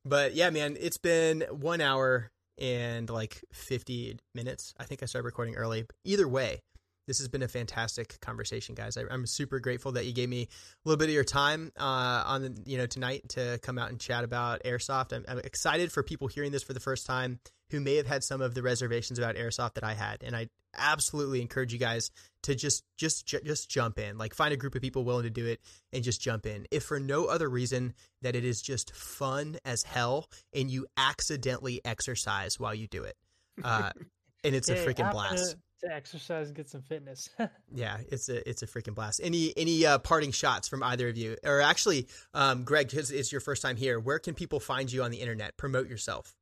But 0.06 0.34
yeah, 0.34 0.50
man, 0.50 0.76
it's 0.80 0.98
been 0.98 1.42
one 1.52 1.82
hour 1.82 2.32
and 2.60 3.10
like 3.10 3.44
50 3.54 4.18
minutes. 4.36 4.74
I 4.80 4.86
think 4.86 5.04
I 5.04 5.06
started 5.06 5.26
recording 5.26 5.56
early. 5.56 5.86
Either 6.04 6.28
way, 6.28 6.62
this 7.08 7.20
has 7.20 7.28
been 7.28 7.42
a 7.42 7.48
fantastic 7.48 8.20
conversation, 8.22 8.76
guys. 8.76 8.98
I, 8.98 9.04
I'm 9.10 9.26
super 9.26 9.60
grateful 9.60 9.94
that 9.94 10.06
you 10.06 10.14
gave 10.14 10.30
me 10.30 10.44
a 10.44 10.48
little 10.86 10.98
bit 10.98 11.10
of 11.10 11.14
your 11.14 11.24
time 11.24 11.72
uh, 11.78 12.24
on 12.26 12.42
the, 12.44 12.58
you 12.66 12.78
know 12.78 12.86
tonight 12.86 13.30
to 13.30 13.60
come 13.64 13.78
out 13.78 13.90
and 13.90 14.00
chat 14.00 14.24
about 14.24 14.64
airsoft. 14.64 15.14
I'm, 15.14 15.26
I'm 15.28 15.40
excited 15.40 15.92
for 15.92 16.04
people 16.04 16.28
hearing 16.28 16.52
this 16.52 16.64
for 16.64 16.74
the 16.74 16.80
first 16.80 17.06
time 17.06 17.40
who 17.72 17.80
may 17.80 17.96
have 17.96 18.08
had 18.08 18.24
some 18.24 18.42
of 18.42 18.54
the 18.54 18.62
reservations 18.62 19.20
about 19.20 19.36
airsoft 19.36 19.76
that 19.76 19.84
I 19.84 19.94
had, 19.94 20.24
and 20.24 20.36
I 20.36 20.50
absolutely 20.78 21.42
encourage 21.42 21.74
you 21.74 21.80
guys 21.80 22.12
to 22.44 22.56
just 22.56 22.84
just 22.98 23.26
ju- 23.26 23.42
just 23.44 23.70
jump 23.70 24.00
in. 24.00 24.18
Like 24.18 24.34
find 24.34 24.54
a 24.54 24.58
group 24.58 24.76
of 24.76 24.82
people 24.82 25.04
willing 25.04 25.24
to 25.24 25.30
do 25.30 25.46
it 25.46 25.60
and 25.92 26.04
just 26.04 26.22
jump 26.22 26.46
in. 26.46 26.66
If 26.72 26.84
for 26.84 27.00
no 27.00 27.26
other 27.26 27.50
reason 27.50 27.94
that 28.22 28.36
it 28.36 28.46
is 28.46 28.62
just 28.62 28.96
fun 28.96 29.58
as 29.66 29.84
hell 29.84 30.30
and 30.54 30.70
you 30.70 30.88
accidentally 30.98 31.82
exercise 31.84 32.60
while 32.60 32.76
you 32.76 32.88
do 32.88 33.04
it. 33.04 33.16
Uh, 33.64 33.92
and 34.44 34.56
it's 34.56 34.70
a 34.70 34.76
freaking 34.76 35.12
blast. 35.12 35.58
To, 35.82 35.88
to 35.88 35.94
exercise 35.94 36.48
and 36.48 36.56
get 36.56 36.70
some 36.70 36.82
fitness. 36.82 37.30
Yeah, 37.72 37.98
it's 38.10 38.30
a 38.30 38.50
it's 38.50 38.64
a 38.64 38.68
freaking 38.68 38.96
blast. 38.96 39.22
Any 39.24 39.54
any 39.56 39.86
uh, 39.86 40.00
parting 40.00 40.32
shots 40.32 40.68
from 40.68 40.82
either 40.82 41.08
of 41.08 41.18
you, 41.18 41.38
or 41.44 41.62
actually, 41.62 42.08
um, 42.34 42.64
Greg, 42.64 42.92
it's, 42.94 43.12
it's 43.12 43.32
your 43.32 43.42
first 43.42 43.62
time 43.62 43.78
here. 43.78 44.00
Where 44.00 44.18
can 44.18 44.34
people 44.34 44.60
find 44.60 44.92
you 44.92 45.04
on 45.04 45.12
the 45.12 45.18
internet? 45.18 45.56
Promote 45.56 45.88
yourself. 45.88 46.34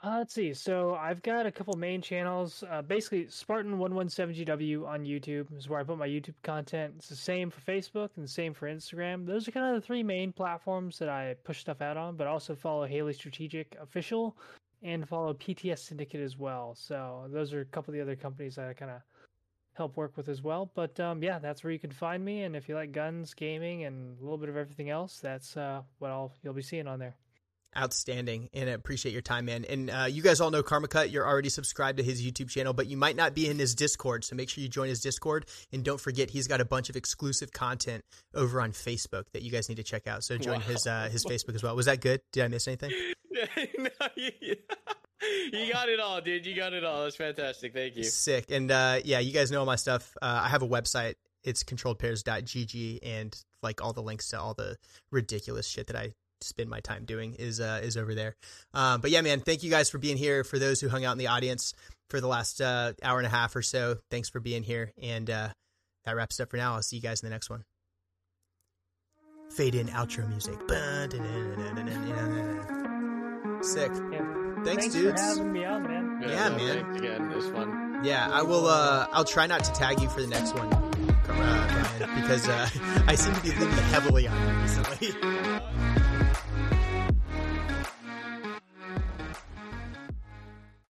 Uh, 0.00 0.18
let's 0.18 0.32
see. 0.32 0.54
So 0.54 0.94
I've 0.94 1.22
got 1.22 1.44
a 1.44 1.50
couple 1.50 1.74
main 1.74 2.00
channels. 2.00 2.62
Uh, 2.70 2.82
basically, 2.82 3.24
Spartan117GW 3.24 4.86
on 4.86 5.04
YouTube 5.04 5.46
is 5.56 5.68
where 5.68 5.80
I 5.80 5.82
put 5.82 5.98
my 5.98 6.06
YouTube 6.06 6.40
content. 6.44 6.94
It's 6.98 7.08
the 7.08 7.16
same 7.16 7.50
for 7.50 7.60
Facebook 7.60 8.10
and 8.14 8.24
the 8.24 8.30
same 8.30 8.54
for 8.54 8.68
Instagram. 8.68 9.26
Those 9.26 9.48
are 9.48 9.50
kind 9.50 9.74
of 9.74 9.80
the 9.80 9.84
three 9.84 10.04
main 10.04 10.32
platforms 10.32 11.00
that 11.00 11.08
I 11.08 11.34
push 11.42 11.58
stuff 11.58 11.82
out 11.82 11.96
on. 11.96 12.14
But 12.16 12.28
also 12.28 12.54
follow 12.54 12.86
Haley 12.86 13.12
Strategic 13.12 13.76
Official 13.80 14.36
and 14.84 15.08
follow 15.08 15.34
PTS 15.34 15.80
Syndicate 15.80 16.20
as 16.20 16.38
well. 16.38 16.76
So 16.76 17.26
those 17.32 17.52
are 17.52 17.62
a 17.62 17.64
couple 17.64 17.90
of 17.90 17.96
the 17.96 18.02
other 18.02 18.14
companies 18.14 18.54
that 18.54 18.68
I 18.68 18.74
kind 18.74 18.92
of 18.92 19.00
help 19.74 19.96
work 19.96 20.16
with 20.16 20.28
as 20.28 20.42
well. 20.42 20.70
But 20.76 20.98
um, 21.00 21.24
yeah, 21.24 21.40
that's 21.40 21.64
where 21.64 21.72
you 21.72 21.78
can 21.80 21.90
find 21.90 22.24
me. 22.24 22.44
And 22.44 22.54
if 22.54 22.68
you 22.68 22.76
like 22.76 22.92
guns, 22.92 23.34
gaming, 23.34 23.84
and 23.84 24.16
a 24.20 24.22
little 24.22 24.38
bit 24.38 24.48
of 24.48 24.56
everything 24.56 24.90
else, 24.90 25.18
that's 25.18 25.56
uh, 25.56 25.82
what 25.98 26.12
I'll 26.12 26.32
you'll 26.44 26.54
be 26.54 26.62
seeing 26.62 26.86
on 26.86 27.00
there. 27.00 27.16
Outstanding, 27.76 28.48
and 28.54 28.68
I 28.68 28.72
appreciate 28.72 29.12
your 29.12 29.20
time, 29.22 29.44
man. 29.44 29.64
And 29.68 29.90
uh, 29.90 30.06
you 30.10 30.22
guys 30.22 30.40
all 30.40 30.50
know 30.50 30.62
Karmakut. 30.62 31.12
You're 31.12 31.26
already 31.26 31.48
subscribed 31.50 31.98
to 31.98 32.02
his 32.02 32.22
YouTube 32.22 32.48
channel, 32.48 32.72
but 32.72 32.86
you 32.86 32.96
might 32.96 33.14
not 33.14 33.34
be 33.34 33.46
in 33.46 33.58
his 33.58 33.74
Discord, 33.74 34.24
so 34.24 34.34
make 34.34 34.48
sure 34.48 34.62
you 34.62 34.68
join 34.68 34.88
his 34.88 35.00
Discord. 35.00 35.46
And 35.70 35.84
don't 35.84 36.00
forget, 36.00 36.30
he's 36.30 36.48
got 36.48 36.60
a 36.60 36.64
bunch 36.64 36.88
of 36.88 36.96
exclusive 36.96 37.52
content 37.52 38.04
over 38.34 38.60
on 38.60 38.72
Facebook 38.72 39.24
that 39.32 39.42
you 39.42 39.50
guys 39.50 39.68
need 39.68 39.76
to 39.76 39.82
check 39.82 40.06
out. 40.06 40.24
So 40.24 40.38
join 40.38 40.60
Wow. 40.60 40.66
his 40.66 40.86
uh, 40.86 41.08
his 41.12 41.24
Facebook 41.24 41.54
as 41.54 41.62
well. 41.62 41.76
Was 41.76 41.86
that 41.86 42.00
good? 42.00 42.20
Did 42.32 42.44
I 42.44 42.48
miss 42.48 42.66
anything? 42.66 42.90
no, 43.78 43.88
you, 44.16 44.30
you 45.52 45.72
got 45.72 45.88
it 45.88 46.00
all, 46.00 46.20
dude. 46.20 46.46
You 46.46 46.56
got 46.56 46.72
it 46.72 46.84
all. 46.84 47.04
That's 47.04 47.16
fantastic. 47.16 47.74
Thank 47.74 47.96
you. 47.96 48.04
Sick. 48.04 48.50
And 48.50 48.70
uh, 48.70 49.00
yeah, 49.04 49.18
you 49.18 49.32
guys 49.32 49.50
know 49.50 49.60
all 49.60 49.66
my 49.66 49.76
stuff. 49.76 50.16
Uh, 50.22 50.40
I 50.44 50.48
have 50.48 50.62
a 50.62 50.68
website. 50.68 51.14
It's 51.44 51.62
controlledpairs.gg, 51.64 52.98
and 53.02 53.38
like 53.62 53.82
all 53.82 53.92
the 53.92 54.02
links 54.02 54.28
to 54.30 54.40
all 54.40 54.54
the 54.54 54.76
ridiculous 55.10 55.66
shit 55.68 55.86
that 55.88 55.96
I 55.96 56.14
spend 56.40 56.68
my 56.70 56.80
time 56.80 57.04
doing 57.04 57.34
is 57.34 57.60
uh, 57.60 57.80
is 57.82 57.96
over 57.96 58.14
there. 58.14 58.36
Um, 58.74 59.00
but 59.00 59.10
yeah, 59.10 59.20
man, 59.20 59.40
thank 59.40 59.62
you 59.62 59.70
guys 59.70 59.90
for 59.90 59.98
being 59.98 60.16
here. 60.16 60.44
For 60.44 60.58
those 60.58 60.80
who 60.80 60.88
hung 60.88 61.04
out 61.04 61.12
in 61.12 61.18
the 61.18 61.28
audience 61.28 61.74
for 62.10 62.20
the 62.20 62.28
last 62.28 62.60
uh, 62.60 62.92
hour 63.02 63.18
and 63.18 63.26
a 63.26 63.30
half 63.30 63.54
or 63.56 63.62
so, 63.62 63.98
thanks 64.10 64.28
for 64.28 64.40
being 64.40 64.62
here. 64.62 64.92
And 65.00 65.28
uh, 65.28 65.48
that 66.04 66.16
wraps 66.16 66.40
it 66.40 66.44
up 66.44 66.50
for 66.50 66.56
now. 66.56 66.74
I'll 66.74 66.82
see 66.82 66.96
you 66.96 67.02
guys 67.02 67.22
in 67.22 67.26
the 67.28 67.34
next 67.34 67.50
one. 67.50 67.64
Fade 69.50 69.74
in 69.74 69.88
outro 69.88 70.28
music. 70.28 70.58
Sick. 73.62 73.90
Yeah. 74.12 74.48
Thanks, 74.64 74.82
Thanks 74.82 74.94
dudes. 74.94 75.20
for 75.20 75.26
having 75.26 75.52
me 75.52 75.64
on, 75.64 75.82
man. 75.84 76.22
Yeah, 76.22 76.48
no, 76.48 76.56
man. 76.56 76.84
Thanks 76.84 76.98
again. 76.98 77.30
It 77.30 77.36
was 77.36 77.46
fun. 77.48 78.00
Yeah, 78.04 78.28
I 78.30 78.42
will. 78.42 78.66
Uh, 78.66 79.06
I'll 79.12 79.24
try 79.24 79.46
not 79.46 79.64
to 79.64 79.72
tag 79.72 80.00
you 80.00 80.08
for 80.08 80.20
the 80.20 80.26
next 80.26 80.54
one, 80.54 80.68
Brian, 81.24 82.20
because 82.20 82.48
uh, 82.48 82.68
I 83.06 83.14
seem 83.14 83.34
to 83.34 83.40
be 83.40 83.50
leaning 83.50 83.70
heavily 83.70 84.28
on 84.28 84.48
you 84.48 84.62
recently. 84.62 85.10